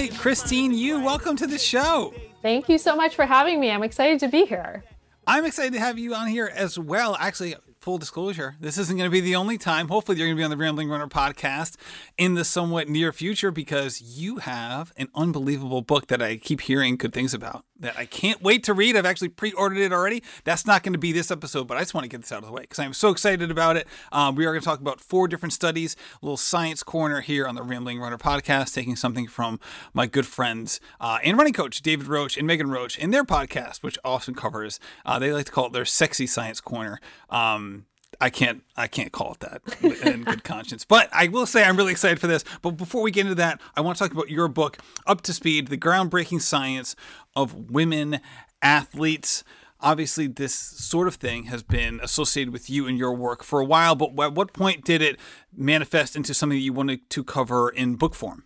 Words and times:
right, 0.00 0.14
Christine, 0.16 0.72
Yu 0.72 0.98
welcome 1.00 1.36
to 1.36 1.46
the 1.46 1.58
show. 1.58 2.14
Thank 2.40 2.70
you 2.70 2.78
so 2.78 2.96
much 2.96 3.14
for 3.14 3.26
having 3.26 3.60
me. 3.60 3.70
I'm 3.70 3.82
excited 3.82 4.18
to 4.20 4.28
be 4.28 4.46
here. 4.46 4.82
I'm 5.26 5.44
excited 5.44 5.74
to 5.74 5.78
have 5.78 5.98
you 5.98 6.14
on 6.14 6.28
here 6.28 6.50
as 6.54 6.78
well. 6.78 7.16
Actually, 7.20 7.54
full 7.80 7.98
disclosure, 7.98 8.56
this 8.60 8.78
isn't 8.78 8.96
going 8.96 9.08
to 9.08 9.12
be 9.12 9.20
the 9.20 9.36
only 9.36 9.58
time. 9.58 9.88
Hopefully, 9.88 10.16
you're 10.16 10.26
going 10.26 10.36
to 10.36 10.40
be 10.40 10.44
on 10.44 10.50
the 10.50 10.56
Rambling 10.56 10.88
Runner 10.88 11.06
podcast 11.06 11.76
in 12.16 12.34
the 12.34 12.44
somewhat 12.44 12.88
near 12.88 13.12
future 13.12 13.50
because 13.50 14.00
you 14.00 14.38
have 14.38 14.90
an 14.96 15.08
unbelievable 15.14 15.82
book 15.82 16.06
that 16.06 16.22
I 16.22 16.36
keep 16.36 16.62
hearing 16.62 16.96
good 16.96 17.12
things 17.12 17.34
about 17.34 17.66
that 17.80 17.98
I 17.98 18.06
can't 18.06 18.40
wait 18.42 18.64
to 18.64 18.74
read. 18.74 18.96
I've 18.96 19.06
actually 19.06 19.30
pre 19.30 19.52
ordered 19.52 19.78
it 19.78 19.92
already. 19.92 20.22
That's 20.44 20.66
not 20.66 20.82
going 20.82 20.92
to 20.92 20.98
be 20.98 21.12
this 21.12 21.30
episode, 21.30 21.66
but 21.66 21.76
I 21.76 21.80
just 21.80 21.94
want 21.94 22.04
to 22.04 22.08
get 22.08 22.20
this 22.20 22.32
out 22.32 22.38
of 22.38 22.46
the 22.46 22.52
way 22.52 22.62
because 22.62 22.78
I'm 22.78 22.92
so 22.92 23.10
excited 23.10 23.50
about 23.50 23.76
it. 23.76 23.86
Um, 24.12 24.34
we 24.34 24.46
are 24.46 24.52
going 24.52 24.60
to 24.60 24.64
talk 24.64 24.80
about 24.80 25.00
four 25.00 25.28
different 25.28 25.52
studies, 25.52 25.96
a 26.22 26.24
little 26.24 26.36
science 26.36 26.82
corner 26.82 27.20
here 27.20 27.46
on 27.46 27.54
the 27.54 27.62
Rambling 27.62 28.00
Runner 28.00 28.18
podcast, 28.18 28.74
taking 28.74 28.96
something 28.96 29.26
from 29.26 29.58
my 29.92 30.06
good 30.06 30.26
friends 30.26 30.80
uh, 31.00 31.18
and 31.24 31.36
running 31.36 31.52
coach 31.52 31.82
David 31.82 32.06
Roche 32.06 32.36
and 32.36 32.46
Megan 32.46 32.70
Roche 32.70 32.98
in 32.98 33.10
their 33.10 33.24
podcast, 33.24 33.82
which 33.82 33.98
often 34.04 34.34
covers, 34.34 34.78
uh, 35.04 35.18
they 35.18 35.32
like 35.32 35.46
to 35.46 35.52
call 35.52 35.66
it 35.66 35.72
their 35.72 35.84
sexy 35.84 36.26
science 36.26 36.60
corner. 36.60 37.00
Um, 37.28 37.86
I 38.20 38.30
can't 38.30 38.62
I 38.76 38.86
can't 38.86 39.12
call 39.12 39.32
it 39.32 39.40
that 39.40 39.62
in 40.04 40.24
good 40.24 40.44
conscience. 40.44 40.84
But 40.84 41.08
I 41.12 41.28
will 41.28 41.46
say 41.46 41.64
I'm 41.64 41.76
really 41.76 41.92
excited 41.92 42.20
for 42.20 42.26
this. 42.26 42.44
But 42.62 42.72
before 42.72 43.02
we 43.02 43.10
get 43.10 43.22
into 43.22 43.34
that, 43.36 43.60
I 43.76 43.80
want 43.80 43.98
to 43.98 44.04
talk 44.04 44.12
about 44.12 44.30
your 44.30 44.48
book, 44.48 44.78
Up 45.06 45.20
to 45.22 45.32
Speed: 45.32 45.68
The 45.68 45.78
Groundbreaking 45.78 46.40
Science 46.40 46.96
of 47.36 47.70
Women 47.70 48.20
Athletes. 48.62 49.44
Obviously, 49.82 50.26
this 50.26 50.54
sort 50.54 51.08
of 51.08 51.14
thing 51.14 51.44
has 51.44 51.62
been 51.62 52.00
associated 52.02 52.52
with 52.52 52.68
you 52.68 52.86
and 52.86 52.98
your 52.98 53.14
work 53.14 53.42
for 53.42 53.60
a 53.60 53.64
while. 53.64 53.94
But 53.94 54.18
at 54.20 54.34
what 54.34 54.52
point 54.52 54.84
did 54.84 55.00
it 55.00 55.18
manifest 55.56 56.16
into 56.16 56.34
something 56.34 56.58
that 56.58 56.62
you 56.62 56.74
wanted 56.74 57.08
to 57.10 57.24
cover 57.24 57.70
in 57.70 57.94
book 57.94 58.14
form? 58.14 58.44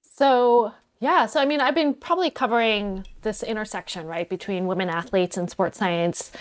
So 0.00 0.72
yeah, 0.98 1.26
so 1.26 1.40
I 1.40 1.44
mean, 1.44 1.60
I've 1.60 1.74
been 1.74 1.92
probably 1.92 2.30
covering 2.30 3.06
this 3.20 3.42
intersection, 3.42 4.06
right, 4.06 4.28
between 4.28 4.66
women 4.66 4.88
athletes 4.88 5.36
and 5.36 5.50
sports 5.50 5.78
science 5.78 6.32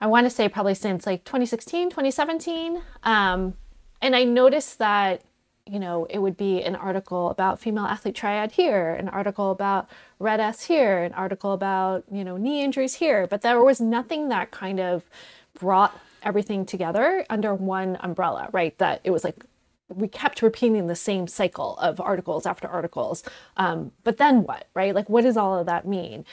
I 0.00 0.06
want 0.06 0.26
to 0.26 0.30
say 0.30 0.48
probably 0.48 0.74
since 0.74 1.06
like 1.06 1.24
2016, 1.24 1.90
2017. 1.90 2.82
Um, 3.02 3.54
and 4.02 4.14
I 4.14 4.24
noticed 4.24 4.78
that, 4.78 5.22
you 5.66 5.78
know, 5.78 6.06
it 6.10 6.18
would 6.18 6.36
be 6.36 6.62
an 6.62 6.76
article 6.76 7.30
about 7.30 7.58
female 7.58 7.86
athlete 7.86 8.14
triad 8.14 8.52
here, 8.52 8.92
an 8.92 9.08
article 9.08 9.50
about 9.50 9.88
RED-S 10.18 10.64
here, 10.64 10.98
an 11.02 11.12
article 11.14 11.52
about, 11.52 12.04
you 12.10 12.24
know, 12.24 12.36
knee 12.36 12.62
injuries 12.62 12.94
here. 12.94 13.26
But 13.26 13.42
there 13.42 13.62
was 13.62 13.80
nothing 13.80 14.28
that 14.28 14.50
kind 14.50 14.78
of 14.78 15.08
brought 15.58 15.98
everything 16.22 16.66
together 16.66 17.24
under 17.30 17.54
one 17.54 17.96
umbrella, 18.00 18.48
right? 18.52 18.76
That 18.78 19.00
it 19.02 19.10
was 19.10 19.24
like 19.24 19.36
we 19.88 20.08
kept 20.08 20.42
repeating 20.42 20.88
the 20.88 20.96
same 20.96 21.28
cycle 21.28 21.76
of 21.78 22.00
articles 22.00 22.44
after 22.44 22.66
articles. 22.68 23.22
Um, 23.56 23.92
but 24.04 24.16
then 24.18 24.42
what, 24.42 24.66
right? 24.74 24.94
Like, 24.94 25.08
what 25.08 25.22
does 25.22 25.36
all 25.36 25.56
of 25.58 25.66
that 25.66 25.86
mean? 25.86 26.24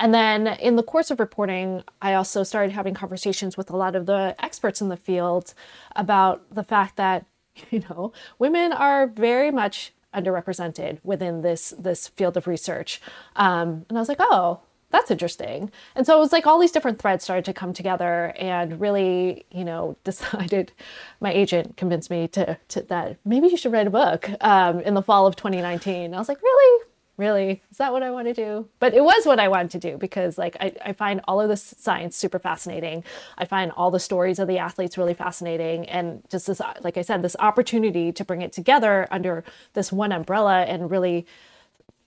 And 0.00 0.14
then 0.14 0.46
in 0.46 0.76
the 0.76 0.82
course 0.82 1.10
of 1.10 1.20
reporting, 1.20 1.84
I 2.00 2.14
also 2.14 2.42
started 2.42 2.72
having 2.72 2.94
conversations 2.94 3.58
with 3.58 3.70
a 3.70 3.76
lot 3.76 3.94
of 3.94 4.06
the 4.06 4.34
experts 4.38 4.80
in 4.80 4.88
the 4.88 4.96
field 4.96 5.52
about 5.94 6.52
the 6.52 6.64
fact 6.64 6.96
that, 6.96 7.26
you 7.70 7.84
know, 7.88 8.12
women 8.38 8.72
are 8.72 9.06
very 9.06 9.50
much 9.50 9.92
underrepresented 10.12 10.98
within 11.04 11.42
this 11.42 11.72
this 11.78 12.08
field 12.08 12.36
of 12.36 12.48
research. 12.48 13.00
Um, 13.36 13.86
and 13.88 13.96
I 13.96 14.00
was 14.00 14.08
like, 14.08 14.18
oh, 14.20 14.60
that's 14.90 15.10
interesting. 15.10 15.70
And 15.94 16.04
so 16.04 16.16
it 16.16 16.20
was 16.20 16.32
like 16.32 16.46
all 16.46 16.58
these 16.58 16.72
different 16.72 16.98
threads 16.98 17.22
started 17.22 17.44
to 17.44 17.52
come 17.52 17.72
together 17.72 18.34
and 18.36 18.80
really, 18.80 19.44
you 19.52 19.64
know, 19.64 19.96
decided 20.04 20.72
my 21.20 21.32
agent 21.32 21.76
convinced 21.76 22.10
me 22.10 22.26
to, 22.28 22.58
to 22.68 22.82
that 22.82 23.18
maybe 23.24 23.48
you 23.48 23.56
should 23.56 23.72
write 23.72 23.86
a 23.86 23.90
book 23.90 24.30
um, 24.40 24.80
in 24.80 24.94
the 24.94 25.02
fall 25.02 25.26
of 25.26 25.36
2019. 25.36 26.14
I 26.14 26.18
was 26.18 26.28
like, 26.28 26.42
really? 26.42 26.86
Really? 27.20 27.62
Is 27.70 27.76
that 27.76 27.92
what 27.92 28.02
i 28.02 28.10
want 28.10 28.26
to 28.26 28.34
do? 28.34 28.68
But 28.80 28.94
it 28.94 29.04
was 29.04 29.24
what 29.26 29.38
i 29.38 29.46
wanted 29.46 29.70
to 29.72 29.78
do 29.78 29.98
because 29.98 30.38
like 30.38 30.56
I, 30.58 30.72
I 30.84 30.92
find 30.92 31.20
all 31.28 31.40
of 31.40 31.48
this 31.48 31.74
science 31.78 32.16
super 32.16 32.38
fascinating. 32.38 33.04
I 33.38 33.44
find 33.44 33.70
all 33.72 33.90
the 33.90 34.00
stories 34.00 34.38
of 34.38 34.48
the 34.48 34.58
athletes 34.58 34.98
really 34.98 35.14
fascinating. 35.14 35.88
And 35.88 36.22
just 36.30 36.46
this 36.46 36.60
like 36.80 36.96
i 36.96 37.02
said 37.02 37.22
this 37.22 37.36
opportunity 37.38 38.10
to 38.10 38.24
bring 38.24 38.42
it 38.42 38.52
together 38.52 39.06
under 39.10 39.44
this 39.74 39.92
one 39.92 40.10
umbrella 40.12 40.62
and 40.62 40.90
really 40.90 41.26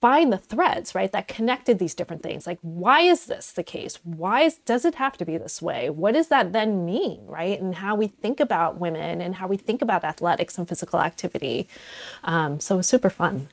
find 0.00 0.30
the 0.30 0.36
threads 0.36 0.94
right 0.94 1.12
that 1.12 1.28
connected 1.28 1.78
these 1.78 1.94
different 1.94 2.22
things. 2.22 2.46
Like 2.46 2.58
why 2.60 3.00
is 3.00 3.24
this 3.24 3.52
the 3.52 3.62
case? 3.62 3.98
Why 4.04 4.42
is, 4.42 4.56
does 4.56 4.84
it 4.84 4.96
have 4.96 5.16
to 5.16 5.24
be 5.24 5.38
this 5.38 5.62
way? 5.62 5.88
What 5.88 6.12
does 6.12 6.28
that 6.28 6.52
then 6.52 6.84
mean 6.84 7.24
right? 7.26 7.58
And 7.58 7.76
how 7.76 7.94
we 7.94 8.08
think 8.08 8.40
about 8.40 8.78
women 8.78 9.22
and 9.22 9.36
how 9.36 9.46
we 9.46 9.56
think 9.56 9.80
about 9.80 10.04
athletics 10.04 10.58
and 10.58 10.68
physical 10.68 11.00
activity. 11.00 11.68
Um, 12.24 12.60
so 12.60 12.74
it 12.74 12.78
was 12.78 12.86
super 12.86 13.08
fun 13.08 13.48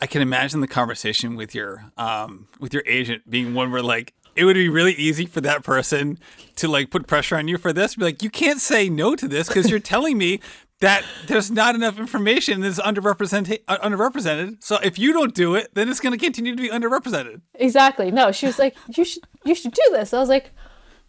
I 0.00 0.06
can 0.06 0.20
imagine 0.20 0.60
the 0.60 0.68
conversation 0.68 1.36
with 1.36 1.54
your 1.54 1.90
um, 1.96 2.48
with 2.60 2.74
your 2.74 2.82
agent 2.86 3.28
being 3.28 3.54
one 3.54 3.70
where 3.70 3.82
like 3.82 4.12
it 4.34 4.44
would 4.44 4.54
be 4.54 4.68
really 4.68 4.92
easy 4.92 5.26
for 5.26 5.40
that 5.40 5.64
person 5.64 6.18
to 6.56 6.68
like 6.68 6.90
put 6.90 7.06
pressure 7.06 7.36
on 7.36 7.48
you 7.48 7.56
for 7.56 7.72
this. 7.72 7.96
Be 7.96 8.04
like, 8.04 8.22
you 8.22 8.30
can't 8.30 8.60
say 8.60 8.88
no 8.88 9.16
to 9.16 9.26
this 9.26 9.48
because 9.48 9.70
you're 9.70 9.80
telling 9.80 10.18
me 10.18 10.40
that 10.80 11.04
there's 11.26 11.50
not 11.50 11.74
enough 11.74 11.98
information 11.98 12.60
that's 12.60 12.78
underrepresented. 12.78 13.60
Uh, 13.66 13.78
underrepresented. 13.78 14.62
So 14.62 14.76
if 14.82 14.98
you 14.98 15.14
don't 15.14 15.34
do 15.34 15.54
it, 15.54 15.70
then 15.74 15.88
it's 15.88 16.00
going 16.00 16.12
to 16.12 16.22
continue 16.22 16.54
to 16.54 16.62
be 16.62 16.68
underrepresented. 16.68 17.40
Exactly. 17.54 18.10
No, 18.10 18.30
she 18.30 18.46
was 18.46 18.58
like, 18.58 18.76
you 18.94 19.04
should 19.04 19.22
you 19.44 19.54
should 19.54 19.72
do 19.72 19.82
this. 19.92 20.12
I 20.12 20.18
was 20.18 20.28
like, 20.28 20.50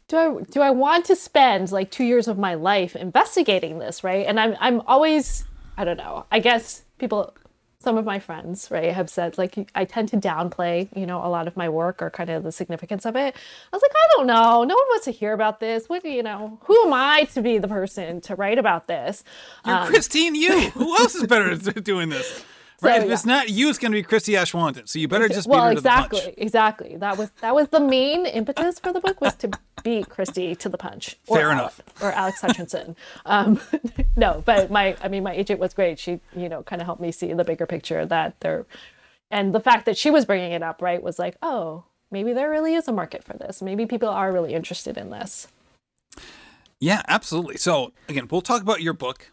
do 0.07 0.17
I 0.17 0.43
do 0.49 0.61
I 0.61 0.69
want 0.69 1.03
to 1.05 1.15
spend 1.15 1.71
like 1.73 1.91
two 1.91 2.05
years 2.05 2.29
of 2.29 2.37
my 2.37 2.53
life 2.53 2.95
investigating 2.95 3.79
this, 3.79 4.03
right? 4.05 4.25
And 4.25 4.39
I'm 4.39 4.55
I'm 4.61 4.81
always 4.87 5.43
I 5.75 5.83
don't 5.83 5.97
know. 5.97 6.25
I 6.31 6.39
guess 6.39 6.83
people 6.97 7.33
some 7.79 7.97
of 7.97 8.05
my 8.05 8.19
friends, 8.19 8.69
right, 8.71 8.91
have 8.91 9.09
said 9.09 9.37
like 9.37 9.69
I 9.75 9.85
tend 9.85 10.09
to 10.09 10.17
downplay, 10.17 10.89
you 10.95 11.05
know, 11.05 11.23
a 11.23 11.29
lot 11.29 11.47
of 11.47 11.55
my 11.55 11.69
work 11.69 12.01
or 12.01 12.09
kind 12.09 12.29
of 12.29 12.43
the 12.43 12.51
significance 12.51 13.05
of 13.05 13.15
it. 13.15 13.35
I 13.35 13.75
was 13.75 13.81
like, 13.81 13.91
I 13.93 14.07
don't 14.15 14.27
know. 14.27 14.63
No 14.63 14.75
one 14.75 14.85
wants 14.89 15.05
to 15.05 15.11
hear 15.11 15.33
about 15.33 15.59
this. 15.59 15.87
What 15.87 16.01
do 16.01 16.09
you 16.09 16.23
know? 16.23 16.59
Who 16.63 16.85
am 16.85 16.93
I 16.93 17.25
to 17.33 17.41
be 17.41 17.59
the 17.59 17.67
person 17.67 18.19
to 18.21 18.35
write 18.35 18.57
about 18.57 18.87
this? 18.87 19.23
You're 19.65 19.75
um, 19.75 19.87
Christine 19.87 20.33
Yu. 20.33 20.69
Who 20.71 20.97
else 20.97 21.13
is 21.15 21.27
better 21.27 21.51
at 21.51 21.83
doing 21.83 22.09
this? 22.09 22.43
Right. 22.81 23.01
So, 23.01 23.07
if 23.07 23.11
it's 23.11 23.25
not 23.25 23.49
you, 23.49 23.69
it's 23.69 23.79
going 23.79 23.91
to 23.91 23.97
be 23.97 24.03
Christie 24.03 24.33
Aschwanden. 24.33 24.87
So 24.87 24.99
you 24.99 25.07
better 25.07 25.27
just 25.27 25.47
well, 25.47 25.67
exactly, 25.69 26.35
exactly. 26.37 26.95
That 26.95 27.17
was 27.17 27.31
that 27.41 27.55
was 27.55 27.69
the 27.69 27.79
main 27.79 28.27
impetus 28.27 28.79
for 28.79 28.93
the 28.93 28.99
book 28.99 29.19
was 29.19 29.33
to 29.35 29.49
beat 29.83 30.09
Christie 30.09 30.53
to 30.55 30.69
the 30.69 30.77
punch. 30.77 31.17
Fair 31.23 31.51
enough. 31.51 31.81
or 32.01 32.11
Alex 32.11 32.41
Hutchinson. 32.41 32.95
um, 33.25 33.59
no, 34.15 34.43
but 34.45 34.69
my 34.69 34.95
I 35.01 35.07
mean 35.07 35.23
my 35.23 35.33
agent 35.33 35.59
was 35.59 35.73
great. 35.73 35.97
She 35.97 36.19
you 36.35 36.49
know 36.49 36.61
kind 36.61 36.79
of 36.81 36.85
helped 36.85 37.01
me 37.01 37.11
see 37.11 37.33
the 37.33 37.43
bigger 37.43 37.65
picture 37.65 38.05
that 38.05 38.39
there, 38.41 38.67
and 39.31 39.55
the 39.55 39.59
fact 39.59 39.85
that 39.87 39.97
she 39.97 40.11
was 40.11 40.25
bringing 40.25 40.51
it 40.51 40.61
up 40.61 40.79
right 40.79 41.01
was 41.01 41.17
like 41.17 41.35
oh 41.41 41.85
maybe 42.11 42.31
there 42.31 42.49
really 42.49 42.75
is 42.75 42.87
a 42.87 42.93
market 42.93 43.23
for 43.23 43.33
this. 43.33 43.59
Maybe 43.59 43.87
people 43.87 44.09
are 44.09 44.31
really 44.31 44.53
interested 44.53 44.97
in 44.97 45.09
this. 45.09 45.47
Yeah, 46.79 47.01
absolutely. 47.07 47.57
So 47.57 47.91
again, 48.07 48.27
we'll 48.29 48.41
talk 48.41 48.61
about 48.61 48.81
your 48.81 48.93
book 48.93 49.31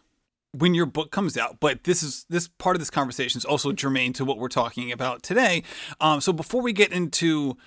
when 0.59 0.73
your 0.73 0.85
book 0.85 1.11
comes 1.11 1.37
out 1.37 1.59
but 1.59 1.83
this 1.83 2.01
is 2.03 2.25
this 2.29 2.47
part 2.47 2.75
of 2.75 2.79
this 2.79 2.89
conversation 2.89 3.37
is 3.37 3.45
also 3.45 3.71
germane 3.71 4.13
to 4.13 4.25
what 4.25 4.37
we're 4.37 4.47
talking 4.47 4.91
about 4.91 5.23
today 5.23 5.63
um, 5.99 6.21
so 6.21 6.31
before 6.31 6.61
we 6.61 6.73
get 6.73 6.91
into 6.91 7.57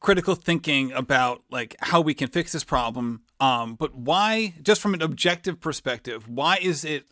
critical 0.00 0.34
thinking 0.34 0.92
about 0.92 1.42
like 1.50 1.76
how 1.80 2.00
we 2.00 2.14
can 2.14 2.28
fix 2.28 2.52
this 2.52 2.64
problem 2.64 3.22
um, 3.40 3.74
but 3.74 3.94
why 3.94 4.54
just 4.62 4.80
from 4.80 4.94
an 4.94 5.02
objective 5.02 5.60
perspective 5.60 6.28
why 6.28 6.58
is 6.60 6.84
it 6.84 7.06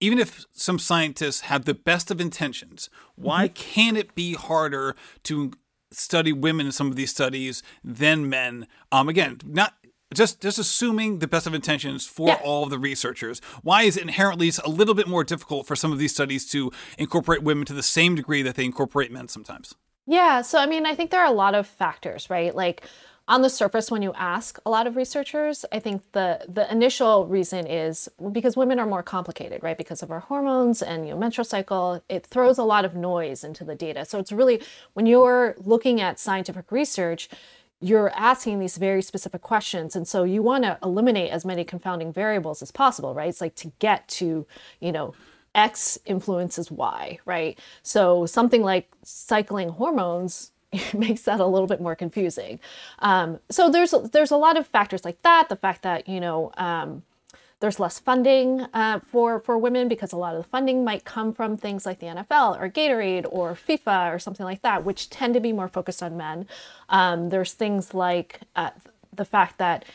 even 0.00 0.18
if 0.18 0.44
some 0.52 0.78
scientists 0.78 1.42
have 1.42 1.64
the 1.64 1.74
best 1.74 2.10
of 2.10 2.20
intentions 2.20 2.90
why 3.14 3.46
mm-hmm. 3.46 3.54
can 3.54 3.96
it 3.96 4.14
be 4.14 4.34
harder 4.34 4.96
to 5.22 5.52
study 5.92 6.32
women 6.32 6.66
in 6.66 6.72
some 6.72 6.88
of 6.88 6.96
these 6.96 7.10
studies 7.10 7.62
than 7.84 8.28
men 8.28 8.66
um, 8.90 9.08
again 9.08 9.38
not 9.46 9.74
just 10.14 10.40
just 10.40 10.58
assuming 10.58 11.18
the 11.18 11.26
best 11.26 11.46
of 11.46 11.54
intentions 11.54 12.06
for 12.06 12.28
yeah. 12.28 12.40
all 12.42 12.64
of 12.64 12.70
the 12.70 12.78
researchers. 12.78 13.40
Why 13.62 13.82
is 13.82 13.96
it 13.96 14.02
inherently 14.02 14.50
a 14.64 14.68
little 14.68 14.94
bit 14.94 15.06
more 15.06 15.24
difficult 15.24 15.66
for 15.66 15.76
some 15.76 15.92
of 15.92 15.98
these 15.98 16.12
studies 16.12 16.48
to 16.50 16.70
incorporate 16.98 17.42
women 17.42 17.64
to 17.66 17.74
the 17.74 17.82
same 17.82 18.14
degree 18.14 18.42
that 18.42 18.54
they 18.54 18.64
incorporate 18.64 19.12
men 19.12 19.28
sometimes? 19.28 19.74
Yeah 20.06 20.42
so 20.42 20.58
i 20.58 20.66
mean 20.66 20.86
i 20.86 20.94
think 20.94 21.10
there 21.10 21.20
are 21.20 21.26
a 21.26 21.32
lot 21.44 21.54
of 21.54 21.66
factors 21.66 22.28
right? 22.30 22.54
Like 22.54 22.82
on 23.26 23.40
the 23.40 23.48
surface 23.48 23.90
when 23.90 24.02
you 24.02 24.12
ask 24.14 24.58
a 24.66 24.70
lot 24.70 24.86
of 24.86 24.96
researchers 24.96 25.64
i 25.72 25.78
think 25.78 26.02
the 26.12 26.44
the 26.46 26.70
initial 26.70 27.26
reason 27.26 27.66
is 27.66 28.06
because 28.32 28.54
women 28.54 28.78
are 28.78 28.86
more 28.86 29.02
complicated 29.02 29.62
right? 29.62 29.78
Because 29.78 30.02
of 30.02 30.10
our 30.10 30.20
hormones 30.20 30.82
and 30.82 31.06
your 31.06 31.16
know, 31.16 31.20
menstrual 31.20 31.46
cycle 31.46 32.02
it 32.10 32.26
throws 32.26 32.58
a 32.58 32.64
lot 32.64 32.84
of 32.84 32.94
noise 32.94 33.42
into 33.44 33.64
the 33.64 33.74
data. 33.74 34.04
So 34.04 34.18
it's 34.18 34.32
really 34.32 34.62
when 34.92 35.06
you're 35.06 35.54
looking 35.58 36.00
at 36.02 36.20
scientific 36.20 36.70
research 36.70 37.30
you're 37.80 38.10
asking 38.14 38.60
these 38.60 38.78
very 38.78 39.02
specific 39.02 39.42
questions. 39.42 39.94
And 39.94 40.08
so 40.08 40.24
you 40.24 40.42
want 40.42 40.64
to 40.64 40.78
eliminate 40.82 41.30
as 41.30 41.44
many 41.44 41.64
confounding 41.64 42.12
variables 42.12 42.62
as 42.62 42.70
possible 42.70 43.14
right? 43.14 43.28
It's 43.28 43.40
like 43.40 43.54
to 43.56 43.72
get 43.78 44.08
to 44.08 44.46
you 44.80 44.92
know 44.92 45.14
x 45.54 45.98
influences 46.04 46.70
y 46.70 47.18
right? 47.24 47.58
So 47.82 48.26
something 48.26 48.62
like 48.62 48.90
cycling 49.02 49.70
hormones 49.70 50.52
makes 50.94 51.22
that 51.22 51.40
a 51.40 51.46
little 51.46 51.66
bit 51.66 51.80
more 51.80 51.94
confusing. 51.94 52.58
Um, 53.00 53.38
so 53.50 53.70
there's 53.70 53.94
there's 54.12 54.30
a 54.30 54.36
lot 54.36 54.56
of 54.56 54.66
factors 54.66 55.04
like 55.04 55.22
that 55.22 55.48
the 55.48 55.56
fact 55.56 55.82
that 55.82 56.08
you 56.08 56.20
know 56.20 56.52
um, 56.56 57.02
there's 57.64 57.80
less 57.80 57.98
funding 57.98 58.60
uh, 58.74 59.00
for 59.10 59.38
for 59.40 59.56
women 59.56 59.88
because 59.88 60.12
a 60.12 60.18
lot 60.18 60.36
of 60.36 60.42
the 60.42 60.48
funding 60.50 60.84
might 60.84 61.06
come 61.06 61.32
from 61.32 61.56
things 61.56 61.86
like 61.86 61.98
the 61.98 62.06
NFL 62.06 62.60
or 62.60 62.68
Gatorade 62.68 63.24
or 63.30 63.54
FIFA 63.54 64.14
or 64.14 64.18
something 64.18 64.44
like 64.44 64.60
that, 64.60 64.84
which 64.84 65.08
tend 65.08 65.32
to 65.32 65.40
be 65.40 65.50
more 65.50 65.66
focused 65.66 66.02
on 66.02 66.14
men. 66.14 66.46
Um, 66.90 67.30
there's 67.30 67.54
things 67.54 67.94
like 67.94 68.40
uh, 68.54 68.68
the 69.14 69.24
fact 69.24 69.56
that 69.56 69.86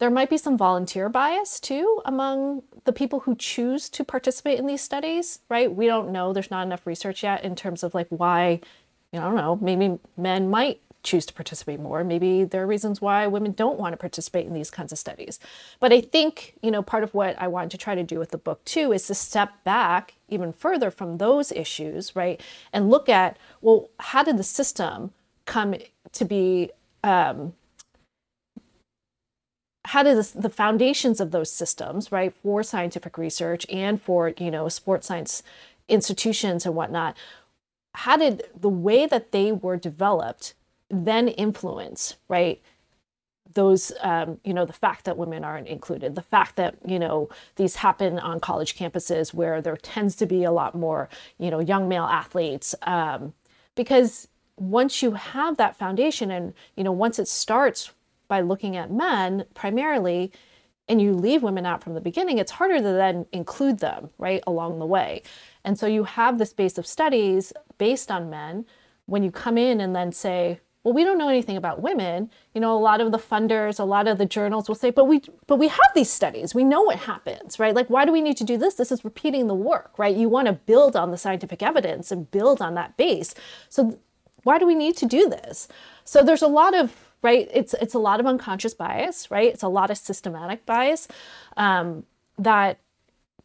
there 0.00 0.10
might 0.10 0.28
be 0.28 0.36
some 0.36 0.58
volunteer 0.58 1.08
bias 1.08 1.58
too 1.58 2.02
among 2.04 2.62
the 2.84 2.92
people 2.92 3.20
who 3.20 3.34
choose 3.34 3.88
to 3.88 4.04
participate 4.04 4.58
in 4.58 4.66
these 4.66 4.82
studies, 4.82 5.38
right? 5.48 5.74
We 5.74 5.86
don't 5.86 6.12
know. 6.12 6.34
There's 6.34 6.50
not 6.50 6.66
enough 6.66 6.86
research 6.86 7.22
yet 7.22 7.42
in 7.42 7.56
terms 7.56 7.82
of 7.82 7.94
like 7.94 8.08
why, 8.10 8.60
you 9.12 9.18
know, 9.18 9.22
I 9.22 9.24
don't 9.24 9.36
know, 9.36 9.56
maybe 9.62 9.98
men 10.18 10.50
might 10.50 10.82
choose 11.08 11.24
to 11.26 11.32
participate 11.32 11.80
more. 11.80 12.04
Maybe 12.04 12.44
there 12.44 12.62
are 12.62 12.66
reasons 12.66 13.00
why 13.00 13.26
women 13.26 13.52
don't 13.52 13.78
want 13.78 13.94
to 13.94 13.96
participate 13.96 14.46
in 14.46 14.52
these 14.52 14.70
kinds 14.70 14.92
of 14.92 14.98
studies. 14.98 15.40
But 15.80 15.92
I 15.92 16.00
think, 16.00 16.54
you 16.62 16.70
know, 16.70 16.82
part 16.82 17.02
of 17.02 17.14
what 17.14 17.40
I 17.40 17.48
wanted 17.48 17.70
to 17.72 17.78
try 17.78 17.94
to 17.94 18.02
do 18.02 18.18
with 18.18 18.30
the 18.30 18.38
book 18.38 18.64
too 18.64 18.92
is 18.92 19.06
to 19.06 19.14
step 19.14 19.64
back 19.64 20.14
even 20.28 20.52
further 20.52 20.90
from 20.90 21.16
those 21.16 21.50
issues, 21.52 22.14
right? 22.14 22.40
And 22.72 22.90
look 22.90 23.08
at, 23.08 23.38
well, 23.62 23.88
how 23.98 24.22
did 24.22 24.36
the 24.36 24.44
system 24.44 25.12
come 25.46 25.74
to 26.12 26.24
be 26.24 26.70
um, 27.02 27.54
how 29.86 30.02
does 30.02 30.32
the 30.32 30.50
foundations 30.50 31.18
of 31.18 31.30
those 31.30 31.50
systems 31.50 32.12
right 32.12 32.34
for 32.42 32.62
scientific 32.62 33.16
research 33.16 33.64
and 33.70 34.02
for 34.02 34.34
you 34.36 34.50
know 34.50 34.68
sports 34.68 35.06
science 35.06 35.42
institutions 35.88 36.66
and 36.66 36.74
whatnot 36.74 37.16
how 37.94 38.16
did 38.16 38.42
the 38.54 38.68
way 38.68 39.06
that 39.06 39.32
they 39.32 39.50
were 39.50 39.78
developed 39.78 40.52
then 40.90 41.28
influence, 41.28 42.16
right? 42.28 42.62
Those, 43.54 43.92
um, 44.00 44.38
you 44.44 44.52
know, 44.52 44.64
the 44.64 44.72
fact 44.72 45.04
that 45.04 45.16
women 45.16 45.44
aren't 45.44 45.68
included, 45.68 46.14
the 46.14 46.22
fact 46.22 46.56
that, 46.56 46.76
you 46.86 46.98
know, 46.98 47.28
these 47.56 47.76
happen 47.76 48.18
on 48.18 48.40
college 48.40 48.76
campuses 48.76 49.32
where 49.32 49.60
there 49.60 49.76
tends 49.76 50.16
to 50.16 50.26
be 50.26 50.44
a 50.44 50.52
lot 50.52 50.74
more, 50.74 51.08
you 51.38 51.50
know, 51.50 51.60
young 51.60 51.88
male 51.88 52.04
athletes. 52.04 52.74
Um, 52.82 53.32
because 53.74 54.28
once 54.56 55.02
you 55.02 55.12
have 55.12 55.56
that 55.56 55.76
foundation 55.76 56.30
and, 56.30 56.52
you 56.76 56.84
know, 56.84 56.92
once 56.92 57.18
it 57.18 57.28
starts 57.28 57.90
by 58.28 58.40
looking 58.40 58.76
at 58.76 58.90
men 58.90 59.44
primarily, 59.54 60.32
and 60.88 61.02
you 61.02 61.12
leave 61.12 61.42
women 61.42 61.66
out 61.66 61.82
from 61.82 61.94
the 61.94 62.00
beginning, 62.00 62.38
it's 62.38 62.52
harder 62.52 62.78
to 62.78 62.82
then 62.82 63.26
include 63.32 63.78
them, 63.78 64.08
right, 64.16 64.42
along 64.46 64.78
the 64.78 64.86
way. 64.86 65.22
And 65.62 65.78
so 65.78 65.86
you 65.86 66.04
have 66.04 66.38
this 66.38 66.54
base 66.54 66.78
of 66.78 66.86
studies 66.86 67.52
based 67.76 68.10
on 68.10 68.30
men. 68.30 68.64
When 69.04 69.22
you 69.22 69.30
come 69.30 69.58
in 69.58 69.80
and 69.80 69.94
then 69.94 70.12
say, 70.12 70.60
well 70.88 70.94
we 70.94 71.04
don't 71.04 71.18
know 71.18 71.28
anything 71.28 71.58
about 71.58 71.82
women. 71.82 72.30
You 72.54 72.62
know 72.62 72.74
a 72.74 72.80
lot 72.80 73.02
of 73.02 73.12
the 73.12 73.18
funders 73.18 73.78
a 73.78 73.84
lot 73.84 74.08
of 74.08 74.16
the 74.16 74.24
journals 74.24 74.68
will 74.68 74.74
say 74.74 74.90
but 74.90 75.04
we 75.04 75.20
but 75.46 75.56
we 75.56 75.68
have 75.68 75.90
these 75.94 76.10
studies. 76.10 76.54
We 76.54 76.64
know 76.64 76.82
what 76.82 77.00
happens 77.00 77.58
right? 77.58 77.74
Like 77.74 77.88
why 77.88 78.06
do 78.06 78.12
we 78.12 78.22
need 78.22 78.38
to 78.38 78.44
do 78.44 78.56
this? 78.56 78.74
This 78.74 78.90
is 78.90 79.04
repeating 79.04 79.46
the 79.46 79.54
work 79.54 79.98
right? 79.98 80.16
You 80.16 80.30
want 80.30 80.46
to 80.46 80.54
build 80.54 80.96
on 80.96 81.10
the 81.10 81.18
scientific 81.18 81.62
evidence 81.62 82.10
and 82.10 82.30
build 82.30 82.62
on 82.62 82.74
that 82.74 82.96
base. 82.96 83.34
So 83.68 83.98
why 84.44 84.58
do 84.58 84.66
we 84.66 84.74
need 84.74 84.96
to 84.96 85.06
do 85.06 85.28
this? 85.28 85.68
So 86.04 86.22
there's 86.22 86.42
a 86.42 86.48
lot 86.48 86.74
of 86.74 86.96
right 87.20 87.50
it's 87.52 87.74
it's 87.74 87.94
a 87.94 87.98
lot 87.98 88.18
of 88.20 88.26
unconscious 88.26 88.72
bias 88.72 89.30
right? 89.30 89.52
It's 89.52 89.62
a 89.62 89.68
lot 89.68 89.90
of 89.90 89.98
systematic 89.98 90.64
bias 90.64 91.06
um, 91.56 92.04
that 92.38 92.78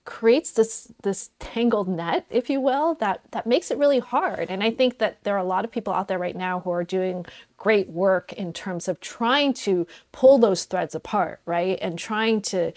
creates 0.05 0.51
this 0.51 0.91
this 1.03 1.29
tangled 1.39 1.87
net 1.87 2.25
if 2.29 2.49
you 2.49 2.59
will 2.59 2.95
that 2.95 3.21
that 3.31 3.47
makes 3.47 3.71
it 3.71 3.77
really 3.77 3.99
hard. 3.99 4.49
And 4.49 4.63
i 4.63 4.69
think 4.71 4.97
that 4.97 5.23
there 5.23 5.35
are 5.35 5.39
a 5.39 5.43
lot 5.45 5.63
of 5.63 5.71
people 5.71 5.93
out 5.93 6.07
there 6.07 6.19
right 6.19 6.35
now 6.35 6.59
who 6.59 6.71
are 6.71 6.83
doing 6.83 7.25
great 7.57 7.89
work 7.89 8.33
in 8.33 8.51
terms 8.51 8.87
of 8.87 8.99
trying 8.99 9.53
to 9.53 9.87
pull 10.11 10.37
those 10.37 10.65
threads 10.65 10.93
apart 10.95 11.39
right? 11.45 11.79
And 11.81 11.97
trying 11.97 12.41
to 12.43 12.73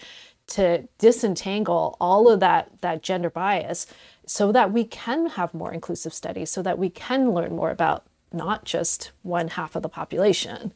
to 0.47 0.87
disentangle 0.97 1.97
all 1.99 2.29
of 2.29 2.39
that 2.39 2.71
that 2.81 3.03
gender 3.03 3.29
bias 3.29 3.87
so 4.25 4.51
that 4.51 4.71
we 4.71 4.83
can 4.85 5.27
have 5.27 5.53
more 5.53 5.73
inclusive 5.73 6.13
studies 6.13 6.49
so 6.49 6.61
that 6.61 6.77
we 6.77 6.89
can 6.89 7.31
learn 7.31 7.55
more 7.55 7.71
about 7.71 8.05
not 8.31 8.65
just 8.65 9.11
one 9.21 9.49
half 9.49 9.75
of 9.75 9.81
the 9.81 9.89
population. 9.89 10.73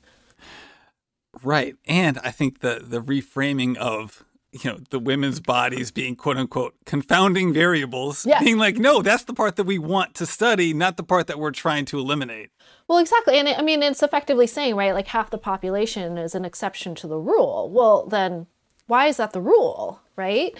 Right. 1.44 1.76
And 1.86 2.20
i 2.24 2.32
think 2.32 2.60
the 2.60 2.82
the 2.84 3.02
reframing 3.02 3.78
of 3.78 4.26
you 4.52 4.70
know 4.70 4.80
the 4.90 5.00
women's 5.00 5.40
bodies 5.40 5.92
being 5.92 6.16
quote 6.16 6.38
unquote 6.38 6.76
confounding 6.86 7.54
variables 7.54 8.26
yeah. 8.26 8.40
being 8.40 8.58
like 8.58 8.78
no 8.78 9.02
that's 9.02 9.24
the 9.24 9.34
part 9.34 9.56
that 9.56 9.64
we 9.64 9.80
want 9.80 10.14
to 10.14 10.26
study 10.26 10.74
not 10.74 10.98
the 10.98 11.04
part 11.04 11.28
that 11.28 11.40
we're 11.40 11.52
trying 11.52 11.86
to 11.86 11.98
eliminate. 11.98 12.50
Well 12.88 13.00
exactly. 13.00 13.40
And 13.40 13.48
it, 13.48 13.58
i 13.58 13.62
mean 13.62 13.82
it's 13.82 14.04
effectively 14.04 14.48
saying 14.48 14.76
right 14.76 14.94
like 14.94 15.08
half 15.08 15.30
the 15.30 15.38
population 15.38 16.18
is 16.18 16.36
an 16.36 16.46
exception 16.46 16.96
to 16.96 17.08
the 17.08 17.18
rule. 17.18 17.70
Well 17.72 18.06
then 18.08 18.48
why 18.88 19.08
is 19.08 19.18
that 19.18 19.32
the 19.32 19.42
rule 19.42 20.02
right? 20.16 20.58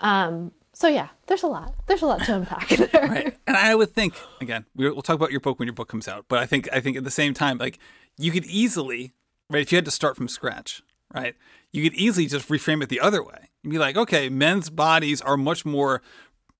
Um, 0.00 0.52
so 0.72 0.88
yeah 0.88 1.08
there's 1.26 1.42
a 1.42 1.48
lot. 1.48 1.74
There's 1.86 2.02
a 2.02 2.06
lot 2.06 2.24
to 2.24 2.36
unpack 2.36 2.68
there. 2.92 3.08
Right. 3.08 3.36
And 3.46 3.56
i 3.56 3.74
would 3.74 3.92
think 3.92 4.14
again 4.40 4.64
we'll 4.74 5.02
talk 5.02 5.16
about 5.16 5.32
your 5.32 5.40
book 5.40 5.58
when 5.58 5.66
your 5.66 5.74
book 5.74 5.88
comes 5.88 6.08
out 6.08 6.24
but 6.28 6.38
i 6.38 6.46
think 6.46 6.68
i 6.72 6.80
think 6.80 6.96
at 6.96 7.04
the 7.04 7.10
same 7.10 7.34
time 7.34 7.58
like 7.58 7.78
you 8.16 8.32
could 8.32 8.46
easily 8.46 9.12
right 9.50 9.60
if 9.60 9.70
you 9.70 9.76
had 9.76 9.84
to 9.84 9.90
start 9.90 10.16
from 10.16 10.28
scratch 10.28 10.82
right 11.12 11.36
you 11.74 11.82
could 11.82 11.98
easily 11.98 12.26
just 12.26 12.48
reframe 12.48 12.82
it 12.82 12.88
the 12.88 13.00
other 13.00 13.22
way 13.22 13.50
and 13.62 13.72
be 13.72 13.78
like, 13.78 13.96
okay, 13.96 14.28
men's 14.28 14.70
bodies 14.70 15.20
are 15.20 15.36
much 15.36 15.64
more 15.64 16.02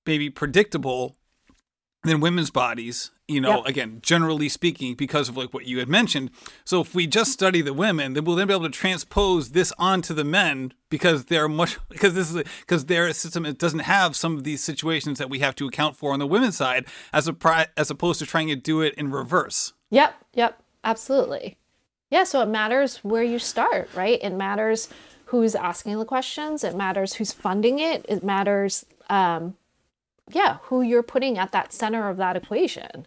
maybe 0.05 0.29
predictable 0.29 1.15
than 2.03 2.19
women's 2.19 2.51
bodies 2.51 3.11
you 3.27 3.41
know 3.41 3.57
yep. 3.57 3.65
again 3.65 3.99
generally 4.03 4.47
speaking 4.47 4.93
because 4.93 5.27
of 5.29 5.37
like 5.37 5.53
what 5.53 5.65
you 5.65 5.79
had 5.79 5.89
mentioned. 5.89 6.29
So 6.63 6.81
if 6.81 6.93
we 6.93 7.07
just 7.07 7.31
study 7.31 7.61
the 7.61 7.73
women 7.73 8.13
then 8.13 8.23
we'll 8.23 8.35
then 8.35 8.47
be 8.47 8.53
able 8.53 8.65
to 8.65 8.69
transpose 8.69 9.51
this 9.51 9.73
onto 9.79 10.13
the 10.13 10.23
men 10.23 10.73
because 10.89 11.25
they're 11.25 11.49
much 11.49 11.79
because 11.89 12.13
this 12.13 12.33
is 12.33 12.43
because 12.59 12.85
their 12.85 13.11
system 13.13 13.45
it 13.45 13.57
doesn't 13.57 13.79
have 13.79 14.15
some 14.15 14.37
of 14.37 14.43
these 14.43 14.63
situations 14.63 15.17
that 15.17 15.29
we 15.29 15.39
have 15.39 15.55
to 15.55 15.67
account 15.67 15.95
for 15.95 16.13
on 16.13 16.19
the 16.19 16.27
women's 16.27 16.57
side 16.57 16.85
as 17.11 17.27
a 17.27 17.67
as 17.75 17.89
opposed 17.89 18.19
to 18.19 18.25
trying 18.25 18.47
to 18.47 18.55
do 18.55 18.81
it 18.81 18.93
in 18.93 19.11
reverse. 19.11 19.73
Yep 19.89 20.13
yep 20.33 20.61
absolutely 20.83 21.57
yeah, 22.15 22.23
so 22.23 22.41
it 22.41 22.47
matters 22.47 22.99
where 23.03 23.23
you 23.23 23.39
start, 23.39 23.89
right? 23.93 24.17
It 24.21 24.29
matters 24.29 24.87
who's 25.25 25.53
asking 25.53 25.99
the 25.99 26.05
questions. 26.05 26.63
It 26.63 26.73
matters 26.73 27.15
who's 27.15 27.33
funding 27.33 27.79
it. 27.79 28.05
It 28.07 28.23
matters, 28.23 28.85
um, 29.09 29.57
yeah, 30.31 30.59
who 30.61 30.81
you're 30.81 31.03
putting 31.03 31.37
at 31.37 31.51
that 31.51 31.73
center 31.73 32.07
of 32.07 32.15
that 32.15 32.37
equation. 32.37 33.05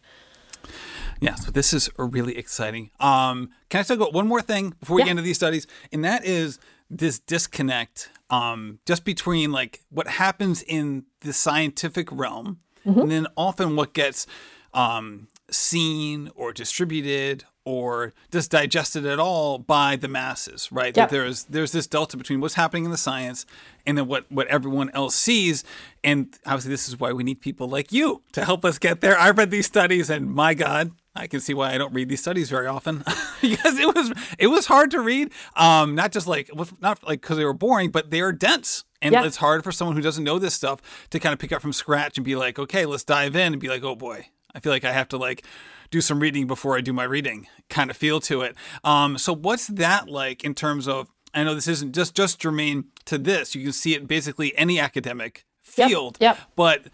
Yeah, 1.21 1.37
so 1.37 1.51
this 1.51 1.73
is 1.73 1.89
really 1.97 2.37
exciting. 2.37 2.91
Um, 3.01 3.49
can 3.71 3.81
I 3.81 3.83
talk 3.83 3.97
about 3.97 4.13
one 4.13 4.29
more 4.29 4.43
thing 4.43 4.75
before 4.79 4.97
we 4.97 5.01
yeah. 5.01 5.07
get 5.07 5.11
into 5.13 5.23
these 5.23 5.37
studies? 5.37 5.67
And 5.91 6.05
that 6.05 6.27
is 6.27 6.59
this 6.91 7.19
disconnect 7.19 8.11
um, 8.29 8.79
just 8.85 9.07
between 9.07 9.53
like 9.53 9.81
what 9.89 10.07
happens 10.07 10.61
in 10.61 11.05
the 11.21 11.33
scientific 11.33 12.13
realm 12.13 12.59
mm-hmm. 12.85 13.01
and 13.01 13.11
then 13.11 13.27
often 13.39 13.75
what 13.75 13.95
gets 13.95 14.27
um, 14.75 15.29
seen 15.51 16.31
or 16.35 16.53
distributed 16.53 17.45
or 17.69 18.15
just 18.33 18.51
digested 18.51 19.05
at 19.05 19.19
all 19.19 19.59
by 19.59 19.95
the 19.95 20.09
masses, 20.09 20.73
right? 20.73 20.87
Yep. 20.87 20.95
That 20.95 21.11
there's 21.11 21.45
there's 21.45 21.71
this 21.71 21.87
delta 21.87 22.17
between 22.17 22.41
what's 22.41 22.55
happening 22.55 22.87
in 22.87 22.91
the 22.91 22.97
science 22.97 23.45
and 23.85 23.99
then 23.99 24.07
what 24.07 24.25
what 24.33 24.47
everyone 24.47 24.89
else 24.95 25.15
sees. 25.15 25.65
And 26.03 26.35
obviously, 26.47 26.71
this 26.71 26.89
is 26.89 26.99
why 26.99 27.13
we 27.13 27.25
need 27.25 27.43
people 27.43 27.69
like 27.69 27.93
you 27.93 28.23
to 28.33 28.47
help 28.47 28.65
us 28.65 28.79
get 28.79 29.03
there. 29.03 29.19
I 29.19 29.33
read 29.33 29.51
these 29.51 29.67
studies, 29.67 30.09
and 30.09 30.33
my 30.35 30.55
God, 30.55 30.93
I 31.15 31.27
can 31.27 31.41
see 31.41 31.53
why 31.53 31.75
I 31.75 31.77
don't 31.77 31.93
read 31.93 32.09
these 32.09 32.21
studies 32.21 32.49
very 32.49 32.67
often 32.67 33.05
because 33.43 33.79
it 33.79 33.95
was 33.95 34.15
it 34.39 34.47
was 34.47 34.65
hard 34.65 34.91
to 34.93 35.01
read. 35.03 35.31
Um, 35.55 35.95
not 35.95 36.11
just 36.11 36.27
like 36.27 36.51
not 36.81 37.07
like 37.07 37.21
because 37.21 37.37
they 37.37 37.45
were 37.45 37.53
boring, 37.53 37.91
but 37.91 38.11
they 38.11 38.23
are 38.23 38.33
dense. 38.33 38.85
And 39.03 39.15
it's 39.15 39.37
hard 39.37 39.63
for 39.63 39.73
someone 39.73 39.95
who 39.95 40.03
doesn't 40.03 40.25
know 40.25 40.39
this 40.39 40.55
stuff 40.55 40.81
to 41.11 41.21
kind 41.21 41.35
of 41.35 41.39
pick 41.39 41.53
up 41.53 41.61
from 41.61 41.75
scratch 41.75 42.17
and 42.17 42.25
be 42.25 42.35
like, 42.35 42.59
okay, 42.59 42.87
let's 42.87 43.05
dive 43.05 43.37
in 43.37 43.53
and 43.53 43.61
be 43.61 43.69
like, 43.69 43.85
oh 43.85 43.95
boy, 43.95 44.27
I 44.55 44.61
feel 44.61 44.73
like 44.73 44.85
I 44.85 44.93
have 44.93 45.09
to 45.09 45.19
like 45.19 45.45
do 45.91 46.01
some 46.01 46.21
reading 46.21 46.47
before 46.47 46.77
I 46.77 46.81
do 46.81 46.93
my 46.93 47.05
reading 47.05 47.47
kind 47.69 47.91
of 47.91 47.97
feel 47.97 48.21
to 48.21 48.43
it. 48.43 48.55
Um, 48.85 49.19
so 49.19 49.35
what's 49.35 49.67
that 49.69 50.09
like 50.09 50.45
in 50.45 50.55
terms 50.55 50.89
of? 50.89 51.09
I 51.35 51.45
know 51.45 51.55
this 51.55 51.69
isn't 51.69 51.95
just 51.95 52.15
just 52.15 52.41
germane 52.41 52.85
to 53.05 53.19
this. 53.19 53.55
You 53.55 53.63
can 53.65 53.73
see 53.73 53.95
it 53.95 54.09
basically 54.09 54.57
any 54.57 54.81
academic 54.81 55.45
field. 55.63 56.17
Yep. 56.21 56.37
yep. 56.37 56.49
But 56.57 56.87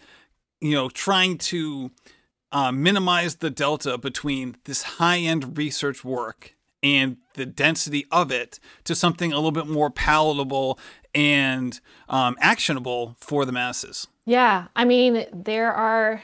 you 0.61 0.71
know, 0.71 0.89
trying 0.89 1.37
to 1.37 1.91
uh, 2.51 2.71
minimize 2.71 3.35
the 3.35 3.49
delta 3.49 3.97
between 3.97 4.57
this 4.65 4.83
high 4.83 5.19
end 5.19 5.57
research 5.57 6.03
work 6.03 6.55
and 6.83 7.17
the 7.33 7.45
density 7.45 8.05
of 8.11 8.31
it 8.31 8.59
to 8.83 8.93
something 8.93 9.31
a 9.31 9.35
little 9.35 9.51
bit 9.51 9.67
more 9.67 9.89
palatable 9.89 10.79
and 11.13 11.79
um, 12.09 12.37
actionable 12.39 13.15
for 13.19 13.45
the 13.45 13.51
masses. 13.51 14.07
Yeah, 14.25 14.67
I 14.75 14.85
mean, 14.85 15.25
there 15.33 15.73
are 15.73 16.23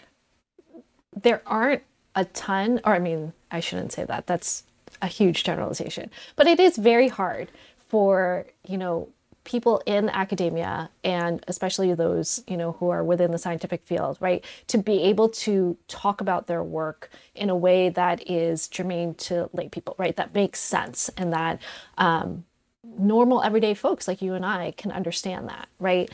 there 1.22 1.42
aren't 1.46 1.84
a 2.15 2.25
ton, 2.25 2.80
or 2.84 2.94
I 2.94 3.00
mean, 3.00 3.34
I 3.50 3.60
shouldn't 3.60 3.91
say 3.91 4.03
that. 4.06 4.27
That's 4.27 4.63
a 5.01 5.08
huge 5.08 5.44
generalization. 5.44 6.10
But 6.36 6.48
it 6.48 6.60
is 6.60 6.77
very 6.77 7.08
hard 7.08 7.50
for, 7.77 8.46
you 8.68 8.77
know, 8.77 9.10
people 9.44 9.82
in 9.86 10.08
academia 10.10 10.89
and 11.03 11.44
especially 11.48 11.94
those, 11.94 12.44
you 12.48 12.56
know, 12.56 12.74
who 12.74 12.89
are 12.89 13.03
within 13.03 13.32
the 13.32 13.38
scientific 13.38 13.84
field, 13.84 14.18
right, 14.20 14.46
to 14.68 14.77
be 14.77 15.01
able 15.03 15.30
to 15.30 15.77
talk 15.88 16.22
about 16.22 16.48
their 16.48 16.63
work 16.63 17.10
in 17.34 17.50
a 17.50 17.56
way 17.56 17.89
that 17.89 18.30
is 18.30 18.68
germane 18.68 19.15
to 19.15 19.50
lay 19.53 19.68
people, 19.68 19.96
right, 19.98 20.15
that 20.15 20.34
makes 20.34 20.60
sense 20.60 21.10
and 21.18 21.34
that 21.34 21.60
um, 21.98 22.46
normal 22.84 23.41
everyday 23.41 23.74
folks 23.74 24.08
like 24.08 24.22
you 24.22 24.34
and 24.34 24.46
I 24.46 24.72
can 24.77 24.91
understand 24.91 25.50
that, 25.50 25.68
right? 25.80 26.10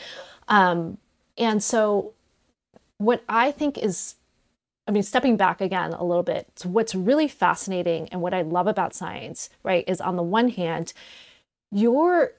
Um, 0.47 0.97
and 1.37 1.61
so, 1.61 2.13
what 2.97 3.23
I 3.29 3.51
think 3.51 3.77
is, 3.77 4.15
I 4.87 4.91
mean, 4.91 5.03
stepping 5.03 5.35
back 5.35 5.59
again 5.59 5.93
a 5.93 6.03
little 6.03 6.23
bit, 6.23 6.47
so 6.55 6.69
what's 6.69 6.95
really 6.95 7.27
fascinating 7.27 8.07
and 8.09 8.21
what 8.21 8.33
I 8.33 8.41
love 8.41 8.67
about 8.67 8.93
science, 8.93 9.49
right, 9.63 9.83
is 9.87 9.99
on 9.99 10.15
the 10.15 10.23
one 10.23 10.49
hand, 10.49 10.93
your 11.71 12.31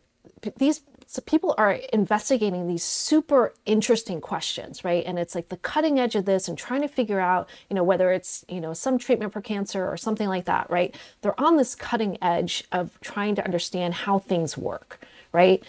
these 0.56 0.82
so 1.06 1.22
people 1.22 1.54
are 1.56 1.72
investigating 1.90 2.68
these 2.68 2.84
super 2.84 3.54
interesting 3.64 4.20
questions 4.20 4.84
right? 4.84 5.04
And 5.06 5.18
it's 5.18 5.34
like 5.34 5.48
the 5.48 5.56
cutting 5.56 5.98
edge 5.98 6.14
of 6.14 6.26
this 6.26 6.48
and 6.48 6.58
trying 6.58 6.82
to 6.82 6.88
figure 6.88 7.18
out 7.18 7.48
you 7.70 7.74
know 7.74 7.82
whether 7.82 8.12
it's 8.12 8.44
you 8.48 8.60
know 8.60 8.74
some 8.74 8.98
treatment 8.98 9.32
for 9.32 9.40
cancer 9.40 9.86
or 9.86 9.96
something 9.96 10.28
like 10.28 10.44
that 10.44 10.70
right? 10.70 10.94
They're 11.22 11.40
on 11.40 11.56
this 11.56 11.74
cutting 11.74 12.18
edge 12.22 12.64
of 12.72 12.98
trying 13.00 13.34
to 13.36 13.44
understand 13.44 13.94
how 13.94 14.18
things 14.18 14.56
work 14.58 15.00
right? 15.32 15.62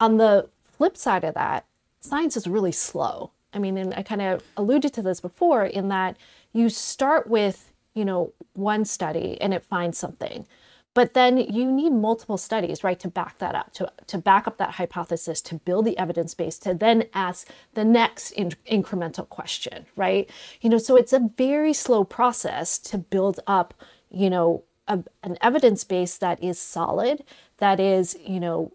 On 0.00 0.18
the 0.18 0.48
flip 0.64 0.96
side 0.96 1.24
of 1.24 1.34
that 1.34 1.64
science 2.00 2.36
is 2.36 2.46
really 2.46 2.72
slow 2.72 3.30
i 3.52 3.58
mean 3.58 3.76
and 3.76 3.94
i 3.94 4.02
kind 4.02 4.22
of 4.22 4.42
alluded 4.56 4.92
to 4.92 5.02
this 5.02 5.20
before 5.20 5.64
in 5.64 5.88
that 5.88 6.16
you 6.52 6.68
start 6.68 7.28
with 7.28 7.72
you 7.94 8.04
know 8.04 8.32
one 8.54 8.84
study 8.84 9.40
and 9.40 9.52
it 9.54 9.62
finds 9.62 9.98
something 9.98 10.46
but 10.94 11.14
then 11.14 11.38
you 11.38 11.70
need 11.70 11.90
multiple 11.90 12.36
studies, 12.36 12.84
right, 12.84 13.00
to 13.00 13.08
back 13.08 13.38
that 13.38 13.54
up, 13.54 13.72
to, 13.74 13.90
to 14.08 14.18
back 14.18 14.46
up 14.46 14.58
that 14.58 14.72
hypothesis, 14.72 15.40
to 15.42 15.54
build 15.54 15.86
the 15.86 15.96
evidence 15.96 16.34
base, 16.34 16.58
to 16.60 16.74
then 16.74 17.04
ask 17.14 17.48
the 17.72 17.84
next 17.84 18.32
in- 18.32 18.52
incremental 18.70 19.26
question, 19.26 19.86
right? 19.96 20.28
You 20.60 20.68
know, 20.68 20.78
so 20.78 20.96
it's 20.96 21.14
a 21.14 21.30
very 21.38 21.72
slow 21.72 22.04
process 22.04 22.78
to 22.80 22.98
build 22.98 23.40
up, 23.46 23.72
you 24.10 24.28
know, 24.28 24.64
a, 24.86 25.02
an 25.22 25.38
evidence 25.40 25.82
base 25.82 26.18
that 26.18 26.42
is 26.42 26.58
solid, 26.58 27.24
that 27.56 27.80
is, 27.80 28.16
you 28.26 28.40
know, 28.40 28.72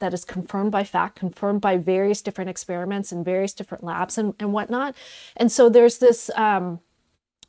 that 0.00 0.12
is 0.12 0.24
confirmed 0.24 0.72
by 0.72 0.84
fact, 0.84 1.16
confirmed 1.16 1.60
by 1.60 1.76
various 1.76 2.20
different 2.20 2.50
experiments 2.50 3.12
and 3.12 3.24
various 3.24 3.54
different 3.54 3.84
labs 3.84 4.18
and, 4.18 4.34
and 4.40 4.52
whatnot. 4.52 4.94
And 5.36 5.52
so 5.52 5.68
there's 5.68 5.98
this, 5.98 6.30
um, 6.34 6.80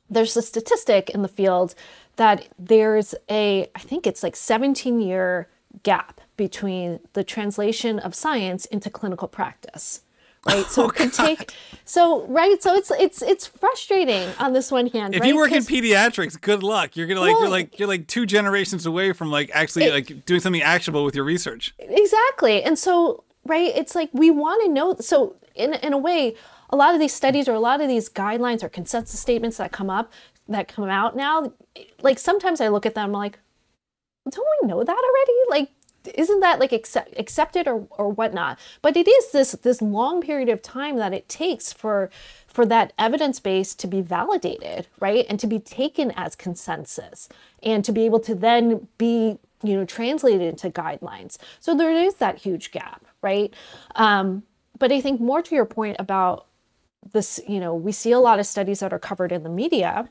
there's 0.09 0.37
a 0.37 0.41
statistic 0.41 1.09
in 1.09 1.21
the 1.21 1.27
field 1.27 1.73
that 2.17 2.47
there's 2.59 3.15
a, 3.29 3.69
I 3.75 3.79
think 3.79 4.05
it's 4.05 4.21
like 4.21 4.35
17 4.35 5.01
year 5.01 5.49
gap 5.83 6.21
between 6.37 6.99
the 7.13 7.23
translation 7.23 7.97
of 7.99 8.13
science 8.13 8.65
into 8.65 8.89
clinical 8.89 9.27
practice 9.27 10.01
right? 10.45 10.65
So 10.65 10.83
oh, 10.85 10.89
it 10.89 10.95
could 10.95 11.13
take 11.13 11.53
so 11.85 12.25
right? 12.27 12.61
So 12.61 12.75
it's 12.75 12.91
it's 12.91 13.21
it's 13.21 13.47
frustrating 13.47 14.29
on 14.39 14.53
this 14.53 14.71
one 14.71 14.87
hand 14.87 15.15
if 15.15 15.21
right? 15.21 15.27
you 15.27 15.35
work 15.35 15.51
in 15.51 15.63
pediatrics 15.63 16.39
good 16.39 16.63
luck. 16.63 16.95
You're 16.95 17.07
gonna 17.07 17.21
like 17.21 17.33
well, 17.33 17.41
you're 17.41 17.49
like 17.49 17.79
you're 17.79 17.87
like 17.87 18.07
two 18.07 18.25
generations 18.25 18.85
away 18.85 19.13
from 19.13 19.29
like 19.29 19.51
actually 19.53 19.85
it, 19.85 19.93
like 19.93 20.25
doing 20.25 20.39
something 20.39 20.61
actionable 20.61 21.03
with 21.03 21.15
your 21.15 21.25
research. 21.25 21.73
Exactly. 21.79 22.63
And 22.63 22.77
so 22.77 23.23
right 23.45 23.71
it's 23.75 23.95
like 23.95 24.09
we 24.13 24.29
want 24.29 24.63
to 24.63 24.69
know 24.71 24.95
so 24.99 25.35
in 25.55 25.73
in 25.75 25.93
a 25.93 25.97
way 25.97 26.35
a 26.69 26.75
lot 26.75 26.93
of 26.93 26.99
these 26.99 27.13
studies 27.13 27.47
or 27.49 27.53
a 27.53 27.59
lot 27.59 27.81
of 27.81 27.87
these 27.87 28.09
guidelines 28.09 28.63
or 28.63 28.69
consensus 28.69 29.19
statements 29.19 29.57
that 29.57 29.71
come 29.71 29.89
up 29.89 30.11
that 30.47 30.67
come 30.67 30.89
out 30.89 31.15
now, 31.15 31.53
like 32.01 32.19
sometimes 32.19 32.61
I 32.61 32.67
look 32.67 32.85
at 32.85 32.95
them 32.95 33.05
I'm 33.05 33.11
like, 33.11 33.39
don't 34.29 34.47
we 34.61 34.67
know 34.67 34.83
that 34.83 34.91
already? 34.91 35.33
Like, 35.49 35.69
isn't 36.05 36.39
that 36.39 36.59
like 36.59 36.71
accept, 36.71 37.13
accepted 37.17 37.67
or, 37.67 37.87
or 37.91 38.09
whatnot? 38.09 38.59
But 38.81 38.97
it 38.97 39.07
is 39.07 39.31
this 39.31 39.51
this 39.51 39.81
long 39.81 40.21
period 40.21 40.49
of 40.49 40.61
time 40.61 40.97
that 40.97 41.13
it 41.13 41.29
takes 41.29 41.71
for 41.73 42.09
for 42.47 42.65
that 42.65 42.93
evidence 42.97 43.39
base 43.39 43.73
to 43.75 43.87
be 43.87 44.01
validated, 44.01 44.87
right? 44.99 45.25
And 45.29 45.39
to 45.39 45.47
be 45.47 45.59
taken 45.59 46.11
as 46.11 46.35
consensus 46.35 47.29
and 47.63 47.85
to 47.85 47.91
be 47.91 48.05
able 48.05 48.19
to 48.21 48.35
then 48.35 48.87
be, 48.97 49.37
you 49.63 49.75
know, 49.75 49.85
translated 49.85 50.41
into 50.41 50.69
guidelines. 50.69 51.37
So 51.59 51.75
there 51.75 51.91
is 51.91 52.15
that 52.15 52.39
huge 52.39 52.71
gap, 52.71 53.05
right? 53.21 53.53
Um, 53.95 54.43
but 54.77 54.91
I 54.91 54.99
think 55.01 55.21
more 55.21 55.41
to 55.41 55.55
your 55.55 55.65
point 55.65 55.97
about 55.99 56.47
this, 57.13 57.39
you 57.47 57.59
know, 57.59 57.73
we 57.73 57.91
see 57.91 58.11
a 58.11 58.19
lot 58.19 58.39
of 58.39 58.45
studies 58.45 58.79
that 58.79 58.93
are 58.93 58.99
covered 58.99 59.31
in 59.31 59.43
the 59.43 59.49
media 59.49 60.09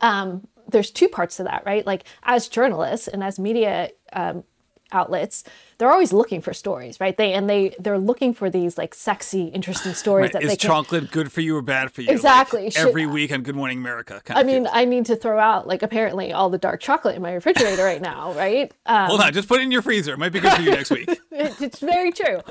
um, 0.00 0.46
there's 0.68 0.90
two 0.90 1.08
parts 1.08 1.36
to 1.36 1.44
that, 1.44 1.64
right? 1.66 1.86
Like 1.86 2.04
as 2.22 2.48
journalists 2.48 3.08
and 3.08 3.22
as 3.22 3.38
media 3.38 3.90
um, 4.12 4.44
outlets, 4.94 5.44
they're 5.78 5.90
always 5.90 6.12
looking 6.12 6.40
for 6.40 6.52
stories, 6.52 7.00
right? 7.00 7.16
They 7.16 7.32
and 7.32 7.50
they 7.50 7.74
they're 7.78 7.98
looking 7.98 8.34
for 8.34 8.48
these 8.48 8.78
like 8.78 8.94
sexy, 8.94 9.46
interesting 9.46 9.94
stories 9.94 10.26
right. 10.26 10.32
that 10.34 10.42
is 10.44 10.50
they 10.50 10.56
can... 10.56 10.68
chocolate 10.68 11.10
good 11.10 11.32
for 11.32 11.40
you 11.40 11.56
or 11.56 11.62
bad 11.62 11.90
for 11.90 12.02
you? 12.02 12.10
Exactly. 12.10 12.66
Like 12.66 12.78
every 12.78 13.06
week 13.06 13.32
on 13.32 13.42
Good 13.42 13.56
Morning 13.56 13.78
America. 13.78 14.22
I 14.28 14.44
mean, 14.44 14.68
I 14.70 14.84
need 14.84 15.06
to 15.06 15.16
throw 15.16 15.40
out 15.40 15.66
like 15.66 15.82
apparently 15.82 16.32
all 16.32 16.50
the 16.50 16.58
dark 16.58 16.80
chocolate 16.80 17.16
in 17.16 17.22
my 17.22 17.32
refrigerator 17.32 17.82
right 17.84 18.00
now, 18.00 18.32
right? 18.34 18.72
Um, 18.86 19.08
Hold 19.08 19.22
on, 19.22 19.32
just 19.32 19.48
put 19.48 19.60
it 19.60 19.64
in 19.64 19.72
your 19.72 19.82
freezer. 19.82 20.12
It 20.12 20.18
might 20.18 20.32
be 20.32 20.38
good 20.38 20.52
for 20.52 20.62
you 20.62 20.70
next 20.70 20.90
week. 20.90 21.08
it's 21.32 21.80
very 21.80 22.12
true, 22.12 22.42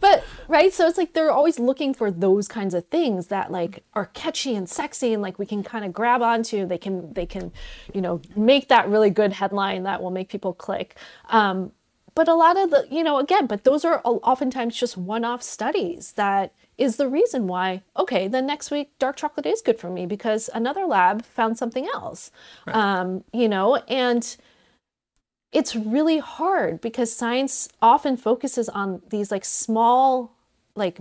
but 0.00 0.24
right. 0.48 0.72
So 0.72 0.88
it's 0.88 0.98
like 0.98 1.12
they're 1.12 1.30
always 1.30 1.58
looking 1.60 1.94
for 1.94 2.10
those 2.10 2.48
kinds 2.48 2.74
of 2.74 2.86
things 2.86 3.28
that 3.28 3.52
like 3.52 3.84
are 3.94 4.06
catchy 4.06 4.56
and 4.56 4.68
sexy 4.68 5.12
and 5.12 5.22
like 5.22 5.38
we 5.38 5.46
can 5.46 5.62
kind 5.62 5.84
of 5.84 5.92
grab 5.92 6.20
onto. 6.20 6.66
They 6.66 6.78
can 6.78 7.12
they 7.12 7.26
can, 7.26 7.52
you 7.94 8.00
know, 8.00 8.20
make 8.34 8.68
that 8.68 8.88
really 8.88 9.10
good 9.10 9.34
headline 9.34 9.84
that 9.84 10.02
will 10.02 10.10
make 10.10 10.28
people 10.28 10.52
click. 10.52 10.96
Um, 11.28 11.70
but 12.14 12.28
a 12.28 12.34
lot 12.34 12.56
of 12.56 12.70
the 12.70 12.86
you 12.90 13.02
know 13.02 13.18
again 13.18 13.46
but 13.46 13.64
those 13.64 13.84
are 13.84 14.00
oftentimes 14.04 14.76
just 14.76 14.96
one-off 14.96 15.42
studies 15.42 16.12
that 16.12 16.52
is 16.78 16.96
the 16.96 17.08
reason 17.08 17.46
why 17.46 17.82
okay 17.96 18.28
then 18.28 18.46
next 18.46 18.70
week 18.70 18.90
dark 18.98 19.16
chocolate 19.16 19.46
is 19.46 19.60
good 19.62 19.78
for 19.78 19.90
me 19.90 20.06
because 20.06 20.50
another 20.54 20.86
lab 20.86 21.24
found 21.24 21.56
something 21.56 21.86
else 21.94 22.30
right. 22.66 22.76
um, 22.76 23.24
you 23.32 23.48
know 23.48 23.76
and 23.88 24.36
it's 25.52 25.76
really 25.76 26.18
hard 26.18 26.80
because 26.80 27.14
science 27.14 27.68
often 27.80 28.16
focuses 28.16 28.68
on 28.70 29.02
these 29.10 29.30
like 29.30 29.44
small 29.44 30.34
like 30.74 30.98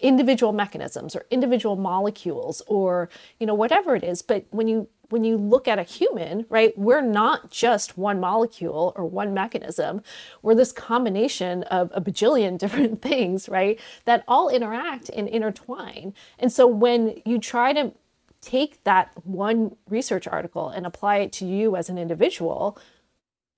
individual 0.00 0.52
mechanisms 0.52 1.16
or 1.16 1.26
individual 1.30 1.74
molecules 1.74 2.62
or 2.68 3.08
you 3.40 3.46
know 3.46 3.54
whatever 3.54 3.96
it 3.96 4.04
is 4.04 4.22
but 4.22 4.46
when 4.50 4.68
you 4.68 4.88
when 5.10 5.24
you 5.24 5.36
look 5.36 5.66
at 5.66 5.78
a 5.78 5.82
human, 5.82 6.44
right, 6.48 6.76
we're 6.78 7.02
not 7.02 7.50
just 7.50 7.96
one 7.96 8.20
molecule 8.20 8.92
or 8.96 9.06
one 9.06 9.32
mechanism. 9.32 10.02
We're 10.42 10.54
this 10.54 10.72
combination 10.72 11.62
of 11.64 11.90
a 11.94 12.00
bajillion 12.00 12.58
different 12.58 13.00
things, 13.00 13.48
right, 13.48 13.80
that 14.04 14.24
all 14.28 14.48
interact 14.48 15.08
and 15.10 15.28
intertwine. 15.28 16.14
And 16.38 16.52
so 16.52 16.66
when 16.66 17.20
you 17.24 17.38
try 17.38 17.72
to 17.72 17.92
take 18.40 18.82
that 18.84 19.10
one 19.24 19.76
research 19.88 20.28
article 20.28 20.68
and 20.68 20.86
apply 20.86 21.18
it 21.18 21.32
to 21.32 21.46
you 21.46 21.76
as 21.76 21.88
an 21.88 21.98
individual, 21.98 22.78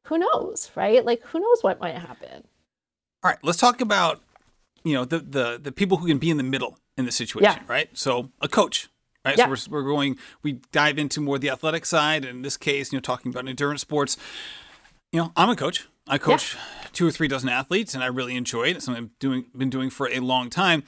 who 0.05 0.19
knows, 0.19 0.71
right? 0.75 1.05
Like 1.05 1.23
who 1.27 1.41
knows 1.41 1.63
what 1.63 1.81
might 1.81 1.97
happen. 1.97 2.45
All 3.23 3.31
right, 3.31 3.39
let's 3.43 3.59
talk 3.59 3.81
about 3.81 4.21
you 4.83 4.95
know 4.95 5.05
the 5.05 5.19
the 5.19 5.61
the 5.63 5.73
people 5.73 5.99
who 5.99 6.07
can 6.07 6.19
be 6.19 6.31
in 6.31 6.37
the 6.37 6.43
middle 6.43 6.79
in 6.97 7.05
the 7.05 7.13
situation, 7.13 7.53
yeah. 7.53 7.73
right? 7.73 7.89
So 7.93 8.31
a 8.41 8.49
coach, 8.49 8.89
right? 9.25 9.37
Yeah. 9.37 9.55
So 9.55 9.71
we're, 9.71 9.83
we're 9.83 9.89
going, 9.89 10.19
we 10.43 10.61
dive 10.73 10.99
into 10.99 11.21
more 11.21 11.39
the 11.39 11.51
athletic 11.51 11.87
side. 11.87 12.25
and 12.25 12.39
In 12.39 12.43
this 12.43 12.57
case, 12.57 12.93
you 12.93 12.97
know, 12.97 13.01
talking 13.01 13.31
about 13.31 13.49
endurance 13.49 13.81
sports. 13.81 14.17
You 15.13 15.21
know, 15.21 15.33
I'm 15.37 15.51
a 15.51 15.57
coach. 15.57 15.89
I 16.07 16.19
coach 16.19 16.55
yeah. 16.55 16.89
two 16.93 17.07
or 17.07 17.11
three 17.11 17.29
dozen 17.29 17.49
athletes, 17.49 17.95
and 17.95 18.03
I 18.03 18.07
really 18.07 18.37
enjoy 18.37 18.65
it. 18.65 18.77
It's 18.77 18.85
something 18.85 19.05
I've 19.05 19.19
doing 19.19 19.47
been 19.57 19.71
doing 19.71 19.91
for 19.91 20.09
a 20.09 20.21
long 20.21 20.51
time. 20.51 20.83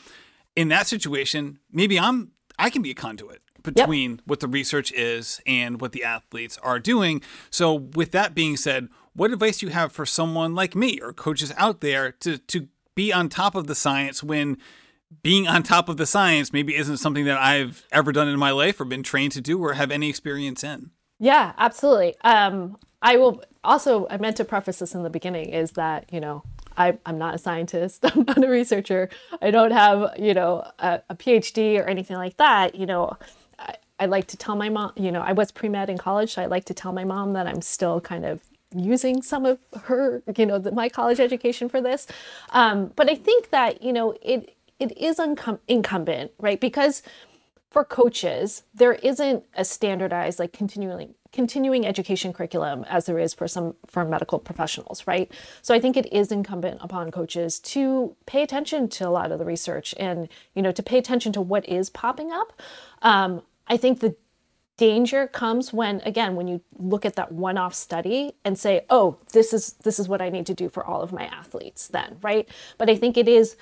In 0.57 0.69
that 0.69 0.87
situation, 0.87 1.59
maybe 1.71 1.99
I'm 1.99 2.33
I 2.59 2.71
can 2.71 2.83
be 2.83 2.91
a 2.91 2.95
conduit 2.95 3.41
between 3.63 4.13
yep. 4.13 4.21
what 4.25 4.41
the 4.41 4.49
research 4.49 4.93
is 4.93 5.41
and 5.47 5.81
what 5.81 5.93
the 5.93 6.05
athletes 6.05 6.59
are 6.63 6.79
doing. 6.79 7.23
So, 7.51 7.75
with 7.75 8.11
that 8.13 8.35
being 8.35 8.57
said, 8.57 8.89
what 9.15 9.31
advice 9.31 9.59
do 9.59 9.67
you 9.67 9.73
have 9.73 9.93
for 9.93 10.07
someone 10.07 10.55
like 10.55 10.75
me 10.75 10.99
or 11.01 11.13
coaches 11.13 11.53
out 11.57 11.81
there 11.81 12.13
to 12.21 12.39
to 12.39 12.69
be 12.95 13.13
on 13.13 13.29
top 13.29 13.55
of 13.55 13.67
the 13.67 13.75
science 13.75 14.23
when 14.23 14.59
being 15.23 15.47
on 15.49 15.63
top 15.63 15.89
of 15.89 15.97
the 15.97 16.07
science 16.07 16.53
maybe 16.53 16.77
isn't 16.77 16.99
something 16.99 17.25
that 17.25 17.39
I've 17.39 17.87
ever 17.93 18.13
done 18.13 18.29
in 18.29 18.39
my 18.39 18.51
life 18.51 18.81
or 18.81 18.85
been 18.85 19.03
trained 19.03 19.33
to 19.33 19.41
do 19.41 19.63
or 19.63 19.75
have 19.75 19.91
any 19.91 20.09
experience 20.09 20.65
in. 20.65 20.91
Yeah, 21.19 21.53
absolutely. 21.59 22.17
Um, 22.23 22.77
I 23.01 23.17
will 23.17 23.43
also, 23.65 24.07
I 24.11 24.17
meant 24.17 24.37
to 24.39 24.45
preface 24.45 24.79
this 24.79 24.95
in 24.95 25.03
the 25.03 25.11
beginning 25.11 25.51
is 25.51 25.73
that, 25.73 26.13
you 26.13 26.21
know, 26.21 26.43
I, 26.77 26.99
am 27.07 27.19
not 27.19 27.35
a 27.35 27.39
scientist. 27.39 28.05
I'm 28.15 28.25
not 28.25 28.43
a 28.43 28.49
researcher. 28.49 29.11
I 29.41 29.51
don't 29.51 29.73
have, 29.73 30.15
you 30.19 30.35
know, 30.35 30.65
a, 30.79 31.03
a 31.11 31.15
PhD 31.15 31.79
or 31.79 31.85
anything 31.85 32.17
like 32.17 32.37
that. 32.39 32.75
You 32.75 32.87
know, 32.87 33.17
I, 33.59 33.75
I 34.01 34.07
like 34.07 34.27
to 34.29 34.37
tell 34.37 34.57
my 34.57 34.69
mom, 34.69 34.93
you 34.97 35.13
know, 35.13 35.21
I 35.21 35.33
was 35.33 35.51
pre 35.51 35.69
med 35.69 35.91
in 35.91 35.99
college. 35.99 36.35
So 36.35 36.43
I 36.43 36.47
like 36.47 36.65
to 36.67 36.75
tell 36.75 36.93
my 36.93 37.05
mom 37.05 37.33
that 37.33 37.47
I'm 37.47 37.63
still 37.63 38.01
kind 38.01 38.25
of 38.25 38.41
using 38.75 39.23
some 39.23 39.45
of 39.45 39.59
her, 39.83 40.23
you 40.37 40.47
know, 40.47 40.59
the, 40.59 40.73
my 40.73 40.89
college 40.89 41.21
education 41.21 41.69
for 41.69 41.81
this. 41.81 42.07
Um, 42.51 42.93
but 42.97 43.11
I 43.11 43.15
think 43.15 43.51
that, 43.51 43.83
you 43.83 43.93
know, 43.93 44.15
it, 44.23 44.57
it 44.83 44.97
is 44.99 45.19
uncom- 45.19 45.61
incumbent, 45.69 46.33
right? 46.39 46.61
Because 46.61 47.03
for 47.71 47.85
coaches, 47.85 48.65
there 48.75 48.93
isn't 48.95 49.45
a 49.55 49.65
standardized 49.65 50.39
like 50.39 50.53
continuing 50.53 51.15
continuing 51.33 51.87
education 51.87 52.31
curriculum 52.31 52.85
as 52.91 53.07
there 53.07 53.19
is 53.19 53.33
for 53.33 53.49
some 53.49 53.75
for 53.87 54.05
medical 54.05 54.39
professionals, 54.39 55.07
right? 55.07 55.33
So 55.63 55.75
I 55.75 55.81
think 55.81 55.97
it 55.97 56.13
is 56.13 56.31
incumbent 56.31 56.81
upon 56.83 57.11
coaches 57.11 57.59
to 57.61 58.15
pay 58.27 58.43
attention 58.43 58.89
to 58.91 59.09
a 59.09 59.11
lot 59.11 59.33
of 59.33 59.39
the 59.39 59.47
research 59.47 59.95
and 59.99 60.29
you 60.55 60.61
know 60.61 60.73
to 60.73 60.83
pay 60.83 60.99
attention 60.99 61.33
to 61.33 61.41
what 61.41 61.67
is 61.67 61.89
popping 61.89 62.33
up. 62.33 62.61
Um, 63.01 63.43
I 63.67 63.79
think 63.79 64.01
the 64.01 64.17
danger 64.77 65.27
comes 65.27 65.73
when 65.73 66.01
again 66.01 66.35
when 66.35 66.49
you 66.49 66.61
look 66.79 67.05
at 67.07 67.15
that 67.15 67.31
one-off 67.31 67.75
study 67.75 68.33
and 68.45 68.59
say 68.59 68.85
oh 68.91 69.19
this 69.33 69.53
is 69.53 69.75
this 69.85 69.99
is 69.99 70.09
what 70.09 70.23
i 70.23 70.31
need 70.31 70.47
to 70.47 70.55
do 70.55 70.69
for 70.69 70.85
all 70.85 71.03
of 71.03 71.13
my 71.13 71.27
athletes 71.27 71.89
then 71.89 72.17
right 72.23 72.49
but 72.79 72.89
i 72.89 72.97
think 72.97 73.17
it 73.19 73.29
is 73.29 73.55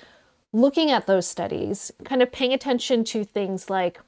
looking 0.53 0.91
at 0.91 1.07
those 1.07 1.27
studies 1.27 1.93
kind 2.05 2.23
of 2.23 2.33
paying 2.33 2.53
attention 2.53 3.05
to 3.05 3.25
things 3.25 3.71
like 3.71 4.01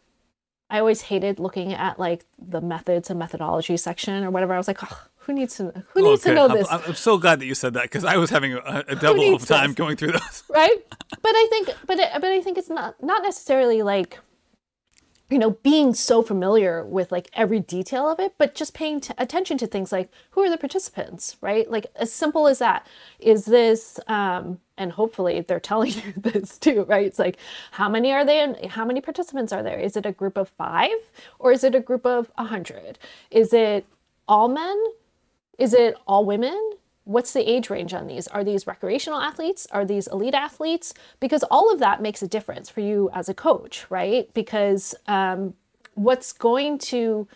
i 0.70 0.78
always 0.78 1.02
hated 1.02 1.38
looking 1.38 1.72
at 1.72 1.98
like 1.98 2.24
the 2.38 2.60
methods 2.60 3.10
and 3.10 3.18
methodology 3.18 3.76
section 3.76 4.24
or 4.24 4.30
whatever 4.30 4.52
i 4.54 4.56
was 4.58 4.66
like 4.66 4.82
oh, 4.82 5.06
who 5.18 5.32
needs 5.32 5.56
to 5.56 5.72
who 5.92 6.02
needs 6.02 6.22
Okay, 6.26 6.30
to 6.30 6.34
know 6.34 6.48
this 6.48 6.66
I'm, 6.70 6.80
I'm 6.86 6.94
so 6.94 7.16
glad 7.18 7.38
that 7.40 7.46
you 7.46 7.54
said 7.54 7.74
that 7.74 7.84
because 7.84 8.04
I 8.04 8.16
was 8.16 8.30
having 8.30 8.54
a, 8.54 8.84
a 8.88 8.96
double 8.96 9.34
of 9.36 9.46
time 9.46 9.70
this? 9.70 9.76
going 9.76 9.96
through 9.96 10.12
those. 10.12 10.42
right 10.48 10.84
but 11.10 11.32
i 11.34 11.46
think 11.48 11.76
but 11.86 11.98
it, 11.98 12.08
but 12.14 12.24
i 12.24 12.40
think 12.40 12.58
it's 12.58 12.70
not 12.70 13.00
not 13.02 13.22
necessarily 13.22 13.82
like 13.82 14.18
you 15.32 15.38
know 15.38 15.52
being 15.62 15.94
so 15.94 16.22
familiar 16.22 16.84
with 16.84 17.10
like 17.10 17.30
every 17.32 17.58
detail 17.58 18.10
of 18.10 18.20
it 18.20 18.34
but 18.38 18.54
just 18.54 18.74
paying 18.74 19.00
t- 19.00 19.14
attention 19.16 19.56
to 19.58 19.66
things 19.66 19.90
like 19.90 20.10
who 20.32 20.42
are 20.42 20.50
the 20.50 20.58
participants 20.58 21.36
right? 21.40 21.70
Like 21.70 21.86
as 21.96 22.12
simple 22.12 22.46
as 22.48 22.58
that. 22.58 22.86
Is 23.18 23.46
this 23.46 23.98
um 24.08 24.60
and 24.76 24.92
hopefully 24.92 25.40
they're 25.40 25.60
telling 25.60 25.92
you 25.92 26.12
this 26.18 26.58
too 26.58 26.84
right? 26.84 27.06
It's 27.06 27.18
like 27.18 27.38
how 27.72 27.88
many 27.88 28.12
are 28.12 28.24
they 28.26 28.40
and 28.40 28.70
how 28.70 28.84
many 28.84 29.00
participants 29.00 29.52
are 29.52 29.62
there? 29.62 29.78
Is 29.78 29.96
it 29.96 30.04
a 30.06 30.12
group 30.12 30.36
of 30.36 30.50
five 30.50 30.98
or 31.38 31.52
is 31.52 31.64
it 31.64 31.74
a 31.74 31.80
group 31.80 32.04
of 32.04 32.30
a 32.36 32.44
hundred? 32.44 32.98
Is 33.30 33.54
it 33.54 33.86
all 34.28 34.48
men? 34.48 34.76
Is 35.58 35.72
it 35.72 35.96
all 36.06 36.26
women? 36.26 36.72
What's 37.04 37.32
the 37.32 37.48
age 37.50 37.68
range 37.68 37.92
on 37.92 38.06
these? 38.06 38.28
Are 38.28 38.44
these 38.44 38.66
recreational 38.66 39.20
athletes? 39.20 39.66
Are 39.72 39.84
these 39.84 40.06
elite 40.06 40.34
athletes? 40.34 40.94
Because 41.18 41.42
all 41.44 41.72
of 41.72 41.80
that 41.80 42.00
makes 42.00 42.22
a 42.22 42.28
difference 42.28 42.68
for 42.68 42.80
you 42.80 43.10
as 43.12 43.28
a 43.28 43.34
coach, 43.34 43.86
right? 43.90 44.32
Because 44.34 44.94
um, 45.08 45.54
what's 45.94 46.32
going 46.32 46.78
to 46.78 47.26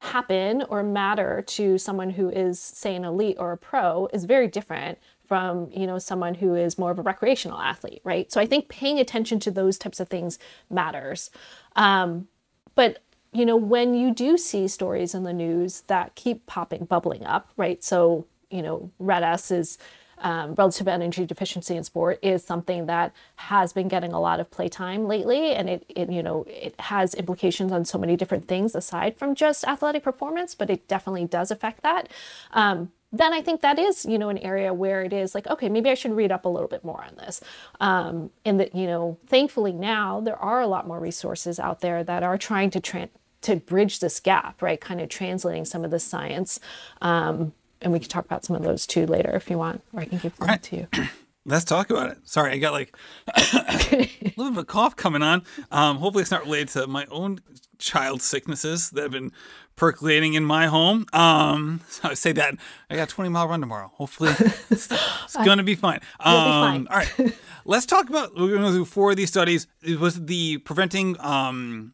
happen 0.00 0.62
or 0.68 0.82
matter 0.82 1.44
to 1.46 1.78
someone 1.78 2.10
who 2.10 2.28
is, 2.28 2.58
say, 2.58 2.96
an 2.96 3.04
elite 3.04 3.36
or 3.38 3.52
a 3.52 3.56
pro 3.56 4.08
is 4.12 4.24
very 4.24 4.48
different 4.48 4.98
from 5.32 5.70
you 5.72 5.86
know 5.86 5.98
someone 5.98 6.34
who 6.34 6.54
is 6.54 6.76
more 6.76 6.90
of 6.90 6.98
a 6.98 7.02
recreational 7.02 7.58
athlete 7.58 8.02
right 8.04 8.30
so 8.30 8.38
i 8.38 8.44
think 8.44 8.68
paying 8.68 8.98
attention 8.98 9.40
to 9.40 9.50
those 9.50 9.78
types 9.78 9.98
of 9.98 10.08
things 10.08 10.38
matters 10.68 11.30
um, 11.74 12.28
but 12.74 13.02
you 13.32 13.46
know 13.46 13.56
when 13.56 13.94
you 13.94 14.12
do 14.12 14.36
see 14.36 14.68
stories 14.68 15.14
in 15.14 15.22
the 15.22 15.32
news 15.32 15.82
that 15.82 16.14
keep 16.16 16.44
popping 16.44 16.84
bubbling 16.84 17.24
up 17.24 17.48
right 17.56 17.82
so 17.82 18.26
you 18.52 18.62
know 18.62 18.90
red 18.98 19.22
is 19.50 19.78
um, 20.18 20.54
relative 20.54 20.86
energy 20.86 21.26
deficiency 21.26 21.76
in 21.76 21.82
sport 21.82 22.18
is 22.22 22.44
something 22.44 22.86
that 22.86 23.12
has 23.36 23.72
been 23.72 23.88
getting 23.88 24.12
a 24.12 24.20
lot 24.20 24.38
of 24.38 24.50
playtime 24.50 25.06
lately 25.06 25.52
and 25.52 25.68
it, 25.68 25.84
it 25.88 26.10
you 26.10 26.22
know 26.22 26.44
it 26.48 26.74
has 26.80 27.14
implications 27.14 27.72
on 27.72 27.84
so 27.84 27.98
many 27.98 28.16
different 28.16 28.46
things 28.46 28.74
aside 28.74 29.16
from 29.16 29.34
just 29.34 29.64
athletic 29.64 30.04
performance 30.04 30.54
but 30.54 30.70
it 30.70 30.86
definitely 30.86 31.24
does 31.24 31.50
affect 31.50 31.82
that 31.82 32.08
um, 32.52 32.92
then 33.12 33.34
I 33.34 33.42
think 33.42 33.60
that 33.60 33.78
is, 33.78 34.06
you 34.06 34.18
know, 34.18 34.30
an 34.30 34.38
area 34.38 34.72
where 34.72 35.02
it 35.02 35.12
is 35.12 35.34
like, 35.34 35.46
okay, 35.46 35.68
maybe 35.68 35.90
I 35.90 35.94
should 35.94 36.16
read 36.16 36.32
up 36.32 36.46
a 36.46 36.48
little 36.48 36.68
bit 36.68 36.82
more 36.82 37.04
on 37.04 37.14
this. 37.16 37.42
Um, 37.78 38.30
and 38.44 38.58
that, 38.58 38.74
you 38.74 38.86
know, 38.86 39.18
thankfully 39.26 39.72
now 39.72 40.20
there 40.20 40.36
are 40.36 40.62
a 40.62 40.66
lot 40.66 40.86
more 40.86 40.98
resources 40.98 41.60
out 41.60 41.80
there 41.80 42.02
that 42.02 42.22
are 42.22 42.38
trying 42.38 42.70
to 42.70 42.80
tran 42.80 43.10
to 43.42 43.56
bridge 43.56 44.00
this 44.00 44.18
gap, 44.20 44.62
right? 44.62 44.80
Kind 44.80 45.00
of 45.00 45.08
translating 45.08 45.64
some 45.64 45.84
of 45.84 45.90
the 45.90 45.98
science. 45.98 46.58
Um, 47.02 47.52
and 47.82 47.92
we 47.92 47.98
can 48.00 48.08
talk 48.08 48.24
about 48.24 48.44
some 48.44 48.56
of 48.56 48.62
those 48.62 48.86
too 48.86 49.06
later 49.06 49.30
if 49.32 49.50
you 49.50 49.58
want, 49.58 49.82
or 49.92 50.00
I 50.00 50.04
can 50.06 50.18
give 50.18 50.36
them 50.36 50.48
Right. 50.48 50.62
to 50.64 50.76
you. 50.76 50.88
Let's 51.44 51.64
talk 51.64 51.90
about 51.90 52.10
it. 52.10 52.18
Sorry, 52.22 52.52
I 52.52 52.58
got 52.58 52.72
like 52.72 52.96
a 53.36 54.08
little 54.36 54.36
bit 54.36 54.46
of 54.46 54.58
a 54.58 54.64
cough 54.64 54.94
coming 54.94 55.22
on. 55.22 55.42
Um, 55.72 55.96
hopefully, 55.98 56.22
it's 56.22 56.30
not 56.30 56.44
related 56.44 56.68
to 56.68 56.86
my 56.86 57.04
own 57.10 57.40
child 57.78 58.22
sicknesses 58.22 58.90
that 58.90 59.02
have 59.02 59.10
been 59.10 59.32
percolating 59.74 60.34
in 60.34 60.44
my 60.44 60.68
home. 60.68 61.04
Um, 61.12 61.80
so 61.88 62.08
I 62.10 62.14
say 62.14 62.30
that 62.32 62.54
I 62.88 62.94
got 62.94 63.10
a 63.10 63.14
20 63.14 63.28
mile 63.30 63.48
run 63.48 63.58
tomorrow. 63.60 63.90
Hopefully, 63.96 64.30
it's, 64.70 64.88
it's 64.92 65.36
gonna 65.44 65.64
be 65.64 65.74
fine. 65.74 65.98
Um, 66.20 66.34
be 66.34 66.50
fine. 66.50 66.86
All 66.88 66.96
right, 66.98 67.34
let's 67.64 67.86
talk 67.86 68.08
about. 68.08 68.36
We're 68.36 68.54
gonna 68.54 68.70
do 68.70 68.84
four 68.84 69.10
of 69.10 69.16
these 69.16 69.28
studies. 69.30 69.66
It 69.82 69.98
was 69.98 70.24
the 70.24 70.58
preventing 70.58 71.16
um, 71.18 71.92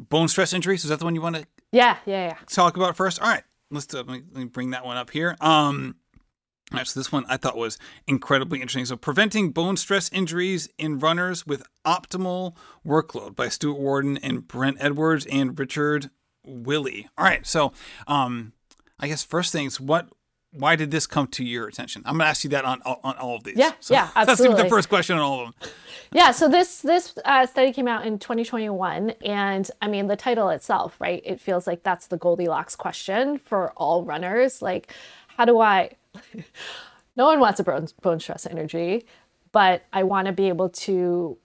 bone 0.00 0.26
stress 0.26 0.52
injuries. 0.52 0.82
Is 0.82 0.90
that 0.90 0.98
the 0.98 1.04
one 1.04 1.14
you 1.14 1.22
want 1.22 1.36
to 1.36 1.46
Yeah, 1.70 1.98
yeah, 2.04 2.30
yeah. 2.30 2.36
talk 2.48 2.76
about 2.76 2.96
first? 2.96 3.20
All 3.20 3.28
right, 3.28 3.44
let's 3.70 3.86
do, 3.86 3.98
let, 3.98 4.06
me, 4.06 4.22
let 4.32 4.40
me 4.40 4.44
bring 4.44 4.70
that 4.70 4.84
one 4.84 4.96
up 4.96 5.10
here. 5.10 5.36
Um, 5.40 5.96
so 6.84 7.00
this 7.00 7.10
one 7.10 7.24
I 7.28 7.36
thought 7.36 7.56
was 7.56 7.78
incredibly 8.06 8.60
interesting. 8.60 8.84
So, 8.84 8.96
preventing 8.96 9.50
bone 9.50 9.76
stress 9.76 10.08
injuries 10.12 10.68
in 10.78 10.98
runners 10.98 11.46
with 11.46 11.64
optimal 11.84 12.54
workload 12.86 13.34
by 13.34 13.48
Stuart 13.48 13.78
Warden 13.78 14.18
and 14.18 14.46
Brent 14.46 14.76
Edwards 14.80 15.26
and 15.26 15.58
Richard 15.58 16.10
Willy. 16.44 17.08
All 17.18 17.24
right, 17.24 17.44
so 17.46 17.72
um, 18.06 18.52
I 19.00 19.08
guess 19.08 19.24
first 19.24 19.52
things, 19.52 19.80
what? 19.80 20.08
Why 20.52 20.74
did 20.74 20.90
this 20.90 21.06
come 21.06 21.28
to 21.28 21.44
your 21.44 21.68
attention? 21.68 22.02
I'm 22.04 22.18
gonna 22.18 22.28
ask 22.28 22.42
you 22.42 22.50
that 22.50 22.64
on 22.64 22.82
on 22.82 23.16
all 23.16 23.36
of 23.36 23.44
these. 23.44 23.56
Yeah, 23.56 23.72
So 23.80 23.94
yeah, 23.94 24.08
That's 24.24 24.40
the 24.40 24.66
first 24.68 24.88
question 24.88 25.16
on 25.16 25.22
all 25.22 25.40
of 25.40 25.46
them. 25.46 25.70
Yeah, 26.12 26.32
so 26.32 26.48
this 26.48 26.80
this 26.80 27.14
uh, 27.24 27.46
study 27.46 27.72
came 27.72 27.86
out 27.86 28.04
in 28.04 28.18
2021, 28.18 29.10
and 29.24 29.70
I 29.80 29.86
mean 29.86 30.08
the 30.08 30.16
title 30.16 30.48
itself, 30.48 30.96
right? 31.00 31.22
It 31.24 31.40
feels 31.40 31.68
like 31.68 31.84
that's 31.84 32.08
the 32.08 32.16
Goldilocks 32.16 32.74
question 32.74 33.38
for 33.38 33.70
all 33.76 34.04
runners. 34.04 34.60
Like, 34.60 34.92
how 35.28 35.44
do 35.44 35.60
I? 35.60 35.92
no 37.16 37.26
one 37.26 37.38
wants 37.38 37.60
a 37.60 37.62
bone, 37.62 37.86
bone 38.02 38.18
stress 38.18 38.44
injury, 38.44 39.06
but 39.52 39.84
I 39.92 40.02
want 40.02 40.26
to 40.26 40.32
be 40.32 40.48
able 40.48 40.70
to 40.70 41.38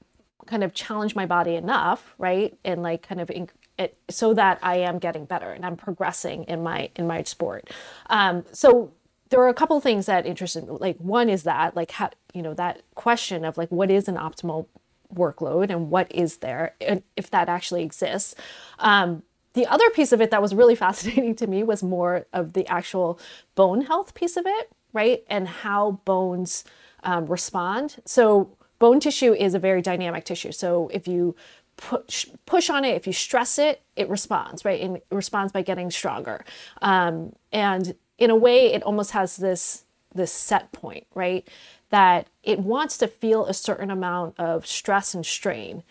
kind 0.48 0.64
of 0.64 0.74
challenge 0.74 1.16
my 1.16 1.28
body 1.28 1.54
enough, 1.56 2.16
right? 2.18 2.58
And 2.66 2.82
like 2.82 3.08
kind 3.08 3.22
of 3.22 3.28
inc- 3.28 3.50
it, 3.78 3.98
so 4.10 4.34
that 4.34 4.60
I 4.62 4.78
am 4.78 5.00
getting 5.00 5.26
better 5.26 5.52
and 5.52 5.66
I'm 5.66 5.76
progressing 5.76 6.44
in 6.46 6.64
my 6.64 6.90
in 6.96 7.08
my 7.08 7.24
sport. 7.24 7.70
Um, 8.10 8.46
so 8.52 8.94
there 9.30 9.42
are 9.42 9.50
a 9.50 9.54
couple 9.54 9.80
things 9.82 10.06
that 10.06 10.26
interested 10.26 10.66
me. 10.66 10.78
Like 10.80 10.98
one 10.98 11.30
is 11.30 11.44
that 11.44 11.76
like 11.76 11.92
how 11.92 12.12
you 12.34 12.42
know 12.42 12.54
that 12.54 12.82
question 12.96 13.44
of 13.44 13.58
like 13.58 13.70
what 13.70 13.92
is 13.92 14.08
an 14.08 14.16
optimal 14.16 14.68
workload 15.14 15.70
and 15.70 15.90
what 15.90 16.12
is 16.14 16.38
there 16.38 16.76
and 16.82 17.04
if 17.16 17.30
that 17.32 17.50
actually 17.50 17.84
exists. 17.84 18.36
Um, 18.80 19.24
the 19.54 19.66
other 19.66 19.90
piece 19.92 20.12
of 20.12 20.22
it 20.22 20.32
that 20.32 20.42
was 20.42 20.54
really 20.54 20.76
fascinating 20.86 21.36
to 21.36 21.48
me 21.48 21.64
was 21.64 21.82
more 21.82 22.26
of 22.34 22.54
the 22.54 22.68
actual 22.68 23.20
bone 23.56 23.82
health 23.82 24.14
piece 24.14 24.38
of 24.38 24.46
it, 24.46 24.72
right? 24.94 25.24
And 25.28 25.48
how 25.48 26.02
bones 26.06 26.64
um, 27.04 27.26
respond. 27.26 27.98
So 28.06 28.56
bone 28.80 29.00
tissue 29.00 29.34
is 29.34 29.54
a 29.54 29.60
very 29.60 29.82
dynamic 29.82 30.26
tissue. 30.26 30.52
So 30.52 30.90
if 30.94 31.08
you 31.08 31.36
push 31.78 32.28
push 32.46 32.70
on 32.70 32.86
it, 32.86 32.96
if 32.96 33.08
you 33.08 33.14
stress 33.14 33.58
it, 33.60 33.82
it 33.96 34.10
responds, 34.10 34.66
right? 34.66 34.82
And 34.82 35.02
responds 35.12 35.52
by 35.52 35.62
getting 35.62 35.92
stronger. 35.92 36.46
Um, 36.82 37.34
and 37.52 37.96
in 38.18 38.30
a 38.30 38.36
way, 38.36 38.74
it 38.74 38.84
almost 38.84 39.12
has 39.12 39.38
this 39.38 39.86
this 40.14 40.32
set 40.32 40.72
point, 40.72 41.06
right? 41.14 41.48
That 41.90 42.28
it 42.44 42.60
wants 42.60 42.98
to 43.00 43.08
feel 43.08 43.46
a 43.46 43.54
certain 43.54 43.92
amount 43.92 44.40
of 44.40 44.66
stress 44.66 45.14
and 45.14 45.26
strain. 45.26 45.84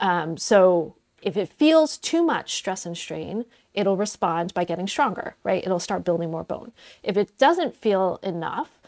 Um, 0.00 0.36
so 0.36 0.96
if 1.22 1.36
it 1.36 1.48
feels 1.48 1.96
too 1.96 2.22
much 2.22 2.54
stress 2.54 2.84
and 2.84 2.96
strain, 2.96 3.46
it'll 3.72 3.96
respond 3.96 4.52
by 4.52 4.64
getting 4.64 4.86
stronger, 4.86 5.36
right? 5.42 5.64
It'll 5.64 5.80
start 5.80 6.04
building 6.04 6.30
more 6.30 6.44
bone. 6.44 6.72
If 7.02 7.16
it 7.16 7.38
doesn't 7.38 7.74
feel 7.74 8.20
enough, 8.22 8.80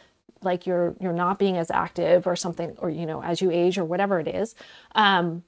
like 0.42 0.66
you're 0.66 0.94
you're 1.00 1.14
not 1.14 1.38
being 1.38 1.56
as 1.56 1.70
active 1.70 2.26
or 2.26 2.36
something, 2.36 2.76
or 2.78 2.90
you 2.90 3.06
know, 3.06 3.22
as 3.22 3.40
you 3.40 3.50
age 3.50 3.78
or 3.78 3.84
whatever 3.84 4.20
it 4.20 4.28
is, 4.28 4.54
um, 4.94 5.42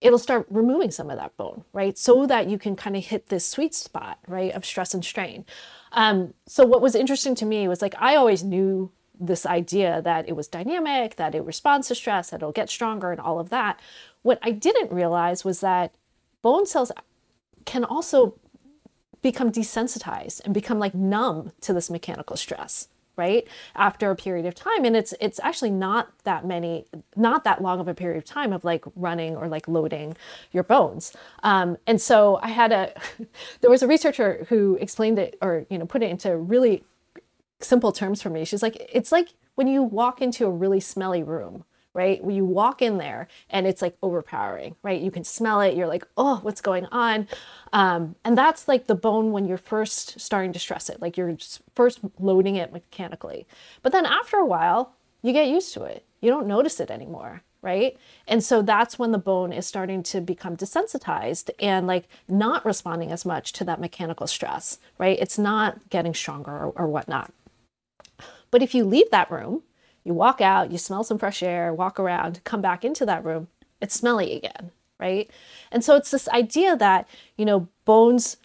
it'll 0.00 0.18
start 0.18 0.46
removing 0.48 0.90
some 0.90 1.10
of 1.10 1.18
that 1.18 1.36
bone, 1.36 1.64
right? 1.72 1.98
So 1.98 2.26
that 2.26 2.48
you 2.48 2.58
can 2.58 2.74
kind 2.76 2.96
of 2.96 3.04
hit 3.04 3.28
this 3.28 3.46
sweet 3.46 3.74
spot, 3.74 4.18
right, 4.26 4.52
of 4.52 4.64
stress 4.64 4.94
and 4.94 5.04
strain. 5.04 5.44
Um, 5.92 6.34
so 6.46 6.64
what 6.64 6.80
was 6.80 6.94
interesting 6.94 7.34
to 7.36 7.46
me 7.46 7.68
was 7.68 7.82
like 7.82 7.94
I 7.98 8.16
always 8.16 8.42
knew 8.42 8.92
this 9.18 9.44
idea 9.44 10.00
that 10.02 10.28
it 10.28 10.34
was 10.34 10.48
dynamic, 10.48 11.16
that 11.16 11.34
it 11.34 11.44
responds 11.44 11.88
to 11.88 11.94
stress, 11.94 12.30
that 12.30 12.36
it'll 12.36 12.52
get 12.52 12.70
stronger, 12.70 13.12
and 13.12 13.20
all 13.20 13.38
of 13.38 13.50
that. 13.50 13.78
What 14.22 14.38
I 14.42 14.50
didn't 14.50 14.90
realize 14.90 15.44
was 15.44 15.60
that 15.60 15.94
bone 16.40 16.64
cells 16.64 16.90
can 17.66 17.84
also 17.84 18.36
become 19.20 19.52
desensitized 19.52 20.40
and 20.44 20.54
become 20.54 20.78
like 20.78 20.94
numb 20.94 21.52
to 21.60 21.74
this 21.74 21.90
mechanical 21.90 22.36
stress 22.36 22.88
right 23.20 23.46
after 23.74 24.10
a 24.10 24.16
period 24.16 24.46
of 24.46 24.54
time. 24.54 24.84
And 24.84 24.96
it's 24.96 25.12
it's 25.20 25.38
actually 25.48 25.70
not 25.70 26.02
that 26.24 26.42
many 26.46 26.72
not 27.16 27.44
that 27.44 27.62
long 27.66 27.78
of 27.80 27.88
a 27.88 27.94
period 27.94 28.18
of 28.18 28.24
time 28.24 28.52
of 28.52 28.64
like 28.64 28.84
running 28.96 29.36
or 29.36 29.46
like 29.48 29.66
loading 29.68 30.16
your 30.52 30.64
bones. 30.64 31.04
Um, 31.42 31.76
and 31.86 32.00
so 32.00 32.38
i 32.42 32.50
had 32.62 32.70
a 32.72 32.84
there 33.60 33.70
was 33.70 33.82
a 33.82 33.88
researcher 33.94 34.46
who 34.48 34.60
explained 34.80 35.18
it 35.24 35.36
or 35.40 35.52
you 35.70 35.78
know 35.78 35.86
put 35.86 36.02
it 36.02 36.10
into 36.10 36.36
really 36.36 36.84
simple 37.60 37.92
terms 37.92 38.22
for 38.22 38.30
me. 38.30 38.44
She's 38.44 38.62
like 38.62 38.76
it's 38.98 39.12
like 39.12 39.28
when 39.54 39.68
you 39.68 39.82
walk 39.82 40.22
into 40.22 40.46
a 40.46 40.50
really 40.50 40.80
smelly 40.80 41.22
room 41.22 41.64
right? 41.92 42.22
When 42.22 42.36
you 42.36 42.44
walk 42.44 42.82
in 42.82 42.98
there 42.98 43.28
and 43.48 43.66
it's 43.66 43.82
like 43.82 43.96
overpowering, 44.02 44.76
right? 44.82 45.00
You 45.00 45.10
can 45.10 45.24
smell 45.24 45.60
it. 45.60 45.76
You're 45.76 45.88
like, 45.88 46.06
oh, 46.16 46.38
what's 46.42 46.60
going 46.60 46.86
on? 46.86 47.26
Um, 47.72 48.14
and 48.24 48.38
that's 48.38 48.68
like 48.68 48.86
the 48.86 48.94
bone 48.94 49.32
when 49.32 49.46
you're 49.46 49.58
first 49.58 50.20
starting 50.20 50.52
to 50.52 50.58
stress 50.58 50.88
it, 50.88 51.00
like 51.00 51.16
you're 51.16 51.36
first 51.74 52.00
loading 52.18 52.56
it 52.56 52.72
mechanically. 52.72 53.46
But 53.82 53.92
then 53.92 54.06
after 54.06 54.36
a 54.36 54.46
while, 54.46 54.94
you 55.22 55.32
get 55.32 55.48
used 55.48 55.74
to 55.74 55.82
it. 55.84 56.04
You 56.20 56.30
don't 56.30 56.46
notice 56.46 56.80
it 56.80 56.90
anymore, 56.90 57.42
right? 57.62 57.96
And 58.28 58.42
so 58.44 58.62
that's 58.62 58.98
when 58.98 59.10
the 59.12 59.18
bone 59.18 59.52
is 59.52 59.66
starting 59.66 60.02
to 60.04 60.20
become 60.20 60.56
desensitized 60.56 61.50
and 61.58 61.86
like 61.86 62.08
not 62.28 62.64
responding 62.64 63.10
as 63.10 63.24
much 63.24 63.52
to 63.54 63.64
that 63.64 63.80
mechanical 63.80 64.26
stress, 64.26 64.78
right? 64.98 65.18
It's 65.20 65.38
not 65.38 65.90
getting 65.90 66.14
stronger 66.14 66.52
or, 66.52 66.72
or 66.76 66.86
whatnot. 66.86 67.32
But 68.50 68.62
if 68.62 68.74
you 68.74 68.84
leave 68.84 69.10
that 69.10 69.30
room, 69.30 69.62
you 70.04 70.14
walk 70.14 70.40
out, 70.40 70.70
you 70.70 70.78
smell 70.78 71.04
some 71.04 71.18
fresh 71.18 71.42
air, 71.42 71.72
walk 71.74 72.00
around, 72.00 72.40
come 72.44 72.60
back 72.60 72.84
into 72.84 73.04
that 73.06 73.24
room, 73.24 73.48
it's 73.80 73.94
smelly 73.94 74.34
again, 74.34 74.70
right? 74.98 75.30
And 75.70 75.84
so 75.84 75.96
it's 75.96 76.10
this 76.10 76.28
idea 76.28 76.76
that, 76.76 77.08
you 77.36 77.44
know, 77.44 77.68
bones 77.84 78.36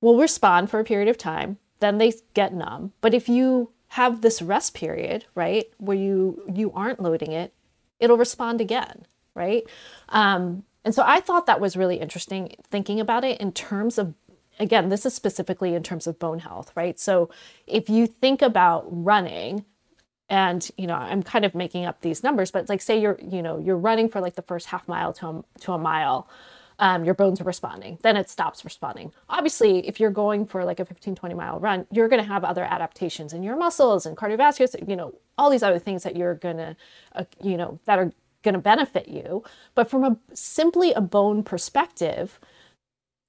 will 0.00 0.18
respond 0.18 0.70
for 0.70 0.80
a 0.80 0.84
period 0.84 1.08
of 1.08 1.18
time, 1.18 1.58
then 1.80 1.98
they 1.98 2.12
get 2.34 2.54
numb. 2.54 2.92
But 3.00 3.14
if 3.14 3.28
you 3.28 3.70
have 3.88 4.20
this 4.20 4.40
rest 4.40 4.74
period, 4.74 5.24
right, 5.34 5.70
where 5.78 5.96
you 5.96 6.42
you 6.52 6.72
aren't 6.72 7.00
loading 7.00 7.32
it, 7.32 7.52
it'll 7.98 8.16
respond 8.16 8.60
again, 8.60 9.04
right? 9.34 9.64
Um, 10.10 10.64
and 10.84 10.94
so 10.94 11.02
I 11.04 11.20
thought 11.20 11.46
that 11.46 11.60
was 11.60 11.76
really 11.76 11.96
interesting 11.96 12.54
thinking 12.62 13.00
about 13.00 13.24
it 13.24 13.40
in 13.40 13.52
terms 13.52 13.98
of 13.98 14.14
again, 14.58 14.90
this 14.90 15.06
is 15.06 15.14
specifically 15.14 15.74
in 15.74 15.82
terms 15.82 16.06
of 16.06 16.18
bone 16.18 16.40
health, 16.40 16.70
right? 16.76 17.00
So 17.00 17.30
if 17.66 17.88
you 17.88 18.06
think 18.06 18.42
about 18.42 18.84
running, 18.90 19.64
and 20.30 20.70
you 20.78 20.86
know 20.86 20.94
i'm 20.94 21.22
kind 21.22 21.44
of 21.44 21.54
making 21.54 21.84
up 21.84 22.00
these 22.00 22.22
numbers 22.22 22.50
but 22.50 22.68
like 22.68 22.80
say 22.80 22.98
you're 22.98 23.18
you 23.20 23.42
know 23.42 23.58
you're 23.58 23.76
running 23.76 24.08
for 24.08 24.20
like 24.20 24.36
the 24.36 24.42
first 24.42 24.68
half 24.68 24.86
mile 24.88 25.12
to 25.12 25.26
a, 25.26 25.44
to 25.60 25.72
a 25.72 25.78
mile 25.78 26.26
um, 26.78 27.04
your 27.04 27.12
bones 27.12 27.42
are 27.42 27.44
responding 27.44 27.98
then 28.02 28.16
it 28.16 28.30
stops 28.30 28.64
responding. 28.64 29.12
Obviously 29.28 29.86
if 29.86 30.00
you're 30.00 30.10
going 30.10 30.46
for 30.46 30.64
like 30.64 30.80
a 30.80 30.84
15 30.86 31.14
20 31.14 31.34
mile 31.34 31.58
run 31.58 31.86
you're 31.90 32.08
going 32.08 32.22
to 32.22 32.28
have 32.28 32.42
other 32.42 32.64
adaptations 32.64 33.34
in 33.34 33.42
your 33.42 33.56
muscles 33.56 34.06
and 34.06 34.16
cardiovascular 34.16 34.88
you 34.88 34.96
know 34.96 35.14
all 35.36 35.50
these 35.50 35.62
other 35.62 35.78
things 35.78 36.04
that 36.04 36.16
you're 36.16 36.36
going 36.36 36.56
to 36.56 36.74
uh, 37.14 37.24
you 37.42 37.58
know 37.58 37.78
that 37.84 37.98
are 37.98 38.12
going 38.42 38.54
to 38.54 38.60
benefit 38.60 39.08
you. 39.08 39.44
But 39.74 39.90
from 39.90 40.02
a 40.02 40.16
simply 40.32 40.94
a 40.94 41.02
bone 41.02 41.42
perspective 41.42 42.40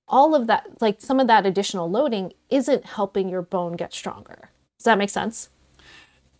all 0.08 0.34
of 0.34 0.48
that 0.48 0.82
like 0.82 1.02
some 1.02 1.20
of 1.20 1.28
that 1.28 1.46
additional 1.46 1.90
loading 1.90 2.32
isn't 2.50 2.86
helping 2.86 3.28
your 3.28 3.42
bone 3.42 3.74
get 3.76 3.94
stronger. 3.94 4.50
Does 4.78 4.86
that 4.86 4.98
make 4.98 5.10
sense 5.10 5.50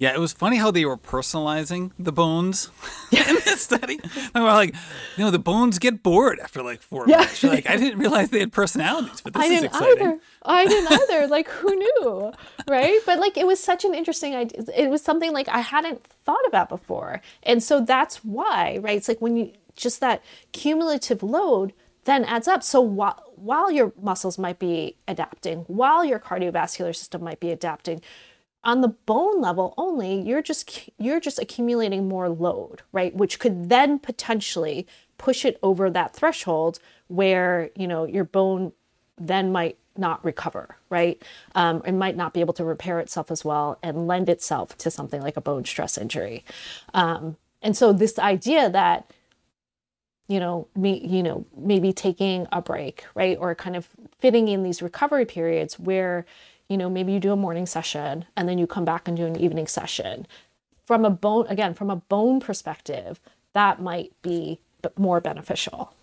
yeah, 0.02 0.16
it 0.16 0.20
was 0.20 0.34
funny 0.34 0.58
how 0.58 0.72
they 0.72 0.84
were 0.84 0.98
personalizing 0.98 1.92
the 2.00 2.12
bones 2.12 2.72
in 3.12 3.36
this 3.46 3.62
study. 3.62 4.00
They 4.34 4.40
were 4.40 4.48
like, 4.48 4.74
you 5.16 5.24
know, 5.24 5.30
the 5.30 5.38
bones 5.38 5.78
get 5.78 6.02
bored 6.02 6.40
after 6.40 6.64
like 6.64 6.82
four 6.82 7.08
yeah. 7.08 7.30
You're 7.40 7.52
like, 7.52 7.70
I 7.70 7.78
didn't 7.78 8.00
realize 8.00 8.32
they 8.32 8.40
had 8.40 8.52
personalities, 8.52 9.22
but 9.22 9.34
this 9.34 9.44
I 9.44 9.46
is 9.46 9.52
didn't 9.52 9.66
exciting. 9.66 10.08
Either. 10.08 10.20
I 10.42 10.66
didn't 10.66 10.92
either. 10.92 11.28
Like, 11.28 11.48
who 11.50 11.76
knew, 11.76 12.34
right? 12.68 13.00
But 13.06 13.20
like, 13.20 13.38
it 13.38 13.46
was 13.46 13.64
such 13.64 13.86
an 13.86 13.94
interesting 13.94 14.36
idea. 14.36 14.64
It 14.76 14.90
was 14.90 15.04
something 15.04 15.34
like 15.34 15.48
I 15.50 15.60
hadn't 15.60 16.04
thought 16.04 16.48
about 16.48 16.70
before, 16.70 17.22
and 17.44 17.62
so 17.62 17.80
that's 17.80 18.26
why, 18.26 18.80
right? 18.82 18.98
It's 18.98 19.08
like 19.08 19.22
when 19.22 19.36
you 19.38 19.54
just 19.76 20.00
that 20.00 20.24
cumulative 20.52 21.22
load 21.22 21.74
then 22.06 22.26
adds 22.26 22.48
up. 22.48 22.64
So 22.64 22.82
while 22.82 23.24
while 23.36 23.72
your 23.72 23.94
muscles 24.02 24.38
might 24.38 24.58
be 24.58 24.96
adapting, 25.08 25.60
while 25.68 26.04
your 26.04 26.20
cardiovascular 26.20 26.96
system 26.96 27.24
might 27.24 27.40
be 27.40 27.52
adapting, 27.52 28.02
on 28.64 28.82
the 28.82 28.88
bone 28.88 29.42
level 29.42 29.74
only 29.78 30.22
you're 30.22 30.42
just 30.42 30.90
you're 30.98 31.20
just 31.20 31.40
accumulating 31.40 32.08
more 32.08 32.30
load 32.30 32.82
right? 32.92 33.16
Which 33.16 33.40
could 33.40 33.70
then 33.70 34.00
potentially 34.00 34.88
push 35.18 35.46
it 35.46 35.60
over 35.64 35.90
that 35.90 36.16
threshold 36.16 36.80
where 37.08 37.70
you 37.76 37.88
know 37.88 38.06
your 38.06 38.24
bone 38.24 38.72
then 39.18 39.52
might 39.52 39.78
not 39.98 40.24
recover 40.24 40.78
right? 40.90 41.22
Um, 41.56 41.82
it 41.86 41.94
might 41.94 42.16
not 42.16 42.34
be 42.34 42.40
able 42.40 42.54
to 42.54 42.64
repair 42.64 43.00
itself 43.00 43.32
as 43.32 43.44
well 43.44 43.80
and 43.82 44.08
lend 44.08 44.30
itself 44.30 44.78
to 44.80 44.92
something 44.92 45.22
like 45.22 45.38
a 45.38 45.42
bone 45.42 45.66
stress 45.66 45.98
injury. 45.98 46.44
Um, 46.94 47.38
and 47.62 47.76
so 47.76 47.94
this 47.94 48.18
idea 48.20 48.70
that 48.70 49.12
you 50.28 50.40
know 50.40 50.68
me 50.76 51.06
you 51.06 51.24
know 51.24 51.46
maybe 51.58 51.92
taking 51.94 52.48
a 52.52 52.62
break 52.62 53.06
right? 53.16 53.38
Or 53.40 53.56
kind 53.56 53.76
of 53.76 53.90
fitting 54.20 54.48
in 54.48 54.62
these 54.62 54.84
recovery 54.84 55.26
periods 55.26 55.80
where 55.80 56.26
you 56.72 56.78
know, 56.78 56.90
maybe 56.90 57.12
you 57.12 57.20
do 57.20 57.34
a 57.34 57.36
morning 57.36 57.66
session 57.66 58.24
and 58.38 58.48
then 58.48 58.58
you 58.58 58.66
come 58.66 58.86
back 58.86 59.06
and 59.06 59.18
do 59.18 59.26
an 59.26 59.36
evening 59.36 59.68
session. 59.68 60.26
From 60.86 61.04
a 61.04 61.10
bone, 61.10 61.46
again, 61.50 61.74
from 61.74 61.90
a 61.90 61.98
bone 61.98 62.40
perspective, 62.40 63.20
that 63.52 63.82
might 63.82 64.14
be 64.22 64.62
more 64.98 65.20
beneficial. 65.20 65.94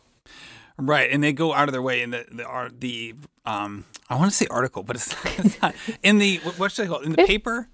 Right, 0.76 1.10
and 1.10 1.24
they 1.24 1.32
go 1.32 1.54
out 1.54 1.68
of 1.68 1.72
their 1.72 1.82
way 1.82 2.02
in 2.02 2.10
the 2.10 2.24
the, 2.30 2.72
the 2.78 3.14
um 3.44 3.86
I 4.10 4.16
want 4.16 4.30
to 4.30 4.36
say 4.36 4.46
article, 4.50 4.82
but 4.82 4.96
it's, 4.96 5.12
it's 5.38 5.60
not 5.60 5.74
in 6.02 6.18
the 6.18 6.36
what 6.58 6.70
should 6.70 6.84
I 6.84 6.88
call 6.88 7.00
it 7.00 7.06
in 7.06 7.12
the 7.12 7.24
paper 7.24 7.68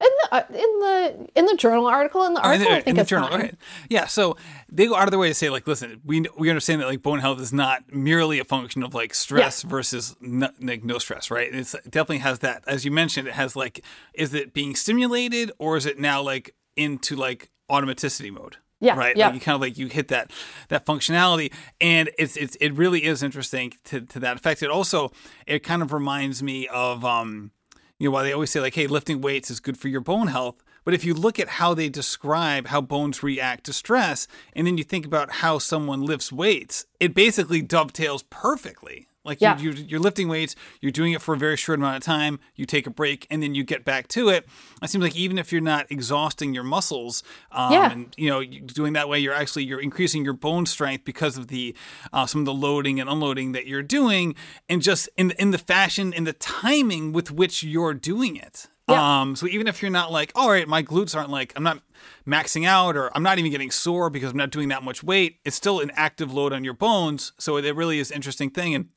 in 0.00 0.08
the 0.22 0.34
uh, 0.34 0.42
in 0.50 0.54
the 0.54 1.28
in 1.34 1.46
the 1.46 1.56
journal 1.56 1.86
article 1.86 2.24
in 2.24 2.34
the 2.34 2.40
article 2.40 2.66
oh, 2.66 2.70
in 2.70 2.74
the, 2.74 2.80
I 2.80 2.82
think 2.82 2.86
in 2.88 2.96
the 2.96 3.04
journal 3.04 3.28
fine. 3.28 3.56
yeah 3.88 4.06
so 4.06 4.36
they 4.70 4.86
go 4.86 4.94
out 4.94 5.04
of 5.04 5.10
their 5.10 5.18
way 5.18 5.28
to 5.28 5.34
say 5.34 5.50
like 5.50 5.66
listen 5.66 6.00
we 6.04 6.24
we 6.36 6.50
understand 6.50 6.80
that 6.80 6.86
like 6.86 7.02
bone 7.02 7.18
health 7.18 7.40
is 7.40 7.52
not 7.52 7.92
merely 7.92 8.38
a 8.38 8.44
function 8.44 8.82
of 8.82 8.94
like 8.94 9.14
stress 9.14 9.64
yeah. 9.64 9.70
versus 9.70 10.16
no, 10.20 10.50
like 10.60 10.84
no 10.84 10.98
stress 10.98 11.30
right 11.30 11.52
it's, 11.52 11.74
it 11.74 11.90
definitely 11.90 12.18
has 12.18 12.40
that 12.40 12.62
as 12.66 12.84
you 12.84 12.90
mentioned 12.90 13.26
it 13.26 13.34
has 13.34 13.56
like 13.56 13.84
is 14.14 14.34
it 14.34 14.52
being 14.52 14.76
stimulated 14.76 15.50
or 15.58 15.76
is 15.76 15.86
it 15.86 15.98
now 15.98 16.22
like 16.22 16.54
into 16.76 17.16
like 17.16 17.50
automaticity 17.70 18.30
mode 18.30 18.56
yeah, 18.80 18.96
right. 18.96 19.16
Yeah. 19.16 19.26
Like 19.26 19.34
you 19.34 19.40
kind 19.40 19.54
of 19.56 19.60
like 19.60 19.76
you 19.76 19.88
hit 19.88 20.08
that 20.08 20.30
that 20.68 20.86
functionality, 20.86 21.52
and 21.80 22.10
it's 22.16 22.36
it's 22.36 22.56
it 22.60 22.70
really 22.74 23.04
is 23.04 23.22
interesting 23.24 23.72
to 23.86 24.02
to 24.02 24.20
that 24.20 24.36
effect. 24.36 24.62
It 24.62 24.70
also 24.70 25.10
it 25.48 25.64
kind 25.64 25.82
of 25.82 25.92
reminds 25.92 26.42
me 26.42 26.68
of 26.68 27.04
um 27.04 27.50
you 27.98 28.08
know, 28.08 28.12
while 28.12 28.22
they 28.22 28.32
always 28.32 28.50
say 28.50 28.60
like, 28.60 28.74
hey, 28.74 28.86
lifting 28.86 29.20
weights 29.20 29.50
is 29.50 29.60
good 29.60 29.76
for 29.76 29.88
your 29.88 30.00
bone 30.00 30.28
health, 30.28 30.62
but 30.84 30.94
if 30.94 31.04
you 31.04 31.14
look 31.14 31.40
at 31.40 31.48
how 31.48 31.74
they 31.74 31.88
describe 31.88 32.68
how 32.68 32.80
bones 32.80 33.22
react 33.22 33.64
to 33.64 33.72
stress, 33.72 34.28
and 34.54 34.66
then 34.66 34.78
you 34.78 34.84
think 34.84 35.04
about 35.04 35.32
how 35.32 35.58
someone 35.58 36.02
lifts 36.02 36.32
weights, 36.32 36.86
it 37.00 37.14
basically 37.14 37.60
dovetails 37.60 38.22
perfectly 38.30 39.07
like 39.24 39.40
yeah. 39.40 39.58
you, 39.58 39.72
you, 39.72 39.96
are 39.96 40.00
lifting 40.00 40.28
weights, 40.28 40.54
you're 40.80 40.92
doing 40.92 41.12
it 41.12 41.20
for 41.20 41.34
a 41.34 41.38
very 41.38 41.56
short 41.56 41.78
amount 41.78 41.96
of 41.96 42.02
time, 42.02 42.38
you 42.54 42.64
take 42.64 42.86
a 42.86 42.90
break, 42.90 43.26
and 43.30 43.42
then 43.42 43.54
you 43.54 43.64
get 43.64 43.84
back 43.84 44.08
to 44.08 44.28
it. 44.28 44.46
It 44.82 44.90
seems 44.90 45.02
like 45.02 45.16
even 45.16 45.38
if 45.38 45.52
you're 45.52 45.60
not 45.60 45.86
exhausting 45.90 46.54
your 46.54 46.64
muscles, 46.64 47.22
um, 47.52 47.72
yeah. 47.72 47.92
and 47.92 48.14
you 48.16 48.30
know, 48.30 48.44
doing 48.44 48.94
that 48.94 49.08
way, 49.08 49.18
you're 49.18 49.34
actually 49.34 49.64
you're 49.64 49.80
increasing 49.80 50.24
your 50.24 50.34
bone 50.34 50.66
strength 50.66 51.04
because 51.04 51.36
of 51.36 51.48
the 51.48 51.74
uh, 52.12 52.26
some 52.26 52.40
of 52.42 52.46
the 52.46 52.54
loading 52.54 53.00
and 53.00 53.10
unloading 53.10 53.52
that 53.52 53.66
you're 53.66 53.82
doing, 53.82 54.34
and 54.68 54.82
just 54.82 55.08
in 55.16 55.32
in 55.32 55.50
the 55.50 55.58
fashion 55.58 56.14
and 56.14 56.26
the 56.26 56.32
timing 56.32 57.12
with 57.12 57.30
which 57.30 57.62
you're 57.62 57.94
doing 57.94 58.36
it. 58.36 58.68
Yeah. 58.88 59.20
Um, 59.20 59.36
so 59.36 59.46
even 59.46 59.66
if 59.66 59.82
you're 59.82 59.90
not 59.90 60.10
like, 60.10 60.32
all 60.34 60.50
right, 60.50 60.66
my 60.66 60.82
glutes 60.82 61.14
aren't 61.14 61.28
like, 61.28 61.52
I'm 61.56 61.62
not 61.62 61.82
maxing 62.26 62.66
out 62.66 62.96
or 62.96 63.14
I'm 63.14 63.22
not 63.22 63.38
even 63.38 63.50
getting 63.50 63.70
sore 63.70 64.08
because 64.08 64.30
I'm 64.30 64.36
not 64.36 64.50
doing 64.50 64.68
that 64.68 64.82
much 64.82 65.02
weight, 65.02 65.40
it's 65.44 65.56
still 65.56 65.80
an 65.80 65.90
active 65.94 66.32
load 66.32 66.52
on 66.54 66.64
your 66.64 66.74
bones. 66.74 67.32
So 67.38 67.58
it 67.58 67.76
really 67.76 67.98
is 67.98 68.10
an 68.10 68.16
interesting 68.16 68.48
thing. 68.50 68.74
And 68.74 68.88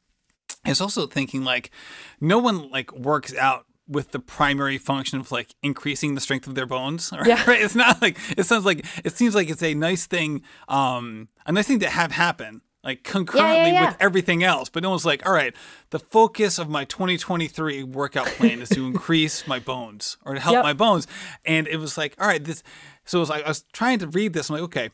is 0.65 0.82
also 0.82 1.08
thinking 1.08 1.43
like 1.43 1.71
no 2.19 2.38
one 2.38 2.69
like 2.69 2.91
works 2.93 3.36
out 3.36 3.65
with 3.88 4.12
the 4.12 4.19
primary 4.19 4.78
function 4.78 5.19
of 5.19 5.32
like 5.32 5.54
increasing 5.62 6.15
the 6.15 6.21
strength 6.21 6.47
of 6.47 6.56
their 6.56 6.65
bones. 6.65 7.12
Right? 7.17 7.28
Yeah. 7.28 7.43
right? 7.45 7.62
It's 7.65 7.76
not 7.76 8.02
like 8.02 8.17
it 8.38 8.45
sounds 8.45 8.65
like 8.65 8.86
it 9.04 9.13
seems 9.13 9.36
like 9.36 9.50
it's 9.50 9.63
a 9.63 9.74
nice 9.74 10.06
thing, 10.06 10.43
um, 10.67 11.28
a 11.45 11.52
nice 11.52 11.67
thing 11.67 11.80
to 11.80 11.89
have 11.89 12.12
happen 12.12 12.62
like 12.84 13.04
concurrently 13.04 13.56
yeah, 13.58 13.65
yeah, 13.65 13.71
yeah. 13.74 13.89
with 13.89 13.97
everything 14.00 14.43
else. 14.43 14.69
But 14.69 14.84
no 14.84 14.89
one's 14.89 15.06
like, 15.06 15.26
all 15.26 15.34
right, 15.34 15.54
the 15.91 16.00
focus 16.00 16.58
of 16.58 16.69
my 16.69 16.86
2023 16.86 17.84
workout 17.84 18.28
plan 18.28 18.62
is 18.62 18.69
to 18.69 18.86
increase 18.88 19.45
my 19.47 19.60
bones 19.60 20.17
or 20.26 20.34
to 20.34 20.39
help 20.39 20.56
yep. 20.56 20.63
my 20.63 20.74
bones. 20.74 21.08
And 21.45 21.67
it 21.67 21.78
was 21.78 21.97
like, 21.97 22.15
all 22.19 22.28
right, 22.28 22.43
this. 22.43 22.63
So 23.06 23.19
it 23.19 23.21
was 23.21 23.30
like 23.30 23.45
I 23.45 23.50
was 23.50 23.63
trying 23.74 24.00
to 24.00 24.08
read 24.08 24.34
this. 24.34 24.50
I'm 24.50 24.56
like, 24.56 24.63
okay, 24.63 24.89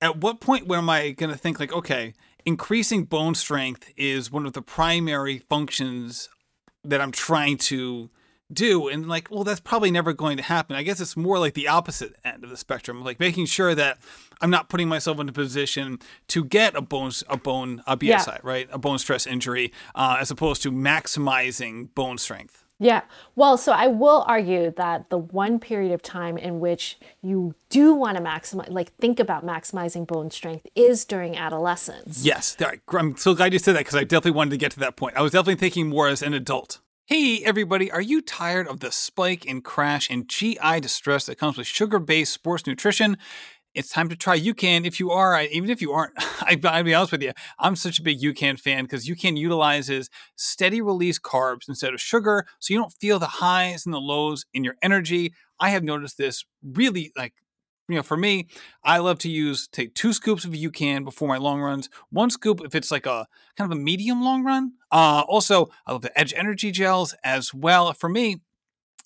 at 0.00 0.18
what 0.18 0.40
point 0.40 0.66
when 0.66 0.78
am 0.78 0.90
I 0.90 1.10
going 1.10 1.30
to 1.30 1.38
think 1.38 1.58
like, 1.58 1.72
okay, 1.72 2.14
increasing 2.48 3.04
bone 3.04 3.34
strength 3.34 3.92
is 3.94 4.32
one 4.32 4.46
of 4.46 4.54
the 4.54 4.62
primary 4.62 5.38
functions 5.38 6.30
that 6.82 6.98
I'm 6.98 7.12
trying 7.12 7.58
to 7.58 8.08
do. 8.50 8.88
And 8.88 9.06
like 9.06 9.30
well 9.30 9.44
that's 9.44 9.60
probably 9.60 9.90
never 9.90 10.14
going 10.14 10.38
to 10.38 10.42
happen. 10.42 10.74
I 10.74 10.82
guess 10.82 10.98
it's 10.98 11.14
more 11.14 11.38
like 11.38 11.52
the 11.52 11.68
opposite 11.68 12.16
end 12.24 12.44
of 12.44 12.48
the 12.50 12.56
spectrum 12.56 13.04
like 13.04 13.20
making 13.20 13.46
sure 13.46 13.74
that 13.74 13.98
i'm 14.40 14.50
not 14.50 14.68
putting 14.68 14.88
myself 14.88 15.20
in 15.20 15.28
a 15.28 15.32
position 15.32 15.98
to 16.28 16.44
get 16.44 16.74
a 16.74 16.80
bone 16.80 17.10
a 17.28 17.36
bone 17.36 17.82
a 17.86 17.96
bsi 17.96 18.26
yeah. 18.26 18.38
right? 18.42 18.68
A 18.72 18.78
bone 18.78 18.98
stress 18.98 19.26
injury 19.26 19.72
uh, 19.94 20.16
as 20.20 20.30
opposed 20.30 20.62
to 20.62 20.72
maximizing 20.72 21.92
bone 21.94 22.16
strength 22.16 22.64
yeah. 22.78 23.02
Well, 23.34 23.56
so 23.56 23.72
I 23.72 23.88
will 23.88 24.24
argue 24.26 24.70
that 24.72 25.10
the 25.10 25.18
one 25.18 25.58
period 25.58 25.92
of 25.92 26.02
time 26.02 26.38
in 26.38 26.60
which 26.60 26.98
you 27.22 27.54
do 27.70 27.94
want 27.94 28.16
to 28.16 28.22
maximize, 28.22 28.70
like 28.70 28.94
think 28.96 29.18
about 29.18 29.44
maximizing 29.44 30.06
bone 30.06 30.30
strength 30.30 30.66
is 30.74 31.04
during 31.04 31.36
adolescence. 31.36 32.24
Yes. 32.24 32.56
I'm 32.88 33.16
so 33.16 33.34
glad 33.34 33.52
you 33.52 33.58
said 33.58 33.74
that 33.74 33.80
because 33.80 33.96
I 33.96 34.04
definitely 34.04 34.32
wanted 34.32 34.50
to 34.50 34.56
get 34.58 34.72
to 34.72 34.80
that 34.80 34.96
point. 34.96 35.16
I 35.16 35.22
was 35.22 35.32
definitely 35.32 35.56
thinking 35.56 35.88
more 35.88 36.08
as 36.08 36.22
an 36.22 36.34
adult. 36.34 36.80
Hey, 37.06 37.42
everybody, 37.42 37.90
are 37.90 38.02
you 38.02 38.20
tired 38.20 38.68
of 38.68 38.80
the 38.80 38.92
spike 38.92 39.46
and 39.48 39.64
crash 39.64 40.10
and 40.10 40.28
GI 40.28 40.80
distress 40.80 41.24
that 41.24 41.38
comes 41.38 41.56
with 41.56 41.66
sugar 41.66 41.98
based 41.98 42.34
sports 42.34 42.66
nutrition? 42.66 43.16
It's 43.74 43.90
time 43.90 44.08
to 44.08 44.16
try 44.16 44.38
UCAN. 44.38 44.86
If 44.86 44.98
you 44.98 45.10
are, 45.10 45.40
even 45.42 45.70
if 45.70 45.80
you 45.80 45.92
aren't, 45.92 46.14
I, 46.18 46.58
I'll 46.64 46.82
be 46.82 46.94
honest 46.94 47.12
with 47.12 47.22
you, 47.22 47.32
I'm 47.58 47.76
such 47.76 47.98
a 47.98 48.02
big 48.02 48.20
UCAN 48.20 48.58
fan 48.58 48.84
because 48.84 49.06
UCAN 49.06 49.36
utilizes 49.36 50.10
steady 50.36 50.80
release 50.80 51.18
carbs 51.18 51.68
instead 51.68 51.94
of 51.94 52.00
sugar, 52.00 52.46
so 52.58 52.72
you 52.72 52.80
don't 52.80 52.92
feel 53.00 53.18
the 53.18 53.26
highs 53.26 53.86
and 53.86 53.94
the 53.94 54.00
lows 54.00 54.44
in 54.52 54.64
your 54.64 54.76
energy. 54.82 55.32
I 55.60 55.70
have 55.70 55.82
noticed 55.82 56.18
this 56.18 56.44
really 56.62 57.12
like 57.16 57.34
you 57.88 57.96
know, 57.96 58.02
for 58.02 58.18
me, 58.18 58.48
I 58.84 58.98
love 58.98 59.18
to 59.20 59.30
use 59.30 59.66
take 59.66 59.94
two 59.94 60.12
scoops 60.12 60.44
of 60.44 60.50
UCAN 60.52 61.04
before 61.04 61.26
my 61.26 61.38
long 61.38 61.60
runs. 61.60 61.88
One 62.10 62.28
scoop 62.28 62.60
if 62.62 62.74
it's 62.74 62.90
like 62.90 63.06
a 63.06 63.26
kind 63.56 63.72
of 63.72 63.78
a 63.78 63.80
medium 63.80 64.22
long 64.22 64.44
run. 64.44 64.72
Uh, 64.92 65.24
also, 65.26 65.70
I 65.86 65.92
love 65.92 66.02
the 66.02 66.18
Edge 66.18 66.34
Energy 66.36 66.70
gels 66.70 67.14
as 67.24 67.54
well. 67.54 67.92
For 67.94 68.10
me, 68.10 68.42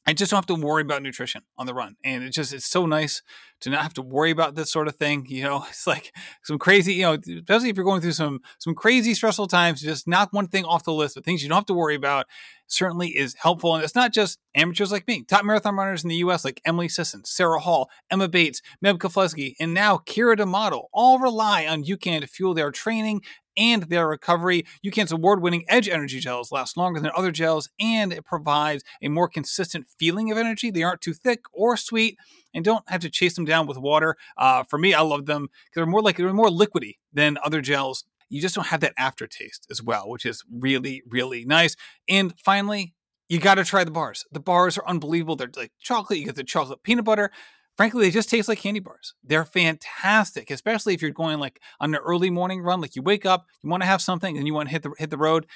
I 0.04 0.12
just 0.12 0.30
don't 0.30 0.38
have 0.38 0.46
to 0.46 0.54
worry 0.54 0.82
about 0.82 1.02
nutrition 1.02 1.42
on 1.56 1.66
the 1.66 1.74
run. 1.74 1.96
And 2.02 2.24
it 2.24 2.30
just, 2.30 2.52
it's 2.52 2.66
so 2.66 2.86
nice 2.86 3.22
to 3.62 3.70
not 3.70 3.82
have 3.82 3.94
to 3.94 4.02
worry 4.02 4.30
about 4.30 4.54
this 4.54 4.70
sort 4.70 4.88
of 4.88 4.96
thing. 4.96 5.26
You 5.28 5.44
know, 5.44 5.64
it's 5.68 5.86
like 5.86 6.14
some 6.42 6.58
crazy, 6.58 6.94
you 6.94 7.02
know, 7.02 7.12
especially 7.14 7.70
if 7.70 7.76
you're 7.76 7.84
going 7.84 8.00
through 8.00 8.12
some, 8.12 8.40
some 8.58 8.74
crazy 8.74 9.14
stressful 9.14 9.46
times, 9.46 9.80
just 9.80 10.06
knock 10.06 10.32
one 10.32 10.48
thing 10.48 10.64
off 10.64 10.84
the 10.84 10.92
list, 10.92 11.14
but 11.14 11.24
things 11.24 11.42
you 11.42 11.48
don't 11.48 11.56
have 11.56 11.66
to 11.66 11.74
worry 11.74 11.94
about 11.94 12.26
certainly 12.66 13.08
is 13.08 13.34
helpful. 13.34 13.74
And 13.74 13.84
it's 13.84 13.94
not 13.94 14.12
just 14.12 14.38
amateurs 14.54 14.92
like 14.92 15.06
me, 15.06 15.22
top 15.22 15.44
marathon 15.44 15.76
runners 15.76 16.02
in 16.02 16.08
the 16.08 16.16
US 16.16 16.44
like 16.44 16.60
Emily 16.64 16.88
Sisson, 16.88 17.24
Sarah 17.24 17.60
Hall, 17.60 17.90
Emma 18.10 18.28
Bates, 18.28 18.62
Meb 18.84 18.98
Keflezighi, 18.98 19.54
and 19.60 19.74
now 19.74 19.98
Keira 19.98 20.36
D'Amato 20.36 20.88
all 20.92 21.18
rely 21.18 21.66
on 21.66 21.84
UCAN 21.84 22.20
to 22.22 22.26
fuel 22.26 22.54
their 22.54 22.70
training 22.70 23.22
and 23.56 23.84
their 23.84 24.08
recovery. 24.08 24.64
UCAN's 24.84 25.12
award 25.12 25.42
winning 25.42 25.64
Edge 25.68 25.88
Energy 25.88 26.20
gels 26.20 26.50
last 26.50 26.76
longer 26.76 27.00
than 27.00 27.10
other 27.14 27.30
gels, 27.30 27.68
and 27.78 28.12
it 28.12 28.24
provides 28.24 28.82
a 29.02 29.08
more 29.08 29.28
consistent 29.28 29.86
feeling 29.98 30.30
of 30.30 30.38
energy. 30.38 30.70
They 30.70 30.82
aren't 30.82 31.02
too 31.02 31.12
thick 31.12 31.42
or 31.52 31.76
sweet 31.76 32.16
and 32.54 32.64
don't 32.64 32.88
have 32.88 33.00
to 33.02 33.10
chase 33.10 33.34
them 33.34 33.44
down 33.44 33.66
with 33.66 33.78
water. 33.78 34.16
Uh, 34.36 34.62
for 34.64 34.78
me, 34.78 34.94
I 34.94 35.00
love 35.00 35.26
them 35.26 35.42
because 35.42 35.76
they're 35.76 35.86
more 35.86 36.02
like 36.02 36.16
they're 36.16 36.32
more 36.32 36.48
liquidy 36.48 36.96
than 37.12 37.38
other 37.44 37.60
gels. 37.60 38.04
You 38.28 38.40
just 38.40 38.54
don't 38.54 38.68
have 38.68 38.80
that 38.80 38.94
aftertaste 38.96 39.66
as 39.70 39.82
well, 39.82 40.08
which 40.08 40.24
is 40.24 40.42
really, 40.50 41.02
really 41.06 41.44
nice. 41.44 41.76
And 42.08 42.34
finally, 42.38 42.94
you 43.28 43.38
got 43.38 43.56
to 43.56 43.64
try 43.64 43.84
the 43.84 43.90
bars. 43.90 44.24
The 44.32 44.40
bars 44.40 44.78
are 44.78 44.86
unbelievable. 44.86 45.36
They're 45.36 45.50
like 45.54 45.72
chocolate. 45.80 46.18
You 46.18 46.26
get 46.26 46.36
the 46.36 46.44
chocolate 46.44 46.82
peanut 46.82 47.04
butter 47.04 47.30
frankly, 47.76 48.04
they 48.04 48.10
just 48.10 48.28
taste 48.28 48.48
like 48.48 48.58
candy 48.58 48.80
bars. 48.80 49.14
They're 49.24 49.44
fantastic, 49.44 50.50
especially 50.50 50.94
if 50.94 51.02
you're 51.02 51.10
going 51.10 51.38
like 51.38 51.60
on 51.80 51.94
an 51.94 52.00
early 52.04 52.30
morning 52.30 52.62
run. 52.62 52.80
Like 52.80 52.96
you 52.96 53.02
wake 53.02 53.26
up, 53.26 53.46
you 53.62 53.70
want 53.70 53.82
to 53.82 53.86
have 53.86 54.02
something, 54.02 54.36
and 54.36 54.46
you 54.46 54.54
want 54.54 54.68
to 54.68 54.72
hit 54.72 54.82
the 54.82 54.92
hit 54.98 55.10
the 55.10 55.18
road. 55.18 55.46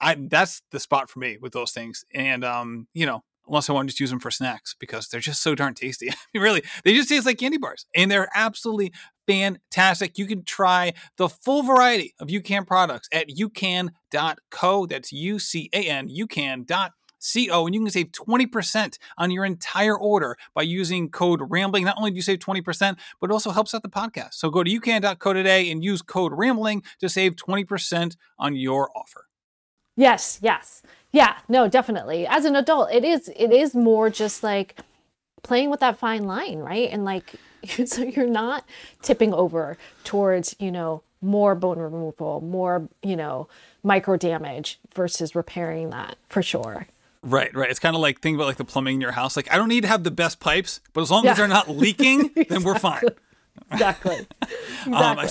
I 0.00 0.14
that's 0.14 0.62
the 0.70 0.80
spot 0.80 1.10
for 1.10 1.18
me 1.18 1.38
with 1.40 1.52
those 1.52 1.72
things. 1.72 2.04
And 2.14 2.44
um, 2.44 2.88
you 2.94 3.06
know, 3.06 3.22
unless 3.46 3.68
I 3.68 3.72
want 3.72 3.88
to 3.88 3.92
just 3.92 4.00
use 4.00 4.10
them 4.10 4.20
for 4.20 4.30
snacks 4.30 4.74
because 4.78 5.08
they're 5.08 5.20
just 5.20 5.42
so 5.42 5.54
darn 5.54 5.74
tasty. 5.74 6.10
I 6.10 6.14
mean, 6.32 6.42
really, 6.42 6.62
they 6.84 6.94
just 6.94 7.08
taste 7.08 7.26
like 7.26 7.38
candy 7.38 7.58
bars, 7.58 7.86
and 7.94 8.10
they're 8.10 8.28
absolutely 8.34 8.92
fantastic. 9.26 10.18
You 10.18 10.26
can 10.26 10.44
try 10.44 10.92
the 11.16 11.28
full 11.28 11.62
variety 11.62 12.14
of 12.20 12.28
UCAN 12.28 12.66
products 12.66 13.08
at 13.12 13.28
ucan.co. 13.28 14.86
That's 14.86 15.12
U 15.12 15.38
C 15.38 15.70
A 15.72 15.84
N, 15.84 16.08
ucan.co 16.08 16.90
CO, 17.24 17.66
and 17.66 17.74
you 17.74 17.80
can 17.80 17.90
save 17.90 18.12
20% 18.12 18.98
on 19.16 19.30
your 19.30 19.44
entire 19.44 19.96
order 19.96 20.36
by 20.54 20.62
using 20.62 21.08
code 21.08 21.40
RAMBLING. 21.40 21.84
Not 21.84 21.96
only 21.96 22.10
do 22.10 22.16
you 22.16 22.22
save 22.22 22.38
20%, 22.38 22.98
but 23.20 23.30
it 23.30 23.32
also 23.32 23.50
helps 23.50 23.74
out 23.74 23.82
the 23.82 23.88
podcast. 23.88 24.34
So 24.34 24.50
go 24.50 24.62
to 24.62 24.70
ucan.co 24.70 25.32
today 25.32 25.70
and 25.70 25.82
use 25.82 26.02
code 26.02 26.32
RAMBLING 26.32 26.84
to 27.00 27.08
save 27.08 27.36
20% 27.36 28.16
on 28.38 28.54
your 28.54 28.90
offer. 28.96 29.26
Yes, 29.96 30.38
yes. 30.42 30.82
Yeah, 31.12 31.36
no, 31.48 31.68
definitely. 31.68 32.26
As 32.26 32.44
an 32.44 32.56
adult, 32.56 32.90
it 32.92 33.04
is 33.04 33.30
it 33.36 33.52
is 33.52 33.74
more 33.74 34.10
just 34.10 34.42
like 34.42 34.80
playing 35.42 35.70
with 35.70 35.80
that 35.80 35.98
fine 35.98 36.24
line, 36.24 36.58
right? 36.58 36.90
And 36.90 37.04
like 37.04 37.34
so 37.86 38.02
you're 38.02 38.26
not 38.26 38.64
tipping 39.02 39.32
over 39.32 39.78
towards, 40.02 40.56
you 40.58 40.70
know, 40.70 41.02
more 41.20 41.54
bone 41.54 41.78
removal, 41.78 42.40
more, 42.40 42.88
you 43.02 43.16
know, 43.16 43.48
micro 43.82 44.16
damage 44.16 44.80
versus 44.94 45.34
repairing 45.34 45.90
that 45.90 46.16
for 46.28 46.42
sure. 46.42 46.86
Right, 47.22 47.54
right. 47.54 47.70
It's 47.70 47.78
kind 47.78 47.96
of 47.96 48.02
like 48.02 48.20
think 48.20 48.34
about 48.34 48.46
like 48.46 48.56
the 48.56 48.64
plumbing 48.64 48.96
in 48.96 49.00
your 49.00 49.12
house. 49.12 49.36
Like 49.36 49.50
I 49.50 49.56
don't 49.56 49.68
need 49.68 49.82
to 49.82 49.88
have 49.88 50.04
the 50.04 50.10
best 50.10 50.40
pipes, 50.40 50.80
but 50.92 51.00
as 51.00 51.10
long 51.10 51.24
yeah. 51.24 51.30
as 51.30 51.36
they're 51.38 51.48
not 51.48 51.70
leaking, 51.70 52.20
exactly. 52.20 52.44
then 52.50 52.62
we're 52.62 52.78
fine. 52.78 53.02
Exactly. 53.70 54.16
exactly. 54.16 54.26
Um, 54.86 55.18
I, 55.18 55.28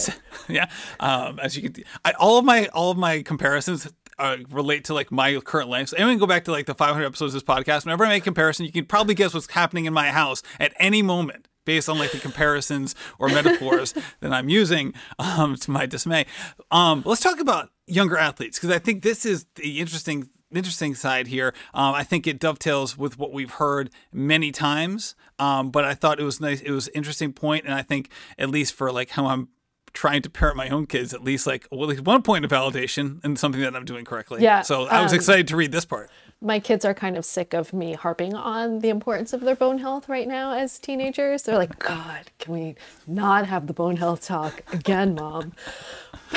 yeah. 0.50 0.70
Um, 1.00 1.40
as 1.40 1.56
you 1.56 1.70
can, 1.70 1.84
I, 2.04 2.14
all 2.14 2.40
of 2.40 2.46
my 2.46 2.66
all 2.68 2.90
of 2.90 2.98
my 2.98 3.22
comparisons 3.22 3.88
uh, 4.20 4.38
relate 4.50 4.86
to 4.86 4.94
like 4.94 5.12
my 5.12 5.40
current 5.40 5.70
life. 5.70 5.90
So 5.90 5.98
I'm 5.98 6.04
gonna 6.04 6.18
go 6.18 6.28
back 6.28 6.46
to 6.46 6.52
like 6.52 6.66
the 6.66 6.76
500 6.76 7.06
episodes 7.06 7.34
of 7.36 7.46
this 7.46 7.56
podcast. 7.56 7.86
Whenever 7.86 8.06
I 8.06 8.10
make 8.10 8.24
a 8.24 8.26
comparison, 8.26 8.66
you 8.66 8.72
can 8.72 8.86
probably 8.86 9.16
guess 9.16 9.34
what's 9.34 9.50
happening 9.52 9.86
in 9.86 9.94
my 9.94 10.10
house 10.10 10.44
at 10.60 10.74
any 10.78 11.02
moment 11.02 11.48
based 11.66 11.88
on 11.88 11.98
like 11.98 12.12
the 12.12 12.20
comparisons 12.20 12.96
or 13.20 13.30
metaphors 13.30 13.94
that 14.20 14.34
I'm 14.34 14.50
using 14.50 14.94
um, 15.20 15.56
to 15.56 15.72
my 15.72 15.86
dismay. 15.86 16.26
Um, 16.72 17.04
let's 17.06 17.22
talk 17.22 17.40
about 17.40 17.70
younger 17.88 18.18
athletes 18.18 18.58
because 18.58 18.76
I 18.76 18.80
think 18.80 19.04
this 19.04 19.26
is 19.26 19.46
the 19.56 19.80
interesting 19.80 20.30
interesting 20.52 20.94
side 20.94 21.28
here. 21.28 21.54
Um, 21.74 21.96
I 21.96 22.04
think 22.04 22.28
it 22.28 22.40
dovetails 22.40 22.98
with 22.98 23.18
what 23.18 23.34
we've 23.34 23.52
heard 23.52 23.90
many 24.12 24.52
times. 24.52 25.16
Um, 25.40 25.72
but 25.72 25.84
I 25.84 25.96
thought 25.96 26.20
it 26.20 26.24
was 26.24 26.40
nice. 26.40 26.62
It 26.62 26.72
was 26.72 26.90
interesting 26.90 27.34
point, 27.34 27.66
and 27.66 27.74
I 27.74 27.82
think 27.82 28.10
at 28.38 28.50
least 28.50 28.76
for 28.76 28.92
like 28.92 29.10
how 29.10 29.28
I'm 29.28 29.50
trying 29.94 30.22
to 30.24 30.30
parent 30.30 30.58
my 30.58 30.70
own 30.70 30.88
kids, 30.88 31.14
at 31.14 31.24
least 31.24 31.48
like 31.48 31.68
well, 31.72 31.84
at 31.84 31.90
least 31.90 32.04
one 32.04 32.22
point 32.22 32.46
of 32.46 32.52
validation 32.52 33.24
and 33.24 33.38
something 33.38 33.62
that 33.62 33.76
I'm 33.76 33.86
doing 33.86 34.06
correctly. 34.06 34.42
Yeah. 34.42 34.62
So 34.62 34.88
I 34.88 35.02
was 35.04 35.14
um, 35.14 35.16
excited 35.18 35.48
to 35.50 35.56
read 35.56 35.72
this 35.72 35.86
part. 35.86 36.10
My 36.42 36.60
kids 36.60 36.84
are 36.84 36.94
kind 36.94 37.16
of 37.16 37.24
sick 37.24 37.54
of 37.54 37.72
me 37.72 37.94
harping 37.94 38.34
on 38.34 38.80
the 38.80 38.90
importance 38.90 39.32
of 39.32 39.42
their 39.42 39.56
bone 39.56 39.78
health 39.78 40.10
right 40.10 40.28
now 40.28 40.54
as 40.54 40.78
teenagers. 40.78 41.44
They're 41.44 41.58
like, 41.58 41.80
God, 41.80 42.32
can 42.40 42.54
we 42.54 42.76
not 43.08 43.48
have 43.48 43.68
the 43.68 43.74
bone 43.74 43.96
health 43.96 44.26
talk 44.26 44.64
again, 44.74 45.16
mom? 45.16 45.54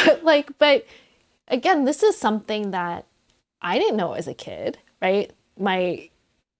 But 0.04 0.22
like, 0.24 0.58
but 0.58 0.86
again, 1.48 1.86
this 1.86 2.02
is 2.02 2.18
something 2.18 2.70
that 2.72 3.06
I 3.62 3.78
didn't 3.78 3.96
know 3.96 4.12
as 4.12 4.28
a 4.28 4.34
kid, 4.34 4.78
right? 5.00 5.32
My 5.58 6.10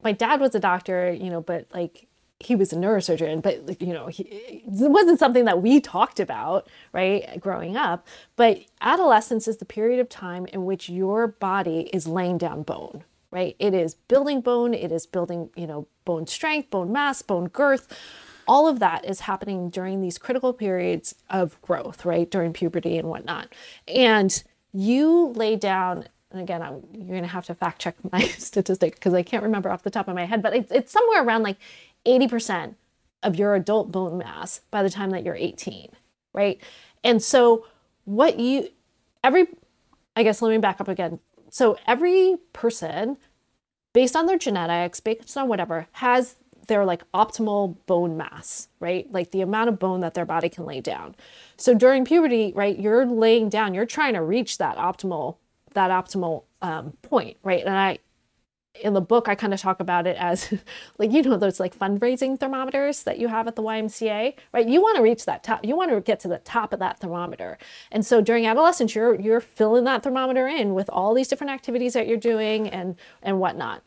my 0.03 0.13
dad 0.13 0.41
was 0.41 0.55
a 0.55 0.61
doctor, 0.61 1.13
you 1.13 1.31
know, 1.31 1.43
but 1.43 1.67
like 1.75 2.07
he 2.39 2.55
was 2.55 2.73
a 2.73 2.77
neurosurgeon, 2.77 3.43
but 3.43 3.81
you 3.81 3.93
know, 3.93 4.09
he, 4.09 4.25
it 4.25 4.63
wasn't 4.67 5.19
something 5.19 5.47
that 5.47 5.63
we 5.63 5.81
talked 5.81 6.21
about, 6.21 6.69
right, 6.93 7.41
growing 7.41 7.77
up. 7.77 8.07
But 8.37 8.61
adolescence 8.81 9.49
is 9.49 9.57
the 9.57 9.65
period 9.65 10.01
of 10.01 10.09
time 10.09 10.47
in 10.47 10.65
which 10.65 10.89
your 10.89 11.27
body 11.27 11.89
is 11.93 12.07
laying 12.07 12.37
down 12.37 12.63
bone, 12.63 13.05
right? 13.31 13.57
It 13.59 13.73
is 13.73 13.95
building 13.95 14.43
bone, 14.43 14.75
it 14.75 14.93
is 14.93 15.07
building, 15.07 15.51
you 15.57 15.67
know, 15.67 15.87
bone 16.05 16.27
strength, 16.27 16.71
bone 16.71 16.93
mass, 16.93 17.23
bone 17.23 17.49
girth. 17.49 17.89
All 18.47 18.69
of 18.69 18.79
that 18.81 19.05
is 19.05 19.21
happening 19.21 19.71
during 19.71 20.03
these 20.03 20.19
critical 20.19 20.53
periods 20.53 21.15
of 21.31 21.61
growth, 21.63 22.05
right, 22.05 22.31
during 22.31 22.53
puberty 22.53 22.99
and 22.99 23.09
whatnot. 23.09 23.49
And 23.89 24.43
you 24.73 25.33
lay 25.35 25.57
down 25.57 26.07
and 26.33 26.41
again, 26.41 26.61
I'm, 26.61 26.83
you're 26.93 27.07
going 27.07 27.23
to 27.23 27.29
have 27.29 27.47
to 27.47 27.55
fact 27.55 27.81
check 27.81 27.97
my 28.13 28.21
statistic 28.39 28.95
because 28.97 29.15
I 29.15 29.23
can't 29.23 29.43
remember 29.43 29.71
off 29.71 29.83
the 29.83 29.91
top 29.91 30.09
of 30.09 30.15
my 30.15 30.27
head, 30.27 30.43
but 30.43 30.55
it's, 30.55 30.71
it's 30.71 30.93
somewhere 30.93 31.25
around 31.25 31.43
like 31.43 31.57
80% 32.07 32.75
of 33.23 33.37
your 33.37 33.55
adult 33.55 33.91
bone 33.91 34.19
mass 34.19 34.61
by 34.71 34.83
the 34.83 34.91
time 34.91 35.11
that 35.11 35.25
you're 35.25 35.35
18, 35.35 35.91
right? 36.33 36.61
And 37.03 37.23
so, 37.23 37.67
what 38.05 38.39
you, 38.39 38.69
every, 39.25 39.47
I 40.15 40.23
guess 40.23 40.41
let 40.41 40.51
me 40.51 40.59
back 40.59 40.81
up 40.81 40.89
again. 40.89 41.19
So, 41.51 41.77
every 41.87 42.37
person, 42.53 43.17
based 43.93 44.15
on 44.15 44.27
their 44.27 44.39
genetics, 44.39 45.01
based 45.01 45.37
on 45.37 45.49
whatever, 45.49 45.89
has 45.93 46.37
their 46.67 46.85
like 46.85 47.03
optimal 47.13 47.77
bone 47.87 48.17
mass, 48.17 48.69
right? 48.81 49.11
Like 49.13 49.31
the 49.31 49.41
amount 49.41 49.69
of 49.69 49.79
bone 49.79 50.01
that 50.01 50.15
their 50.15 50.25
body 50.25 50.49
can 50.49 50.65
lay 50.65 50.81
down. 50.81 51.15
So 51.57 51.75
during 51.75 52.05
puberty, 52.05 52.53
right, 52.55 52.79
you're 52.79 53.07
laying 53.07 53.49
down, 53.49 53.75
you're 53.75 53.87
trying 53.87 54.15
to 54.15 54.23
reach 54.23 54.59
that 54.59 54.77
optimal 54.77 55.37
that 55.75 55.91
optimal 55.91 56.45
um, 56.63 56.93
point, 57.03 57.37
right? 57.43 57.61
And 57.61 57.77
I, 57.77 57.99
in 58.83 58.95
the 58.95 59.01
book, 59.01 59.29
I 59.29 59.35
kind 59.35 59.55
of 59.55 59.61
talk 59.61 59.81
about 59.81 60.07
it 60.07 60.17
as 60.17 60.53
like, 60.99 61.13
you 61.13 61.23
know, 61.23 61.37
those 61.37 61.61
like 61.61 61.77
fundraising 61.77 62.39
thermometers 62.39 63.03
that 63.05 63.19
you 63.19 63.29
have 63.29 63.47
at 63.47 63.57
the 63.57 63.63
YMCA, 63.63 64.35
right? 64.53 64.69
You 64.69 64.81
want 64.81 64.97
to 64.97 65.03
reach 65.03 65.25
that 65.27 65.43
top, 65.43 65.65
you 65.65 65.77
want 65.77 65.91
to 65.91 66.01
get 66.01 66.21
to 66.21 66.29
the 66.29 66.39
top 66.39 66.73
of 66.73 66.79
that 66.81 66.99
thermometer. 67.01 67.59
And 67.91 68.05
so 68.05 68.21
during 68.21 68.47
adolescence, 68.47 68.95
you're, 68.95 69.21
you're 69.21 69.41
filling 69.41 69.85
that 69.85 70.03
thermometer 70.03 70.47
in 70.47 70.75
with 70.75 70.89
all 70.91 71.15
these 71.15 71.29
different 71.29 71.53
activities 71.53 71.93
that 71.95 72.07
you're 72.07 72.17
doing 72.17 72.69
and, 72.69 72.97
and 73.23 73.41
whatnot. 73.41 73.83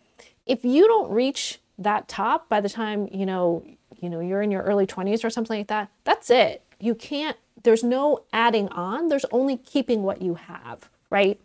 If 0.46 0.66
you 0.66 0.88
don't 0.88 1.12
reach 1.12 1.60
that 1.78 2.08
top 2.08 2.50
by 2.50 2.62
the 2.62 2.70
time, 2.70 3.08
you 3.12 3.26
know, 3.26 3.64
you 4.00 4.10
know, 4.10 4.20
you're 4.20 4.42
in 4.42 4.52
your 4.52 4.64
early 4.64 4.88
20s 4.88 5.24
or 5.24 5.30
something 5.30 5.58
like 5.58 5.68
that, 5.68 5.90
that's 6.04 6.30
it. 6.30 6.64
You 6.80 6.96
can't, 6.96 7.38
there's 7.64 7.84
no 7.84 8.24
adding 8.32 8.70
on, 8.70 9.10
there's 9.10 9.26
only 9.32 9.58
keeping 9.58 10.04
what 10.04 10.22
you 10.22 10.36
have, 10.36 10.90
right? 11.10 11.40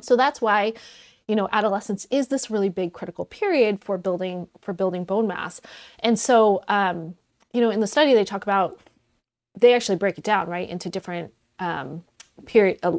So 0.00 0.16
that's 0.16 0.40
why, 0.40 0.74
you 1.28 1.36
know, 1.36 1.48
adolescence 1.52 2.06
is 2.10 2.28
this 2.28 2.50
really 2.50 2.70
big 2.70 2.92
critical 2.92 3.24
period 3.24 3.80
for 3.84 3.98
building 3.98 4.48
for 4.60 4.72
building 4.72 5.04
bone 5.04 5.26
mass. 5.26 5.60
And 6.00 6.18
so, 6.18 6.62
um, 6.66 7.14
you 7.52 7.60
know, 7.60 7.70
in 7.70 7.80
the 7.80 7.86
study 7.86 8.14
they 8.14 8.24
talk 8.24 8.42
about 8.42 8.80
they 9.56 9.74
actually 9.74 9.96
break 9.96 10.18
it 10.18 10.24
down 10.24 10.48
right 10.48 10.68
into 10.68 10.88
different 10.88 11.32
um, 11.58 12.04
period 12.46 12.78
uh, 12.82 12.98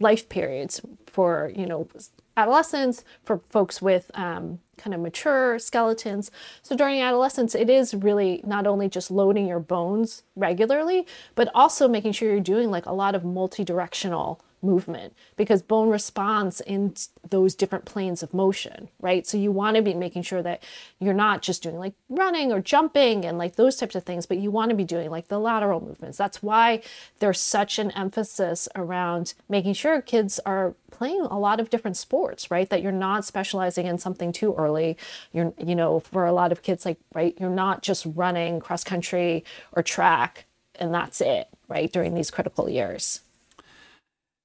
life 0.00 0.28
periods 0.28 0.80
for 1.06 1.52
you 1.54 1.66
know 1.66 1.88
adolescence 2.36 3.04
for 3.24 3.38
folks 3.38 3.82
with 3.82 4.10
um, 4.14 4.60
kind 4.76 4.94
of 4.94 5.00
mature 5.00 5.58
skeletons 5.58 6.30
so 6.62 6.76
during 6.76 7.00
adolescence 7.00 7.54
it 7.54 7.68
is 7.68 7.94
really 7.94 8.40
not 8.46 8.66
only 8.66 8.88
just 8.88 9.10
loading 9.10 9.46
your 9.46 9.58
bones 9.58 10.22
regularly 10.36 11.04
but 11.34 11.50
also 11.54 11.88
making 11.88 12.12
sure 12.12 12.30
you're 12.30 12.40
doing 12.40 12.70
like 12.70 12.86
a 12.86 12.92
lot 12.92 13.16
of 13.16 13.24
multi-directional 13.24 14.40
movement 14.62 15.14
because 15.36 15.62
bone 15.62 15.88
responds 15.88 16.60
in 16.60 16.94
those 17.28 17.54
different 17.54 17.84
planes 17.84 18.22
of 18.22 18.34
motion, 18.34 18.88
right? 19.00 19.26
So 19.26 19.36
you 19.36 19.52
want 19.52 19.76
to 19.76 19.82
be 19.82 19.94
making 19.94 20.22
sure 20.22 20.42
that 20.42 20.62
you're 20.98 21.14
not 21.14 21.42
just 21.42 21.62
doing 21.62 21.78
like 21.78 21.94
running 22.08 22.52
or 22.52 22.60
jumping 22.60 23.24
and 23.24 23.38
like 23.38 23.56
those 23.56 23.76
types 23.76 23.94
of 23.94 24.04
things, 24.04 24.26
but 24.26 24.38
you 24.38 24.50
want 24.50 24.70
to 24.70 24.76
be 24.76 24.84
doing 24.84 25.10
like 25.10 25.28
the 25.28 25.38
lateral 25.38 25.80
movements. 25.80 26.18
That's 26.18 26.42
why 26.42 26.82
there's 27.18 27.40
such 27.40 27.78
an 27.78 27.90
emphasis 27.92 28.68
around 28.74 29.34
making 29.48 29.74
sure 29.74 30.00
kids 30.00 30.40
are 30.44 30.74
playing 30.90 31.22
a 31.22 31.38
lot 31.38 31.60
of 31.60 31.70
different 31.70 31.96
sports, 31.96 32.50
right? 32.50 32.68
That 32.68 32.82
you're 32.82 32.92
not 32.92 33.24
specializing 33.24 33.86
in 33.86 33.98
something 33.98 34.32
too 34.32 34.54
early. 34.56 34.96
You're, 35.32 35.52
you 35.58 35.74
know, 35.74 36.00
for 36.00 36.26
a 36.26 36.32
lot 36.32 36.52
of 36.52 36.62
kids, 36.62 36.84
like, 36.84 36.98
right, 37.14 37.36
you're 37.38 37.50
not 37.50 37.82
just 37.82 38.06
running 38.06 38.60
cross 38.60 38.84
country 38.84 39.44
or 39.72 39.82
track 39.82 40.46
and 40.78 40.94
that's 40.94 41.20
it, 41.20 41.48
right, 41.68 41.92
during 41.92 42.14
these 42.14 42.30
critical 42.30 42.68
years. 42.68 43.20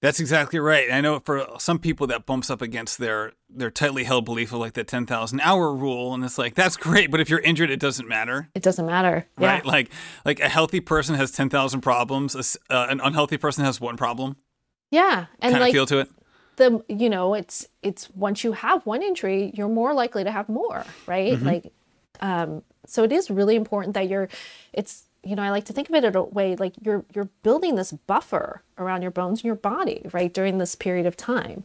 That's 0.03 0.19
exactly 0.19 0.59
right. 0.59 0.91
I 0.91 0.99
know 0.99 1.21
for 1.21 1.47
some 1.59 1.79
people 1.79 2.07
that 2.07 2.25
bumps 2.25 2.49
up 2.49 2.61
against 2.61 2.97
their 2.97 3.31
their 3.49 3.71
tightly 3.71 4.03
held 4.03 4.25
belief 4.25 4.51
of 4.51 4.59
like 4.59 4.73
the 4.73 4.83
10,000 4.83 5.39
hour 5.39 5.73
rule 5.73 6.13
and 6.13 6.25
it's 6.25 6.37
like 6.37 6.55
that's 6.55 6.75
great, 6.75 7.09
but 7.09 7.21
if 7.21 7.29
you're 7.29 7.39
injured 7.39 7.69
it 7.69 7.79
doesn't 7.79 8.05
matter. 8.05 8.49
It 8.53 8.63
doesn't 8.63 8.85
matter. 8.85 9.25
Yeah. 9.39 9.47
Right? 9.47 9.65
Like 9.65 9.91
like 10.25 10.41
a 10.41 10.49
healthy 10.49 10.81
person 10.81 11.15
has 11.15 11.31
10,000 11.31 11.79
problems, 11.79 12.35
uh, 12.69 12.87
an 12.89 12.99
unhealthy 12.99 13.37
person 13.37 13.63
has 13.63 13.79
one 13.79 13.95
problem. 13.95 14.35
Yeah. 14.91 15.27
And 15.39 15.53
kind 15.53 15.61
like, 15.61 15.69
of 15.69 15.73
feel 15.73 15.85
to 15.85 15.99
it. 15.99 16.09
The 16.57 16.83
you 16.89 17.09
know, 17.09 17.33
it's 17.33 17.65
it's 17.81 18.09
once 18.09 18.43
you 18.43 18.51
have 18.51 18.85
one 18.85 19.01
injury, 19.01 19.51
you're 19.53 19.69
more 19.69 19.93
likely 19.93 20.25
to 20.25 20.31
have 20.31 20.49
more, 20.49 20.83
right? 21.07 21.31
Mm-hmm. 21.31 21.45
Like 21.45 21.73
um 22.19 22.61
so 22.85 23.03
it 23.03 23.13
is 23.13 23.31
really 23.31 23.55
important 23.55 23.93
that 23.93 24.09
you're 24.09 24.27
it's 24.73 25.05
you 25.23 25.35
know, 25.35 25.43
I 25.43 25.49
like 25.49 25.65
to 25.65 25.73
think 25.73 25.89
of 25.89 25.95
it 25.95 26.03
in 26.03 26.15
a 26.15 26.23
way 26.23 26.55
like 26.55 26.73
you're 26.81 27.05
you're 27.13 27.29
building 27.43 27.75
this 27.75 27.91
buffer 27.91 28.61
around 28.77 29.01
your 29.01 29.11
bones 29.11 29.39
and 29.39 29.45
your 29.45 29.55
body, 29.55 30.01
right, 30.11 30.33
during 30.33 30.57
this 30.57 30.75
period 30.75 31.05
of 31.05 31.15
time. 31.15 31.63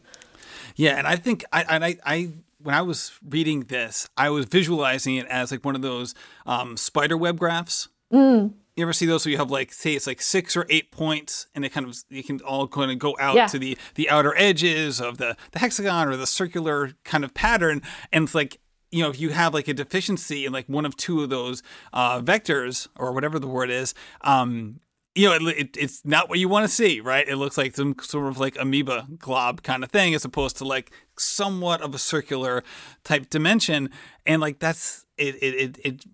Yeah, 0.75 0.97
and 0.97 1.05
I 1.07 1.17
think 1.17 1.43
I 1.51 1.63
and 1.63 1.83
I, 1.83 1.97
I 2.05 2.31
when 2.61 2.75
I 2.75 2.81
was 2.81 3.11
reading 3.27 3.61
this, 3.61 4.07
I 4.17 4.29
was 4.29 4.45
visualizing 4.45 5.15
it 5.15 5.25
as 5.27 5.51
like 5.51 5.65
one 5.65 5.75
of 5.75 5.81
those 5.81 6.15
um, 6.45 6.77
spider 6.77 7.17
web 7.17 7.37
graphs. 7.37 7.89
Mm. 8.13 8.53
You 8.75 8.83
ever 8.83 8.93
see 8.93 9.05
those 9.05 9.25
where 9.25 9.31
you 9.31 9.37
have 9.37 9.51
like 9.51 9.73
say 9.73 9.93
it's 9.93 10.07
like 10.07 10.21
six 10.21 10.55
or 10.55 10.65
eight 10.69 10.91
points, 10.91 11.47
and 11.53 11.65
it 11.65 11.69
kind 11.69 11.85
of 11.85 11.97
you 12.09 12.23
can 12.23 12.39
all 12.41 12.67
kind 12.67 12.91
of 12.91 12.97
go 12.97 13.17
out 13.19 13.35
yeah. 13.35 13.47
to 13.47 13.59
the 13.59 13.77
the 13.95 14.09
outer 14.09 14.33
edges 14.37 15.01
of 15.01 15.17
the 15.17 15.35
the 15.51 15.59
hexagon 15.59 16.07
or 16.07 16.15
the 16.15 16.27
circular 16.27 16.93
kind 17.03 17.25
of 17.25 17.33
pattern, 17.33 17.81
and 18.13 18.23
it's 18.23 18.35
like 18.35 18.59
you 18.91 19.03
know, 19.03 19.09
if 19.09 19.19
you 19.19 19.29
have 19.29 19.53
like 19.53 19.67
a 19.67 19.73
deficiency 19.73 20.45
in 20.45 20.53
like 20.53 20.67
one 20.67 20.85
of 20.85 20.95
two 20.97 21.21
of 21.21 21.29
those 21.29 21.61
uh, 21.93 22.21
vectors 22.21 22.87
or 22.97 23.11
whatever 23.11 23.39
the 23.39 23.47
word 23.47 23.69
is, 23.69 23.93
um, 24.21 24.79
you 25.15 25.27
know, 25.27 25.35
it, 25.35 25.57
it, 25.57 25.77
it's 25.77 26.05
not 26.05 26.29
what 26.29 26.39
you 26.39 26.47
want 26.47 26.65
to 26.65 26.73
see, 26.73 27.01
right? 27.01 27.27
It 27.27 27.35
looks 27.35 27.57
like 27.57 27.75
some 27.75 27.95
sort 28.01 28.27
of 28.27 28.39
like 28.39 28.57
amoeba 28.59 29.07
glob 29.17 29.63
kind 29.63 29.83
of 29.83 29.91
thing, 29.91 30.13
as 30.13 30.23
opposed 30.23 30.57
to 30.57 30.65
like 30.65 30.91
somewhat 31.17 31.81
of 31.81 31.93
a 31.93 31.97
circular 31.97 32.63
type 33.03 33.29
dimension. 33.29 33.89
And 34.25 34.41
like 34.41 34.59
that's 34.59 35.05
it. 35.17 35.35
It. 35.41 35.55
It. 35.55 35.79
it 35.83 36.05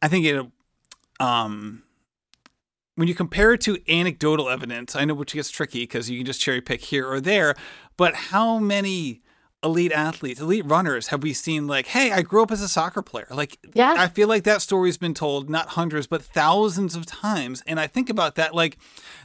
I 0.00 0.08
think 0.08 0.26
it. 0.26 0.46
Um, 1.20 1.82
when 2.96 3.08
you 3.08 3.14
compare 3.14 3.54
it 3.54 3.60
to 3.62 3.78
anecdotal 3.88 4.48
evidence, 4.48 4.94
I 4.94 5.04
know 5.04 5.14
which 5.14 5.34
gets 5.34 5.50
tricky 5.50 5.80
because 5.80 6.08
you 6.08 6.18
can 6.18 6.26
just 6.26 6.40
cherry 6.40 6.60
pick 6.60 6.80
here 6.80 7.08
or 7.08 7.20
there. 7.20 7.56
But 7.96 8.14
how 8.14 8.58
many 8.58 9.22
elite 9.64 9.92
athletes, 9.92 10.40
elite 10.40 10.66
runners 10.66 11.08
have 11.08 11.22
we 11.22 11.32
seen 11.32 11.66
like, 11.66 11.86
hey, 11.86 12.12
I 12.12 12.22
grew 12.22 12.42
up 12.42 12.50
as 12.50 12.60
a 12.60 12.68
soccer 12.68 13.02
player. 13.02 13.26
Like 13.30 13.58
yeah. 13.72 13.94
I 13.96 14.08
feel 14.08 14.28
like 14.28 14.44
that 14.44 14.62
story's 14.62 14.98
been 14.98 15.14
told 15.14 15.48
not 15.48 15.70
hundreds 15.70 16.06
but 16.06 16.22
thousands 16.22 16.94
of 16.94 17.06
times. 17.06 17.62
And 17.66 17.80
I 17.80 17.86
think 17.86 18.10
about 18.10 18.34
that 18.36 18.54
like 18.54 18.76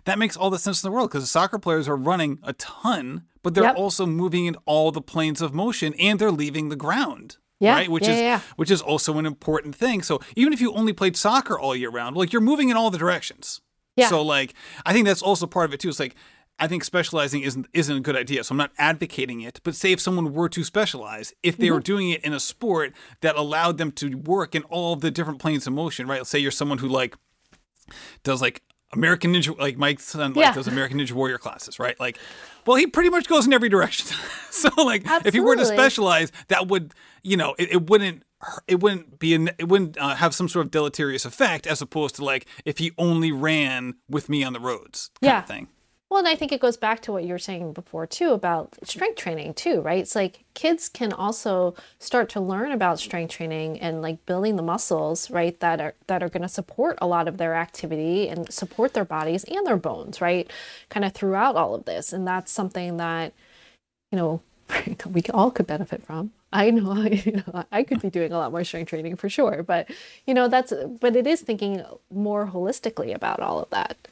that 0.06 0.18
makes 0.18 0.38
all 0.38 0.50
the 0.50 0.58
sense 0.58 0.84
in 0.84 0.90
the 0.90 0.96
world 0.96 1.12
because 1.12 1.30
soccer 1.30 1.60
players 1.60 1.88
are 1.88 1.96
running 1.96 2.40
a 2.44 2.54
ton, 2.54 3.24
but 3.44 3.54
they're 3.54 3.66
yep. 3.66 3.76
also 3.76 4.06
moving 4.06 4.46
in 4.46 4.56
all 4.66 4.92
the 4.92 5.02
planes 5.02 5.42
of 5.42 5.54
motion 5.54 5.94
and 6.00 6.18
they're 6.18 6.32
leaving 6.32 6.70
the 6.70 6.76
ground. 6.76 7.38
Yeah, 7.60 7.74
right? 7.74 7.90
Which 7.90 8.08
yeah, 8.08 8.14
is 8.14 8.22
yeah. 8.22 8.40
which 8.56 8.72
is 8.72 8.82
also 8.82 9.18
an 9.18 9.26
important 9.26 9.76
thing. 9.76 10.02
So 10.02 10.22
even 10.38 10.54
if 10.54 10.62
you 10.62 10.74
only 10.74 10.94
played 10.94 11.18
soccer 11.18 11.60
all 11.60 11.76
year 11.76 11.90
round, 11.90 12.16
like 12.16 12.32
you're 12.32 12.42
moving 12.42 12.70
in 12.70 12.78
all 12.78 12.90
the 12.90 12.98
directions. 12.98 13.60
Yeah. 13.98 14.08
So 14.08 14.22
like 14.22 14.54
I 14.86 14.94
think 14.94 15.06
that's 15.06 15.22
also 15.22 15.46
part 15.46 15.66
of 15.66 15.74
it 15.74 15.82
too. 15.82 15.90
It's 15.90 16.00
like 16.00 16.16
I 16.60 16.68
think 16.68 16.84
specializing 16.84 17.42
isn't 17.42 17.68
isn't 17.74 17.96
a 17.96 18.02
good 18.02 18.16
idea. 18.16 18.44
So 18.44 18.54
I'm 18.54 18.58
not 18.58 18.72
advocating 18.78 19.42
it. 19.42 19.60
But 19.64 19.76
say 19.76 19.92
if 19.92 20.00
someone 20.00 20.34
were 20.34 20.50
to 20.50 20.64
specialize, 20.64 21.34
if 21.44 21.58
they 21.58 21.68
mm-hmm. 21.68 21.76
were 21.76 21.80
doing 21.80 22.10
it 22.10 22.24
in 22.24 22.34
a 22.34 22.40
sport 22.40 22.94
that 23.22 23.36
allowed 23.36 23.78
them 23.78 23.92
to 23.94 24.16
work 24.16 24.56
in 24.56 24.64
all 24.64 24.96
the 24.96 25.12
different 25.12 25.40
planes 25.40 25.66
of 25.68 25.74
motion, 25.74 26.08
right? 26.08 26.20
Let's 26.20 26.30
say 26.30 26.40
you're 26.40 26.52
someone 26.52 26.80
who 26.80 26.88
like 26.88 27.16
does 28.24 28.42
like 28.42 28.62
American 28.94 29.34
Ninja, 29.34 29.58
like 29.60 29.78
my 29.78 29.96
son 29.96 30.34
like 30.34 30.44
yeah. 30.44 30.54
does 30.54 30.68
American 30.68 31.00
Ninja 31.00 31.12
Warrior 31.12 31.38
classes, 31.38 31.80
right? 31.80 32.00
Like, 32.00 32.18
well, 32.66 32.78
he 32.78 32.88
pretty 32.88 33.10
much 33.10 33.28
goes 33.28 33.46
in 33.46 33.54
every 33.54 33.70
direction. 33.70 34.08
so 34.50 34.70
like, 34.78 35.02
Absolutely. 35.06 35.28
if 35.28 35.34
he 35.34 35.40
were 35.40 35.56
to 35.56 35.66
specialize, 35.66 36.32
that 36.48 36.68
would 36.68 36.94
you 37.24 37.38
know 37.38 37.56
it, 37.60 37.72
it 37.72 37.90
wouldn't 37.90 38.24
it 38.68 38.80
wouldn't 38.80 39.20
be 39.20 39.36
an, 39.36 39.52
it 39.58 39.68
wouldn't 39.68 39.98
uh, 39.98 40.16
have 40.16 40.34
some 40.34 40.48
sort 40.48 40.66
of 40.66 40.72
deleterious 40.72 41.26
effect 41.26 41.68
as 41.68 41.82
opposed 41.82 42.16
to 42.16 42.26
like 42.26 42.48
if 42.66 42.78
he 42.78 42.92
only 42.98 43.32
ran 43.32 43.96
with 44.10 44.30
me 44.30 44.44
on 44.44 44.54
the 44.54 44.60
roads 44.60 45.12
kind 45.22 45.32
yeah. 45.32 45.40
of 45.40 45.48
thing. 45.48 45.68
Well, 46.10 46.20
and 46.20 46.28
I 46.28 46.36
think 46.36 46.52
it 46.52 46.60
goes 46.60 46.76
back 46.76 47.02
to 47.04 47.12
what 47.12 47.24
you 47.24 47.34
were 47.34 47.40
saying 47.40 47.74
before 47.74 48.08
too 48.08 48.32
about 48.32 48.76
strength 48.84 49.18
training 49.18 49.54
too, 49.54 49.80
right? 49.82 50.00
It's 50.00 50.16
like 50.16 50.44
kids 50.56 50.90
can 50.90 51.14
also 51.14 51.76
start 52.00 52.30
to 52.30 52.40
learn 52.42 52.72
about 52.72 53.00
strength 53.00 53.32
training 53.32 53.80
and 53.80 54.02
like 54.02 54.26
building 54.26 54.56
the 54.56 54.64
muscles, 54.64 55.30
right, 55.30 55.60
that 55.60 55.80
are 55.80 55.94
that 56.08 56.24
are 56.24 56.30
going 56.30 56.42
to 56.42 56.50
support 56.50 56.98
a 57.00 57.06
lot 57.08 57.28
of 57.28 57.38
their 57.38 57.54
activity 57.54 58.28
and 58.28 58.52
support 58.52 58.96
their 58.96 59.06
bodies 59.06 59.44
and 59.44 59.68
their 59.68 59.78
bones, 59.78 60.20
right? 60.20 60.50
Kind 60.90 61.06
of 61.06 61.14
throughout 61.14 61.56
all 61.56 61.76
of 61.76 61.86
this. 61.86 62.12
And 62.12 62.28
that's 62.28 62.52
something 62.52 62.98
that 62.98 63.34
you 64.12 64.18
know, 64.18 64.42
we 65.12 65.24
all 65.34 65.52
could 65.52 65.68
benefit 65.68 66.04
from. 66.06 66.32
I 66.52 66.72
know, 66.72 67.04
you 67.04 67.44
know, 67.48 67.64
I 67.72 67.84
could 67.84 68.02
be 68.02 68.10
doing 68.10 68.32
a 68.32 68.38
lot 68.38 68.52
more 68.52 68.64
strength 68.64 68.90
training 68.90 69.16
for 69.18 69.30
sure, 69.30 69.64
but 69.64 69.90
you 70.26 70.34
know, 70.34 70.48
that's 70.48 70.74
but 71.00 71.16
it 71.16 71.28
is 71.28 71.42
thinking 71.42 71.84
more 72.12 72.48
holistically 72.48 73.14
about 73.14 73.40
all 73.40 73.60
of 73.60 73.70
that. 73.72 74.08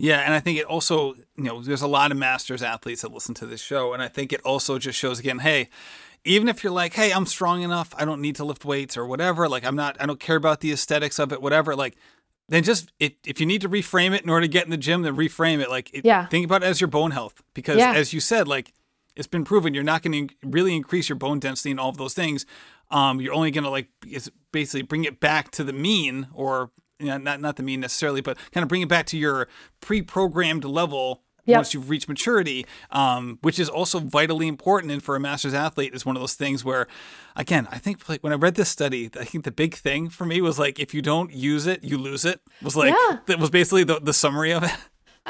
Yeah, 0.00 0.20
and 0.20 0.34
I 0.34 0.40
think 0.40 0.58
it 0.58 0.64
also, 0.64 1.14
you 1.36 1.44
know, 1.44 1.62
there's 1.62 1.82
a 1.82 1.88
lot 1.88 2.10
of 2.10 2.18
masters 2.18 2.62
athletes 2.62 3.02
that 3.02 3.12
listen 3.12 3.34
to 3.36 3.46
this 3.46 3.60
show, 3.60 3.92
and 3.92 4.02
I 4.02 4.08
think 4.08 4.32
it 4.32 4.40
also 4.42 4.78
just 4.78 4.98
shows 4.98 5.18
again, 5.18 5.40
hey, 5.40 5.68
even 6.24 6.48
if 6.48 6.64
you're 6.64 6.72
like, 6.72 6.94
hey, 6.94 7.12
I'm 7.12 7.26
strong 7.26 7.62
enough, 7.62 7.94
I 7.96 8.04
don't 8.04 8.20
need 8.20 8.36
to 8.36 8.44
lift 8.44 8.64
weights 8.64 8.96
or 8.96 9.06
whatever, 9.06 9.48
like 9.48 9.64
I'm 9.64 9.76
not, 9.76 9.96
I 10.00 10.06
don't 10.06 10.20
care 10.20 10.36
about 10.36 10.60
the 10.60 10.72
aesthetics 10.72 11.18
of 11.18 11.32
it, 11.32 11.40
whatever, 11.42 11.76
like 11.76 11.96
then 12.50 12.64
just 12.64 12.92
if, 12.98 13.12
if 13.24 13.40
you 13.40 13.46
need 13.46 13.60
to 13.60 13.68
reframe 13.68 14.12
it 14.12 14.22
in 14.22 14.28
order 14.28 14.44
to 14.44 14.48
get 14.48 14.64
in 14.64 14.70
the 14.70 14.76
gym, 14.76 15.02
then 15.02 15.16
reframe 15.16 15.60
it. 15.60 15.70
Like, 15.70 15.88
it, 15.94 16.04
yeah. 16.04 16.26
think 16.26 16.44
about 16.44 16.64
it 16.64 16.66
as 16.66 16.80
your 16.80 16.88
bone 16.88 17.12
health 17.12 17.42
because, 17.54 17.78
yeah. 17.78 17.92
as 17.92 18.12
you 18.12 18.18
said, 18.18 18.48
like 18.48 18.72
it's 19.14 19.28
been 19.28 19.44
proven 19.44 19.72
you're 19.72 19.84
not 19.84 20.02
going 20.02 20.28
to 20.28 20.34
really 20.44 20.74
increase 20.74 21.08
your 21.08 21.16
bone 21.16 21.38
density 21.38 21.70
and 21.70 21.78
all 21.78 21.90
of 21.90 21.96
those 21.96 22.12
things. 22.12 22.46
Um, 22.90 23.20
you're 23.20 23.34
only 23.34 23.52
going 23.52 23.64
to 23.64 23.70
like 23.70 23.88
basically 24.50 24.82
bring 24.82 25.04
it 25.04 25.20
back 25.20 25.52
to 25.52 25.64
the 25.64 25.72
mean 25.72 26.26
or 26.34 26.72
you 27.00 27.06
know, 27.06 27.18
not 27.18 27.40
not 27.40 27.56
the 27.56 27.62
mean 27.62 27.80
necessarily, 27.80 28.20
but 28.20 28.36
kind 28.52 28.62
of 28.62 28.68
bring 28.68 28.82
it 28.82 28.88
back 28.88 29.06
to 29.06 29.18
your 29.18 29.48
pre-programmed 29.80 30.64
level 30.64 31.22
yep. 31.44 31.58
once 31.58 31.74
you've 31.74 31.90
reached 31.90 32.08
maturity, 32.08 32.66
um, 32.90 33.38
which 33.42 33.58
is 33.58 33.68
also 33.68 33.98
vitally 33.98 34.48
important. 34.48 34.92
And 34.92 35.02
for 35.02 35.16
a 35.16 35.20
master's 35.20 35.54
athlete, 35.54 35.94
is 35.94 36.06
one 36.06 36.16
of 36.16 36.22
those 36.22 36.34
things 36.34 36.64
where, 36.64 36.86
again, 37.36 37.68
I 37.70 37.78
think 37.78 38.08
like 38.08 38.22
when 38.22 38.32
I 38.32 38.36
read 38.36 38.54
this 38.54 38.68
study, 38.68 39.10
I 39.18 39.24
think 39.24 39.44
the 39.44 39.50
big 39.50 39.74
thing 39.74 40.08
for 40.08 40.24
me 40.24 40.40
was 40.40 40.58
like 40.58 40.78
if 40.78 40.94
you 40.94 41.02
don't 41.02 41.32
use 41.32 41.66
it, 41.66 41.84
you 41.84 41.98
lose 41.98 42.24
it. 42.24 42.40
Was 42.62 42.76
like 42.76 42.94
yeah. 42.94 43.18
that 43.26 43.38
was 43.38 43.50
basically 43.50 43.84
the 43.84 44.00
the 44.00 44.12
summary 44.12 44.52
of 44.52 44.62
it. 44.62 44.70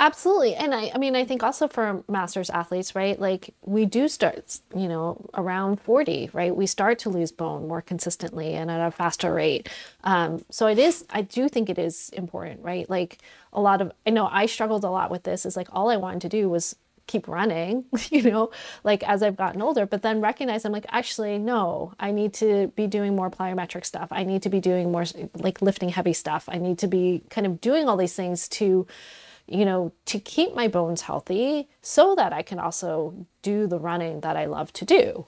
Absolutely. 0.03 0.55
And 0.55 0.75
I, 0.75 0.91
I 0.95 0.99
mean, 0.99 1.15
I 1.15 1.27
think 1.27 1.43
also 1.43 1.69
for 1.69 2.03
masters 2.09 2.49
athletes, 2.49 2.95
right? 2.95 3.21
Like 3.21 3.53
we 3.67 3.85
do 3.85 4.09
start, 4.09 4.59
you 4.75 4.89
know, 4.89 5.23
around 5.35 5.79
40, 5.83 6.31
right? 6.33 6.57
We 6.57 6.67
start 6.67 6.99
to 7.01 7.11
lose 7.11 7.31
bone 7.33 7.69
more 7.69 7.83
consistently 7.83 8.55
and 8.55 8.71
at 8.71 8.81
a 8.81 8.91
faster 8.91 9.35
rate. 9.35 9.69
Um, 10.03 10.43
so 10.51 10.69
it 10.69 10.79
is, 10.79 11.05
I 11.11 11.21
do 11.21 11.51
think 11.51 11.69
it 11.69 11.79
is 11.79 12.09
important, 12.15 12.63
right? 12.63 12.89
Like 12.89 13.19
a 13.53 13.61
lot 13.61 13.83
of, 13.83 13.93
I 14.07 14.11
know 14.11 14.27
I 14.27 14.47
struggled 14.47 14.85
a 14.85 14.91
lot 14.91 15.11
with 15.11 15.25
this 15.25 15.45
is 15.45 15.55
like 15.55 15.69
all 15.71 15.91
I 15.91 15.99
wanted 15.99 16.23
to 16.23 16.29
do 16.31 16.49
was 16.49 16.77
keep 17.07 17.29
running, 17.29 17.85
you 18.11 18.23
know, 18.23 18.51
like 18.85 19.03
as 19.03 19.23
I've 19.23 19.37
gotten 19.37 19.61
older, 19.61 19.85
but 19.85 20.01
then 20.01 20.23
recognize 20.23 20.65
I'm 20.65 20.73
like, 20.73 20.87
actually, 20.89 21.37
no, 21.37 21.93
I 22.01 22.11
need 22.13 22.33
to 22.35 22.69
be 22.69 22.87
doing 22.87 23.15
more 23.15 23.31
plyometric 23.31 23.85
stuff. 23.85 24.09
I 24.13 24.25
need 24.25 24.43
to 24.45 24.49
be 24.49 24.61
doing 24.61 24.91
more 24.91 25.05
like 25.35 25.61
lifting 25.61 25.91
heavy 25.91 26.15
stuff. 26.15 26.49
I 26.49 26.57
need 26.57 26.79
to 26.79 26.87
be 26.87 27.23
kind 27.29 27.47
of 27.47 27.61
doing 27.61 27.87
all 27.87 27.99
these 27.99 28.15
things 28.17 28.49
to, 28.51 28.87
you 29.51 29.65
know, 29.65 29.93
to 30.07 30.19
keep 30.21 30.55
my 30.55 30.69
bones 30.69 31.03
healthy 31.03 31.69
so 31.83 32.15
that 32.15 32.33
I 32.33 32.43
can 32.43 32.59
also 32.59 33.27
do 33.43 33.67
the 33.67 33.79
running 33.79 34.21
that 34.21 34.37
I 34.37 34.47
love 34.47 34.73
to 34.75 34.85
do. 34.85 35.27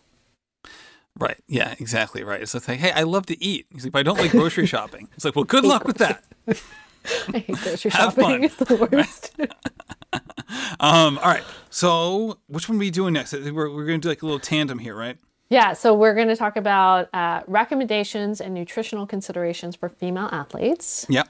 Right. 1.18 1.38
Yeah, 1.46 1.74
exactly 1.78 2.24
right. 2.24 2.48
So 2.48 2.56
it's 2.56 2.68
like, 2.68 2.78
hey, 2.78 2.92
I 2.92 3.02
love 3.02 3.26
to 3.26 3.44
eat. 3.44 3.66
He's 3.70 3.84
like, 3.84 3.92
but 3.92 3.98
I 3.98 4.02
don't 4.02 4.18
like 4.18 4.30
grocery 4.30 4.66
shopping. 4.66 5.08
It's 5.14 5.24
like, 5.24 5.36
well, 5.36 5.44
good 5.44 5.64
luck 5.64 5.84
with 5.84 5.98
that. 5.98 6.24
I 6.48 7.38
hate 7.38 7.56
grocery 7.58 7.90
Have 7.90 8.14
shopping. 8.14 8.44
It's 8.44 8.56
the 8.56 8.88
worst. 8.90 9.32
um, 10.80 11.18
all 11.18 11.30
right. 11.30 11.44
So 11.68 12.38
which 12.46 12.68
one 12.68 12.76
are 12.76 12.80
we 12.80 12.90
doing 12.90 13.12
next? 13.12 13.32
We're, 13.32 13.52
we're 13.52 13.86
going 13.86 14.00
to 14.00 14.06
do 14.06 14.08
like 14.08 14.22
a 14.22 14.26
little 14.26 14.40
tandem 14.40 14.78
here, 14.78 14.94
right? 14.94 15.18
Yeah, 15.50 15.74
so 15.74 15.92
we're 15.92 16.14
going 16.14 16.28
to 16.28 16.36
talk 16.36 16.56
about 16.56 17.12
uh, 17.12 17.42
recommendations 17.46 18.40
and 18.40 18.54
nutritional 18.54 19.06
considerations 19.06 19.76
for 19.76 19.90
female 19.90 20.30
athletes. 20.32 21.04
Yep. 21.10 21.28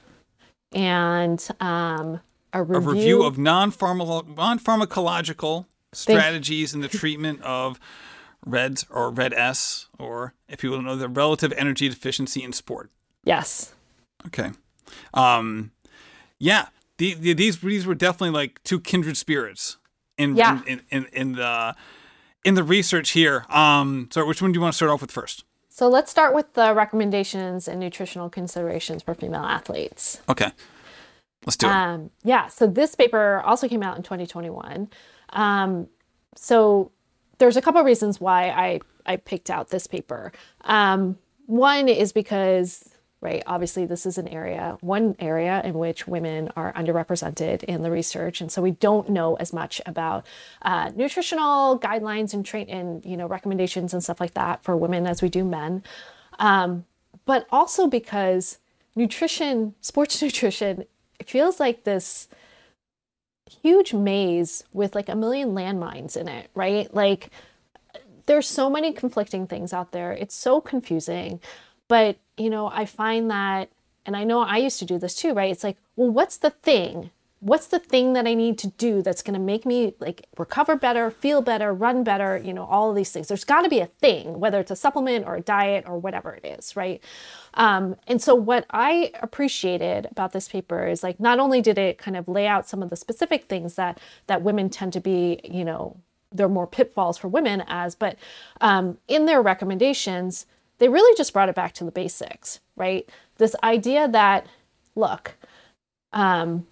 And 0.71 1.45
um, 1.59 2.21
a 2.53 2.63
review, 2.63 2.89
a 2.89 2.93
review 2.93 3.23
of 3.23 3.37
non-pharmacological 3.37 5.65
strategies 5.91 6.73
in 6.73 6.81
the 6.81 6.87
treatment 6.87 7.41
of 7.41 7.79
REDS 8.45 8.85
or 8.89 9.09
RED 9.09 9.33
S, 9.33 9.87
or 9.99 10.33
if 10.47 10.63
you 10.63 10.71
don't 10.71 10.85
know, 10.85 10.95
the 10.95 11.07
relative 11.07 11.53
energy 11.57 11.89
deficiency 11.89 12.43
in 12.43 12.53
sport. 12.53 12.89
Yes. 13.23 13.73
Okay. 14.27 14.51
Um, 15.13 15.71
yeah, 16.39 16.67
the, 16.97 17.13
the, 17.15 17.33
these 17.33 17.59
these 17.59 17.85
were 17.85 17.95
definitely 17.95 18.31
like 18.31 18.61
two 18.63 18.79
kindred 18.79 19.17
spirits 19.17 19.77
in 20.17 20.35
Yeah. 20.35 20.61
in, 20.67 20.81
in, 20.91 21.05
in 21.13 21.31
the 21.33 21.75
in 22.43 22.55
the 22.55 22.63
research 22.63 23.11
here. 23.11 23.45
Um, 23.49 24.09
so 24.11 24.25
which 24.25 24.41
one 24.41 24.51
do 24.51 24.57
you 24.57 24.61
want 24.61 24.73
to 24.73 24.75
start 24.75 24.91
off 24.91 25.01
with 25.01 25.11
first? 25.11 25.45
So 25.69 25.87
let's 25.87 26.11
start 26.11 26.35
with 26.35 26.53
the 26.53 26.73
recommendations 26.75 27.67
and 27.67 27.79
nutritional 27.79 28.29
considerations 28.29 29.01
for 29.01 29.15
female 29.15 29.43
athletes. 29.43 30.21
Okay, 30.29 30.51
let's 31.45 31.57
do 31.57 31.67
it. 31.67 31.71
Um, 31.71 32.09
yeah, 32.23 32.47
so 32.47 32.67
this 32.67 32.95
paper 32.95 33.41
also 33.45 33.67
came 33.67 33.83
out 33.83 33.97
in 33.97 34.03
2021. 34.03 34.89
Um, 35.29 35.87
so 36.35 36.91
there's 37.37 37.57
a 37.57 37.61
couple 37.61 37.79
of 37.79 37.85
reasons 37.85 38.19
why 38.19 38.49
I, 38.49 38.79
I 39.05 39.17
picked 39.17 39.49
out 39.49 39.69
this 39.69 39.87
paper. 39.87 40.31
Um, 40.61 41.17
one 41.45 41.89
is 41.89 42.13
because, 42.13 42.89
right, 43.21 43.43
obviously 43.45 43.85
this 43.85 44.05
is 44.05 44.17
an 44.17 44.27
area, 44.27 44.77
one 44.81 45.15
area 45.19 45.61
in 45.63 45.73
which 45.73 46.07
women 46.07 46.49
are 46.55 46.71
underrepresented 46.73 47.63
in 47.63 47.83
the 47.83 47.91
research, 47.91 48.39
and 48.39 48.51
so 48.51 48.61
we 48.61 48.71
don't 48.71 49.09
know 49.09 49.35
as 49.35 49.51
much 49.51 49.81
about 49.85 50.25
uh, 50.61 50.91
nutritional 50.95 51.77
guidelines 51.79 52.33
and 52.33 52.45
train 52.45 52.69
and 52.69 53.05
you 53.05 53.17
know 53.17 53.27
recommendations 53.27 53.93
and 53.93 54.03
stuff 54.03 54.21
like 54.21 54.35
that 54.35 54.63
for 54.63 54.77
women 54.77 55.05
as 55.05 55.21
we 55.21 55.29
do 55.29 55.43
men. 55.43 55.83
Um, 56.39 56.85
but 57.25 57.45
also 57.51 57.87
because 57.87 58.59
nutrition, 58.95 59.75
sports 59.81 60.21
nutrition, 60.21 60.85
it 61.19 61.29
feels 61.29 61.59
like 61.59 61.83
this 61.83 62.27
huge 63.61 63.93
maze 63.93 64.63
with 64.73 64.95
like 64.95 65.09
a 65.09 65.15
million 65.15 65.53
landmines 65.53 66.17
in 66.17 66.27
it, 66.27 66.49
right? 66.55 66.93
Like 66.93 67.29
there's 68.25 68.47
so 68.47 68.69
many 68.69 68.93
conflicting 68.93 69.47
things 69.47 69.73
out 69.73 69.91
there. 69.91 70.11
It's 70.11 70.35
so 70.35 70.61
confusing. 70.61 71.39
But, 71.87 72.17
you 72.37 72.49
know, 72.49 72.67
I 72.67 72.85
find 72.85 73.29
that, 73.29 73.69
and 74.05 74.15
I 74.15 74.23
know 74.23 74.41
I 74.41 74.57
used 74.57 74.79
to 74.79 74.85
do 74.85 74.97
this 74.97 75.15
too, 75.15 75.33
right? 75.33 75.51
It's 75.51 75.63
like, 75.63 75.77
well, 75.95 76.09
what's 76.09 76.37
the 76.37 76.49
thing? 76.49 77.11
What's 77.39 77.67
the 77.67 77.79
thing 77.79 78.13
that 78.13 78.25
I 78.25 78.33
need 78.33 78.57
to 78.59 78.67
do 78.67 79.01
that's 79.01 79.21
going 79.21 79.33
to 79.33 79.39
make 79.39 79.65
me 79.65 79.93
like 79.99 80.25
recover 80.37 80.77
better, 80.77 81.11
feel 81.11 81.41
better, 81.41 81.73
run 81.73 82.03
better, 82.03 82.37
you 82.37 82.53
know, 82.53 82.65
all 82.65 82.89
of 82.89 82.95
these 82.95 83.11
things. 83.11 83.27
There's 83.27 83.43
got 83.43 83.63
to 83.63 83.69
be 83.69 83.79
a 83.79 83.85
thing, 83.85 84.39
whether 84.39 84.61
it's 84.61 84.71
a 84.71 84.77
supplement 84.77 85.25
or 85.27 85.35
a 85.35 85.41
diet 85.41 85.83
or 85.85 85.97
whatever 85.97 86.33
it 86.33 86.45
is, 86.45 86.77
right? 86.77 87.03
Um, 87.55 87.95
and 88.07 88.21
so, 88.21 88.33
what 88.35 88.65
I 88.69 89.11
appreciated 89.21 90.07
about 90.11 90.31
this 90.31 90.47
paper 90.47 90.87
is 90.87 91.03
like 91.03 91.19
not 91.19 91.39
only 91.39 91.61
did 91.61 91.77
it 91.77 91.97
kind 91.97 92.17
of 92.17 92.27
lay 92.27 92.47
out 92.47 92.67
some 92.67 92.81
of 92.81 92.89
the 92.89 92.95
specific 92.95 93.45
things 93.45 93.75
that 93.75 93.99
that 94.27 94.41
women 94.41 94.69
tend 94.69 94.93
to 94.93 94.99
be, 94.99 95.39
you 95.43 95.63
know, 95.63 95.97
there 96.31 96.45
are 96.47 96.49
more 96.49 96.67
pitfalls 96.67 97.17
for 97.17 97.27
women 97.27 97.63
as, 97.67 97.95
but 97.95 98.17
um, 98.61 98.97
in 99.07 99.25
their 99.25 99.41
recommendations, 99.41 100.45
they 100.79 100.89
really 100.89 101.15
just 101.15 101.31
brought 101.33 101.49
it 101.49 101.55
back 101.55 101.73
to 101.73 101.83
the 101.83 101.91
basics, 101.91 102.59
right? 102.75 103.07
This 103.37 103.55
idea 103.63 104.07
that, 104.07 104.47
look, 104.95 105.35
um, 106.11 106.65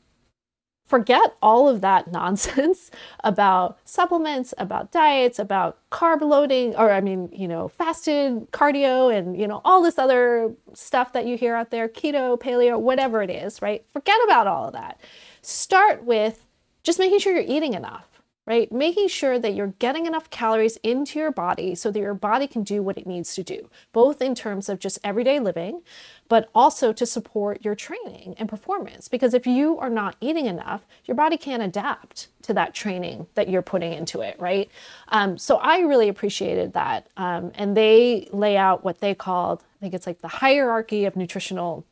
forget 0.92 1.38
all 1.42 1.70
of 1.70 1.80
that 1.80 2.12
nonsense 2.12 2.92
about 3.24 3.80
supplements, 3.86 4.54
about 4.58 4.92
diets, 4.92 5.39
about 5.39 5.78
carb 5.89 6.22
loading, 6.22 6.76
or 6.76 6.92
I 6.92 7.00
mean, 7.00 7.30
you 7.32 7.48
know, 7.48 7.70
fasted 7.70 8.52
cardio 8.52 9.16
and, 9.16 9.39
you 9.39 9.48
know, 9.48 9.62
all 9.64 9.82
this 9.82 9.98
other 9.98 10.54
stuff 10.74 11.14
that 11.14 11.26
you 11.26 11.38
hear 11.38 11.56
out 11.56 11.72
there, 11.72 11.88
keto, 11.88 12.38
paleo, 12.38 12.78
whatever 12.80 13.24
it 13.24 13.30
is, 13.30 13.62
right? 13.62 13.86
Forget 13.94 14.18
about 14.26 14.48
all 14.48 14.68
of 14.68 14.74
that. 14.74 15.00
Start 15.42 16.04
with 16.04 16.46
just 16.84 17.00
making 17.00 17.20
sure 17.20 17.34
you're 17.34 17.56
eating 17.56 17.74
enough 17.74 18.11
right? 18.46 18.72
Making 18.72 19.08
sure 19.08 19.38
that 19.38 19.54
you're 19.54 19.74
getting 19.80 20.08
enough 20.08 20.30
calories 20.30 20.78
into 20.78 21.20
your 21.20 21.32
body 21.32 21.76
so 21.76 21.92
that 21.92 22.00
your 22.00 22.16
body 22.16 22.48
can 22.48 22.64
do 22.64 22.82
what 22.82 22.98
it 22.98 23.06
needs 23.06 23.36
to 23.36 23.44
do, 23.44 23.70
both 23.94 24.22
in 24.22 24.34
terms 24.34 24.68
of 24.68 24.80
just 24.80 24.98
everyday 25.04 25.39
living, 25.39 25.84
but 26.28 26.50
also 26.56 26.92
to 26.92 27.06
support 27.06 27.64
your 27.64 27.76
training 27.76 28.34
and 28.38 28.50
performance. 28.50 29.08
Because 29.08 29.34
if 29.34 29.46
you 29.46 29.78
are 29.78 29.89
not 29.89 30.16
eating 30.22 30.48
enough, 30.48 30.86
your 31.06 31.16
body 31.16 31.38
can't 31.38 31.62
adapt 31.62 32.30
to 32.42 32.54
that 32.54 32.74
training 32.74 33.28
that 33.36 33.48
you're 33.48 33.62
putting 33.62 33.94
into 33.94 34.22
it, 34.22 34.39
right? 34.39 34.72
Um, 35.10 35.38
so 35.38 35.58
I 35.58 35.80
really 35.80 36.10
appreciated 36.10 36.74
that. 36.74 37.08
Um, 37.18 37.52
and 37.56 37.78
they 37.78 38.28
lay 38.34 38.58
out 38.58 38.84
what 38.84 39.02
they 39.02 39.14
called, 39.14 39.62
I 39.62 39.80
think 39.82 39.94
it's 39.94 40.08
like 40.08 40.22
the 40.22 40.28
hierarchy 40.28 41.06
of 41.06 41.16
nutritional 41.16 41.86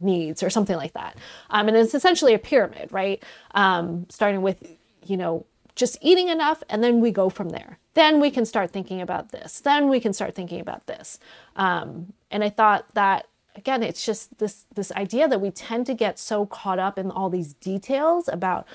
needs 0.00 0.42
or 0.42 0.50
something 0.50 0.76
like 0.76 0.94
that. 0.94 1.16
Um, 1.50 1.68
and 1.68 1.76
it's 1.76 1.94
essentially 1.94 2.34
a 2.34 2.38
pyramid, 2.38 2.90
right? 2.90 3.22
Um, 3.52 4.06
starting 4.10 4.42
with, 4.42 4.76
you 5.06 5.16
know, 5.16 5.46
just 5.76 5.98
eating 6.00 6.28
enough, 6.28 6.62
and 6.68 6.82
then 6.82 7.00
we 7.00 7.10
go 7.10 7.28
from 7.28 7.50
there. 7.50 7.78
Then 7.94 8.20
we 8.20 8.30
can 8.30 8.44
start 8.44 8.72
thinking 8.72 9.00
about 9.00 9.30
this. 9.32 9.60
Then 9.60 9.88
we 9.88 10.00
can 10.00 10.12
start 10.12 10.34
thinking 10.34 10.60
about 10.60 10.86
this. 10.86 11.18
Um, 11.56 12.12
and 12.30 12.44
I 12.44 12.50
thought 12.50 12.86
that 12.94 13.26
again, 13.56 13.82
it's 13.82 14.04
just 14.04 14.38
this 14.38 14.66
this 14.74 14.92
idea 14.92 15.28
that 15.28 15.40
we 15.40 15.50
tend 15.50 15.86
to 15.86 15.94
get 15.94 16.18
so 16.18 16.46
caught 16.46 16.78
up 16.78 16.98
in 16.98 17.10
all 17.10 17.30
these 17.30 17.54
details 17.54 18.28
about 18.28 18.66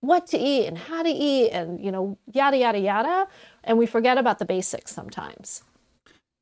what 0.00 0.26
to 0.28 0.38
eat 0.38 0.66
and 0.66 0.78
how 0.78 1.02
to 1.02 1.08
eat 1.08 1.50
and 1.50 1.84
you 1.84 1.90
know 1.90 2.18
yada 2.32 2.56
yada 2.56 2.78
yada, 2.78 3.28
and 3.64 3.78
we 3.78 3.86
forget 3.86 4.18
about 4.18 4.38
the 4.38 4.44
basics 4.44 4.92
sometimes. 4.92 5.62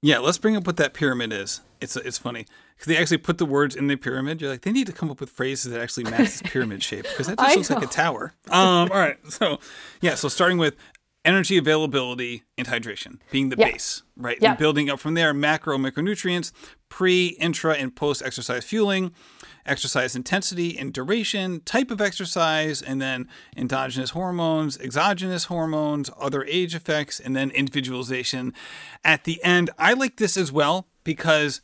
Yeah, 0.02 0.18
let's 0.18 0.38
bring 0.38 0.56
up 0.56 0.66
what 0.66 0.76
that 0.76 0.92
pyramid 0.94 1.32
is. 1.32 1.60
It's 1.80 1.96
it's 1.96 2.18
funny 2.18 2.46
because 2.84 2.94
they 2.96 3.00
actually 3.00 3.18
put 3.18 3.38
the 3.38 3.46
words 3.46 3.74
in 3.74 3.86
the 3.86 3.96
pyramid. 3.96 4.40
You're 4.42 4.50
like, 4.50 4.60
they 4.62 4.72
need 4.72 4.86
to 4.88 4.92
come 4.92 5.10
up 5.10 5.18
with 5.20 5.30
phrases 5.30 5.72
that 5.72 5.80
actually 5.80 6.04
match 6.04 6.18
this 6.18 6.42
pyramid 6.42 6.82
shape 6.82 7.04
because 7.04 7.28
that 7.28 7.38
just 7.38 7.56
looks 7.56 7.70
like 7.70 7.82
a 7.82 7.86
tower. 7.86 8.34
Um, 8.50 8.90
all 8.92 8.98
right, 8.98 9.16
so 9.30 9.58
yeah, 10.02 10.14
so 10.16 10.28
starting 10.28 10.58
with 10.58 10.76
energy 11.24 11.56
availability 11.56 12.42
and 12.58 12.66
hydration 12.66 13.18
being 13.30 13.48
the 13.48 13.56
Yeah. 13.58 13.70
base, 13.72 14.02
right? 14.16 14.36
Yeah. 14.38 14.50
And 14.50 14.58
building 14.58 14.90
up 14.90 15.00
from 15.00 15.14
there, 15.14 15.32
macro 15.32 15.78
micronutrients, 15.78 16.52
pre, 16.90 17.28
intra, 17.40 17.72
and 17.74 17.96
post 17.96 18.20
exercise 18.22 18.62
fueling, 18.66 19.12
exercise 19.64 20.14
intensity 20.14 20.76
and 20.78 20.92
duration, 20.92 21.60
type 21.60 21.90
of 21.90 22.02
exercise, 22.02 22.82
and 22.82 23.00
then 23.00 23.26
endogenous 23.56 24.10
hormones, 24.10 24.76
exogenous 24.78 25.44
hormones, 25.44 26.10
other 26.20 26.44
age 26.44 26.74
effects, 26.74 27.18
and 27.18 27.34
then 27.34 27.50
individualization 27.52 28.52
at 29.02 29.24
the 29.24 29.42
end. 29.42 29.70
I 29.78 29.94
like 29.94 30.16
this 30.16 30.36
as 30.36 30.52
well 30.52 30.86
because 31.04 31.62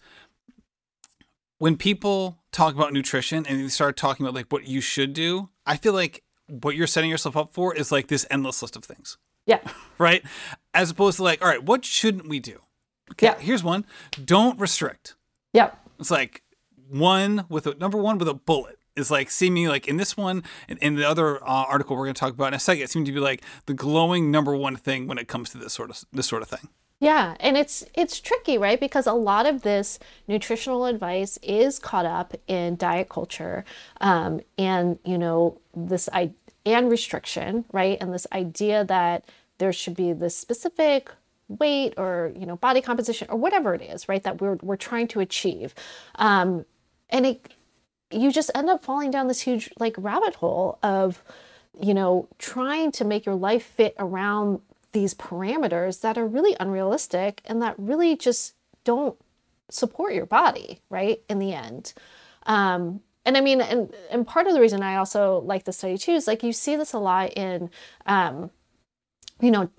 when 1.61 1.77
people 1.77 2.39
talk 2.53 2.75
about 2.75 2.93
nutrition 2.93 3.47
and 3.47 3.63
they 3.63 3.69
start 3.69 3.97
talking 3.97 4.25
about 4.25 4.35
like 4.35 4.51
what 4.51 4.67
you 4.67 4.81
should 4.81 5.13
do, 5.13 5.51
I 5.67 5.77
feel 5.77 5.93
like 5.93 6.25
what 6.49 6.75
you're 6.75 6.87
setting 6.87 7.11
yourself 7.11 7.37
up 7.37 7.53
for 7.53 7.75
is 7.77 7.93
like 7.93 8.09
this 8.09 8.27
endless 8.31 8.63
list 8.63 8.77
of 8.77 8.85
things, 8.85 9.19
Yeah. 9.47 9.61
right? 9.99 10.25
As 10.75 10.91
opposed 10.91 11.19
to 11.19 11.23
like, 11.23 11.43
all 11.43 11.49
right, 11.49 11.63
what 11.63 11.85
shouldn't 11.85 12.29
we 12.29 12.41
do? 12.41 12.61
Okay, 13.13 13.27
Yeah. 13.27 13.39
here's 13.39 13.63
one. 13.63 13.85
Don't 14.25 14.59
restrict. 14.59 15.15
Yep. 15.53 15.79
It's 15.99 16.11
like 16.11 16.43
one 16.89 17.45
with 17.51 17.67
a 17.67 17.75
number 17.75 17.99
one 17.99 18.17
with 18.19 18.27
a 18.29 18.35
bullet 18.35 18.79
is 18.97 19.11
like 19.11 19.31
seeming 19.31 19.69
like 19.69 19.87
in 19.87 19.99
this 19.99 20.17
one 20.17 20.43
and 20.69 20.79
in 20.81 20.97
the 20.97 21.09
other 21.09 21.37
uh, 21.45 21.65
article 21.69 21.95
we're 21.97 22.05
going 22.07 22.15
to 22.15 22.19
talk 22.19 22.33
about 22.33 22.49
in 22.49 22.55
a 22.55 22.59
second, 22.59 22.83
it 22.85 22.91
seemed 22.91 23.05
to 23.07 23.13
be 23.13 23.21
like 23.21 23.43
the 23.67 23.75
glowing 23.75 24.31
number 24.31 24.57
one 24.57 24.77
thing 24.77 25.07
when 25.07 25.19
it 25.19 25.29
comes 25.29 25.51
to 25.51 25.59
this 25.59 25.75
sort 25.75 25.91
of 25.91 26.03
this 26.11 26.27
sort 26.27 26.41
of 26.43 26.49
thing. 26.49 26.69
Yeah, 27.03 27.35
and 27.41 27.57
it's 27.57 27.85
it's 27.95 28.21
tricky, 28.21 28.59
right? 28.59 28.79
Because 28.79 29.07
a 29.07 29.15
lot 29.15 29.47
of 29.47 29.63
this 29.63 29.99
nutritional 30.29 30.85
advice 30.85 31.39
is 31.43 31.79
caught 31.79 32.05
up 32.05 32.35
in 32.47 32.77
diet 32.77 33.09
culture, 33.09 33.65
um, 34.03 34.41
and 34.59 34.99
you 35.05 35.17
know 35.17 35.59
this 35.75 36.11
I 36.13 36.33
and 36.67 36.91
restriction, 36.91 37.65
right? 37.73 37.97
And 38.03 38.13
this 38.13 38.27
idea 38.33 38.85
that 38.85 39.25
there 39.59 39.73
should 39.73 39.95
be 39.97 40.13
this 40.13 40.37
specific 40.37 41.11
weight 41.49 41.95
or 41.97 42.33
you 42.37 42.45
know 42.45 42.57
body 42.57 42.83
composition 42.83 43.29
or 43.31 43.37
whatever 43.39 43.73
it 43.75 43.81
is, 43.83 44.07
right? 44.07 44.23
That 44.23 44.41
we're 44.43 44.57
we're 44.63 44.77
trying 44.77 45.09
to 45.09 45.21
achieve, 45.21 45.75
um, 46.17 46.67
and 47.09 47.25
it 47.27 47.55
you 48.11 48.33
just 48.33 48.51
end 48.55 48.69
up 48.69 48.83
falling 48.85 49.11
down 49.11 49.29
this 49.29 49.41
huge 49.43 49.71
like 49.79 49.95
rabbit 49.99 50.37
hole 50.37 50.79
of 50.83 51.23
you 51.81 51.95
know 51.95 52.29
trying 52.39 52.93
to 52.93 53.05
make 53.05 53.25
your 53.27 53.35
life 53.37 53.65
fit 53.65 53.95
around 53.99 54.61
these 54.93 55.15
parameters 55.15 56.01
that 56.01 56.19
are 56.19 56.27
really 56.27 56.57
unrealistic 56.61 57.43
and 57.45 57.63
that 57.63 57.75
really 57.79 58.17
just 58.17 58.55
don't 58.85 59.17
support 59.71 60.15
your 60.15 60.27
body 60.27 60.81
right 60.91 61.23
in 61.29 61.39
the 61.39 61.53
end. 61.53 61.93
Um 62.47 63.01
and 63.25 63.37
i 63.37 63.41
mean 63.41 63.61
and 63.61 63.95
and 64.11 64.27
part 64.27 64.47
of 64.47 64.55
the 64.55 64.61
reason 64.61 64.83
i 64.83 64.97
also 64.97 65.41
like 65.41 65.65
the 65.65 65.73
study 65.73 65.99
too 65.99 66.13
is 66.13 66.27
like 66.27 66.43
you 66.43 66.53
see 66.53 66.75
this 66.75 66.93
a 66.93 66.99
lot 66.99 67.31
in 67.37 67.71
um 68.07 68.51
you 69.41 69.51
know 69.51 69.71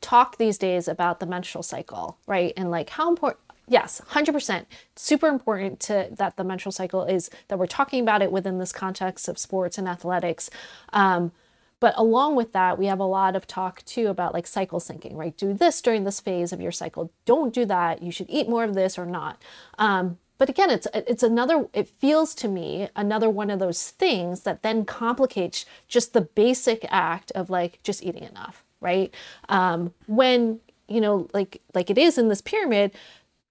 talk 0.00 0.38
these 0.38 0.58
days 0.58 0.88
about 0.88 1.20
the 1.20 1.26
menstrual 1.26 1.62
cycle 1.62 2.18
right? 2.26 2.52
And 2.56 2.70
like 2.70 2.90
how 2.90 3.08
important 3.08 3.40
yes 3.68 4.00
100% 4.10 4.66
super 4.96 5.28
important 5.28 5.78
to 5.80 6.08
that 6.10 6.36
the 6.36 6.44
menstrual 6.44 6.72
cycle 6.72 7.04
is 7.04 7.30
that 7.48 7.58
we're 7.58 7.66
talking 7.66 8.02
about 8.02 8.22
it 8.22 8.32
within 8.32 8.58
this 8.58 8.72
context 8.72 9.28
of 9.28 9.38
sports 9.38 9.78
and 9.78 9.86
athletics. 9.88 10.50
Um, 10.92 11.32
but 11.80 11.94
along 11.96 12.36
with 12.36 12.52
that 12.52 12.78
we 12.78 12.86
have 12.86 13.00
a 13.00 13.04
lot 13.04 13.34
of 13.34 13.46
talk 13.46 13.84
too 13.84 14.08
about 14.08 14.34
like 14.34 14.46
cycle 14.46 14.80
syncing 14.80 15.16
right? 15.16 15.36
Do 15.36 15.52
this 15.52 15.80
during 15.80 16.04
this 16.04 16.20
phase 16.20 16.52
of 16.52 16.60
your 16.60 16.72
cycle. 16.72 17.10
Don't 17.24 17.52
do 17.52 17.64
that. 17.66 18.02
You 18.02 18.12
should 18.12 18.30
eat 18.30 18.48
more 18.48 18.64
of 18.64 18.74
this 18.74 18.98
or 18.98 19.06
not. 19.06 19.42
Um, 19.78 20.18
but 20.38 20.48
again 20.48 20.70
it's 20.70 20.86
it's 20.94 21.22
another 21.22 21.66
it 21.74 21.88
feels 21.88 22.34
to 22.36 22.48
me 22.48 22.88
another 22.96 23.28
one 23.28 23.50
of 23.50 23.58
those 23.58 23.90
things 23.90 24.40
that 24.42 24.62
then 24.62 24.84
complicates 24.84 25.66
just 25.88 26.12
the 26.12 26.22
basic 26.22 26.86
act 26.88 27.30
of 27.32 27.50
like 27.50 27.82
just 27.82 28.02
eating 28.02 28.24
enough 28.24 28.64
right? 28.80 29.14
Um, 29.48 29.92
when 30.06 30.60
you 30.88 31.00
know, 31.00 31.28
like 31.32 31.60
like 31.74 31.88
it 31.88 31.98
is 31.98 32.18
in 32.18 32.28
this 32.28 32.42
pyramid, 32.42 32.92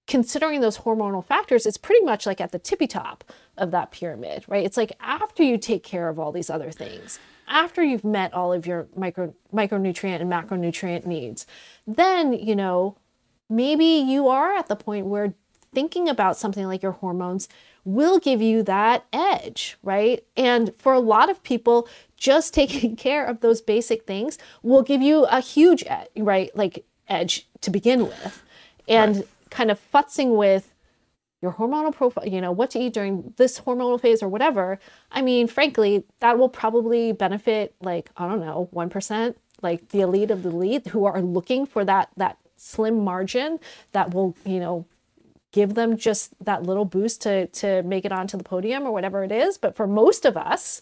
considering 0.07 0.59
those 0.59 0.79
hormonal 0.79 1.23
factors, 1.23 1.65
it's 1.65 1.77
pretty 1.77 2.03
much 2.03 2.25
like 2.25 2.41
at 2.41 2.51
the 2.51 2.59
tippy 2.59 2.87
top 2.87 3.23
of 3.57 3.71
that 3.71 3.91
pyramid, 3.91 4.43
right? 4.47 4.65
It's 4.65 4.77
like 4.77 4.91
after 4.99 5.41
you 5.43 5.57
take 5.57 5.83
care 5.83 6.09
of 6.09 6.19
all 6.19 6.31
these 6.31 6.49
other 6.49 6.71
things, 6.71 7.19
after 7.49 7.83
you've 7.83 8.03
met 8.03 8.33
all 8.33 8.53
of 8.53 8.65
your 8.65 8.87
micro 8.95 9.33
micronutrient 9.53 10.21
and 10.21 10.31
macronutrient 10.31 11.05
needs, 11.05 11.45
then 11.85 12.33
you 12.33 12.55
know 12.55 12.95
maybe 13.49 13.85
you 13.85 14.27
are 14.27 14.55
at 14.55 14.67
the 14.67 14.75
point 14.75 15.07
where 15.07 15.33
thinking 15.73 16.07
about 16.07 16.37
something 16.37 16.65
like 16.65 16.81
your 16.81 16.93
hormones 16.93 17.47
will 17.85 18.19
give 18.19 18.41
you 18.41 18.63
that 18.63 19.05
edge, 19.13 19.77
right? 19.83 20.23
And 20.35 20.73
for 20.75 20.93
a 20.93 20.99
lot 20.99 21.29
of 21.29 21.41
people, 21.43 21.87
just 22.17 22.53
taking 22.61 22.95
care 22.95 23.25
of 23.25 23.41
those 23.41 23.61
basic 23.61 24.03
things 24.03 24.37
will 24.61 24.83
give 24.83 25.01
you 25.01 25.25
a 25.25 25.39
huge 25.39 25.83
edge, 25.87 26.09
right? 26.17 26.55
Like 26.55 26.85
edge 27.07 27.47
to 27.61 27.69
begin 27.69 28.05
with. 28.05 28.43
And 28.87 29.17
right. 29.17 29.27
kind 29.49 29.71
of 29.71 29.79
futzing 29.91 30.35
with 30.35 30.73
your 31.41 31.53
hormonal 31.53 31.93
profile, 31.93 32.27
you 32.27 32.41
know, 32.41 32.51
what 32.51 32.71
to 32.71 32.79
eat 32.79 32.93
during 32.93 33.33
this 33.37 33.61
hormonal 33.61 33.99
phase 33.99 34.21
or 34.21 34.27
whatever. 34.27 34.79
I 35.11 35.21
mean, 35.21 35.47
frankly, 35.47 36.03
that 36.19 36.37
will 36.37 36.49
probably 36.49 37.11
benefit 37.11 37.75
like, 37.81 38.09
I 38.17 38.27
don't 38.27 38.41
know, 38.41 38.69
1%, 38.73 39.35
like 39.61 39.89
the 39.89 40.01
elite 40.01 40.31
of 40.31 40.43
the 40.43 40.49
elite 40.49 40.87
who 40.87 41.05
are 41.05 41.21
looking 41.21 41.65
for 41.65 41.85
that 41.85 42.09
that 42.17 42.37
slim 42.57 43.03
margin 43.03 43.59
that 43.93 44.13
will, 44.13 44.35
you 44.45 44.59
know, 44.59 44.85
give 45.51 45.73
them 45.73 45.97
just 45.97 46.33
that 46.43 46.63
little 46.63 46.85
boost 46.85 47.21
to 47.21 47.47
to 47.47 47.83
make 47.83 48.05
it 48.05 48.11
onto 48.11 48.37
the 48.37 48.43
podium 48.43 48.83
or 48.83 48.91
whatever 48.91 49.23
it 49.23 49.31
is. 49.31 49.57
But 49.57 49.75
for 49.75 49.87
most 49.87 50.25
of 50.25 50.37
us, 50.37 50.81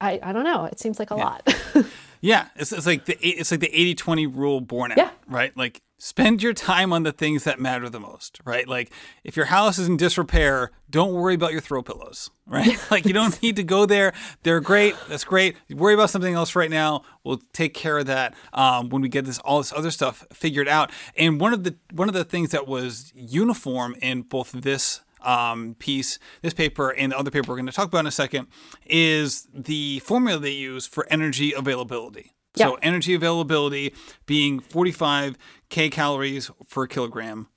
I, 0.00 0.20
I 0.22 0.32
don't 0.32 0.44
know. 0.44 0.64
It 0.64 0.78
seems 0.80 0.98
like 0.98 1.10
a 1.10 1.16
yeah. 1.16 1.24
lot. 1.24 1.56
yeah, 2.20 2.48
it's, 2.56 2.72
it's 2.72 2.86
like 2.86 3.04
the 3.06 3.16
it's 3.20 3.50
like 3.50 3.60
the 3.60 3.94
80-20 3.94 4.36
rule 4.36 4.60
born 4.60 4.92
out, 4.92 4.98
yeah. 4.98 5.10
right? 5.28 5.56
Like 5.56 5.82
spend 5.98 6.42
your 6.42 6.52
time 6.52 6.92
on 6.92 7.02
the 7.02 7.12
things 7.12 7.44
that 7.44 7.60
matter 7.60 7.88
the 7.88 8.00
most, 8.00 8.40
right? 8.44 8.68
Like 8.68 8.92
if 9.22 9.36
your 9.36 9.46
house 9.46 9.78
is 9.78 9.88
in 9.88 9.96
disrepair, 9.96 10.70
don't 10.90 11.14
worry 11.14 11.34
about 11.34 11.52
your 11.52 11.60
throw 11.60 11.82
pillows, 11.82 12.30
right? 12.46 12.78
like 12.90 13.06
you 13.06 13.12
don't 13.12 13.40
need 13.42 13.56
to 13.56 13.64
go 13.64 13.86
there. 13.86 14.12
They're 14.42 14.60
great. 14.60 14.94
That's 15.08 15.24
great. 15.24 15.56
Worry 15.70 15.94
about 15.94 16.10
something 16.10 16.34
else 16.34 16.54
right 16.54 16.70
now. 16.70 17.02
We'll 17.22 17.40
take 17.52 17.74
care 17.74 17.98
of 17.98 18.06
that 18.06 18.34
um, 18.52 18.88
when 18.88 19.02
we 19.02 19.08
get 19.08 19.24
this 19.24 19.38
all 19.40 19.58
this 19.58 19.72
other 19.72 19.90
stuff 19.90 20.26
figured 20.32 20.68
out. 20.68 20.90
And 21.16 21.40
one 21.40 21.52
of 21.52 21.64
the 21.64 21.76
one 21.92 22.08
of 22.08 22.14
the 22.14 22.24
things 22.24 22.50
that 22.50 22.66
was 22.66 23.12
uniform 23.14 23.96
in 24.02 24.22
both 24.22 24.52
this 24.52 25.00
um, 25.24 25.74
piece, 25.78 26.18
this 26.42 26.54
paper, 26.54 26.90
and 26.90 27.12
the 27.12 27.18
other 27.18 27.30
paper 27.30 27.50
we're 27.50 27.56
going 27.56 27.66
to 27.66 27.72
talk 27.72 27.88
about 27.88 28.00
in 28.00 28.06
a 28.06 28.12
second, 28.12 28.46
is 28.86 29.48
the 29.52 30.00
formula 30.00 30.38
they 30.38 30.50
use 30.50 30.86
for 30.86 31.06
energy 31.08 31.52
availability. 31.52 32.33
Yeah. 32.54 32.66
So 32.66 32.74
energy 32.82 33.14
availability 33.14 33.94
being 34.26 34.60
45 34.60 35.36
k 35.68 35.90
calories 35.90 36.50
per 36.70 36.86
kilogram. 36.86 37.48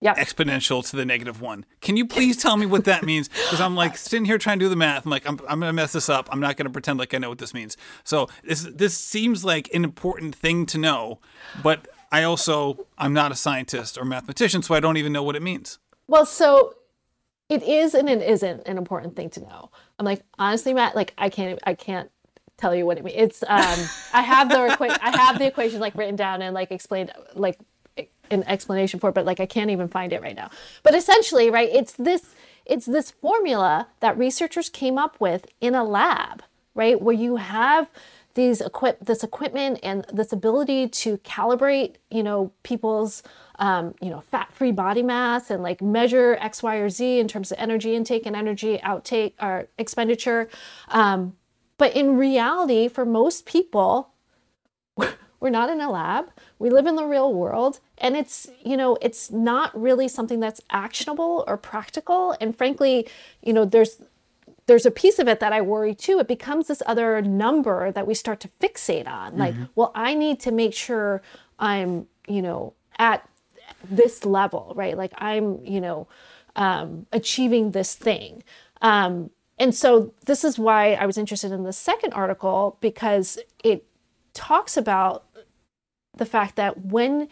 Yep. 0.00 0.16
exponential 0.16 0.84
to 0.90 0.96
the 0.96 1.04
negative 1.04 1.40
one. 1.40 1.64
Can 1.80 1.96
you 1.96 2.04
please 2.04 2.36
tell 2.36 2.56
me 2.56 2.66
what 2.66 2.86
that 2.86 3.04
means? 3.06 3.28
Because 3.28 3.60
I'm 3.60 3.76
like 3.76 3.96
sitting 3.96 4.24
here 4.24 4.36
trying 4.36 4.58
to 4.58 4.64
do 4.64 4.68
the 4.68 4.74
math. 4.74 5.04
I'm 5.04 5.12
like, 5.12 5.24
I'm, 5.28 5.38
I'm 5.48 5.60
going 5.60 5.68
to 5.68 5.72
mess 5.72 5.92
this 5.92 6.08
up. 6.08 6.28
I'm 6.32 6.40
not 6.40 6.56
going 6.56 6.66
to 6.66 6.72
pretend 6.72 6.98
like 6.98 7.14
I 7.14 7.18
know 7.18 7.28
what 7.28 7.38
this 7.38 7.54
means. 7.54 7.76
So 8.02 8.28
this 8.42 8.62
this 8.74 8.98
seems 8.98 9.44
like 9.44 9.72
an 9.72 9.84
important 9.84 10.34
thing 10.34 10.66
to 10.66 10.78
know, 10.78 11.20
but 11.62 11.86
I 12.10 12.24
also 12.24 12.84
I'm 12.98 13.12
not 13.12 13.30
a 13.30 13.36
scientist 13.36 13.96
or 13.96 14.04
mathematician, 14.04 14.62
so 14.62 14.74
I 14.74 14.80
don't 14.80 14.96
even 14.96 15.12
know 15.12 15.22
what 15.22 15.36
it 15.36 15.42
means. 15.42 15.78
Well, 16.08 16.26
so 16.26 16.74
it 17.48 17.62
is 17.62 17.94
and 17.94 18.08
it 18.08 18.22
isn't 18.22 18.66
an 18.66 18.78
important 18.78 19.14
thing 19.14 19.30
to 19.30 19.40
know. 19.40 19.70
I'm 20.00 20.04
like, 20.04 20.22
honestly, 20.36 20.74
Matt, 20.74 20.96
like 20.96 21.14
I 21.16 21.28
can't 21.28 21.60
I 21.64 21.74
can't 21.74 22.10
tell 22.62 22.74
you 22.74 22.86
what 22.86 22.96
it 22.98 23.04
means. 23.04 23.16
It's 23.18 23.42
um 23.42 23.80
I 24.12 24.22
have 24.22 24.48
the 24.48 24.56
equa- 24.56 24.98
I 25.02 25.16
have 25.18 25.38
the 25.38 25.46
equation 25.46 25.80
like 25.80 25.94
written 25.96 26.16
down 26.16 26.40
and 26.42 26.54
like 26.54 26.70
explained 26.70 27.12
like 27.34 27.58
an 28.30 28.44
explanation 28.44 28.98
for 29.00 29.10
it, 29.10 29.14
but 29.14 29.26
like 29.26 29.40
I 29.40 29.46
can't 29.46 29.70
even 29.70 29.88
find 29.88 30.12
it 30.12 30.22
right 30.22 30.36
now. 30.36 30.50
But 30.82 30.94
essentially, 30.94 31.50
right, 31.50 31.68
it's 31.70 31.92
this 31.92 32.34
it's 32.64 32.86
this 32.86 33.10
formula 33.10 33.88
that 34.00 34.16
researchers 34.16 34.68
came 34.70 34.96
up 34.96 35.20
with 35.20 35.46
in 35.60 35.74
a 35.74 35.84
lab, 35.84 36.42
right, 36.74 37.00
where 37.02 37.14
you 37.14 37.36
have 37.36 37.90
these 38.34 38.62
equip 38.62 39.04
this 39.04 39.22
equipment 39.22 39.78
and 39.82 40.06
this 40.12 40.32
ability 40.32 40.88
to 40.88 41.18
calibrate, 41.18 41.96
you 42.10 42.22
know, 42.22 42.52
people's 42.62 43.22
um, 43.58 43.94
you 44.00 44.10
know, 44.10 44.20
fat-free 44.20 44.72
body 44.72 45.02
mass 45.02 45.50
and 45.50 45.62
like 45.62 45.82
measure 45.82 46.36
X, 46.40 46.62
Y, 46.62 46.76
or 46.76 46.88
Z 46.88 47.18
in 47.18 47.28
terms 47.28 47.52
of 47.52 47.58
energy 47.60 47.94
intake 47.94 48.24
and 48.26 48.34
energy 48.34 48.78
outtake 48.82 49.34
or 49.40 49.68
expenditure. 49.78 50.48
Um, 50.88 51.36
but 51.82 51.96
in 51.96 52.16
reality, 52.16 52.86
for 52.86 53.04
most 53.04 53.44
people, 53.44 54.10
we're 55.40 55.50
not 55.50 55.68
in 55.68 55.80
a 55.80 55.90
lab. 55.90 56.30
We 56.60 56.70
live 56.70 56.86
in 56.86 56.94
the 56.94 57.04
real 57.04 57.34
world, 57.34 57.80
and 57.98 58.16
it's 58.16 58.48
you 58.64 58.76
know 58.76 58.96
it's 59.02 59.32
not 59.32 59.76
really 59.76 60.06
something 60.06 60.38
that's 60.38 60.60
actionable 60.70 61.42
or 61.48 61.56
practical. 61.56 62.36
And 62.40 62.56
frankly, 62.56 63.08
you 63.42 63.52
know, 63.52 63.64
there's 63.64 64.00
there's 64.66 64.86
a 64.86 64.92
piece 64.92 65.18
of 65.18 65.26
it 65.26 65.40
that 65.40 65.52
I 65.52 65.60
worry 65.60 65.92
too. 65.92 66.20
It 66.20 66.28
becomes 66.28 66.68
this 66.68 66.84
other 66.86 67.20
number 67.20 67.90
that 67.90 68.06
we 68.06 68.14
start 68.14 68.38
to 68.42 68.48
fixate 68.60 69.08
on. 69.08 69.36
Like, 69.36 69.54
mm-hmm. 69.54 69.64
well, 69.74 69.90
I 69.92 70.14
need 70.14 70.38
to 70.42 70.52
make 70.52 70.74
sure 70.74 71.20
I'm, 71.58 72.06
you 72.28 72.42
know, 72.42 72.74
at 73.00 73.28
this 73.82 74.24
level, 74.24 74.72
right? 74.76 74.96
Like 74.96 75.14
I'm, 75.18 75.64
you 75.64 75.80
know, 75.80 76.06
um, 76.54 77.06
achieving 77.10 77.72
this 77.72 77.96
thing. 77.96 78.44
Um, 78.82 79.30
and 79.62 79.72
so 79.72 80.12
this 80.26 80.42
is 80.42 80.58
why 80.58 80.94
I 80.94 81.06
was 81.06 81.16
interested 81.16 81.52
in 81.52 81.62
the 81.62 81.72
second 81.72 82.14
article 82.14 82.78
because 82.80 83.38
it 83.62 83.86
talks 84.34 84.76
about 84.76 85.24
the 86.16 86.26
fact 86.26 86.56
that 86.56 86.86
when 86.86 87.28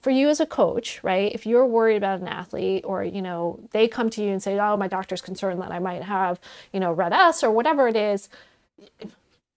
for 0.00 0.10
you 0.10 0.28
as 0.28 0.38
a 0.38 0.46
coach, 0.46 1.02
right? 1.02 1.32
If 1.34 1.46
you're 1.46 1.66
worried 1.66 1.96
about 1.96 2.20
an 2.20 2.28
athlete 2.28 2.84
or, 2.86 3.02
you 3.02 3.20
know, 3.20 3.58
they 3.72 3.88
come 3.88 4.08
to 4.10 4.22
you 4.22 4.30
and 4.30 4.40
say, 4.40 4.56
"Oh, 4.56 4.76
my 4.76 4.86
doctor's 4.86 5.20
concerned 5.20 5.60
that 5.60 5.72
I 5.72 5.80
might 5.80 6.04
have, 6.04 6.38
you 6.72 6.78
know, 6.78 6.92
RED-S 6.92 7.42
or 7.42 7.50
whatever 7.50 7.88
it 7.88 7.96
is," 7.96 8.28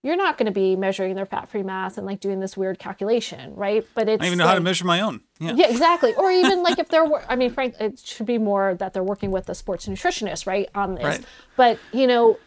you're 0.02 0.16
not 0.16 0.36
going 0.36 0.46
to 0.46 0.52
be 0.52 0.74
measuring 0.74 1.14
their 1.14 1.26
fat-free 1.26 1.62
mass 1.62 1.96
and 1.96 2.04
like 2.04 2.18
doing 2.18 2.40
this 2.40 2.56
weird 2.56 2.78
calculation, 2.78 3.54
right? 3.54 3.86
But 3.94 4.08
it's 4.08 4.22
I 4.22 4.26
even 4.26 4.38
know 4.38 4.44
like, 4.44 4.50
how 4.50 4.54
to 4.56 4.60
measure 4.60 4.84
my 4.84 5.00
own. 5.00 5.20
Yeah, 5.38 5.54
yeah 5.54 5.68
exactly. 5.68 6.12
Or 6.14 6.30
even 6.30 6.62
like 6.62 6.78
if 6.78 6.88
they're, 6.88 7.06
I 7.28 7.36
mean, 7.36 7.52
frank, 7.52 7.76
it 7.78 8.00
should 8.00 8.26
be 8.26 8.38
more 8.38 8.74
that 8.74 8.92
they're 8.92 9.04
working 9.04 9.30
with 9.30 9.48
a 9.48 9.54
sports 9.54 9.86
nutritionist, 9.86 10.46
right, 10.46 10.68
on 10.74 10.96
this. 10.96 11.04
Right. 11.04 11.24
But 11.56 11.78
you 11.92 12.08
know, 12.08 12.38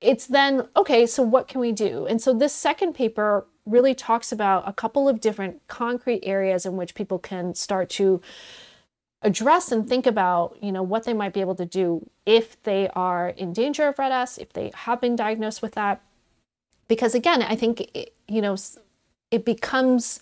it's 0.00 0.28
then 0.28 0.68
okay. 0.76 1.06
So 1.06 1.22
what 1.22 1.48
can 1.48 1.60
we 1.60 1.72
do? 1.72 2.06
And 2.06 2.22
so 2.22 2.32
this 2.32 2.54
second 2.54 2.92
paper 2.92 3.46
really 3.64 3.94
talks 3.94 4.30
about 4.30 4.68
a 4.68 4.72
couple 4.72 5.08
of 5.08 5.20
different 5.20 5.66
concrete 5.66 6.20
areas 6.22 6.64
in 6.64 6.76
which 6.76 6.94
people 6.94 7.18
can 7.18 7.54
start 7.54 7.90
to 7.90 8.20
address 9.22 9.72
and 9.72 9.88
think 9.88 10.06
about 10.06 10.56
you 10.62 10.70
know 10.70 10.84
what 10.84 11.02
they 11.04 11.14
might 11.14 11.32
be 11.32 11.40
able 11.40 11.56
to 11.56 11.66
do 11.66 12.08
if 12.26 12.62
they 12.62 12.88
are 12.90 13.30
in 13.30 13.52
danger 13.52 13.88
of 13.88 13.98
RED-S, 13.98 14.38
if 14.38 14.52
they 14.52 14.70
have 14.72 15.00
been 15.00 15.16
diagnosed 15.16 15.62
with 15.62 15.72
that 15.74 16.00
because 16.88 17.14
again 17.14 17.42
i 17.42 17.56
think 17.56 17.88
it, 17.94 18.14
you 18.28 18.40
know 18.40 18.56
it 19.30 19.44
becomes 19.44 20.20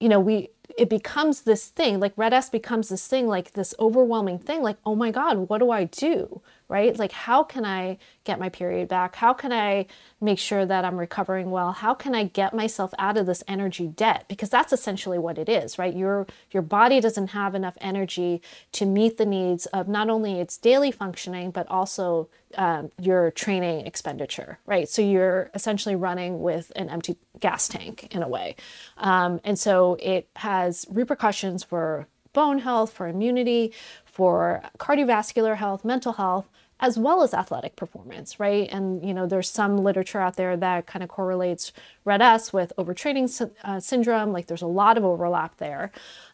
you 0.00 0.08
know 0.08 0.20
we 0.20 0.50
it 0.76 0.88
becomes 0.88 1.42
this 1.42 1.68
thing 1.68 1.98
like 1.98 2.12
RED-S 2.16 2.50
becomes 2.50 2.88
this 2.88 3.06
thing 3.06 3.26
like 3.26 3.52
this 3.52 3.74
overwhelming 3.80 4.38
thing 4.38 4.62
like 4.62 4.76
oh 4.84 4.94
my 4.94 5.10
god 5.10 5.48
what 5.48 5.58
do 5.58 5.70
i 5.70 5.84
do 5.84 6.40
right? 6.68 6.98
Like, 6.98 7.12
how 7.12 7.42
can 7.42 7.64
I 7.64 7.98
get 8.24 8.38
my 8.38 8.50
period 8.50 8.88
back? 8.88 9.16
How 9.16 9.32
can 9.32 9.52
I 9.52 9.86
make 10.20 10.38
sure 10.38 10.66
that 10.66 10.84
I'm 10.84 10.98
recovering 10.98 11.50
well? 11.50 11.72
How 11.72 11.94
can 11.94 12.14
I 12.14 12.24
get 12.24 12.54
myself 12.54 12.92
out 12.98 13.16
of 13.16 13.26
this 13.26 13.42
energy 13.48 13.86
debt? 13.86 14.26
Because 14.28 14.50
that's 14.50 14.72
essentially 14.72 15.18
what 15.18 15.38
it 15.38 15.48
is, 15.48 15.78
right? 15.78 15.96
Your 15.96 16.26
your 16.50 16.62
body 16.62 17.00
doesn't 17.00 17.28
have 17.28 17.54
enough 17.54 17.78
energy 17.80 18.42
to 18.72 18.84
meet 18.84 19.16
the 19.16 19.26
needs 19.26 19.66
of 19.66 19.88
not 19.88 20.10
only 20.10 20.40
its 20.40 20.58
daily 20.58 20.90
functioning 20.90 21.50
but 21.50 21.66
also 21.68 22.28
um, 22.56 22.90
your 23.00 23.30
training 23.30 23.86
expenditure, 23.86 24.58
right? 24.66 24.88
So 24.88 25.02
you're 25.02 25.50
essentially 25.54 25.96
running 25.96 26.40
with 26.42 26.70
an 26.76 26.88
empty 26.90 27.16
gas 27.40 27.68
tank 27.68 28.14
in 28.14 28.22
a 28.22 28.28
way, 28.28 28.56
um, 28.98 29.40
and 29.44 29.58
so 29.58 29.96
it 30.00 30.28
has 30.36 30.86
repercussions 30.90 31.64
for 31.64 32.08
bone 32.32 32.58
health, 32.58 32.92
for 32.92 33.08
immunity, 33.08 33.72
for 34.04 34.62
cardiovascular 34.78 35.56
health, 35.56 35.84
mental 35.84 36.14
health, 36.14 36.48
as 36.80 36.98
well 36.98 37.22
as 37.22 37.34
athletic 37.34 37.76
performance, 37.76 38.38
right? 38.38 38.68
And 38.70 39.04
you 39.04 39.12
know, 39.12 39.26
there's 39.26 39.50
some 39.50 39.78
literature 39.78 40.20
out 40.20 40.36
there 40.36 40.56
that 40.56 40.86
kind 40.86 41.02
of 41.02 41.08
correlates 41.08 41.72
RED-S 42.04 42.52
with 42.52 42.72
overtraining 42.78 43.50
uh, 43.64 43.80
syndrome. 43.80 44.32
Like, 44.32 44.46
there's 44.46 44.62
a 44.62 44.66
lot 44.66 44.96
of 44.96 45.04
overlap 45.04 45.56
there. 45.58 45.90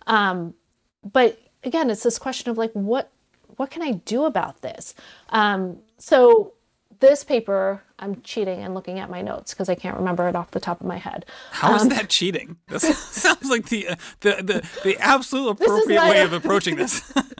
Um, 0.07 0.55
but 1.05 1.39
again, 1.63 1.91
it's 1.91 2.03
this 2.03 2.19
question 2.19 2.51
of 2.51 2.59
like, 2.59 2.73
what 2.73 3.11
what 3.57 3.71
can 3.71 3.83
I 3.83 3.93
do 3.93 4.25
about 4.25 4.63
this? 4.63 4.95
Um, 5.31 5.79
so 5.99 6.55
this 7.01 7.25
paper, 7.25 7.83
I'm 7.99 8.21
cheating 8.23 8.61
and 8.61 8.75
looking 8.75 8.99
at 8.99 9.11
my 9.11 9.23
notes 9.23 9.53
because 9.53 9.69
I 9.69 9.75
can't 9.75 9.97
remember 9.97 10.29
it 10.29 10.37
off 10.37 10.51
the 10.51 10.61
top 10.61 10.81
of 10.81 10.87
my 10.87 10.97
head. 10.97 11.27
How 11.51 11.73
um, 11.73 11.77
is 11.77 11.89
that 11.89 12.09
cheating? 12.09 12.57
This 12.69 12.83
sounds 12.99 13.49
like 13.49 13.69
the, 13.69 13.97
the 14.21 14.37
the 14.43 14.69
the 14.83 14.99
absolute 14.99 15.51
appropriate 15.51 16.01
way 16.03 16.23
of 16.23 16.33
approaching 16.33 16.77
this. 16.77 17.13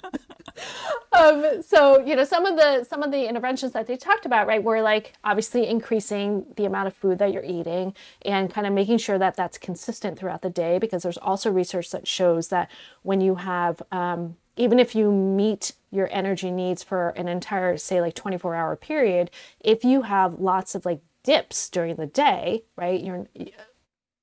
um, 1.13 1.63
so 1.63 2.05
you 2.05 2.15
know 2.15 2.25
some 2.25 2.47
of 2.47 2.57
the 2.57 2.85
some 2.85 3.03
of 3.03 3.11
the 3.11 3.29
interventions 3.29 3.73
that 3.73 3.87
they 3.87 3.97
talked 3.97 4.27
about 4.27 4.47
right 4.47 4.63
were 4.63 4.83
like 4.83 5.15
obviously 5.25 5.67
increasing 5.67 6.47
the 6.57 6.65
amount 6.65 6.87
of 6.87 6.95
food 6.95 7.19
that 7.19 7.33
you're 7.33 7.45
eating 7.45 7.95
and 8.23 8.53
kind 8.53 8.67
of 8.67 8.73
making 8.73 8.99
sure 8.99 9.19
that 9.19 9.37
that's 9.37 9.59
consistent 9.59 10.19
throughout 10.19 10.43
the 10.43 10.51
day 10.51 10.79
because 10.79 11.03
there's 11.03 11.19
also 11.19 11.51
research 11.51 11.91
that 11.91 12.07
shows 12.07 12.49
that 12.49 12.71
when 13.03 13.21
you 13.21 13.37
have 13.37 13.83
um, 13.91 14.37
even 14.57 14.79
if 14.79 14.95
you 14.95 15.11
meet 15.11 15.73
your 15.91 16.09
energy 16.13 16.51
needs 16.51 16.83
for 16.83 17.11
an 17.11 17.29
entire 17.29 17.77
say 17.77 18.01
like 18.01 18.15
24 18.15 18.55
hour 18.55 18.77
period 18.77 19.31
if 19.61 19.85
you 19.85 20.03
have 20.03 20.41
lots 20.41 20.75
of 20.75 20.85
like 20.85 21.01
dips 21.25 21.69
during 21.69 21.97
the 21.97 22.07
day 22.07 22.63
right 22.77 23.03
you're 23.03 23.27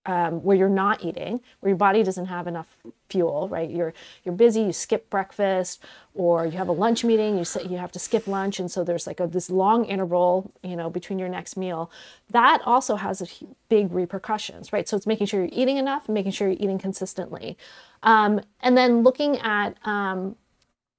um, 0.06 0.44
where 0.44 0.58
you're 0.58 0.70
not 0.70 1.04
eating, 1.04 1.42
where 1.60 1.70
your 1.70 1.78
body 1.78 2.02
doesn't 2.02 2.26
have 2.26 2.48
enough 2.48 2.76
fuel, 3.10 3.48
right? 3.50 3.70
You're 3.70 3.94
you're 4.24 4.34
busy, 4.36 4.62
you 4.62 4.74
skip 4.74 5.10
breakfast, 5.10 5.84
or 6.16 6.46
you 6.46 6.58
have 6.58 6.68
a 6.68 6.72
lunch 6.72 7.04
meeting, 7.04 7.38
you 7.38 7.46
you 7.70 7.78
have 7.78 7.92
to 7.92 8.00
skip 8.00 8.26
lunch, 8.28 8.60
and 8.60 8.72
so 8.72 8.84
there's 8.84 9.06
like 9.06 9.20
a, 9.20 9.28
this 9.28 9.50
long 9.50 9.86
interval, 9.86 10.52
you 10.64 10.76
know, 10.76 10.90
between 10.90 11.20
your 11.20 11.30
next 11.30 11.56
meal. 11.56 11.92
That 12.32 12.62
also 12.66 12.96
has 12.96 13.22
a 13.22 13.28
big 13.70 13.92
repercussions, 13.94 14.74
right? 14.74 14.88
So 14.88 14.98
it's 14.98 15.06
making 15.06 15.28
sure 15.28 15.42
you're 15.42 15.50
eating 15.52 15.78
enough, 15.78 16.08
and 16.08 16.16
making 16.16 16.32
sure 16.32 16.48
you're 16.48 16.58
eating 16.60 16.80
consistently, 16.80 17.58
um, 18.02 18.42
and 18.62 18.76
then 18.76 19.04
looking 19.04 19.38
at, 19.38 19.76
um, 19.86 20.36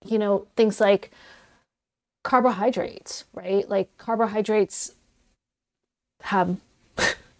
you 0.04 0.18
know, 0.18 0.46
things 0.56 0.80
like 0.80 1.10
carbohydrates, 2.22 3.24
right? 3.34 3.68
Like 3.68 3.96
carbohydrates 3.98 4.92
have 6.22 6.56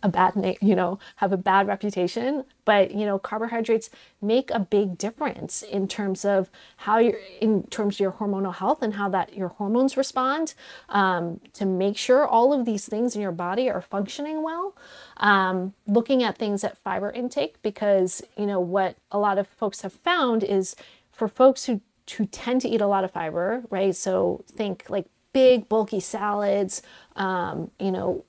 a 0.02 0.08
bad 0.08 0.36
name, 0.36 0.56
you 0.60 0.74
know, 0.74 0.98
have 1.16 1.32
a 1.32 1.36
bad 1.36 1.66
reputation. 1.66 2.44
But 2.64 2.92
you 2.92 3.04
know, 3.04 3.18
carbohydrates 3.18 3.90
make 4.20 4.50
a 4.50 4.60
big 4.60 4.98
difference 4.98 5.62
in 5.62 5.88
terms 5.88 6.24
of 6.24 6.50
how 6.78 6.98
you're 6.98 7.18
in 7.40 7.64
terms 7.64 7.96
of 7.96 8.00
your 8.00 8.12
hormonal 8.12 8.54
health 8.54 8.82
and 8.82 8.94
how 8.94 9.08
that 9.10 9.34
your 9.34 9.48
hormones 9.48 9.96
respond. 9.96 10.54
Um, 10.88 11.40
to 11.54 11.64
make 11.64 11.96
sure 11.96 12.26
all 12.26 12.52
of 12.52 12.64
these 12.64 12.86
things 12.86 13.14
in 13.14 13.22
your 13.22 13.32
body 13.32 13.68
are 13.68 13.82
functioning 13.82 14.42
well. 14.42 14.76
Um, 15.16 15.74
looking 15.86 16.22
at 16.22 16.38
things 16.38 16.64
at 16.64 16.78
fiber 16.78 17.10
intake 17.10 17.60
because 17.62 18.22
you 18.36 18.46
know 18.46 18.60
what 18.60 18.96
a 19.10 19.18
lot 19.18 19.38
of 19.38 19.46
folks 19.48 19.82
have 19.82 19.92
found 19.92 20.42
is 20.44 20.76
for 21.10 21.28
folks 21.28 21.66
who 21.66 21.80
who 22.16 22.26
tend 22.26 22.60
to 22.60 22.68
eat 22.68 22.80
a 22.80 22.86
lot 22.86 23.04
of 23.04 23.10
fiber, 23.10 23.62
right? 23.70 23.94
So 23.94 24.44
think 24.48 24.84
like 24.88 25.06
big 25.32 25.68
bulky 25.68 26.00
salads, 26.00 26.82
um, 27.16 27.70
you 27.78 27.90
know, 27.90 28.24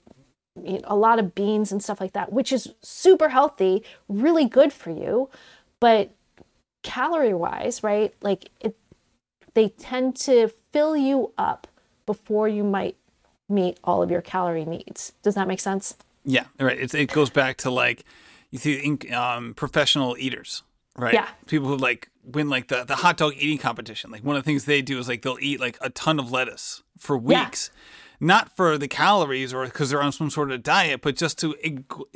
a 0.55 0.95
lot 0.95 1.19
of 1.19 1.33
beans 1.33 1.71
and 1.71 1.83
stuff 1.83 1.99
like 1.99 2.13
that, 2.13 2.31
which 2.31 2.51
is 2.51 2.73
super 2.81 3.29
healthy, 3.29 3.83
really 4.07 4.45
good 4.45 4.71
for 4.71 4.91
you. 4.91 5.29
But 5.79 6.11
calorie 6.83 7.33
wise, 7.33 7.83
right? 7.83 8.13
Like 8.21 8.49
it, 8.61 8.77
they 9.53 9.69
tend 9.69 10.15
to 10.17 10.49
fill 10.71 10.95
you 10.95 11.31
up 11.37 11.67
before 12.05 12.47
you 12.47 12.63
might 12.63 12.95
meet 13.49 13.79
all 13.83 14.01
of 14.01 14.11
your 14.11 14.21
calorie 14.21 14.65
needs. 14.65 15.13
Does 15.23 15.35
that 15.35 15.47
make 15.47 15.59
sense? 15.59 15.95
Yeah, 16.23 16.45
right. 16.59 16.79
It's, 16.79 16.93
it 16.93 17.11
goes 17.11 17.29
back 17.29 17.57
to 17.57 17.71
like 17.71 18.05
you 18.51 18.59
see 18.59 18.97
um, 19.11 19.53
professional 19.55 20.15
eaters, 20.17 20.63
right? 20.95 21.13
Yeah. 21.13 21.27
People 21.47 21.67
who 21.67 21.77
like 21.77 22.09
win 22.23 22.49
like 22.49 22.67
the, 22.67 22.83
the 22.83 22.95
hot 22.95 23.17
dog 23.17 23.33
eating 23.37 23.57
competition. 23.57 24.11
Like 24.11 24.23
one 24.23 24.35
of 24.35 24.43
the 24.43 24.45
things 24.45 24.65
they 24.65 24.81
do 24.81 24.99
is 24.99 25.07
like 25.07 25.23
they'll 25.23 25.37
eat 25.41 25.59
like 25.59 25.77
a 25.81 25.89
ton 25.89 26.19
of 26.19 26.31
lettuce 26.31 26.83
for 26.97 27.17
weeks. 27.17 27.71
Yeah 27.73 27.79
not 28.23 28.55
for 28.55 28.77
the 28.77 28.87
calories 28.87 29.53
or 29.53 29.65
because 29.65 29.89
they're 29.89 30.01
on 30.01 30.11
some 30.11 30.29
sort 30.29 30.51
of 30.51 30.63
diet, 30.63 31.01
but 31.01 31.15
just 31.15 31.37
to 31.39 31.55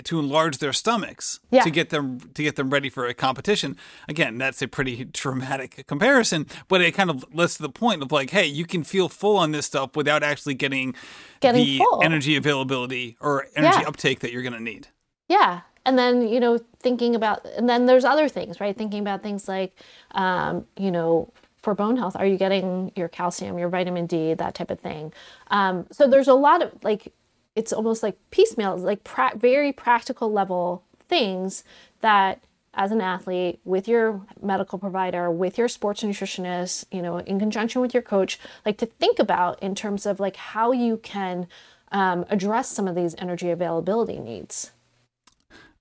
to 0.03 0.19
enlarge 0.19 0.59
their 0.59 0.73
stomachs 0.73 1.39
yeah. 1.51 1.63
to 1.63 1.69
get 1.69 1.89
them 1.89 2.19
to 2.33 2.43
get 2.43 2.55
them 2.55 2.69
ready 2.69 2.89
for 2.89 3.05
a 3.05 3.13
competition. 3.13 3.75
Again, 4.07 4.37
that's 4.37 4.61
a 4.61 4.67
pretty 4.67 5.03
dramatic 5.11 5.85
comparison, 5.87 6.47
but 6.67 6.81
it 6.81 6.93
kind 6.93 7.09
of 7.09 7.25
lets 7.33 7.57
to 7.57 7.63
the 7.63 7.69
point 7.69 8.01
of 8.01 8.11
like, 8.11 8.29
hey, 8.29 8.45
you 8.45 8.65
can 8.65 8.83
feel 8.83 9.09
full 9.09 9.37
on 9.37 9.51
this 9.51 9.65
stuff 9.65 9.95
without 9.95 10.23
actually 10.23 10.53
getting, 10.53 10.95
getting 11.41 11.63
the 11.63 11.77
full. 11.79 12.01
energy 12.03 12.35
availability 12.35 13.17
or 13.19 13.47
energy 13.55 13.79
yeah. 13.81 13.87
uptake 13.87 14.19
that 14.21 14.31
you're 14.31 14.43
going 14.43 14.53
to 14.53 14.63
need. 14.63 14.87
Yeah, 15.27 15.61
and 15.85 15.97
then 15.97 16.27
you 16.27 16.39
know 16.39 16.59
thinking 16.79 17.15
about 17.15 17.45
and 17.57 17.69
then 17.69 17.85
there's 17.85 18.05
other 18.05 18.29
things 18.29 18.59
right 18.59 18.77
thinking 18.77 19.01
about 19.01 19.23
things 19.23 19.47
like 19.47 19.75
um, 20.11 20.65
you 20.77 20.91
know 20.91 21.33
for 21.67 21.75
bone 21.75 21.97
health? 21.97 22.15
Are 22.15 22.25
you 22.25 22.37
getting 22.37 22.93
your 22.95 23.09
calcium, 23.09 23.59
your 23.59 23.67
vitamin 23.67 24.05
D, 24.05 24.33
that 24.33 24.55
type 24.55 24.71
of 24.71 24.79
thing? 24.79 25.11
Um, 25.51 25.85
so 25.91 26.07
there's 26.07 26.29
a 26.29 26.33
lot 26.33 26.61
of 26.61 26.81
like, 26.81 27.11
it's 27.57 27.73
almost 27.73 28.03
like 28.03 28.17
piecemeal, 28.31 28.77
like 28.77 29.03
pra- 29.03 29.33
very 29.35 29.73
practical 29.73 30.31
level 30.31 30.85
things 31.09 31.65
that 31.99 32.41
as 32.73 32.93
an 32.93 33.01
athlete 33.01 33.59
with 33.65 33.85
your 33.85 34.21
medical 34.41 34.79
provider 34.79 35.29
with 35.29 35.57
your 35.57 35.67
sports 35.67 36.03
nutritionist 36.03 36.85
you 36.91 37.01
know 37.01 37.17
in 37.17 37.39
conjunction 37.39 37.81
with 37.81 37.93
your 37.93 38.03
coach 38.03 38.39
like 38.65 38.77
to 38.77 38.85
think 38.85 39.17
about 39.19 39.61
in 39.63 39.73
terms 39.73 40.05
of 40.05 40.19
like 40.19 40.35
how 40.35 40.71
you 40.71 40.97
can 40.97 41.47
um, 41.91 42.23
address 42.29 42.69
some 42.69 42.87
of 42.87 42.93
these 42.93 43.15
energy 43.17 43.49
availability 43.49 44.19
needs 44.19 44.71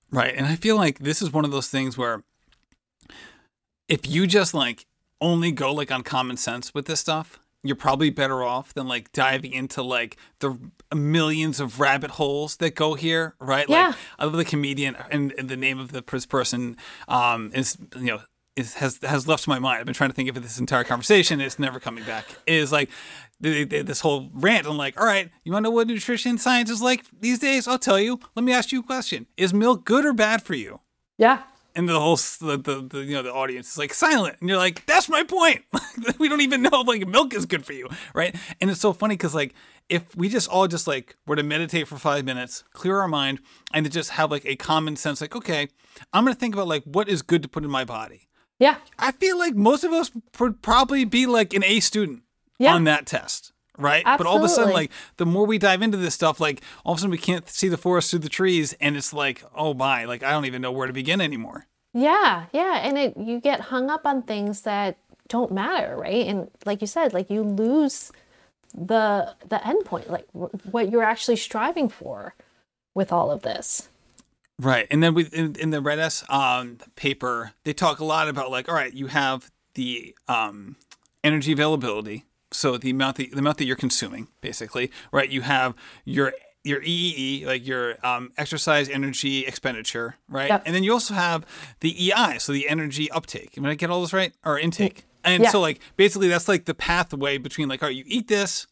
right 0.09 0.33
and 0.35 0.47
i 0.47 0.55
feel 0.55 0.75
like 0.75 0.99
this 0.99 1.21
is 1.21 1.31
one 1.31 1.45
of 1.45 1.51
those 1.51 1.67
things 1.67 1.99
where 1.99 2.23
if 3.87 4.07
you 4.07 4.25
just 4.25 4.55
like 4.55 4.87
only 5.21 5.51
go 5.51 5.73
like 5.73 5.91
on 5.91 6.03
common 6.03 6.37
sense 6.37 6.73
with 6.73 6.85
this 6.85 6.99
stuff, 6.99 7.39
you're 7.63 7.75
probably 7.75 8.09
better 8.09 8.43
off 8.43 8.73
than 8.73 8.87
like 8.87 9.11
diving 9.11 9.51
into 9.53 9.81
like 9.81 10.17
the 10.39 10.57
millions 10.93 11.59
of 11.59 11.79
rabbit 11.79 12.11
holes 12.11 12.57
that 12.57 12.75
go 12.75 12.93
here, 12.93 13.35
right? 13.39 13.67
Yeah. 13.67 13.87
Like 13.87 13.95
I 14.19 14.25
love 14.25 14.33
the 14.33 14.45
comedian 14.45 14.95
and, 15.11 15.33
and 15.37 15.49
the 15.49 15.57
name 15.57 15.79
of 15.79 15.91
the 15.91 16.01
person 16.01 16.77
um, 17.07 17.51
is 17.53 17.77
you 17.95 18.05
know 18.05 18.19
is, 18.55 18.75
has 18.75 18.99
has 19.03 19.27
left 19.27 19.47
my 19.47 19.59
mind. 19.59 19.79
I've 19.79 19.85
been 19.85 19.95
trying 19.95 20.09
to 20.09 20.15
think 20.15 20.29
of 20.29 20.37
it 20.37 20.41
this 20.41 20.59
entire 20.59 20.83
conversation. 20.83 21.41
It's 21.41 21.59
never 21.59 21.79
coming 21.79 22.03
back. 22.03 22.25
Is 22.45 22.71
like 22.71 22.89
this 23.39 23.99
whole 23.99 24.29
rant. 24.33 24.65
I'm 24.65 24.77
like, 24.77 24.99
all 24.99 25.05
right, 25.05 25.29
you 25.43 25.51
want 25.51 25.63
to 25.63 25.69
know 25.69 25.75
what 25.75 25.87
nutrition 25.87 26.37
science 26.37 26.69
is 26.69 26.81
like 26.81 27.05
these 27.19 27.39
days? 27.39 27.67
I'll 27.67 27.77
tell 27.77 27.99
you. 27.99 28.19
Let 28.35 28.43
me 28.43 28.53
ask 28.53 28.71
you 28.71 28.79
a 28.79 28.83
question: 28.83 29.27
Is 29.35 29.53
milk 29.53 29.85
good 29.85 30.05
or 30.05 30.13
bad 30.13 30.41
for 30.41 30.55
you? 30.55 30.79
Yeah 31.17 31.41
and 31.77 31.87
the 31.87 31.99
whole 31.99 32.15
the, 32.15 32.57
the, 32.57 32.87
the, 32.89 32.99
you 33.03 33.13
know 33.13 33.21
the 33.21 33.33
audience. 33.33 33.71
Is 33.71 33.77
like 33.77 33.93
silent. 33.93 34.37
And 34.41 34.49
you're 34.49 34.57
like 34.57 34.85
that's 34.85 35.07
my 35.07 35.23
point. 35.23 35.63
We 36.19 36.29
don't 36.29 36.41
even 36.41 36.61
know 36.61 36.81
if 36.81 36.87
like 36.87 37.07
milk 37.07 37.33
is 37.33 37.45
good 37.45 37.65
for 37.65 37.73
you 37.73 37.87
right? 38.13 38.35
And 38.59 38.69
it's 38.69 38.79
so 38.79 38.93
funny 38.93 39.15
because 39.15 39.35
like 39.35 39.53
if 39.89 40.15
we 40.15 40.29
just 40.29 40.49
all 40.49 40.67
just 40.67 40.87
like 40.87 41.15
were 41.25 41.35
to 41.35 41.43
meditate 41.43 41.87
for 41.87 41.97
five 41.97 42.25
minutes 42.25 42.63
clear 42.73 42.99
our 42.99 43.07
mind 43.07 43.39
and 43.73 43.85
to 43.85 43.91
just 43.91 44.11
have 44.11 44.31
like 44.31 44.45
a 44.45 44.55
common 44.55 44.95
sense 44.95 45.21
like 45.21 45.35
okay 45.35 45.67
i'm 46.13 46.23
gonna 46.23 46.35
think 46.35 46.53
about 46.53 46.67
like 46.67 46.83
what 46.83 47.07
is 47.09 47.21
good 47.21 47.41
to 47.43 47.49
put 47.49 47.63
in 47.63 47.69
my 47.69 47.85
body. 47.85 48.27
Yeah. 48.59 48.77
I 48.97 49.11
feel 49.11 49.37
like 49.37 49.55
most 49.55 49.83
of 49.83 49.91
us 49.91 50.11
would 50.39 50.61
probably 50.61 51.05
be 51.05 51.25
like 51.25 51.53
an 51.53 51.63
a 51.63 51.79
student 51.79 52.23
yeah. 52.57 52.73
on 52.73 52.85
that 52.85 53.05
test 53.05 53.53
right? 53.77 54.03
Absolutely. 54.05 54.23
But 54.23 54.29
all 54.29 54.37
of 54.37 54.43
a 54.43 54.49
sudden, 54.49 54.73
like 54.73 54.91
the 55.17 55.25
more 55.25 55.45
we 55.45 55.57
dive 55.57 55.81
into 55.81 55.97
this 55.97 56.13
stuff, 56.13 56.39
like 56.39 56.61
all 56.83 56.93
of 56.93 56.97
a 56.97 57.01
sudden 57.01 57.11
we 57.11 57.17
can't 57.17 57.47
see 57.49 57.69
the 57.69 57.77
forest 57.77 58.09
through 58.09 58.19
the 58.19 58.29
trees, 58.29 58.73
and 58.81 58.97
it's 58.97 59.13
like, 59.13 59.43
oh 59.55 59.73
my, 59.73 60.05
like 60.05 60.23
I 60.23 60.31
don't 60.31 60.45
even 60.45 60.61
know 60.61 60.71
where 60.71 60.87
to 60.87 60.93
begin 60.93 61.21
anymore. 61.21 61.67
Yeah, 61.93 62.45
yeah, 62.53 62.79
and 62.83 62.97
it 62.97 63.17
you 63.17 63.39
get 63.39 63.59
hung 63.61 63.89
up 63.89 64.05
on 64.05 64.21
things 64.23 64.61
that 64.61 64.97
don't 65.27 65.51
matter, 65.51 65.95
right? 65.95 66.25
And 66.27 66.49
like 66.65 66.81
you 66.81 66.87
said, 66.87 67.13
like 67.13 67.29
you 67.29 67.43
lose 67.43 68.11
the 68.73 69.35
the 69.47 69.65
end 69.67 69.85
point, 69.85 70.09
like 70.09 70.27
what 70.31 70.91
you're 70.91 71.03
actually 71.03 71.37
striving 71.37 71.89
for 71.89 72.35
with 72.93 73.11
all 73.11 73.31
of 73.31 73.41
this. 73.41 73.89
Right, 74.59 74.87
and 74.89 75.03
then 75.03 75.13
we 75.13 75.25
in, 75.25 75.55
in 75.59 75.69
the 75.69 75.81
Red 75.81 75.99
S 75.99 76.23
um, 76.29 76.79
paper, 76.95 77.53
they 77.63 77.73
talk 77.73 77.99
a 77.99 78.05
lot 78.05 78.27
about 78.27 78.51
like, 78.51 78.67
all 78.67 78.75
right, 78.75 78.93
you 78.93 79.07
have 79.07 79.51
the 79.75 80.15
um, 80.27 80.75
energy 81.23 81.51
availability, 81.51 82.25
so 82.57 82.75
the 82.75 82.89
amount 82.89 83.17
that, 83.17 83.31
the 83.31 83.37
amount 83.37 83.59
that 83.59 83.65
you're 83.65 83.75
consuming, 83.75 84.29
basically, 84.41 84.89
right? 85.11 85.29
You 85.29 85.41
have 85.41 85.75
your 86.05 86.33
your 86.63 86.81
EEE, 86.81 87.45
like 87.45 87.65
your 87.65 88.03
um, 88.05 88.31
exercise 88.35 88.89
energy 88.89 89.45
expenditure, 89.45 90.15
right? 90.27 90.49
Yep. 90.49 90.63
And 90.65 90.75
then 90.75 90.83
you 90.83 90.91
also 90.91 91.13
have 91.13 91.45
the 91.81 92.11
EI, 92.11 92.39
so 92.39 92.51
the 92.51 92.67
energy 92.67 93.11
uptake. 93.11 93.57
Am 93.59 93.65
I 93.65 93.75
get 93.75 93.91
all 93.91 94.01
this 94.01 94.11
right? 94.11 94.33
Or 94.43 94.57
intake. 94.57 95.05
And 95.23 95.43
yeah. 95.43 95.51
so, 95.51 95.61
like, 95.61 95.79
basically, 95.97 96.29
that's 96.29 96.47
like 96.47 96.65
the 96.65 96.73
pathway 96.73 97.37
between, 97.37 97.69
like, 97.69 97.83
all 97.83 97.89
right, 97.89 97.95
you 97.95 98.03
eat 98.07 98.27
this, 98.27 98.65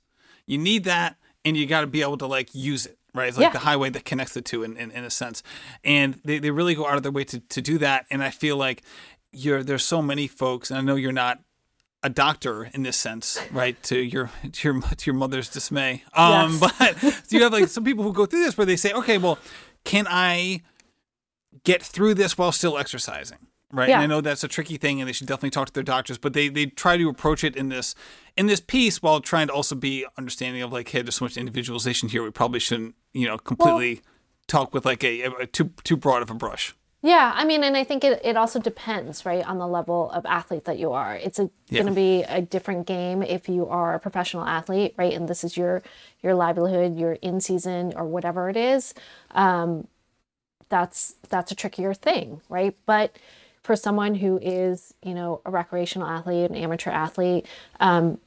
you 0.47 0.57
need 0.57 0.83
that, 0.85 1.17
and 1.45 1.55
you 1.55 1.67
got 1.67 1.81
to 1.81 1.87
be 1.87 2.01
able 2.01 2.17
to, 2.17 2.25
like, 2.25 2.55
use 2.55 2.87
it, 2.87 2.97
right? 3.13 3.27
It's 3.27 3.37
like 3.37 3.45
yeah. 3.45 3.51
the 3.51 3.59
highway 3.59 3.91
that 3.91 4.03
connects 4.03 4.33
the 4.33 4.41
two 4.41 4.63
in, 4.63 4.77
in, 4.77 4.89
in 4.89 5.03
a 5.03 5.11
sense. 5.11 5.43
And 5.83 6.19
they, 6.25 6.39
they 6.39 6.49
really 6.49 6.73
go 6.73 6.87
out 6.87 6.97
of 6.97 7.03
their 7.03 7.11
way 7.11 7.23
to, 7.25 7.39
to 7.39 7.61
do 7.61 7.77
that. 7.77 8.07
And 8.09 8.23
I 8.23 8.31
feel 8.31 8.57
like 8.57 8.81
you're, 9.31 9.63
there's 9.63 9.83
so 9.83 10.01
many 10.01 10.27
folks, 10.27 10.71
and 10.71 10.79
I 10.79 10.81
know 10.81 10.95
you're 10.95 11.11
not 11.11 11.39
a 12.05 12.09
doctor 12.09 12.69
in 12.71 12.83
this 12.83 12.95
sense, 12.95 13.39
right? 13.51 13.81
To 13.83 13.97
your 13.97 14.29
to 14.51 14.67
your 14.67 14.81
to 14.81 15.05
your 15.07 15.15
mother's 15.15 15.49
dismay. 15.49 16.03
Um, 16.13 16.59
yes. 16.61 17.01
but 17.01 17.31
you 17.33 17.41
have 17.41 17.51
like 17.51 17.67
some 17.67 17.83
people 17.83 18.03
who 18.03 18.13
go 18.13 18.27
through 18.27 18.43
this 18.43 18.55
where 18.55 18.65
they 18.65 18.75
say, 18.75 18.93
okay, 18.93 19.17
well, 19.17 19.39
can 19.83 20.05
I 20.07 20.61
get 21.63 21.81
through 21.81 22.13
this 22.13 22.37
while 22.37 22.51
still 22.51 22.77
exercising? 22.77 23.39
Right. 23.71 23.89
Yeah. 23.89 23.95
And 23.95 24.03
I 24.03 24.05
know 24.05 24.21
that's 24.21 24.43
a 24.43 24.47
tricky 24.47 24.77
thing 24.77 25.01
and 25.01 25.09
they 25.09 25.13
should 25.13 25.25
definitely 25.25 25.49
talk 25.49 25.67
to 25.67 25.73
their 25.73 25.83
doctors, 25.83 26.19
but 26.19 26.33
they 26.33 26.47
they 26.47 26.67
try 26.67 26.95
to 26.95 27.09
approach 27.09 27.43
it 27.43 27.55
in 27.55 27.69
this 27.69 27.95
in 28.37 28.45
this 28.45 28.59
piece 28.59 29.01
while 29.01 29.19
trying 29.19 29.47
to 29.47 29.53
also 29.53 29.73
be 29.73 30.05
understanding 30.15 30.61
of 30.61 30.71
like, 30.71 30.89
hey, 30.89 31.01
there's 31.01 31.15
so 31.15 31.25
much 31.25 31.37
individualization 31.37 32.09
here. 32.09 32.23
We 32.23 32.29
probably 32.29 32.59
shouldn't, 32.59 32.93
you 33.13 33.25
know, 33.25 33.39
completely 33.39 33.95
well, 33.95 34.03
talk 34.47 34.75
with 34.75 34.85
like 34.85 35.03
a, 35.03 35.23
a 35.23 35.47
too 35.47 35.71
too 35.83 35.97
broad 35.97 36.21
of 36.21 36.29
a 36.29 36.35
brush. 36.35 36.75
Yeah, 37.05 37.33
I 37.35 37.45
mean, 37.45 37.63
and 37.63 37.77
I 37.77 37.83
think 37.83 38.03
it, 38.03 38.19
it 38.25 38.35
also 38.35 38.59
depends, 38.59 39.27
right, 39.27 39.45
on 39.47 39.59
the 39.59 39.67
level 39.67 40.09
of 40.09 40.25
athlete 40.25 40.65
that 40.65 40.79
you 40.79 40.91
are. 40.93 41.15
It's 41.15 41.37
Yeah. 41.37 41.47
going 41.83 41.85
to 41.85 41.93
be 41.93 42.23
a 42.23 42.41
different 42.41 42.87
game 42.87 43.21
if 43.21 43.47
you 43.47 43.67
are 43.67 43.93
a 43.93 43.99
professional 43.99 44.43
athlete, 44.43 44.95
right, 44.97 45.13
and 45.13 45.27
this 45.27 45.43
is 45.43 45.55
your 45.55 45.83
your 46.23 46.33
livelihood, 46.33 46.97
your 46.97 47.13
in 47.21 47.41
season 47.41 47.93
or 47.95 48.05
whatever 48.05 48.49
it 48.49 48.57
is. 48.57 48.95
Um, 49.31 49.87
that's 50.69 51.13
that's 51.29 51.51
a 51.51 51.55
trickier 51.55 51.93
thing, 51.93 52.41
right? 52.49 52.75
But 52.87 53.17
for 53.61 53.75
someone 53.75 54.15
who 54.15 54.39
is, 54.39 54.95
you 55.03 55.13
know, 55.13 55.41
a 55.45 55.51
recreational 55.51 56.07
athlete, 56.07 56.49
an 56.49 56.55
amateur 56.55 56.89
athlete, 56.89 57.45
um, 57.79 58.17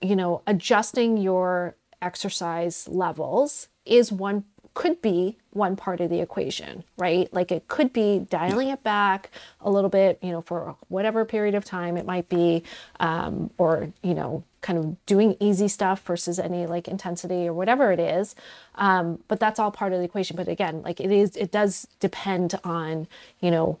you 0.00 0.16
know, 0.16 0.40
adjusting 0.46 1.18
your 1.18 1.76
exercise 2.00 2.88
levels 2.88 3.68
is 3.84 4.10
one 4.10 4.44
could 4.74 5.00
be 5.02 5.36
one 5.50 5.76
part 5.76 6.00
of 6.00 6.08
the 6.08 6.20
equation, 6.20 6.82
right? 6.96 7.32
Like 7.32 7.52
it 7.52 7.68
could 7.68 7.92
be 7.92 8.26
dialing 8.30 8.68
it 8.68 8.82
back 8.82 9.30
a 9.60 9.70
little 9.70 9.90
bit, 9.90 10.18
you 10.22 10.30
know, 10.30 10.40
for 10.40 10.76
whatever 10.88 11.24
period 11.24 11.54
of 11.54 11.64
time 11.64 11.96
it 11.96 12.06
might 12.06 12.28
be, 12.28 12.62
um, 13.00 13.50
or 13.58 13.92
you 14.02 14.14
know, 14.14 14.44
kind 14.62 14.78
of 14.78 15.06
doing 15.06 15.36
easy 15.40 15.68
stuff 15.68 16.02
versus 16.04 16.38
any 16.38 16.66
like 16.66 16.88
intensity 16.88 17.46
or 17.46 17.52
whatever 17.52 17.92
it 17.92 18.00
is. 18.00 18.34
Um, 18.76 19.22
but 19.28 19.40
that's 19.40 19.58
all 19.58 19.70
part 19.70 19.92
of 19.92 19.98
the 19.98 20.04
equation. 20.04 20.36
But 20.36 20.48
again, 20.48 20.82
like 20.82 21.00
it 21.00 21.10
is, 21.12 21.36
it 21.36 21.50
does 21.50 21.86
depend 22.00 22.58
on 22.64 23.08
you 23.40 23.50
know 23.50 23.78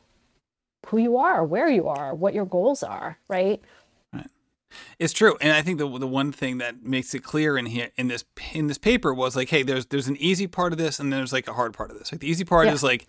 who 0.88 0.98
you 0.98 1.16
are, 1.16 1.44
where 1.44 1.70
you 1.70 1.88
are, 1.88 2.14
what 2.14 2.34
your 2.34 2.44
goals 2.44 2.82
are, 2.82 3.18
right? 3.28 3.62
It's 4.98 5.12
true, 5.12 5.36
and 5.40 5.52
I 5.52 5.62
think 5.62 5.78
the 5.78 5.86
the 5.98 6.06
one 6.06 6.32
thing 6.32 6.58
that 6.58 6.82
makes 6.84 7.14
it 7.14 7.20
clear 7.24 7.56
in 7.58 7.66
here 7.66 7.90
in 7.96 8.08
this 8.08 8.24
in 8.52 8.66
this 8.66 8.78
paper 8.78 9.12
was 9.14 9.34
like, 9.36 9.48
hey, 9.50 9.62
there's 9.62 9.86
there's 9.86 10.08
an 10.08 10.16
easy 10.18 10.46
part 10.46 10.72
of 10.72 10.78
this, 10.78 10.98
and 11.00 11.12
there's 11.12 11.32
like 11.32 11.48
a 11.48 11.52
hard 11.54 11.72
part 11.74 11.90
of 11.90 11.98
this. 11.98 12.12
Like 12.12 12.20
the 12.20 12.28
easy 12.28 12.44
part 12.44 12.66
Yeah. 12.66 12.72
is 12.72 12.82
like 12.82 13.06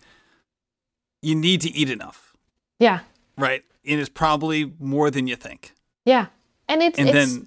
you 1.22 1.34
need 1.34 1.60
to 1.62 1.70
eat 1.70 1.90
enough, 1.90 2.34
Yeah, 2.78 3.00
right? 3.38 3.62
And 3.86 4.00
it's 4.00 4.08
probably 4.08 4.72
more 4.78 5.10
than 5.10 5.26
you 5.26 5.36
think. 5.36 5.74
yeah, 6.04 6.26
and 6.68 6.82
it's 6.82 6.98
And 6.98 7.08
it's 7.08 7.32
then 7.34 7.46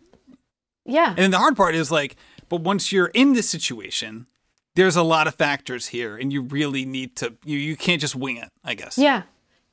yeah, 0.86 1.09
and 1.09 1.18
then 1.18 1.32
the 1.32 1.38
hard 1.39 1.55
part 1.57 1.76
is 1.76 1.91
like, 1.91 2.15
but 2.49 2.61
once 2.61 2.91
you're 2.91 3.07
in 3.13 3.34
this 3.34 3.49
situation, 3.49 4.26
there's 4.76 4.95
a 4.95 5.03
lot 5.03 5.28
of 5.28 5.36
factors 5.36 5.88
here, 5.88 6.15
and 6.18 6.32
you 6.32 6.41
really 6.41 6.86
need 6.86 7.15
to 7.18 7.34
you 7.43 7.57
you 7.57 7.76
can't 7.76 8.01
just 8.01 8.15
wing 8.15 8.38
it. 8.38 8.49
I 8.63 8.74
guess. 8.74 8.97
Yeah. 8.97 9.24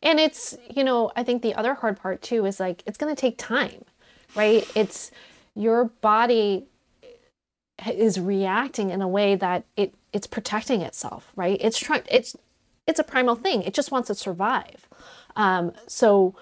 And 0.02 0.20
it's, 0.20 0.54
you 0.68 0.84
know, 0.84 1.10
I 1.16 1.22
think 1.22 1.40
the 1.40 1.54
other 1.54 1.72
hard 1.72 1.96
part 1.98 2.20
too 2.20 2.44
is 2.44 2.60
like 2.60 2.82
it's 2.84 2.98
going 2.98 3.14
to 3.14 3.18
take 3.18 3.38
time, 3.38 3.86
right? 4.34 4.68
It's 4.74 5.10
your 5.54 5.86
body 6.00 6.66
is 7.86 8.18
reacting 8.20 8.90
in 8.90 9.02
a 9.02 9.08
way 9.08 9.34
that 9.34 9.64
it 9.76 9.94
it's 10.12 10.26
protecting 10.26 10.80
itself, 10.80 11.32
right? 11.36 11.58
It's 11.60 11.78
trying 11.78 12.02
it's 12.10 12.36
it's 12.86 12.98
a 12.98 13.04
primal 13.04 13.34
thing. 13.34 13.62
It 13.62 13.74
just 13.74 13.90
wants 13.90 14.08
to 14.08 14.14
survive. 14.14 14.88
Um, 15.36 15.72
so 15.86 16.34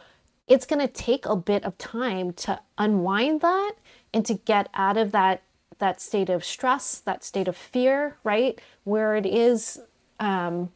it's 0.49 0.67
going 0.67 0.81
to 0.81 0.93
take 0.93 1.25
a 1.25 1.37
bit 1.37 1.65
of 1.65 1.79
time 1.79 2.33
to 2.33 2.61
unwind 2.77 3.41
that 3.41 3.73
and 4.13 4.27
to 4.27 4.35
get 4.35 4.69
out 4.75 4.97
of 4.97 5.13
that 5.13 5.43
that 5.79 6.01
state 6.01 6.29
of 6.29 6.45
stress, 6.45 7.01
that 7.01 7.25
state 7.25 7.49
of 7.49 7.57
fear, 7.57 8.17
right? 8.25 8.61
Where 8.85 9.17
it 9.17 9.27
is 9.27 9.81
um, 10.21 10.71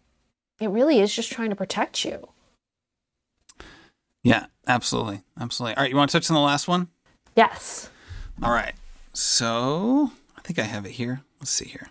it 0.60 0.68
really 0.68 1.00
is 1.00 1.14
just 1.14 1.30
trying 1.30 1.50
to 1.50 1.56
protect 1.56 2.04
you. 2.04 2.28
Yeah. 4.22 4.46
Absolutely. 4.66 5.22
Absolutely. 5.38 5.76
All 5.76 5.82
right. 5.84 5.90
You 5.90 5.96
want 5.96 6.10
to 6.10 6.18
touch 6.18 6.30
on 6.30 6.34
the 6.34 6.40
last 6.40 6.66
one? 6.66 6.88
Yes. 7.36 7.90
All 8.42 8.50
right. 8.50 8.74
So 9.12 10.12
I 10.36 10.40
think 10.40 10.58
I 10.58 10.62
have 10.62 10.86
it 10.86 10.92
here. 10.92 11.22
Let's 11.38 11.50
see 11.50 11.66
here. 11.66 11.88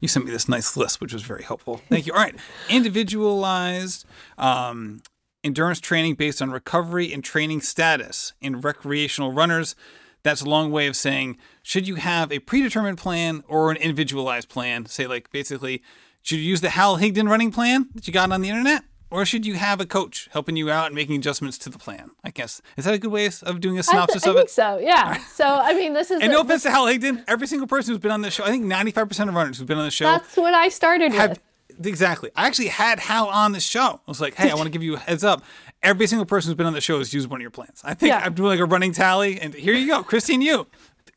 You 0.00 0.08
sent 0.08 0.24
me 0.24 0.30
this 0.30 0.48
nice 0.48 0.76
list, 0.76 1.00
which 1.00 1.12
was 1.12 1.22
very 1.22 1.42
helpful. 1.42 1.82
Thank 1.88 2.06
you. 2.06 2.12
All 2.12 2.20
right. 2.20 2.36
Individualized 2.68 4.06
um, 4.38 5.02
endurance 5.42 5.80
training 5.80 6.14
based 6.14 6.40
on 6.40 6.50
recovery 6.50 7.12
and 7.12 7.22
training 7.22 7.60
status 7.60 8.32
in 8.40 8.60
recreational 8.60 9.32
runners. 9.32 9.74
That's 10.22 10.40
a 10.40 10.48
long 10.48 10.70
way 10.70 10.86
of 10.86 10.96
saying 10.96 11.36
should 11.62 11.86
you 11.86 11.96
have 11.96 12.32
a 12.32 12.38
predetermined 12.40 12.98
plan 12.98 13.44
or 13.48 13.70
an 13.70 13.76
individualized 13.76 14.48
plan? 14.48 14.86
Say, 14.86 15.06
like, 15.06 15.30
basically, 15.30 15.82
should 16.22 16.38
you 16.38 16.44
use 16.44 16.60
the 16.60 16.70
Hal 16.70 16.98
Higdon 16.98 17.28
running 17.28 17.50
plan 17.50 17.88
that 17.94 18.06
you 18.06 18.12
got 18.12 18.30
on 18.32 18.40
the 18.40 18.48
internet? 18.48 18.84
Or 19.10 19.24
should 19.24 19.46
you 19.46 19.54
have 19.54 19.80
a 19.80 19.86
coach 19.86 20.28
helping 20.32 20.56
you 20.56 20.70
out 20.70 20.86
and 20.86 20.94
making 20.94 21.16
adjustments 21.16 21.56
to 21.58 21.70
the 21.70 21.78
plan? 21.78 22.10
I 22.22 22.30
guess. 22.30 22.60
Is 22.76 22.84
that 22.84 22.92
a 22.94 22.98
good 22.98 23.10
way 23.10 23.26
of 23.42 23.60
doing 23.60 23.76
a 23.76 23.80
I, 23.80 23.82
th- 23.82 23.84
synopsis 23.86 24.26
I 24.26 24.30
of 24.30 24.36
think 24.36 24.48
it? 24.48 24.50
so. 24.50 24.78
Yeah. 24.78 25.16
So 25.34 25.46
I 25.46 25.72
mean, 25.74 25.94
this 25.94 26.10
is 26.10 26.20
And 26.20 26.30
no 26.32 26.38
a- 26.38 26.42
offense 26.42 26.62
to 26.64 26.70
Hal 26.70 26.84
Higdon, 26.86 27.24
every 27.26 27.46
single 27.46 27.66
person 27.66 27.92
who's 27.94 28.00
been 28.02 28.10
on 28.10 28.20
this 28.22 28.34
show, 28.34 28.44
I 28.44 28.48
think 28.50 28.66
95% 28.66 29.28
of 29.28 29.34
runners 29.34 29.58
who've 29.58 29.66
been 29.66 29.78
on 29.78 29.84
the 29.84 29.90
show 29.90 30.04
that's 30.04 30.36
what 30.36 30.52
I 30.52 30.68
started 30.68 31.12
have 31.12 31.38
with. 31.78 31.86
exactly. 31.86 32.30
I 32.36 32.46
actually 32.46 32.68
had 32.68 32.98
Hal 33.00 33.28
on 33.28 33.52
the 33.52 33.60
show. 33.60 34.00
I 34.06 34.10
was 34.10 34.20
like, 34.20 34.34
hey, 34.34 34.50
I 34.50 34.54
want 34.54 34.66
to 34.66 34.70
give 34.70 34.82
you 34.82 34.96
a 34.96 34.98
heads 34.98 35.24
up. 35.24 35.42
Every 35.82 36.06
single 36.06 36.26
person 36.26 36.50
who's 36.50 36.56
been 36.56 36.66
on 36.66 36.72
the 36.74 36.80
show 36.80 36.98
has 36.98 37.14
used 37.14 37.30
one 37.30 37.40
of 37.40 37.42
your 37.42 37.50
plans. 37.50 37.80
I 37.84 37.94
think 37.94 38.10
Yeah. 38.10 38.20
I'm 38.22 38.34
doing 38.34 38.48
like 38.50 38.60
a 38.60 38.64
running 38.66 38.92
tally, 38.92 39.40
and 39.40 39.54
here 39.54 39.72
you 39.74 39.86
go, 39.86 40.02
Christine. 40.02 40.42
You, 40.42 40.66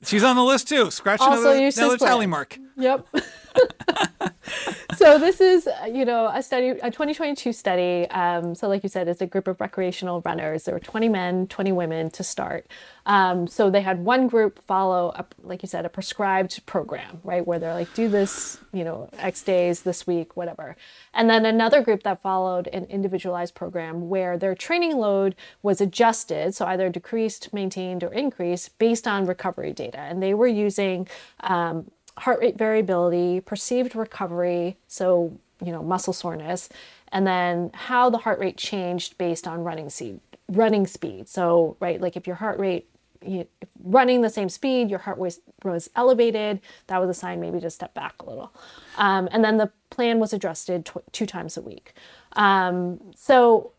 she's 0.03 0.23
on 0.23 0.35
the 0.37 0.43
list 0.43 0.69
too. 0.69 0.91
Scratch 0.91 1.19
Also 1.19 1.51
another, 1.51 1.65
another 1.75 1.97
tally 1.97 2.27
mark. 2.27 2.57
Yep. 2.77 3.05
so 4.97 5.17
this 5.17 5.41
is, 5.41 5.67
you 5.91 6.05
know, 6.05 6.27
a 6.33 6.41
study, 6.41 6.69
a 6.69 6.91
2022 6.91 7.53
study. 7.53 8.09
Um, 8.09 8.55
so 8.55 8.67
like 8.67 8.83
you 8.83 8.89
said, 8.89 9.07
it's 9.07 9.21
a 9.21 9.25
group 9.25 9.47
of 9.47 9.59
recreational 9.59 10.21
runners. 10.21 10.63
There 10.63 10.73
were 10.73 10.79
20 10.79 11.09
men, 11.09 11.47
20 11.47 11.71
women 11.71 12.09
to 12.11 12.23
start. 12.23 12.67
Um, 13.05 13.47
so 13.47 13.69
they 13.69 13.81
had 13.81 14.03
one 14.05 14.27
group 14.27 14.63
follow, 14.67 15.11
a, 15.15 15.25
like 15.41 15.63
you 15.63 15.67
said, 15.67 15.85
a 15.85 15.89
prescribed 15.89 16.65
program, 16.65 17.19
right, 17.23 17.45
where 17.45 17.57
they're 17.57 17.73
like, 17.73 17.93
do 17.93 18.07
this, 18.07 18.59
you 18.73 18.83
know, 18.83 19.09
X 19.17 19.41
days 19.41 19.81
this 19.81 20.05
week, 20.05 20.37
whatever. 20.37 20.75
And 21.13 21.29
then 21.29 21.45
another 21.45 21.81
group 21.81 22.03
that 22.03 22.21
followed 22.21 22.67
an 22.67 22.85
individualized 22.85 23.55
program 23.55 24.09
where 24.09 24.37
their 24.37 24.53
training 24.53 24.97
load 24.97 25.35
was 25.63 25.81
adjusted, 25.81 26.53
so 26.53 26.65
either 26.65 26.89
decreased, 26.89 27.53
maintained, 27.53 28.03
or 28.03 28.13
increased 28.13 28.77
based 28.77 29.07
on 29.07 29.25
recovery 29.25 29.73
data. 29.73 29.99
And 29.99 30.21
they 30.21 30.33
were 30.33 30.47
using 30.47 31.07
um, 31.39 31.89
heart 32.17 32.39
rate 32.39 32.57
variability, 32.57 33.41
perceived 33.41 33.95
recovery, 33.95 34.77
so 34.87 35.37
you 35.63 35.71
know 35.71 35.83
muscle 35.83 36.13
soreness, 36.13 36.69
and 37.11 37.25
then 37.25 37.71
how 37.73 38.09
the 38.09 38.19
heart 38.19 38.39
rate 38.39 38.57
changed 38.57 39.17
based 39.17 39.47
on 39.47 39.63
running 39.63 39.89
speed. 39.89 40.19
Running 40.49 40.87
speed. 40.87 41.29
So 41.29 41.77
right, 41.79 42.01
like 42.01 42.15
if 42.15 42.27
your 42.27 42.37
heart 42.37 42.59
rate 42.59 42.87
you, 43.23 43.47
running 43.83 44.21
the 44.21 44.29
same 44.29 44.49
speed, 44.49 44.89
your 44.89 44.99
heart 44.99 45.17
was 45.17 45.41
was 45.63 45.89
elevated. 45.95 46.59
That 46.87 46.99
was 46.99 47.09
a 47.09 47.13
sign 47.13 47.39
maybe 47.39 47.59
to 47.59 47.69
step 47.69 47.93
back 47.93 48.21
a 48.21 48.25
little. 48.25 48.53
Um, 48.97 49.29
and 49.31 49.43
then 49.43 49.57
the 49.57 49.71
plan 49.89 50.19
was 50.19 50.33
adjusted 50.33 50.85
tw- 50.85 51.11
two 51.11 51.25
times 51.25 51.57
a 51.57 51.61
week. 51.61 51.93
Um, 52.33 52.99
so 53.15 53.73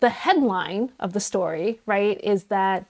the 0.00 0.10
headline 0.10 0.92
of 1.00 1.12
the 1.12 1.20
story, 1.20 1.80
right, 1.86 2.20
is 2.22 2.44
that 2.44 2.86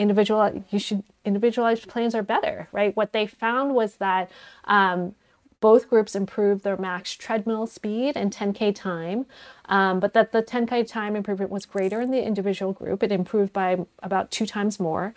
individual 0.00 0.64
you 0.70 0.78
should 0.78 1.02
individualized 1.24 1.86
plans 1.88 2.14
are 2.14 2.22
better 2.22 2.68
right? 2.72 2.96
What 2.96 3.12
they 3.12 3.26
found 3.26 3.74
was 3.74 3.96
that 3.96 4.30
um, 4.64 5.14
both 5.60 5.90
groups 5.90 6.14
improved 6.14 6.64
their 6.64 6.78
max 6.78 7.12
treadmill 7.12 7.66
speed 7.66 8.16
and 8.16 8.32
10k 8.32 8.74
time 8.74 9.26
um, 9.70 10.00
but 10.00 10.12
that 10.14 10.32
the 10.32 10.42
10k 10.42 10.86
time 10.86 11.14
improvement 11.14 11.50
was 11.50 11.64
greater 11.64 12.00
in 12.00 12.10
the 12.10 12.22
individual 12.22 12.72
group. 12.72 13.02
It 13.02 13.12
improved 13.12 13.52
by 13.52 13.86
about 14.02 14.30
two 14.30 14.46
times 14.46 14.80
more. 14.80 15.14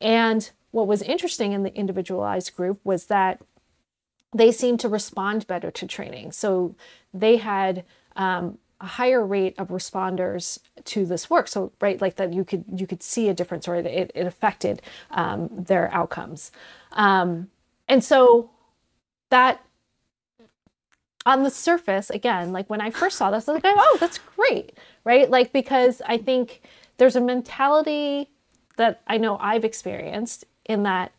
And 0.00 0.48
what 0.70 0.86
was 0.86 1.02
interesting 1.02 1.52
in 1.52 1.64
the 1.64 1.74
individualized 1.74 2.54
group 2.54 2.78
was 2.84 3.06
that 3.06 3.40
they 4.32 4.52
seemed 4.52 4.80
to 4.80 4.88
respond 4.88 5.46
better 5.46 5.70
to 5.70 5.86
training. 5.86 6.32
So 6.32 6.76
they 7.12 7.38
had 7.38 7.84
um, 8.14 8.58
a 8.80 8.86
higher 8.86 9.24
rate 9.24 9.54
of 9.58 9.68
responders 9.68 10.58
to 10.84 11.06
this 11.06 11.30
work. 11.30 11.48
So 11.48 11.72
right 11.80 12.00
like 12.00 12.16
that 12.16 12.32
you 12.32 12.44
could 12.44 12.64
you 12.76 12.86
could 12.86 13.02
see 13.02 13.28
a 13.28 13.34
difference 13.34 13.66
or 13.66 13.76
it, 13.76 14.12
it, 14.14 14.26
affected 14.26 14.82
um, 15.10 15.48
their 15.50 15.92
outcomes. 15.92 16.52
Um, 16.92 17.48
and 17.88 18.02
so 18.04 18.50
that 19.30 19.62
on 21.24 21.42
the 21.42 21.50
surface 21.50 22.08
again 22.08 22.52
like 22.52 22.70
when 22.70 22.80
i 22.80 22.88
first 22.88 23.18
saw 23.18 23.32
this 23.32 23.48
i 23.48 23.52
was 23.52 23.62
like 23.64 23.74
oh 23.76 23.96
that's 23.98 24.20
great 24.36 24.78
right? 25.04 25.30
Like 25.30 25.52
because 25.52 26.00
i 26.06 26.16
think 26.16 26.62
there's 26.96 27.16
a 27.16 27.20
mentality 27.20 28.30
that 28.76 29.02
i 29.06 29.18
know 29.18 29.36
i've 29.40 29.64
experienced 29.64 30.44
in 30.64 30.84
that 30.84 31.12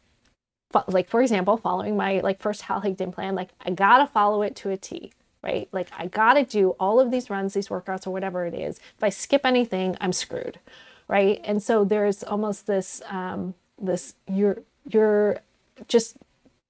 like 0.88 1.10
for 1.10 1.22
example 1.22 1.58
following 1.58 1.98
my 1.98 2.20
like 2.22 2.40
first 2.40 2.64
hal 2.64 2.82
higdon 2.82 3.14
plan 3.14 3.36
like 3.36 3.50
i 3.66 3.70
gotta 3.70 4.08
follow 4.08 4.42
it 4.42 4.56
to 4.56 4.70
a 4.70 4.78
t 4.78 5.12
right? 5.44 5.68
Like 5.72 5.90
i 5.98 6.08
gotta 6.08 6.44
do 6.44 6.72
all 6.80 7.00
of 7.00 7.12
these 7.12 7.30
runs 7.30 7.54
these 7.54 7.70
workouts 7.70 8.08
or 8.08 8.12
whatever 8.12 8.46
it 8.46 8.54
is. 8.54 8.80
If 8.98 9.04
i 9.04 9.10
skip 9.10 9.46
anything 9.46 9.98
i'm 10.02 10.14
screwed 10.14 10.60
right? 11.08 11.40
And 11.44 11.64
so 11.64 11.84
there's 11.84 12.24
almost 12.24 12.68
this 12.68 13.02
um 13.10 13.54
this 13.82 14.16
you're 14.28 14.60
you're 14.90 15.40
just 15.88 16.18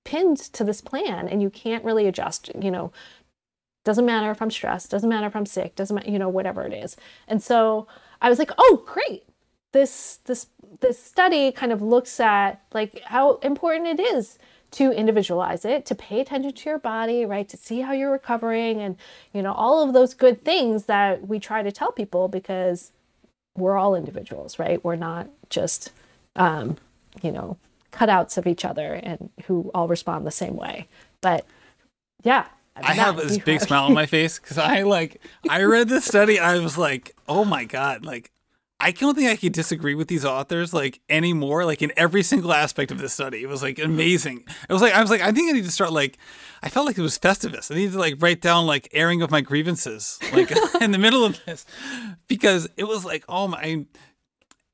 pinned 0.04 0.38
to 0.38 0.64
this 0.64 0.82
plan 0.82 1.28
and 1.28 1.42
you 1.42 1.50
can't 1.50 1.84
really 1.84 2.08
adjust 2.08 2.52
you 2.60 2.72
know. 2.72 2.92
Doesn't 3.84 4.06
matter 4.06 4.32
if 4.32 4.42
i'm 4.42 4.52
stressed 4.52 4.92
doesn't 4.92 5.10
matter 5.10 5.28
if 5.28 5.36
i'm 5.36 5.46
sick 5.46 5.76
doesn't 5.76 5.96
matter 5.96 6.10
you 6.12 6.20
know 6.20 6.30
whatever 6.30 6.66
it 6.66 6.74
is. 6.74 6.98
And 7.28 7.42
so 7.42 7.88
i 8.22 8.30
was 8.30 8.40
like 8.40 8.52
oh 8.58 8.84
great. 8.86 9.24
This 9.72 10.20
this 10.26 10.48
this 10.82 11.02
study 11.02 11.52
kind 11.52 11.72
of 11.72 11.82
looks 11.82 12.20
at 12.20 12.62
like 12.74 13.02
how 13.06 13.36
important 13.38 14.00
it 14.00 14.04
is 14.04 14.38
to 14.72 14.92
individualize 14.92 15.66
it, 15.66 15.86
to 15.86 15.96
pay 15.96 16.20
attention 16.20 16.54
to 16.54 16.70
your 16.70 16.80
body, 16.80 17.26
right? 17.26 17.48
To 17.50 17.58
see 17.58 17.82
how 17.82 17.94
you're 17.94 18.12
recovering 18.12 18.82
and, 18.82 18.98
you 19.34 19.42
know, 19.42 19.54
all 19.54 19.82
of 19.82 19.94
those 19.94 20.14
good 20.14 20.44
things 20.44 20.86
that 20.86 21.28
we 21.28 21.40
try 21.40 21.64
to 21.64 21.72
tell 21.72 21.92
people 21.92 22.28
because 22.28 22.92
we're 23.56 23.78
all 23.78 23.96
individuals, 23.96 24.60
right? 24.60 24.84
We're 24.84 24.96
not 24.96 25.30
just, 25.50 25.92
um, 26.36 26.78
you 27.22 27.32
know, 27.32 27.58
cutouts 27.92 28.38
of 28.38 28.46
each 28.46 28.66
other 28.66 28.94
and 28.94 29.30
who 29.46 29.72
all 29.74 29.88
respond 29.88 30.28
the 30.28 30.32
same 30.32 30.56
way. 30.56 30.88
But 31.22 31.46
yeah. 32.24 32.48
I 32.76 32.94
have 32.94 33.18
this 33.18 33.40
big 33.40 33.62
smile 33.62 33.86
on 33.86 33.94
my 33.94 34.06
face 34.18 34.38
because 34.38 34.60
I 34.60 34.84
like 34.84 35.20
I 35.50 35.64
read 35.64 35.90
this 35.90 36.06
study. 36.06 36.38
I 36.38 36.60
was 36.60 36.78
like, 36.78 37.16
oh 37.28 37.44
my 37.44 37.64
god, 37.66 38.06
like 38.06 38.30
I 38.80 38.92
don't 38.92 39.16
think 39.16 39.30
I 39.30 39.36
could 39.36 39.54
disagree 39.54 39.96
with 39.96 40.08
these 40.08 40.24
authors 40.24 40.74
like 40.74 41.02
anymore. 41.10 41.66
Like 41.66 41.82
in 41.82 41.92
every 41.98 42.22
single 42.22 42.54
aspect 42.54 42.92
of 42.92 43.00
this 43.00 43.14
study, 43.14 43.42
it 43.42 43.50
was 43.50 43.64
like 43.64 43.78
mm-hmm. 43.78 43.92
amazing. 43.92 44.44
It 44.70 44.74
was 44.74 44.82
like 44.82 44.94
I 44.94 45.02
was 45.02 45.10
like 45.10 45.22
I 45.22 45.32
think 45.32 45.50
I 45.50 45.54
need 45.54 45.66
to 45.66 45.72
start 45.72 45.92
like 45.92 46.18
I 46.62 46.70
felt 46.70 46.86
like 46.86 46.98
it 46.98 47.02
was 47.02 47.18
Festivus. 47.18 47.72
I 47.72 47.76
need 47.76 47.92
to 47.94 48.00
like 48.00 48.16
write 48.20 48.42
down 48.42 48.68
like 48.68 48.88
airing 48.94 49.22
of 49.22 49.32
my 49.32 49.42
grievances 49.42 50.20
like 50.32 50.52
in 50.82 50.92
the 50.92 50.98
middle 51.00 51.26
of 51.26 51.44
this 51.46 51.66
because 52.28 52.68
it 52.78 52.84
was 52.84 53.04
like 53.04 53.24
oh 53.28 53.48
my 53.48 53.86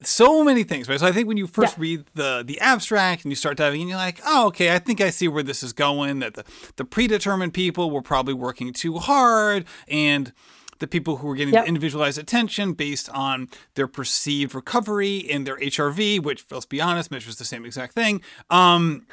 so 0.02 0.44
many 0.44 0.64
things 0.64 0.90
right 0.90 1.00
so 1.00 1.06
i 1.06 1.14
think 1.14 1.30
when 1.30 1.38
you 1.38 1.48
first 1.48 1.78
yeah. 1.78 1.82
read 1.82 2.06
the 2.14 2.44
the 2.46 2.60
abstract 2.60 3.24
and 3.24 3.32
you 3.32 3.38
start 3.38 3.56
diving 3.56 3.80
in 3.80 3.88
you're 3.88 3.98
like 3.98 4.20
oh 4.26 4.48
okay 4.48 4.74
i 4.76 4.80
think 4.80 5.00
i 5.00 5.10
see 5.10 5.30
where 5.30 5.44
this 5.44 5.64
is 5.64 5.72
going 5.72 6.20
that 6.20 6.34
the, 6.34 6.44
the 6.76 6.84
predetermined 6.84 7.54
people 7.54 7.90
were 7.90 8.02
probably 8.02 8.34
working 8.34 8.74
too 8.74 8.98
hard 8.98 9.66
and 9.88 10.34
the 10.80 10.88
people 10.88 11.18
who 11.18 11.28
were 11.28 11.36
getting 11.36 11.54
yep. 11.54 11.68
individualized 11.68 12.18
attention 12.18 12.74
based 12.74 13.10
on 13.10 13.50
their 13.76 13.88
perceived 13.88 14.56
recovery 14.56 15.28
and 15.30 15.46
their 15.46 15.58
HRV, 15.58 16.22
which 16.22 16.46
let's 16.52 16.66
be 16.66 16.82
honest, 16.82 17.12
measures 17.12 17.38
the 17.38 17.46
same 17.46 17.66
exact 17.66 17.94
thing. 17.94 18.22
Um, 18.50 19.08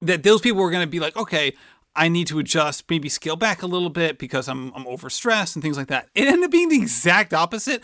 that 0.00 0.22
those 0.22 0.40
people 0.40 0.62
were 0.62 0.70
going 0.70 0.86
to 0.86 0.90
be 0.90 1.00
like, 1.00 1.16
okay, 1.16 1.54
I 1.96 2.08
need 2.08 2.26
to 2.28 2.38
adjust, 2.38 2.84
maybe 2.90 3.08
scale 3.08 3.36
back 3.36 3.62
a 3.62 3.66
little 3.66 3.90
bit 3.90 4.18
because 4.18 4.48
I'm 4.48 4.72
I'm 4.74 4.84
overstressed 4.84 5.54
and 5.54 5.62
things 5.62 5.76
like 5.76 5.88
that. 5.88 6.08
It 6.14 6.26
ended 6.26 6.44
up 6.44 6.50
being 6.50 6.68
the 6.68 6.80
exact 6.80 7.32
opposite. 7.32 7.82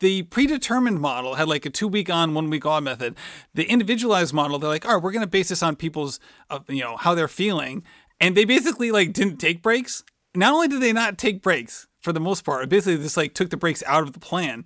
The 0.00 0.22
predetermined 0.22 1.00
model 1.00 1.34
had 1.34 1.48
like 1.48 1.64
a 1.64 1.70
two 1.70 1.86
week 1.86 2.10
on, 2.10 2.34
one 2.34 2.50
week 2.50 2.66
off 2.66 2.82
method. 2.82 3.14
The 3.54 3.64
individualized 3.64 4.34
model, 4.34 4.58
they're 4.58 4.68
like, 4.68 4.84
all 4.84 4.94
right, 4.94 5.02
we're 5.02 5.12
going 5.12 5.22
to 5.22 5.28
base 5.28 5.50
this 5.50 5.62
on 5.62 5.76
people's, 5.76 6.18
uh, 6.50 6.58
you 6.68 6.82
know, 6.82 6.96
how 6.96 7.14
they're 7.14 7.28
feeling, 7.28 7.84
and 8.20 8.36
they 8.36 8.44
basically 8.44 8.90
like 8.90 9.12
didn't 9.12 9.36
take 9.36 9.62
breaks. 9.62 10.02
Not 10.34 10.54
only 10.54 10.66
did 10.66 10.82
they 10.82 10.92
not 10.92 11.18
take 11.18 11.40
breaks, 11.40 11.86
for 12.02 12.12
the 12.12 12.20
most 12.20 12.44
part. 12.44 12.68
Basically, 12.68 13.02
just 13.02 13.16
like 13.16 13.34
took 13.34 13.50
the 13.50 13.56
breaks 13.56 13.82
out 13.86 14.02
of 14.02 14.12
the 14.12 14.20
plan, 14.20 14.64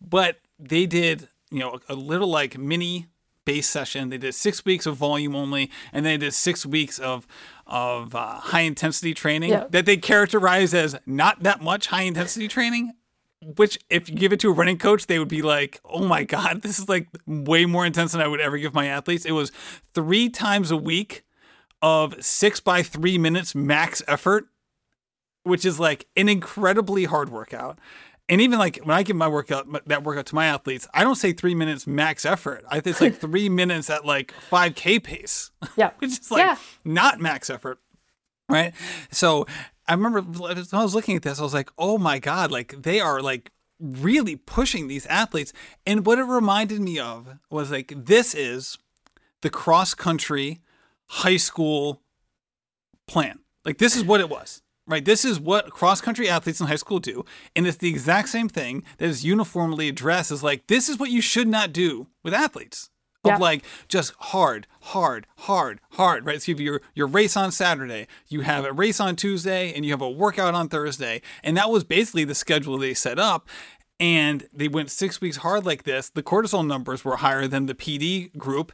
but 0.00 0.38
they 0.58 0.86
did 0.86 1.28
you 1.50 1.60
know 1.60 1.78
a 1.88 1.94
little 1.94 2.28
like 2.28 2.56
mini 2.56 3.06
base 3.46 3.68
session. 3.68 4.10
They 4.10 4.18
did 4.18 4.34
six 4.34 4.64
weeks 4.64 4.84
of 4.84 4.96
volume 4.96 5.34
only, 5.34 5.70
and 5.92 6.04
they 6.04 6.18
did 6.18 6.34
six 6.34 6.66
weeks 6.66 6.98
of 6.98 7.26
of 7.66 8.14
uh, 8.14 8.34
high 8.38 8.60
intensity 8.60 9.14
training 9.14 9.50
yeah. 9.50 9.66
that 9.70 9.86
they 9.86 9.96
characterize 9.96 10.74
as 10.74 10.96
not 11.06 11.42
that 11.42 11.62
much 11.62 11.88
high 11.88 12.02
intensity 12.02 12.48
training. 12.48 12.92
Which, 13.56 13.78
if 13.90 14.08
you 14.08 14.16
give 14.16 14.32
it 14.32 14.40
to 14.40 14.48
a 14.48 14.52
running 14.52 14.78
coach, 14.78 15.06
they 15.06 15.18
would 15.18 15.28
be 15.28 15.42
like, 15.42 15.80
"Oh 15.84 16.06
my 16.06 16.24
god, 16.24 16.62
this 16.62 16.78
is 16.78 16.88
like 16.88 17.08
way 17.26 17.64
more 17.66 17.86
intense 17.86 18.12
than 18.12 18.20
I 18.20 18.28
would 18.28 18.40
ever 18.40 18.58
give 18.58 18.74
my 18.74 18.86
athletes." 18.86 19.24
It 19.24 19.32
was 19.32 19.52
three 19.94 20.28
times 20.28 20.70
a 20.70 20.76
week 20.76 21.24
of 21.82 22.14
six 22.24 22.60
by 22.60 22.82
three 22.82 23.18
minutes 23.18 23.54
max 23.54 24.02
effort 24.08 24.48
which 25.46 25.64
is 25.64 25.78
like 25.78 26.06
an 26.16 26.28
incredibly 26.28 27.04
hard 27.04 27.30
workout. 27.30 27.78
And 28.28 28.40
even 28.40 28.58
like 28.58 28.78
when 28.82 28.96
I 28.96 29.04
give 29.04 29.14
my 29.14 29.28
workout, 29.28 29.66
that 29.86 30.02
workout 30.02 30.26
to 30.26 30.34
my 30.34 30.46
athletes, 30.46 30.88
I 30.92 31.04
don't 31.04 31.14
say 31.14 31.32
three 31.32 31.54
minutes 31.54 31.86
max 31.86 32.26
effort. 32.26 32.64
I 32.68 32.80
think 32.80 32.94
it's 32.94 33.00
like 33.00 33.16
three 33.20 33.48
minutes 33.48 33.88
at 33.88 34.04
like 34.04 34.34
5K 34.50 35.02
pace. 35.02 35.52
Yeah. 35.76 35.92
which 35.98 36.18
is 36.18 36.30
like 36.30 36.40
yeah. 36.40 36.56
not 36.84 37.20
max 37.20 37.48
effort. 37.48 37.78
Right. 38.48 38.74
So 39.12 39.46
I 39.86 39.94
remember 39.94 40.20
when 40.20 40.58
I 40.72 40.82
was 40.82 40.94
looking 40.94 41.14
at 41.14 41.22
this, 41.22 41.38
I 41.38 41.42
was 41.42 41.54
like, 41.54 41.70
oh 41.78 41.96
my 41.96 42.18
God, 42.18 42.50
like 42.50 42.82
they 42.82 43.00
are 43.00 43.22
like 43.22 43.52
really 43.78 44.34
pushing 44.34 44.88
these 44.88 45.06
athletes. 45.06 45.52
And 45.86 46.04
what 46.04 46.18
it 46.18 46.24
reminded 46.24 46.80
me 46.80 46.98
of 46.98 47.38
was 47.50 47.70
like, 47.70 47.92
this 47.96 48.34
is 48.34 48.78
the 49.42 49.50
cross 49.50 49.94
country 49.94 50.60
high 51.06 51.36
school 51.36 52.02
plan. 53.06 53.38
Like, 53.64 53.78
this 53.78 53.96
is 53.96 54.04
what 54.04 54.20
it 54.20 54.28
was 54.28 54.62
right? 54.86 55.04
This 55.04 55.24
is 55.24 55.40
what 55.40 55.70
cross 55.70 56.00
country 56.00 56.28
athletes 56.28 56.60
in 56.60 56.66
high 56.66 56.76
school 56.76 56.98
do. 56.98 57.24
And 57.54 57.66
it's 57.66 57.78
the 57.78 57.88
exact 57.88 58.28
same 58.28 58.48
thing 58.48 58.84
that 58.98 59.08
is 59.08 59.24
uniformly 59.24 59.88
addressed 59.88 60.30
as 60.30 60.42
like, 60.42 60.66
this 60.66 60.88
is 60.88 60.98
what 60.98 61.10
you 61.10 61.20
should 61.20 61.48
not 61.48 61.72
do 61.72 62.06
with 62.22 62.34
athletes. 62.34 62.90
Of 63.24 63.32
yeah. 63.32 63.38
like 63.38 63.64
just 63.88 64.14
hard, 64.18 64.68
hard, 64.82 65.26
hard, 65.38 65.80
hard, 65.92 66.24
right? 66.24 66.40
So 66.40 66.52
you 66.52 66.54
have 66.54 66.60
your, 66.60 66.80
your 66.94 67.08
race 67.08 67.36
on 67.36 67.50
Saturday, 67.50 68.06
you 68.28 68.42
have 68.42 68.64
a 68.64 68.72
race 68.72 69.00
on 69.00 69.16
Tuesday, 69.16 69.72
and 69.74 69.84
you 69.84 69.90
have 69.90 70.00
a 70.00 70.08
workout 70.08 70.54
on 70.54 70.68
Thursday. 70.68 71.22
And 71.42 71.56
that 71.56 71.68
was 71.68 71.82
basically 71.82 72.22
the 72.22 72.36
schedule 72.36 72.78
they 72.78 72.94
set 72.94 73.18
up. 73.18 73.48
And 73.98 74.46
they 74.52 74.68
went 74.68 74.92
six 74.92 75.20
weeks 75.20 75.38
hard 75.38 75.66
like 75.66 75.82
this. 75.82 76.08
The 76.08 76.22
cortisol 76.22 76.64
numbers 76.64 77.04
were 77.04 77.16
higher 77.16 77.48
than 77.48 77.66
the 77.66 77.74
PD 77.74 78.36
group, 78.36 78.72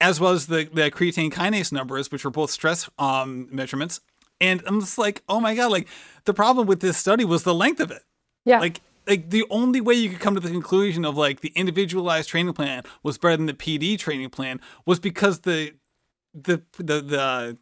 as 0.00 0.18
well 0.18 0.32
as 0.32 0.46
the, 0.46 0.68
the 0.72 0.90
creatine 0.90 1.30
kinase 1.30 1.70
numbers, 1.70 2.10
which 2.10 2.24
were 2.24 2.30
both 2.30 2.52
stress 2.52 2.88
um, 2.98 3.48
measurements 3.50 4.00
and 4.40 4.62
I'm 4.66 4.80
just 4.80 4.98
like, 4.98 5.22
oh 5.28 5.40
my 5.40 5.54
god, 5.54 5.70
like 5.70 5.88
the 6.24 6.34
problem 6.34 6.66
with 6.66 6.80
this 6.80 6.96
study 6.96 7.24
was 7.24 7.42
the 7.42 7.54
length 7.54 7.80
of 7.80 7.90
it. 7.90 8.02
Yeah. 8.44 8.60
Like 8.60 8.80
like 9.06 9.30
the 9.30 9.44
only 9.50 9.80
way 9.80 9.94
you 9.94 10.10
could 10.10 10.20
come 10.20 10.34
to 10.34 10.40
the 10.40 10.50
conclusion 10.50 11.04
of 11.04 11.16
like 11.16 11.40
the 11.40 11.52
individualized 11.54 12.28
training 12.28 12.54
plan 12.54 12.82
was 13.02 13.18
better 13.18 13.36
than 13.36 13.46
the 13.46 13.54
PD 13.54 13.98
training 13.98 14.30
plan 14.30 14.60
was 14.86 14.98
because 14.98 15.40
the 15.40 15.74
the 16.32 16.62
the 16.78 17.00
the 17.00 17.58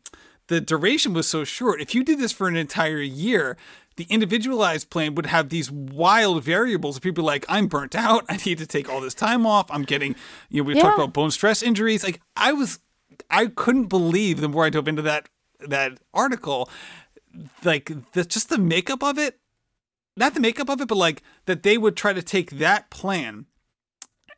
the 0.48 0.60
duration 0.60 1.14
was 1.14 1.28
so 1.28 1.44
short. 1.44 1.80
If 1.80 1.94
you 1.94 2.04
did 2.04 2.18
this 2.18 2.32
for 2.32 2.48
an 2.48 2.56
entire 2.56 3.00
year, 3.00 3.56
the 3.96 4.06
individualized 4.10 4.90
plan 4.90 5.14
would 5.14 5.26
have 5.26 5.48
these 5.48 5.70
wild 5.70 6.42
variables. 6.44 6.98
People 6.98 7.24
like, 7.24 7.44
I'm 7.48 7.66
burnt 7.66 7.94
out. 7.94 8.24
I 8.28 8.36
need 8.44 8.58
to 8.58 8.66
take 8.66 8.88
all 8.88 9.00
this 9.00 9.14
time 9.14 9.46
off. 9.46 9.70
I'm 9.70 9.82
getting, 9.82 10.14
you 10.48 10.62
know, 10.62 10.66
we 10.66 10.74
yeah. 10.74 10.82
talked 10.82 10.98
about 10.98 11.12
bone 11.12 11.30
stress 11.30 11.62
injuries. 11.62 12.02
Like 12.02 12.20
I 12.36 12.52
was, 12.52 12.80
I 13.30 13.46
couldn't 13.46 13.86
believe 13.86 14.40
the 14.40 14.48
more 14.48 14.64
I 14.64 14.70
dove 14.70 14.88
into 14.88 15.02
that 15.02 15.28
that 15.68 15.98
article, 16.12 16.68
like 17.64 17.92
the, 18.12 18.24
just 18.24 18.48
the 18.48 18.58
makeup 18.58 19.02
of 19.02 19.18
it, 19.18 19.38
not 20.16 20.34
the 20.34 20.40
makeup 20.40 20.68
of 20.68 20.80
it, 20.80 20.88
but 20.88 20.98
like 20.98 21.22
that 21.46 21.62
they 21.62 21.78
would 21.78 21.96
try 21.96 22.12
to 22.12 22.22
take 22.22 22.52
that 22.52 22.90
plan 22.90 23.46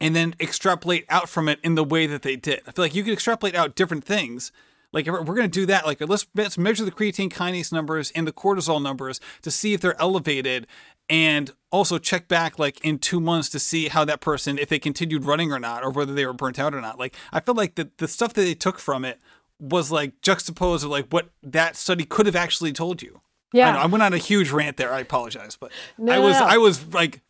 and 0.00 0.14
then 0.14 0.34
extrapolate 0.40 1.06
out 1.08 1.28
from 1.28 1.48
it 1.48 1.58
in 1.62 1.74
the 1.74 1.84
way 1.84 2.06
that 2.06 2.22
they 2.22 2.36
did. 2.36 2.60
I 2.66 2.72
feel 2.72 2.84
like 2.84 2.94
you 2.94 3.04
could 3.04 3.12
extrapolate 3.12 3.54
out 3.54 3.74
different 3.74 4.04
things. 4.04 4.52
Like 4.92 5.06
we're 5.06 5.24
going 5.24 5.42
to 5.42 5.60
do 5.60 5.66
that. 5.66 5.86
Like 5.86 6.00
let's 6.00 6.26
let's 6.34 6.56
measure 6.56 6.84
the 6.84 6.92
creatine 6.92 7.28
kinase 7.28 7.72
numbers 7.72 8.12
and 8.12 8.26
the 8.26 8.32
cortisol 8.32 8.80
numbers 8.80 9.20
to 9.42 9.50
see 9.50 9.74
if 9.74 9.80
they're 9.80 10.00
elevated, 10.00 10.68
and 11.10 11.50
also 11.72 11.98
check 11.98 12.28
back 12.28 12.60
like 12.60 12.80
in 12.84 12.98
two 13.00 13.18
months 13.18 13.48
to 13.50 13.58
see 13.58 13.88
how 13.88 14.04
that 14.04 14.20
person 14.20 14.56
if 14.56 14.68
they 14.68 14.78
continued 14.78 15.24
running 15.24 15.52
or 15.52 15.58
not, 15.58 15.82
or 15.82 15.90
whether 15.90 16.14
they 16.14 16.24
were 16.24 16.32
burnt 16.32 16.60
out 16.60 16.74
or 16.74 16.80
not. 16.80 16.96
Like 16.96 17.16
I 17.32 17.40
feel 17.40 17.56
like 17.56 17.74
the 17.74 17.90
the 17.98 18.06
stuff 18.06 18.34
that 18.34 18.42
they 18.42 18.54
took 18.54 18.78
from 18.78 19.04
it 19.04 19.20
was 19.70 19.90
like 19.90 20.20
juxtaposed 20.20 20.84
of 20.84 20.90
like 20.90 21.06
what 21.08 21.30
that 21.42 21.76
study 21.76 22.04
could 22.04 22.26
have 22.26 22.36
actually 22.36 22.72
told 22.72 23.02
you. 23.02 23.20
Yeah, 23.52 23.76
I, 23.76 23.84
I 23.84 23.86
went 23.86 24.02
on 24.02 24.12
a 24.12 24.18
huge 24.18 24.50
rant 24.50 24.76
there. 24.76 24.92
I 24.92 25.00
apologize, 25.00 25.56
but 25.56 25.70
no, 25.96 26.12
I 26.12 26.18
was 26.18 26.38
no. 26.38 26.46
I 26.46 26.56
was 26.58 26.86
like 26.92 27.20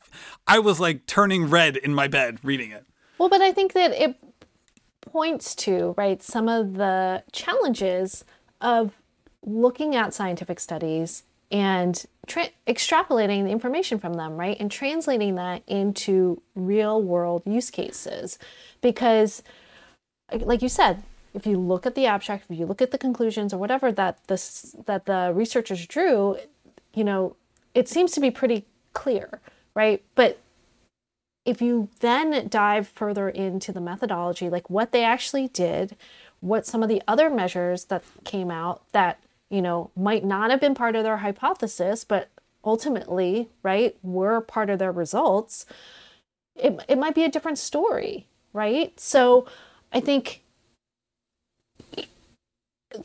I 0.46 0.58
was 0.58 0.80
like 0.80 1.06
turning 1.06 1.48
red 1.48 1.76
in 1.76 1.94
my 1.94 2.08
bed 2.08 2.38
reading 2.42 2.70
it. 2.70 2.84
Well, 3.18 3.28
but 3.28 3.40
I 3.40 3.52
think 3.52 3.72
that 3.74 3.92
it 3.92 4.16
points 5.00 5.54
to 5.54 5.94
right 5.96 6.22
some 6.22 6.48
of 6.48 6.74
the 6.74 7.22
challenges 7.32 8.24
of 8.60 8.92
looking 9.44 9.94
at 9.94 10.14
scientific 10.14 10.58
studies 10.58 11.24
and 11.52 12.06
tra- 12.26 12.48
extrapolating 12.66 13.44
the 13.44 13.50
information 13.50 13.98
from 13.98 14.14
them, 14.14 14.36
right, 14.36 14.56
and 14.58 14.70
translating 14.70 15.34
that 15.34 15.62
into 15.66 16.42
real 16.54 17.00
world 17.00 17.42
use 17.44 17.70
cases, 17.70 18.38
because 18.80 19.42
like 20.40 20.62
you 20.62 20.68
said 20.68 21.02
if 21.34 21.46
you 21.46 21.58
look 21.58 21.84
at 21.84 21.96
the 21.96 22.06
abstract, 22.06 22.46
if 22.48 22.58
you 22.58 22.64
look 22.64 22.80
at 22.80 22.92
the 22.92 22.98
conclusions 22.98 23.52
or 23.52 23.58
whatever 23.58 23.90
that 23.92 24.26
this 24.28 24.76
that 24.86 25.06
the 25.06 25.32
researchers 25.34 25.84
drew, 25.86 26.38
you 26.94 27.04
know, 27.04 27.36
it 27.74 27.88
seems 27.88 28.12
to 28.12 28.20
be 28.20 28.30
pretty 28.30 28.64
clear, 28.92 29.40
right? 29.74 30.02
But 30.14 30.38
if 31.44 31.60
you 31.60 31.88
then 32.00 32.48
dive 32.48 32.88
further 32.88 33.28
into 33.28 33.72
the 33.72 33.80
methodology, 33.80 34.48
like 34.48 34.70
what 34.70 34.92
they 34.92 35.04
actually 35.04 35.48
did, 35.48 35.96
what 36.40 36.66
some 36.66 36.82
of 36.82 36.88
the 36.88 37.02
other 37.06 37.28
measures 37.28 37.86
that 37.86 38.02
came 38.24 38.50
out 38.50 38.82
that, 38.92 39.20
you 39.50 39.60
know, 39.60 39.90
might 39.94 40.24
not 40.24 40.50
have 40.50 40.60
been 40.60 40.74
part 40.74 40.96
of 40.96 41.02
their 41.02 41.18
hypothesis, 41.18 42.04
but 42.04 42.30
ultimately, 42.64 43.50
right, 43.62 43.96
were 44.02 44.40
part 44.40 44.70
of 44.70 44.78
their 44.78 44.92
results, 44.92 45.66
it, 46.56 46.78
it 46.88 46.96
might 46.96 47.14
be 47.14 47.24
a 47.24 47.28
different 47.28 47.58
story, 47.58 48.26
right? 48.52 48.98
So 48.98 49.46
I 49.92 50.00
think 50.00 50.43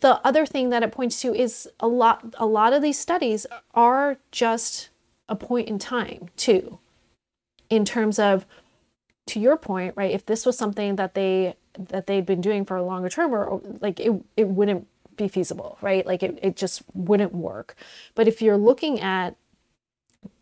the 0.02 0.20
other 0.26 0.46
thing 0.46 0.70
that 0.70 0.84
it 0.84 0.92
points 0.92 1.22
to 1.22 1.34
is 1.34 1.68
a 1.80 1.88
lot 1.88 2.34
a 2.38 2.46
lot 2.46 2.74
of 2.74 2.82
these 2.82 3.00
studies 3.00 3.46
are 3.74 4.18
just 4.32 4.90
a 5.28 5.36
point 5.36 5.68
in 5.68 5.80
time 5.80 6.30
too 6.36 6.80
in 7.70 7.86
terms 7.86 8.20
of 8.20 8.46
to 9.30 9.40
your 9.40 9.58
point, 9.58 9.94
right, 9.96 10.12
if 10.12 10.26
this 10.26 10.46
was 10.46 10.58
something 10.58 10.96
that 10.96 11.14
they 11.14 11.56
that 11.74 12.08
they'd 12.08 12.26
been 12.26 12.42
doing 12.42 12.66
for 12.66 12.76
a 12.76 12.84
longer 12.84 13.10
term 13.10 13.34
or, 13.34 13.62
like 13.80 14.00
it 14.00 14.12
it 14.36 14.48
wouldn't 14.48 14.88
be 15.16 15.28
feasible, 15.28 15.78
right? 15.82 16.06
Like 16.06 16.24
it, 16.24 16.40
it 16.42 16.56
just 16.56 16.82
wouldn't 16.94 17.34
work. 17.34 17.76
But 18.16 18.28
if 18.28 18.42
you're 18.42 18.58
looking 18.58 19.00
at 19.00 19.36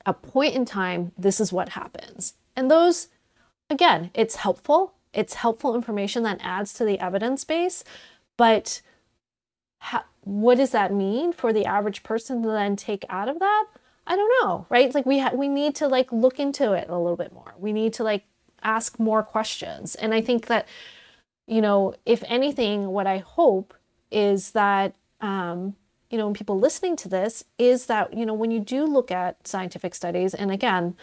a 0.06 0.14
point 0.14 0.56
in 0.56 0.66
time, 0.66 1.12
this 1.18 1.40
is 1.40 1.52
what 1.52 1.70
happens. 1.70 2.36
And 2.56 2.72
those, 2.72 3.10
again, 3.70 4.10
it's 4.14 4.38
helpful. 4.38 4.94
It's 5.14 5.36
helpful 5.36 5.76
information 5.76 6.24
that 6.24 6.40
adds 6.42 6.74
to 6.74 6.86
the 6.86 7.00
evidence 7.00 7.44
base. 7.44 7.84
But 8.38 8.82
how, 9.80 10.04
what 10.22 10.58
does 10.58 10.72
that 10.72 10.94
mean 10.94 11.32
for 11.34 11.54
the 11.54 11.66
average 11.66 12.04
person 12.04 12.42
to 12.44 12.50
then 12.50 12.76
take 12.76 13.06
out 13.10 13.30
of 13.30 13.40
that? 13.40 13.66
I 14.06 14.16
don't 14.16 14.32
know, 14.42 14.66
right? 14.70 14.94
Like 14.94 15.06
we 15.06 15.20
ha- 15.20 15.32
we 15.34 15.48
need 15.48 15.76
to 15.76 15.88
like 15.88 16.12
look 16.12 16.40
into 16.40 16.74
it 16.74 16.90
a 16.90 16.98
little 16.98 17.18
bit 17.18 17.34
more. 17.34 17.54
We 17.58 17.74
need 17.74 17.94
to 17.94 18.04
like 18.04 18.24
ask 18.64 19.00
more 19.00 19.22
questions. 19.22 19.96
And 19.96 20.14
I 20.14 20.22
think 20.22 20.48
that, 20.48 20.68
you 21.46 21.62
know, 21.62 21.94
if 22.06 22.24
anything, 22.28 22.88
what 22.88 23.06
I 23.08 23.18
hope 23.20 23.74
is 24.12 24.52
that, 24.52 24.96
um, 25.22 25.76
you 26.10 26.18
know, 26.18 26.26
when 26.26 26.34
people 26.34 26.58
listening 26.58 26.96
to 26.98 27.10
this, 27.10 27.44
is 27.58 27.88
that, 27.88 28.14
you 28.14 28.26
know, 28.26 28.34
when 28.34 28.50
you 28.50 28.60
do 28.62 28.86
look 28.86 29.12
at 29.12 29.46
scientific 29.46 29.94
studies, 29.94 30.34
and 30.34 30.52
again, 30.52 30.96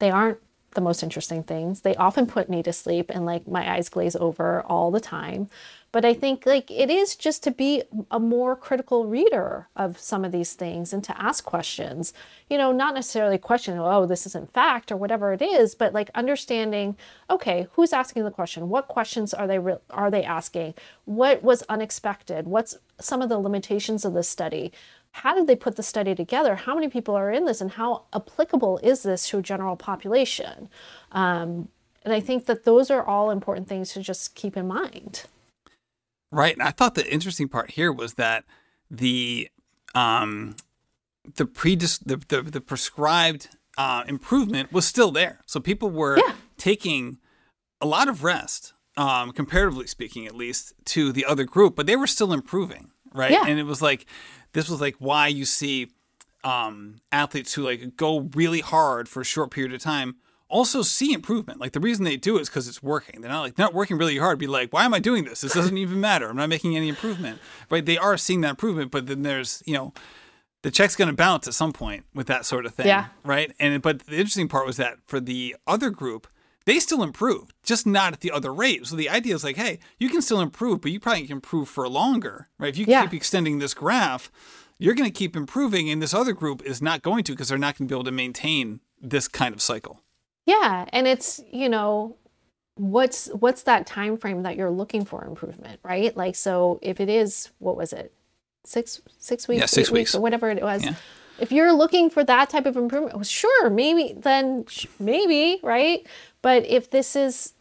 they 0.00 0.10
aren't 0.10 0.38
the 0.74 0.80
most 0.80 1.02
interesting 1.02 1.42
things. 1.42 1.80
They 1.80 1.94
often 1.94 2.26
put 2.26 2.50
me 2.50 2.62
to 2.62 2.72
sleep 2.72 3.10
and 3.10 3.24
like 3.24 3.48
my 3.48 3.74
eyes 3.74 3.88
glaze 3.88 4.16
over 4.16 4.62
all 4.62 4.90
the 4.90 5.00
time. 5.00 5.48
But 5.94 6.04
I 6.04 6.12
think 6.12 6.44
like 6.44 6.72
it 6.72 6.90
is 6.90 7.14
just 7.14 7.44
to 7.44 7.52
be 7.52 7.84
a 8.10 8.18
more 8.18 8.56
critical 8.56 9.06
reader 9.06 9.68
of 9.76 9.96
some 9.96 10.24
of 10.24 10.32
these 10.32 10.54
things 10.54 10.92
and 10.92 11.04
to 11.04 11.16
ask 11.22 11.44
questions. 11.44 12.12
You 12.50 12.58
know, 12.58 12.72
not 12.72 12.94
necessarily 12.94 13.38
question, 13.38 13.78
oh, 13.78 14.04
this 14.04 14.26
isn't 14.26 14.52
fact 14.52 14.90
or 14.90 14.96
whatever 14.96 15.32
it 15.32 15.40
is, 15.40 15.76
but 15.76 15.92
like 15.92 16.10
understanding, 16.12 16.96
okay, 17.30 17.68
who's 17.74 17.92
asking 17.92 18.24
the 18.24 18.32
question? 18.32 18.68
What 18.68 18.88
questions 18.88 19.32
are 19.32 19.46
they 19.46 19.60
re- 19.60 19.76
are 19.90 20.10
they 20.10 20.24
asking? 20.24 20.74
What 21.04 21.44
was 21.44 21.62
unexpected? 21.68 22.48
What's 22.48 22.76
some 22.98 23.22
of 23.22 23.28
the 23.28 23.38
limitations 23.38 24.04
of 24.04 24.14
this 24.14 24.28
study? 24.28 24.72
how 25.18 25.32
did 25.32 25.46
they 25.46 25.54
put 25.54 25.76
the 25.76 25.82
study 25.84 26.12
together? 26.12 26.56
How 26.56 26.74
many 26.74 26.88
people 26.88 27.14
are 27.14 27.30
in 27.30 27.44
this, 27.44 27.60
and 27.60 27.70
how 27.70 28.02
applicable 28.12 28.80
is 28.82 29.04
this 29.04 29.28
to 29.28 29.38
a 29.38 29.42
general 29.42 29.76
population? 29.76 30.68
Um, 31.12 31.68
and 32.04 32.12
I 32.12 32.18
think 32.18 32.46
that 32.46 32.64
those 32.64 32.90
are 32.90 33.04
all 33.04 33.30
important 33.30 33.68
things 33.68 33.92
to 33.92 34.02
just 34.02 34.34
keep 34.34 34.56
in 34.56 34.66
mind. 34.66 35.26
Right. 36.34 36.52
And 36.52 36.62
I 36.62 36.70
thought 36.70 36.96
the 36.96 37.10
interesting 37.10 37.48
part 37.48 37.70
here 37.70 37.92
was 37.92 38.14
that 38.14 38.44
the 38.90 39.48
um, 39.94 40.56
the 41.36 41.44
predis- 41.44 42.02
the, 42.04 42.16
the, 42.28 42.42
the 42.42 42.60
prescribed 42.60 43.48
uh, 43.78 44.02
improvement 44.08 44.72
was 44.72 44.84
still 44.84 45.12
there. 45.12 45.40
So 45.46 45.60
people 45.60 45.90
were 45.90 46.16
yeah. 46.16 46.34
taking 46.56 47.18
a 47.80 47.86
lot 47.86 48.08
of 48.08 48.24
rest, 48.24 48.72
um, 48.96 49.30
comparatively 49.32 49.86
speaking, 49.86 50.26
at 50.26 50.34
least 50.34 50.72
to 50.86 51.12
the 51.12 51.24
other 51.24 51.44
group, 51.44 51.76
but 51.76 51.86
they 51.86 51.96
were 51.96 52.06
still 52.06 52.32
improving, 52.32 52.90
right? 53.12 53.30
Yeah. 53.30 53.44
And 53.46 53.60
it 53.60 53.64
was 53.64 53.80
like 53.80 54.06
this 54.54 54.68
was 54.68 54.80
like 54.80 54.96
why 54.98 55.28
you 55.28 55.44
see 55.44 55.92
um, 56.42 56.96
athletes 57.12 57.54
who 57.54 57.62
like 57.62 57.96
go 57.96 58.28
really 58.34 58.60
hard 58.60 59.08
for 59.08 59.20
a 59.20 59.24
short 59.24 59.52
period 59.52 59.72
of 59.72 59.80
time 59.80 60.16
also 60.48 60.82
see 60.82 61.12
improvement. 61.12 61.60
Like 61.60 61.72
the 61.72 61.80
reason 61.80 62.04
they 62.04 62.16
do 62.16 62.36
it 62.36 62.42
is 62.42 62.48
because 62.48 62.68
it's 62.68 62.82
working. 62.82 63.20
They're 63.20 63.30
not 63.30 63.42
like 63.42 63.58
not 63.58 63.74
working 63.74 63.98
really 63.98 64.18
hard. 64.18 64.38
Be 64.38 64.46
like, 64.46 64.72
why 64.72 64.84
am 64.84 64.94
I 64.94 65.00
doing 65.00 65.24
this? 65.24 65.40
This 65.40 65.54
doesn't 65.54 65.78
even 65.78 66.00
matter. 66.00 66.28
I'm 66.28 66.36
not 66.36 66.48
making 66.48 66.76
any 66.76 66.88
improvement. 66.88 67.40
Right? 67.70 67.84
They 67.84 67.98
are 67.98 68.16
seeing 68.16 68.40
that 68.42 68.50
improvement, 68.50 68.90
but 68.90 69.06
then 69.06 69.22
there's 69.22 69.62
you 69.66 69.74
know 69.74 69.92
the 70.62 70.70
check's 70.70 70.96
going 70.96 71.08
to 71.08 71.14
bounce 71.14 71.46
at 71.46 71.54
some 71.54 71.72
point 71.72 72.04
with 72.14 72.26
that 72.26 72.46
sort 72.46 72.66
of 72.66 72.74
thing. 72.74 72.86
Yeah. 72.86 73.06
Right. 73.22 73.52
And 73.58 73.82
but 73.82 74.00
the 74.06 74.16
interesting 74.16 74.48
part 74.48 74.66
was 74.66 74.76
that 74.78 74.98
for 75.06 75.20
the 75.20 75.56
other 75.66 75.90
group, 75.90 76.26
they 76.64 76.78
still 76.78 77.02
improved, 77.02 77.52
just 77.62 77.86
not 77.86 78.14
at 78.14 78.20
the 78.20 78.30
other 78.30 78.52
rate. 78.52 78.86
So 78.86 78.96
the 78.96 79.10
idea 79.10 79.34
is 79.34 79.44
like, 79.44 79.56
hey, 79.56 79.78
you 79.98 80.08
can 80.08 80.22
still 80.22 80.40
improve, 80.40 80.80
but 80.80 80.90
you 80.90 81.00
probably 81.00 81.22
can 81.22 81.32
improve 81.32 81.68
for 81.68 81.86
longer, 81.88 82.48
right? 82.58 82.70
If 82.70 82.78
you 82.78 82.86
yeah. 82.88 83.02
keep 83.02 83.12
extending 83.12 83.58
this 83.58 83.74
graph, 83.74 84.32
you're 84.78 84.94
going 84.94 85.10
to 85.10 85.16
keep 85.16 85.36
improving, 85.36 85.88
and 85.90 86.02
this 86.02 86.14
other 86.14 86.32
group 86.32 86.62
is 86.62 86.82
not 86.82 87.02
going 87.02 87.24
to 87.24 87.32
because 87.32 87.48
they're 87.48 87.58
not 87.58 87.78
going 87.78 87.86
to 87.86 87.92
be 87.92 87.94
able 87.94 88.04
to 88.04 88.10
maintain 88.10 88.80
this 89.00 89.28
kind 89.28 89.54
of 89.54 89.60
cycle. 89.60 90.00
Yeah, 90.46 90.86
and 90.92 91.06
it's 91.06 91.40
you 91.50 91.68
know 91.68 92.16
what's 92.76 93.28
what's 93.28 93.62
that 93.62 93.86
time 93.86 94.16
frame 94.16 94.42
that 94.42 94.56
you're 94.56 94.70
looking 94.70 95.04
for 95.04 95.24
improvement, 95.24 95.80
right? 95.82 96.16
Like 96.16 96.36
so, 96.36 96.78
if 96.82 97.00
it 97.00 97.08
is 97.08 97.50
what 97.58 97.76
was 97.76 97.92
it, 97.92 98.12
six 98.64 99.00
six 99.18 99.48
weeks, 99.48 99.60
yeah, 99.60 99.66
six 99.66 99.90
weeks. 99.90 99.98
weeks 100.10 100.14
or 100.14 100.20
whatever 100.20 100.50
it 100.50 100.62
was. 100.62 100.84
Yeah 100.84 100.94
if 101.38 101.50
you're 101.50 101.72
looking 101.72 102.10
for 102.10 102.24
that 102.24 102.50
type 102.50 102.66
of 102.66 102.76
improvement, 102.76 103.14
well, 103.14 103.24
sure, 103.24 103.70
maybe 103.70 104.14
then 104.16 104.64
maybe, 104.98 105.60
right? 105.62 106.06
But 106.42 106.66
if 106.66 106.90
this 106.90 107.16
is, 107.16 107.54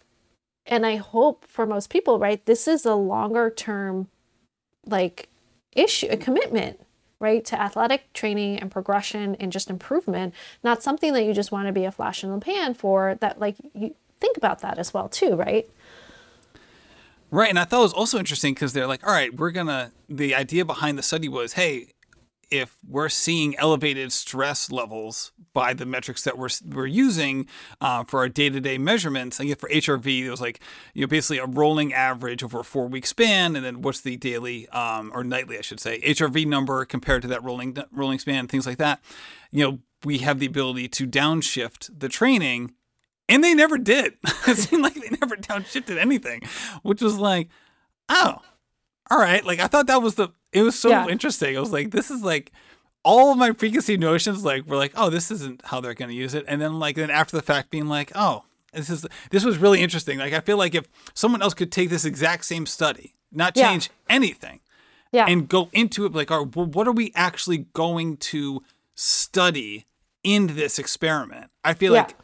and 0.66 0.86
I 0.86 0.98
hope 0.98 1.46
for 1.46 1.66
most 1.66 1.90
people, 1.90 2.20
right, 2.20 2.44
this 2.46 2.68
is 2.68 2.86
a 2.86 2.96
longer 2.96 3.50
term 3.50 4.10
like 4.86 5.30
issue, 5.76 6.08
a 6.10 6.18
commitment, 6.18 6.82
right, 7.24 7.44
to 7.46 7.60
athletic 7.60 8.14
training 8.14 8.60
and 8.60 8.70
progression 8.70 9.36
and 9.36 9.52
just 9.52 9.70
improvement, 9.70 10.36
not 10.64 10.84
something 10.84 11.14
that 11.14 11.24
you 11.24 11.34
just 11.34 11.52
want 11.52 11.66
to 11.68 11.74
be 11.74 11.86
a 11.86 11.92
flash 11.92 12.24
in 12.24 12.30
the 12.30 12.38
pan 12.38 12.74
for, 12.76 13.16
that 13.22 13.40
like 13.40 13.56
you 13.74 13.96
think 14.20 14.38
about 14.38 14.60
that 14.60 14.78
as 14.78 14.94
well, 14.94 15.10
too, 15.10 15.36
right? 15.36 15.68
Right. 17.32 17.50
And 17.50 17.58
I 17.58 17.64
thought 17.64 17.80
it 17.80 17.84
was 17.84 17.94
also 17.94 18.20
interesting 18.20 18.54
because 18.54 18.74
they're 18.74 18.86
like, 18.86 19.08
all 19.08 19.12
right, 19.12 19.34
we're 19.34 19.50
to, 19.68 19.92
the 20.08 20.36
idea 20.36 20.66
behind 20.66 21.00
the 21.00 21.02
study 21.02 21.28
was, 21.28 21.54
hey, 21.54 21.88
if 22.54 22.78
we're 22.88 23.10
seeing 23.10 23.58
elevated 23.58 24.12
stress 24.12 24.72
levels 24.72 25.32
by 25.54 25.74
the 25.74 25.88
metrics 25.88 26.22
that 26.24 26.38
we're 26.38 26.50
we're 26.64 26.86
using 26.86 27.48
uh, 27.82 28.04
for 28.04 28.20
our 28.20 28.30
day 28.30 28.48
to 28.52 28.62
day 28.62 28.78
measurements, 28.78 29.40
like 29.40 29.58
for 29.58 29.68
HRV, 29.70 30.26
it 30.26 30.30
was 30.30 30.40
like 30.40 30.60
you 30.94 31.02
know 31.02 31.08
basically 31.08 31.40
a 31.40 31.48
rolling 31.48 31.94
average 31.94 32.44
over 32.44 32.60
a 32.60 32.64
four 32.64 32.88
week 32.88 33.08
span, 33.08 33.56
and 33.56 33.66
then 33.66 33.82
what's 33.82 34.02
the 34.02 34.18
daily 34.18 34.70
um, 34.70 35.12
or 35.16 35.24
nightly, 35.24 35.58
I 35.58 35.62
should 35.62 35.80
say, 35.80 36.00
HRV 36.02 36.46
number 36.46 36.86
compared 36.86 37.24
to 37.24 37.28
that 37.30 37.44
rolling 37.44 37.76
rolling 37.92 38.20
span, 38.20 38.48
things 38.48 38.68
like 38.68 38.78
that. 38.78 39.02
You 39.50 39.64
know, 39.64 39.80
we 40.06 40.20
have 40.20 40.38
the 40.38 40.46
ability 40.46 40.90
to 40.90 41.08
downshift 41.08 41.90
the 41.98 42.08
training, 42.08 42.76
and 43.28 43.44
they 43.44 43.56
never 43.56 43.80
did. 43.80 44.14
it 44.48 44.58
seemed 44.58 44.84
like 44.84 44.94
they 44.94 45.18
never 45.20 45.36
downshifted 45.38 45.98
anything, 45.98 46.44
which 46.84 47.02
was 47.02 47.18
like, 47.18 47.50
oh, 48.10 48.42
all 49.12 49.20
right. 49.20 49.44
Like 49.44 49.60
I 49.60 49.68
thought 49.68 49.88
that 49.88 50.02
was 50.02 50.16
the 50.16 50.30
it 50.52 50.62
was 50.64 50.78
so 50.78 50.90
yeah. 50.90 51.08
interesting. 51.08 51.56
I 51.58 51.60
was 51.60 51.72
like, 51.72 51.92
this 51.92 52.12
is 52.12 52.22
like 52.22 52.52
all 53.04 53.32
of 53.32 53.38
my 53.38 53.52
preconceived 53.52 54.02
notions 54.02 54.46
like 54.46 54.66
were 54.68 54.78
like, 54.78 54.94
oh, 54.96 55.10
this 55.10 55.32
isn't 55.32 55.62
how 55.66 55.82
they're 55.82 55.94
gonna 55.94 56.14
use 56.14 56.34
it. 56.34 56.46
And 56.48 56.62
then 56.62 56.80
like 56.80 56.96
then 56.96 57.10
after 57.10 57.36
the 57.36 57.44
fact 57.44 57.70
being 57.70 57.88
like, 57.88 58.12
oh, 58.16 58.44
this 58.74 58.90
is 58.90 59.06
this 59.30 59.44
was 59.44 59.58
really 59.58 59.82
interesting. 59.82 60.20
Like 60.20 60.34
I 60.34 60.40
feel 60.40 60.58
like 60.58 60.76
if 60.76 60.88
someone 61.14 61.42
else 61.42 61.54
could 61.54 61.72
take 61.72 61.90
this 61.90 62.06
exact 62.06 62.46
same 62.46 62.66
study, 62.66 63.16
not 63.32 63.56
change 63.56 63.90
yeah. 63.90 64.16
anything, 64.16 64.60
yeah. 65.12 65.26
and 65.28 65.48
go 65.48 65.70
into 65.74 66.06
it 66.06 66.14
like, 66.14 66.32
all 66.32 66.46
right, 66.46 66.56
well, 66.56 66.66
what 66.66 66.88
are 66.88 66.94
we 66.94 67.12
actually 67.16 67.60
going 67.74 68.18
to 68.18 68.62
study 68.96 69.86
in 70.24 70.56
this 70.56 70.80
experiment? 70.80 71.52
I 71.64 71.74
feel 71.74 71.94
yeah. 71.94 72.02
like 72.04 72.16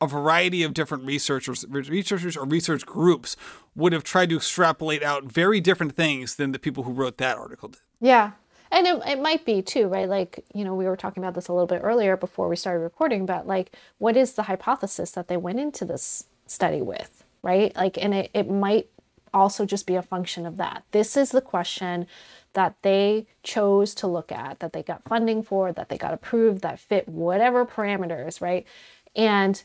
a 0.00 0.06
variety 0.06 0.62
of 0.62 0.74
different 0.74 1.04
researchers, 1.04 1.64
researchers 1.68 2.36
or 2.36 2.44
research 2.44 2.86
groups 2.86 3.36
would 3.74 3.92
have 3.92 4.04
tried 4.04 4.30
to 4.30 4.36
extrapolate 4.36 5.02
out 5.02 5.24
very 5.24 5.60
different 5.60 5.96
things 5.96 6.36
than 6.36 6.52
the 6.52 6.58
people 6.58 6.84
who 6.84 6.92
wrote 6.92 7.18
that 7.18 7.36
article 7.36 7.70
did. 7.70 7.80
Yeah. 8.00 8.32
And 8.70 8.86
it, 8.86 9.02
it 9.06 9.20
might 9.20 9.44
be 9.44 9.62
too, 9.62 9.88
right? 9.88 10.08
Like, 10.08 10.44
you 10.54 10.64
know, 10.64 10.74
we 10.74 10.86
were 10.86 10.96
talking 10.96 11.22
about 11.22 11.34
this 11.34 11.48
a 11.48 11.52
little 11.52 11.66
bit 11.66 11.80
earlier 11.82 12.16
before 12.16 12.48
we 12.48 12.56
started 12.56 12.80
recording 12.80 13.26
but 13.26 13.46
like, 13.46 13.72
what 13.98 14.16
is 14.16 14.34
the 14.34 14.44
hypothesis 14.44 15.10
that 15.12 15.28
they 15.28 15.36
went 15.36 15.58
into 15.58 15.84
this 15.84 16.26
study 16.46 16.82
with, 16.82 17.24
right? 17.42 17.74
Like, 17.74 17.96
and 17.98 18.14
it, 18.14 18.30
it 18.34 18.50
might 18.50 18.88
also 19.32 19.64
just 19.64 19.86
be 19.86 19.94
a 19.94 20.02
function 20.02 20.46
of 20.46 20.56
that. 20.58 20.84
This 20.92 21.16
is 21.16 21.30
the 21.30 21.40
question 21.40 22.06
that 22.54 22.76
they 22.82 23.26
chose 23.42 23.94
to 23.94 24.06
look 24.06 24.32
at, 24.32 24.60
that 24.60 24.72
they 24.72 24.82
got 24.82 25.04
funding 25.04 25.42
for, 25.42 25.72
that 25.72 25.88
they 25.88 25.98
got 25.98 26.14
approved, 26.14 26.62
that 26.62 26.80
fit 26.80 27.08
whatever 27.08 27.64
parameters, 27.64 28.40
right? 28.40 28.66
And 29.14 29.62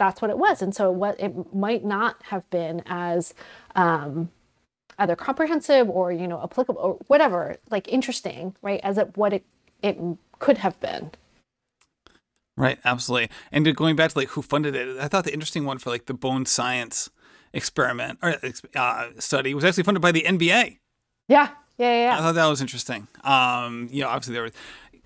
that's 0.00 0.22
what 0.22 0.30
it 0.30 0.38
was. 0.38 0.62
And 0.62 0.74
so 0.74 0.90
what 0.90 1.20
it 1.20 1.54
might 1.54 1.84
not 1.84 2.22
have 2.24 2.48
been 2.48 2.82
as 2.86 3.34
um, 3.76 4.30
either 4.98 5.14
comprehensive 5.14 5.90
or 5.90 6.10
you 6.10 6.26
know 6.26 6.42
applicable 6.42 6.80
or 6.80 6.94
whatever, 7.06 7.56
like 7.70 7.86
interesting, 7.86 8.56
right? 8.62 8.80
As 8.82 8.96
it 8.96 9.16
what 9.16 9.34
it 9.34 9.44
it 9.82 9.98
could 10.38 10.58
have 10.58 10.80
been. 10.80 11.10
Right, 12.56 12.78
absolutely. 12.84 13.30
And 13.52 13.76
going 13.76 13.94
back 13.94 14.12
to 14.12 14.18
like 14.18 14.28
who 14.28 14.42
funded 14.42 14.74
it, 14.74 14.98
I 14.98 15.06
thought 15.06 15.24
the 15.24 15.32
interesting 15.32 15.64
one 15.64 15.78
for 15.78 15.90
like 15.90 16.06
the 16.06 16.14
bone 16.14 16.46
science 16.46 17.10
experiment 17.52 18.18
or 18.22 18.36
uh, 18.74 19.08
study 19.18 19.54
was 19.54 19.64
actually 19.64 19.84
funded 19.84 20.02
by 20.02 20.12
the 20.12 20.22
NBA. 20.22 20.78
Yeah, 21.28 21.48
yeah, 21.78 22.04
yeah. 22.04 22.14
I 22.16 22.20
thought 22.20 22.34
that 22.34 22.46
was 22.46 22.60
interesting. 22.60 23.06
Um, 23.22 23.88
you 23.90 24.00
know, 24.00 24.08
obviously 24.08 24.34
there 24.34 24.42
was 24.44 24.52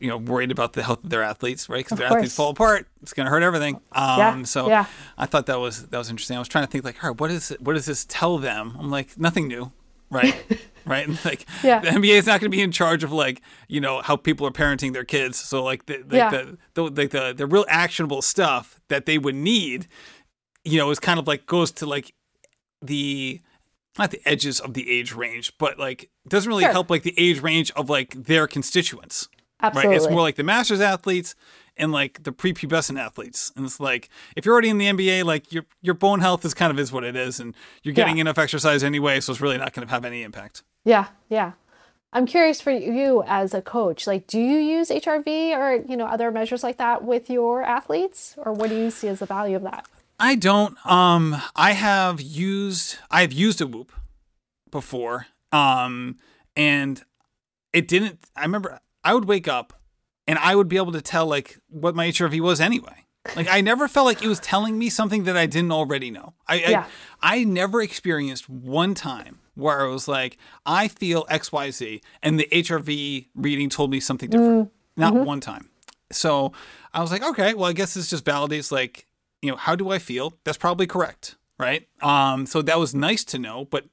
you 0.04 0.10
know 0.10 0.18
worried 0.18 0.50
about 0.50 0.74
the 0.74 0.82
health 0.82 1.02
of 1.02 1.10
their 1.10 1.22
athletes, 1.22 1.68
right? 1.68 1.84
Because 1.84 1.98
their 1.98 2.08
course. 2.08 2.18
athletes 2.18 2.36
fall 2.36 2.50
apart, 2.50 2.86
it's 3.02 3.14
going 3.14 3.24
to 3.24 3.30
hurt 3.30 3.42
everything. 3.42 3.76
Um, 3.92 4.18
yeah. 4.18 4.42
So 4.44 4.68
yeah. 4.68 4.86
I 5.16 5.26
thought 5.26 5.46
that 5.46 5.58
was 5.58 5.86
that 5.86 5.96
was 5.98 6.10
interesting. 6.10 6.36
I 6.36 6.40
was 6.40 6.48
trying 6.48 6.66
to 6.66 6.70
think 6.70 6.84
like, 6.84 7.02
all 7.02 7.10
right, 7.10 7.20
what 7.20 7.30
is 7.30 7.50
it, 7.50 7.62
what 7.62 7.72
does 7.72 7.86
this 7.86 8.04
tell 8.04 8.36
them? 8.38 8.76
I'm 8.78 8.90
like, 8.90 9.18
nothing 9.18 9.48
new, 9.48 9.72
right? 10.10 10.36
right? 10.84 11.08
And 11.08 11.18
like 11.24 11.46
yeah. 11.62 11.80
the 11.80 11.88
NBA 11.88 12.18
is 12.18 12.26
not 12.26 12.40
going 12.40 12.50
to 12.50 12.56
be 12.56 12.62
in 12.62 12.70
charge 12.70 13.02
of 13.02 13.12
like 13.12 13.40
you 13.68 13.80
know 13.80 14.02
how 14.02 14.16
people 14.16 14.46
are 14.46 14.52
parenting 14.52 14.92
their 14.92 15.04
kids. 15.04 15.38
So 15.38 15.64
like 15.64 15.86
the 15.86 16.04
the, 16.06 16.16
yeah. 16.16 16.30
the, 16.30 16.58
the, 16.74 16.90
the, 16.90 17.06
the, 17.06 17.34
the 17.36 17.46
real 17.46 17.64
actionable 17.68 18.20
stuff 18.20 18.80
that 18.88 19.06
they 19.06 19.16
would 19.16 19.34
need 19.34 19.86
you 20.64 20.78
know, 20.78 20.90
is 20.90 20.98
kind 20.98 21.18
of 21.18 21.26
like 21.26 21.46
goes 21.46 21.70
to 21.70 21.86
like 21.86 22.14
the 22.82 23.40
not 23.98 24.10
the 24.10 24.20
edges 24.26 24.58
of 24.58 24.74
the 24.74 24.90
age 24.90 25.12
range, 25.14 25.56
but 25.58 25.78
like 25.78 26.10
doesn't 26.26 26.48
really 26.48 26.64
Sure. 26.64 26.72
help 26.72 26.90
like 26.90 27.02
the 27.02 27.14
age 27.16 27.40
range 27.40 27.70
of 27.72 27.88
like 27.88 28.10
their 28.14 28.46
constituents. 28.46 29.28
Absolutely. 29.66 29.88
Right? 29.90 29.96
It's 29.96 30.10
more 30.10 30.20
like 30.22 30.36
the 30.36 30.42
masters 30.44 30.80
athletes 30.80 31.34
and 31.76 31.90
like 31.92 32.22
the 32.22 32.32
prepubescent 32.32 32.98
athletes. 32.98 33.52
And 33.56 33.64
it's 33.66 33.80
like 33.80 34.08
if 34.36 34.44
you're 34.44 34.52
already 34.52 34.68
in 34.70 34.78
the 34.78 34.86
NBA, 34.86 35.24
like 35.24 35.52
your 35.52 35.64
your 35.82 35.94
bone 35.94 36.20
health 36.20 36.44
is 36.44 36.54
kind 36.54 36.70
of 36.70 36.78
is 36.78 36.92
what 36.92 37.04
it 37.04 37.16
is, 37.16 37.40
and 37.40 37.54
you're 37.82 37.94
getting 37.94 38.16
Yeah. 38.18 38.22
enough 38.22 38.38
exercise 38.38 38.84
anyway, 38.84 39.20
so 39.20 39.32
it's 39.32 39.40
really 39.40 39.58
not 39.58 39.72
going 39.72 39.86
to 39.86 39.92
have 39.92 40.04
any 40.04 40.22
impact. 40.22 40.62
Yeah, 40.84 41.06
yeah. 41.28 41.52
I'm 42.12 42.26
curious 42.26 42.60
for 42.60 42.70
you 42.70 43.24
as 43.26 43.54
a 43.54 43.60
coach. 43.60 44.06
Like, 44.06 44.28
do 44.28 44.38
you 44.38 44.58
use 44.58 44.88
HRV 44.90 45.26
or 45.56 45.84
you 45.90 45.96
know 45.96 46.06
other 46.06 46.30
measures 46.30 46.62
like 46.62 46.76
that 46.76 47.02
with 47.02 47.28
your 47.28 47.62
athletes, 47.64 48.34
or 48.36 48.52
what 48.52 48.70
do 48.70 48.76
you 48.76 48.90
see 48.90 49.08
as 49.08 49.18
the 49.18 49.26
value 49.26 49.56
of 49.56 49.62
that? 49.62 49.86
I 50.20 50.36
don't. 50.36 50.76
Um, 50.86 51.42
I 51.56 51.72
have 51.72 52.20
used 52.20 52.98
I've 53.10 53.32
used 53.32 53.60
a 53.60 53.66
Whoop 53.66 53.90
before. 54.70 55.26
Um, 55.50 56.16
and 56.56 57.02
it 57.72 57.88
didn't. 57.88 58.20
I 58.36 58.42
remember 58.42 58.78
I 59.04 59.14
would 59.14 59.26
wake 59.26 59.46
up, 59.46 59.72
and 60.26 60.38
I 60.38 60.56
would 60.56 60.68
be 60.68 60.76
able 60.76 60.92
to 60.92 61.02
tell 61.02 61.26
like 61.26 61.58
what 61.68 61.94
my 61.94 62.08
HRV 62.08 62.40
was 62.40 62.60
anyway. 62.60 63.04
Like 63.36 63.48
I 63.48 63.60
never 63.60 63.88
felt 63.88 64.06
like 64.06 64.22
it 64.22 64.28
was 64.28 64.40
telling 64.40 64.78
me 64.78 64.90
something 64.90 65.24
that 65.24 65.36
I 65.36 65.46
didn't 65.46 65.72
already 65.72 66.10
know. 66.10 66.34
I 66.46 66.56
Yeah. 66.56 66.86
I, 67.22 67.38
I 67.38 67.44
never 67.44 67.80
experienced 67.80 68.48
one 68.48 68.94
time 68.94 69.40
where 69.54 69.80
I 69.80 69.86
was 69.86 70.08
like, 70.08 70.36
I 70.66 70.88
feel 70.88 71.24
X 71.28 71.50
Y 71.52 71.70
Z, 71.70 72.00
and 72.22 72.38
the 72.38 72.48
HRV 72.52 73.28
reading 73.34 73.70
told 73.70 73.90
me 73.90 74.00
something 74.00 74.28
different. 74.30 74.70
Not 74.96 75.14
one 75.14 75.40
time. 75.40 75.70
So 76.12 76.52
I 76.92 77.00
was 77.00 77.10
like, 77.10 77.24
okay, 77.24 77.54
well, 77.54 77.68
I 77.68 77.72
guess 77.72 77.94
this 77.94 78.10
just 78.10 78.24
validates 78.24 78.70
like, 78.70 79.06
you 79.42 79.50
know, 79.50 79.56
how 79.56 79.74
do 79.74 79.90
I 79.90 79.98
feel? 79.98 80.34
That's 80.44 80.58
probably 80.58 80.86
correct, 80.86 81.36
right? 81.58 81.88
Um, 82.02 82.46
so 82.46 82.62
that 82.62 82.78
was 82.78 82.94
nice 82.94 83.24
to 83.24 83.38
know, 83.38 83.64
but 83.64 83.86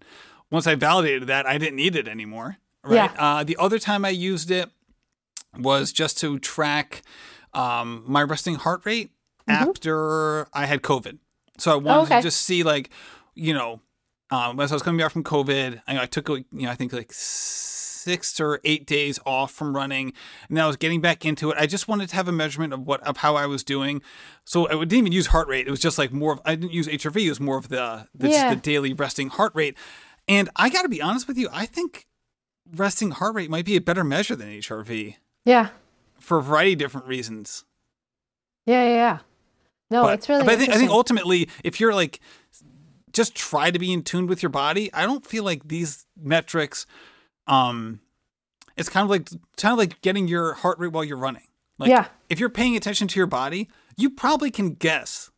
once 0.51 0.67
I 0.67 0.75
validated 0.75 1.27
that, 1.29 1.45
I 1.47 1.57
didn't 1.57 1.77
need 1.77 1.95
it 1.95 2.07
anymore, 2.07 2.57
right? 2.83 3.11
Yeah. 3.13 3.13
Uh, 3.17 3.43
the 3.43 3.57
other 3.57 3.79
time 3.79 4.05
I 4.05 4.09
used 4.09 4.51
it 4.51 4.69
was 5.57 5.91
just 5.91 6.17
to 6.19 6.39
track 6.39 7.01
um, 7.53 8.03
my 8.07 8.23
resting 8.23 8.55
heart 8.55 8.81
rate 8.85 9.11
after 9.47 10.47
I 10.53 10.65
had 10.65 10.81
COVID. 10.81 11.19
So 11.57 11.71
I 11.71 11.75
wanted 11.75 12.03
okay. 12.03 12.17
to 12.17 12.21
just 12.21 12.41
see 12.41 12.63
like, 12.63 12.89
you 13.35 13.53
know, 13.53 13.81
um, 14.31 14.59
as 14.59 14.71
I 14.71 14.75
was 14.75 14.81
coming 14.81 14.99
back 14.99 15.11
from 15.11 15.23
COVID, 15.23 15.81
I, 15.87 16.03
I 16.03 16.05
took 16.05 16.29
you 16.29 16.45
know 16.51 16.69
I 16.69 16.75
think 16.75 16.93
like 16.93 17.11
six 17.11 18.39
or 18.39 18.59
eight 18.63 18.87
days 18.87 19.19
off 19.25 19.51
from 19.51 19.75
running, 19.75 20.13
and 20.49 20.59
I 20.59 20.67
was 20.67 20.77
getting 20.77 21.01
back 21.01 21.25
into 21.25 21.51
it. 21.51 21.57
I 21.59 21.67
just 21.67 21.87
wanted 21.87 22.09
to 22.09 22.15
have 22.15 22.27
a 22.27 22.31
measurement 22.31 22.73
of 22.73 22.87
what 22.87 23.01
of 23.01 23.17
how 23.17 23.35
I 23.35 23.45
was 23.45 23.63
doing. 23.63 24.01
So 24.45 24.67
I 24.67 24.71
didn't 24.71 24.93
even 24.93 25.11
use 25.11 25.27
heart 25.27 25.47
rate. 25.49 25.67
It 25.67 25.71
was 25.71 25.81
just 25.81 25.97
like 25.97 26.13
more 26.13 26.33
of 26.33 26.41
I 26.45 26.55
didn't 26.55 26.71
use 26.71 26.87
HRV. 26.87 27.25
It 27.25 27.29
was 27.29 27.39
more 27.41 27.57
of 27.57 27.67
the 27.67 28.07
the, 28.15 28.29
Yeah. 28.29 28.53
the 28.53 28.59
daily 28.59 28.93
resting 28.93 29.29
heart 29.29 29.51
rate. 29.53 29.77
And 30.27 30.49
I 30.55 30.69
got 30.69 30.83
to 30.83 30.89
be 30.89 31.01
honest 31.01 31.27
with 31.27 31.37
you, 31.37 31.49
I 31.51 31.65
think 31.65 32.07
resting 32.73 33.11
heart 33.11 33.35
rate 33.35 33.49
might 33.49 33.65
be 33.65 33.75
a 33.75 33.81
better 33.81 34.03
measure 34.03 34.35
than 34.35 34.47
HRV 34.47 35.15
Yeah, 35.45 35.69
for 36.19 36.37
a 36.37 36.41
variety 36.43 36.73
of 36.73 36.79
different 36.79 37.07
reasons. 37.07 37.63
yeah, 38.65 38.83
yeah. 38.85 38.95
yeah. 38.95 39.19
No, 39.89 40.03
but, 40.03 40.13
it's 40.13 40.29
really. 40.29 40.45
but 40.45 40.53
I 40.53 40.57
think 40.57 40.69
I 40.71 40.77
think 40.77 40.89
ultimately, 40.91 41.49
if 41.63 41.79
you're 41.79 41.93
like 41.93 42.19
just 43.11 43.35
try 43.35 43.71
to 43.71 43.77
be 43.79 43.91
in 43.91 44.03
tune 44.03 44.25
with 44.27 44.41
your 44.41 44.49
body, 44.49 44.93
I 44.93 45.05
don't 45.05 45.25
feel 45.25 45.43
like 45.43 45.67
these 45.67 46.05
metrics. 46.15 46.85
Um, 47.47 47.99
it's 48.77 48.87
kind 48.87 49.03
of 49.03 49.09
like 49.09 49.29
kind 49.57 49.73
of 49.73 49.77
like 49.77 50.01
getting 50.01 50.27
your 50.29 50.53
heart 50.53 50.79
rate 50.79 50.93
while 50.93 51.03
you're 51.03 51.17
running. 51.17 51.43
Like, 51.77 51.89
Yeah. 51.89 52.05
if 52.29 52.39
you're 52.39 52.49
paying 52.49 52.77
attention 52.77 53.07
to 53.09 53.19
your 53.19 53.27
body, 53.27 53.67
you 53.97 54.09
probably 54.11 54.49
can 54.51 54.75
guess 54.75 55.29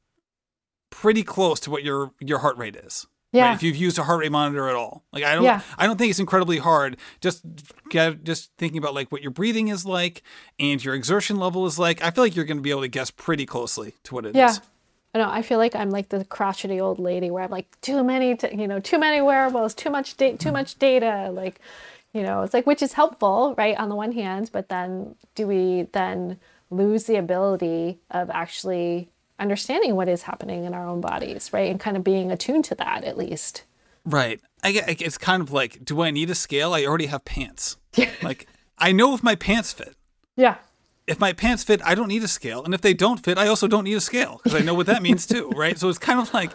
pretty 0.91 1.23
close 1.23 1.59
to 1.61 1.71
what 1.71 1.83
your 1.83 2.11
your 2.19 2.39
heart 2.39 2.57
rate 2.57 2.75
is. 2.75 3.07
Right? 3.33 3.39
Yeah. 3.39 3.53
If 3.53 3.63
you've 3.63 3.75
used 3.75 3.97
a 3.97 4.03
heart 4.03 4.19
rate 4.19 4.31
monitor 4.31 4.69
at 4.69 4.75
all, 4.75 5.03
like 5.11 5.23
I 5.23 5.35
don't, 5.35 5.43
Yeah. 5.43 5.61
I 5.77 5.87
don't 5.87 5.97
think 5.97 6.09
it's 6.11 6.19
incredibly 6.19 6.57
hard. 6.59 6.97
Just 7.21 7.43
get, 7.89 8.23
just 8.23 8.51
thinking 8.57 8.77
about 8.77 8.93
like 8.93 9.11
what 9.11 9.21
your 9.21 9.31
breathing 9.31 9.67
is 9.69 9.85
like 9.85 10.21
and 10.59 10.83
your 10.83 10.93
exertion 10.95 11.37
level 11.37 11.65
is 11.65 11.77
like. 11.79 12.03
I 12.03 12.11
feel 12.11 12.23
like 12.23 12.35
you're 12.35 12.45
going 12.45 12.57
to 12.57 12.63
be 12.63 12.71
able 12.71 12.81
to 12.81 12.87
guess 12.87 13.11
pretty 13.11 13.45
closely 13.45 13.93
to 14.03 14.15
what 14.15 14.25
it 14.25 14.29
is. 14.29 14.35
Yeah. 14.35 14.53
I 15.15 15.19
know. 15.19 15.29
I 15.29 15.41
feel 15.43 15.59
like 15.59 15.75
I'm 15.75 15.91
like 15.91 16.09
the 16.09 16.25
crotchety 16.25 16.81
old 16.81 16.97
lady 16.99 17.29
where 17.29 17.43
I'm 17.43 17.51
like 17.51 17.79
too 17.81 18.03
many, 18.03 18.35
t- 18.35 18.55
you 18.55 18.67
know, 18.67 18.79
too 18.79 18.97
many 18.97 19.21
wearables, 19.21 19.73
too 19.75 19.91
much 19.91 20.17
data, 20.17 20.37
too 20.37 20.51
much 20.51 20.79
data. 20.79 21.29
Like, 21.31 21.59
you 22.13 22.23
know, 22.23 22.41
it's 22.41 22.53
like 22.53 22.65
which 22.65 22.81
is 22.81 22.93
helpful, 22.93 23.53
right? 23.57 23.77
On 23.77 23.89
the 23.89 23.95
one 23.95 24.11
hand, 24.11 24.49
but 24.51 24.69
then 24.69 25.15
do 25.35 25.45
we 25.45 25.83
then 25.91 26.39
lose 26.71 27.03
the 27.03 27.15
ability 27.17 27.99
of 28.09 28.31
actually 28.31 29.09
understanding 29.39 29.95
what 29.95 30.07
is 30.07 30.23
happening 30.23 30.63
in 30.65 30.73
our 30.73 30.87
own 30.87 31.01
bodies, 31.01 31.51
right? 31.53 31.69
And 31.69 31.79
kind 31.79 31.97
of 31.97 32.03
being 32.03 32.31
attuned 32.31 32.65
to 32.65 32.75
that 32.75 33.03
at 33.03 33.17
least. 33.17 33.63
Right. 34.05 34.39
I 34.63 34.69
I- 34.69 34.97
it's 34.99 35.17
kind 35.17 35.41
of 35.41 35.51
like, 35.51 35.83
do 35.83 36.01
I 36.01 36.11
need 36.11 36.29
a 36.29 36.35
scale? 36.35 36.73
I 36.73 36.85
already 36.85 37.07
have 37.07 37.25
pants. 37.25 37.77
like 38.21 38.47
I 38.77 38.91
know 38.91 39.13
if 39.13 39.23
my 39.23 39.35
pants 39.35 39.71
fit. 39.73 39.95
Yeah. 40.35 40.57
If 41.05 41.19
my 41.19 41.33
pants 41.33 41.63
fit, 41.65 41.81
I 41.83 41.95
don't 41.95 42.07
need 42.07 42.23
a 42.23 42.27
scale. 42.29 42.63
And 42.63 42.73
if 42.73 42.79
they 42.81 42.93
don't 42.93 43.17
fit, 43.23 43.37
I 43.37 43.47
also 43.47 43.67
don't 43.67 43.83
need 43.83 43.95
a 43.95 44.01
scale 44.01 44.39
because 44.41 44.55
I 44.59 44.63
know 44.63 44.73
what 44.73 44.85
that 44.85 45.01
means 45.01 45.25
too, 45.27 45.49
right? 45.55 45.77
So 45.77 45.89
it's 45.89 45.99
kind 45.99 46.19
of 46.19 46.33
like 46.33 46.51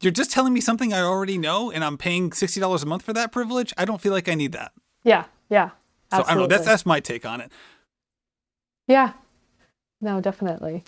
you're 0.00 0.10
just 0.12 0.32
telling 0.32 0.52
me 0.52 0.60
something 0.60 0.92
I 0.92 1.00
already 1.02 1.38
know 1.38 1.70
and 1.70 1.84
I'm 1.84 1.96
paying 1.96 2.30
$60 2.30 2.82
a 2.82 2.86
month 2.86 3.02
for 3.02 3.12
that 3.12 3.30
privilege. 3.30 3.72
I 3.78 3.84
don't 3.84 4.00
feel 4.00 4.12
like 4.12 4.28
I 4.28 4.34
need 4.34 4.52
that. 4.52 4.72
Yeah. 5.04 5.26
Yeah. 5.48 5.70
Absolutely. 6.10 6.10
So 6.10 6.30
I 6.30 6.34
don't 6.34 6.42
know. 6.42 6.46
That's 6.56 6.64
that's 6.66 6.84
my 6.86 6.98
take 7.00 7.24
on 7.24 7.40
it. 7.40 7.52
yeah. 8.88 9.12
No, 10.00 10.20
definitely. 10.20 10.82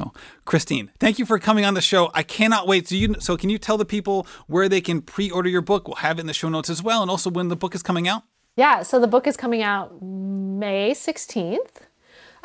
So, 0.00 0.12
Christine, 0.44 0.90
thank 0.98 1.18
you 1.18 1.26
for 1.26 1.38
coming 1.38 1.64
on 1.64 1.74
the 1.74 1.80
show. 1.80 2.10
I 2.14 2.22
cannot 2.22 2.66
wait. 2.66 2.88
So, 2.88 2.94
you, 2.94 3.16
so 3.18 3.36
can 3.36 3.50
you 3.50 3.58
tell 3.58 3.76
the 3.76 3.84
people 3.84 4.26
where 4.46 4.68
they 4.68 4.80
can 4.80 5.02
pre-order 5.02 5.48
your 5.48 5.60
book? 5.60 5.86
We'll 5.86 5.96
have 5.96 6.18
it 6.18 6.22
in 6.22 6.26
the 6.26 6.32
show 6.32 6.48
notes 6.48 6.70
as 6.70 6.82
well, 6.82 7.02
and 7.02 7.10
also 7.10 7.28
when 7.28 7.48
the 7.48 7.56
book 7.56 7.74
is 7.74 7.82
coming 7.82 8.08
out. 8.08 8.22
Yeah, 8.56 8.82
so 8.82 8.98
the 8.98 9.06
book 9.06 9.26
is 9.26 9.36
coming 9.36 9.62
out 9.62 10.02
May 10.02 10.92
16th. 10.92 11.82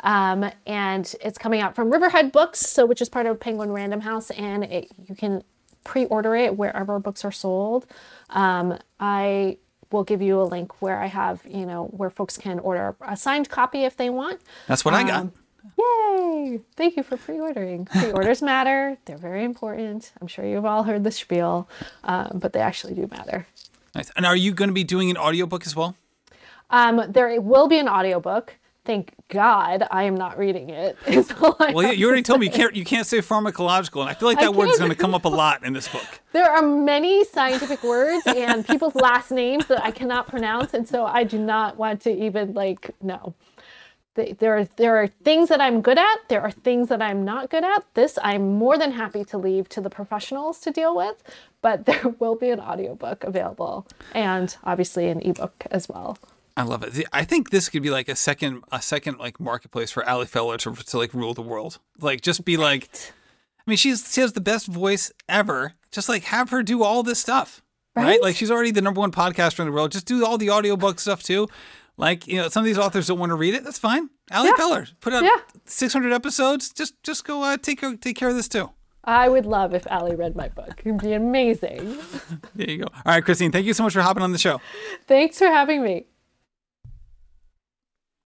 Um, 0.00 0.50
and 0.66 1.14
it's 1.22 1.38
coming 1.38 1.62
out 1.62 1.74
from 1.74 1.90
Riverhead 1.90 2.30
Books, 2.30 2.60
so 2.60 2.84
which 2.84 3.00
is 3.00 3.08
part 3.08 3.24
of 3.26 3.40
Penguin 3.40 3.72
Random 3.72 4.02
House, 4.02 4.30
and 4.30 4.62
it, 4.64 4.90
you 5.08 5.14
can 5.14 5.42
pre-order 5.84 6.36
it 6.36 6.56
wherever 6.56 6.98
books 6.98 7.24
are 7.24 7.32
sold. 7.32 7.86
Um, 8.30 8.78
I 9.00 9.56
will 9.90 10.04
give 10.04 10.20
you 10.20 10.40
a 10.40 10.44
link 10.44 10.82
where 10.82 11.00
I 11.00 11.06
have, 11.06 11.40
you 11.48 11.64
know, 11.64 11.84
where 11.86 12.10
folks 12.10 12.36
can 12.36 12.58
order 12.58 12.94
a 13.00 13.16
signed 13.16 13.48
copy 13.48 13.84
if 13.84 13.96
they 13.96 14.10
want. 14.10 14.40
That's 14.66 14.84
what 14.84 14.92
I 14.94 15.02
got. 15.02 15.28
Yay! 15.78 16.60
Thank 16.76 16.96
you 16.96 17.02
for 17.02 17.16
pre-ordering. 17.16 17.86
Pre-orders 17.86 18.42
matter; 18.42 18.98
they're 19.04 19.16
very 19.16 19.44
important. 19.44 20.12
I'm 20.20 20.26
sure 20.26 20.44
you've 20.44 20.64
all 20.64 20.84
heard 20.84 21.04
the 21.04 21.10
spiel, 21.10 21.68
um, 22.04 22.38
but 22.40 22.52
they 22.52 22.60
actually 22.60 22.94
do 22.94 23.08
matter. 23.10 23.46
Nice. 23.94 24.10
And 24.16 24.26
are 24.26 24.36
you 24.36 24.52
going 24.52 24.68
to 24.68 24.74
be 24.74 24.84
doing 24.84 25.10
an 25.10 25.16
audiobook 25.16 25.66
as 25.66 25.74
well? 25.74 25.96
Um, 26.70 27.02
there 27.08 27.40
will 27.40 27.68
be 27.68 27.78
an 27.78 27.88
audiobook. 27.88 28.54
Thank 28.84 29.14
God 29.28 29.82
I 29.90 30.04
am 30.04 30.14
not 30.14 30.38
reading 30.38 30.70
it. 30.70 30.96
it. 31.06 31.14
is 31.14 31.32
all 31.40 31.56
I 31.58 31.72
Well, 31.72 31.86
you, 31.86 31.92
you 31.92 32.06
already 32.06 32.22
to 32.22 32.26
told 32.26 32.40
me 32.40 32.46
you 32.46 32.52
can't 32.52 32.74
you 32.76 32.84
can't 32.84 33.06
say 33.06 33.18
pharmacological, 33.18 34.00
and 34.00 34.08
I 34.08 34.14
feel 34.14 34.28
like 34.28 34.38
that 34.38 34.54
word 34.54 34.66
can't. 34.66 34.78
going 34.78 34.90
to 34.90 34.96
come 34.96 35.14
up 35.14 35.24
a 35.24 35.28
lot 35.28 35.64
in 35.64 35.72
this 35.72 35.88
book. 35.88 36.06
There 36.32 36.44
are 36.48 36.60
many 36.60 37.24
scientific 37.24 37.82
words 37.82 38.26
and 38.26 38.66
people's 38.66 38.94
last 38.94 39.30
names 39.30 39.66
that 39.68 39.82
I 39.82 39.90
cannot 39.90 40.28
pronounce, 40.28 40.74
and 40.74 40.86
so 40.86 41.06
I 41.06 41.24
do 41.24 41.38
not 41.38 41.78
want 41.78 42.02
to 42.02 42.10
even 42.10 42.52
like 42.52 42.90
no. 43.00 43.34
Th- 44.16 44.36
There 44.38 44.56
are 44.58 44.64
there 44.76 44.96
are 44.96 45.06
things 45.06 45.48
that 45.50 45.60
I'm 45.60 45.80
good 45.80 45.98
at. 45.98 46.16
There 46.28 46.40
are 46.42 46.50
things 46.50 46.88
that 46.88 47.00
I'm 47.00 47.24
not 47.24 47.50
good 47.50 47.64
at. 47.64 47.84
This 47.94 48.18
I'm 48.22 48.54
more 48.58 48.76
than 48.76 48.92
happy 48.92 49.24
to 49.26 49.38
leave 49.38 49.68
to 49.70 49.80
the 49.80 49.90
professionals 49.90 50.58
to 50.60 50.70
deal 50.70 50.96
with, 50.96 51.22
but 51.62 51.86
there 51.86 52.08
will 52.18 52.34
be 52.34 52.50
an 52.50 52.60
audiobook 52.60 53.22
available 53.22 53.86
and 54.12 54.56
obviously 54.64 55.08
an 55.08 55.20
ebook 55.20 55.64
as 55.70 55.88
well. 55.88 56.18
I 56.58 56.62
love 56.62 56.82
it. 56.82 57.06
I 57.12 57.24
think 57.24 57.50
this 57.50 57.68
could 57.68 57.82
be 57.82 57.90
like 57.90 58.08
a 58.08 58.16
second 58.16 58.64
a 58.72 58.80
second 58.80 59.18
like 59.18 59.38
marketplace 59.38 59.90
for 59.92 60.08
Ali 60.08 60.26
Feller 60.26 60.56
to 60.58 60.74
to 60.74 60.98
like 60.98 61.12
rule 61.14 61.34
the 61.34 61.42
world. 61.42 61.78
Like 62.00 62.22
just 62.22 62.44
be 62.44 62.56
like, 62.56 62.88
I 62.94 63.62
mean, 63.70 63.76
she's 63.76 64.12
she 64.12 64.22
has 64.22 64.32
the 64.32 64.40
best 64.40 64.66
voice 64.66 65.12
ever. 65.28 65.74
Just 65.92 66.08
like 66.08 66.24
have 66.24 66.50
her 66.50 66.62
do 66.62 66.82
all 66.82 67.02
this 67.02 67.18
stuff, 67.18 67.62
right? 67.94 68.04
Right? 68.04 68.22
Like 68.22 68.36
she's 68.36 68.50
already 68.50 68.70
the 68.70 68.80
number 68.80 69.00
one 69.00 69.12
podcaster 69.12 69.60
in 69.60 69.66
the 69.66 69.72
world. 69.72 69.92
Just 69.92 70.06
do 70.06 70.24
all 70.24 70.38
the 70.38 70.48
audiobook 70.50 70.98
stuff 70.98 71.22
too. 71.22 71.46
Like 71.96 72.26
you 72.26 72.36
know, 72.36 72.48
some 72.48 72.60
of 72.60 72.66
these 72.66 72.78
authors 72.78 73.06
don't 73.06 73.18
want 73.18 73.30
to 73.30 73.36
read 73.36 73.54
it. 73.54 73.64
That's 73.64 73.78
fine. 73.78 74.10
Ali 74.30 74.48
Yeah. 74.48 74.56
Feller 74.56 74.86
put 75.00 75.12
out 75.14 75.24
Yeah. 75.24 75.36
600 75.64 76.12
episodes. 76.12 76.72
Just 76.72 76.94
just 77.02 77.24
go 77.24 77.42
uh, 77.42 77.56
take 77.56 77.80
care, 77.80 77.96
take 77.96 78.16
care 78.16 78.28
of 78.28 78.36
this 78.36 78.48
too. 78.48 78.70
I 79.04 79.28
would 79.28 79.46
love 79.46 79.72
if 79.72 79.86
Ali 79.90 80.16
read 80.16 80.34
my 80.34 80.48
book. 80.48 80.82
It'd 80.84 81.00
be 81.00 81.12
amazing. 81.12 81.96
There 82.56 82.68
you 82.70 82.78
go. 82.78 82.86
All 82.92 83.02
right, 83.14 83.24
Christine. 83.24 83.52
Thank 83.52 83.66
you 83.66 83.72
so 83.74 83.82
much 83.84 83.92
for 83.92 84.00
hopping 84.02 84.22
on 84.22 84.32
the 84.32 84.38
show. 84.38 84.60
Thanks 85.06 85.38
for 85.38 85.46
having 85.46 85.82
me. 85.82 86.06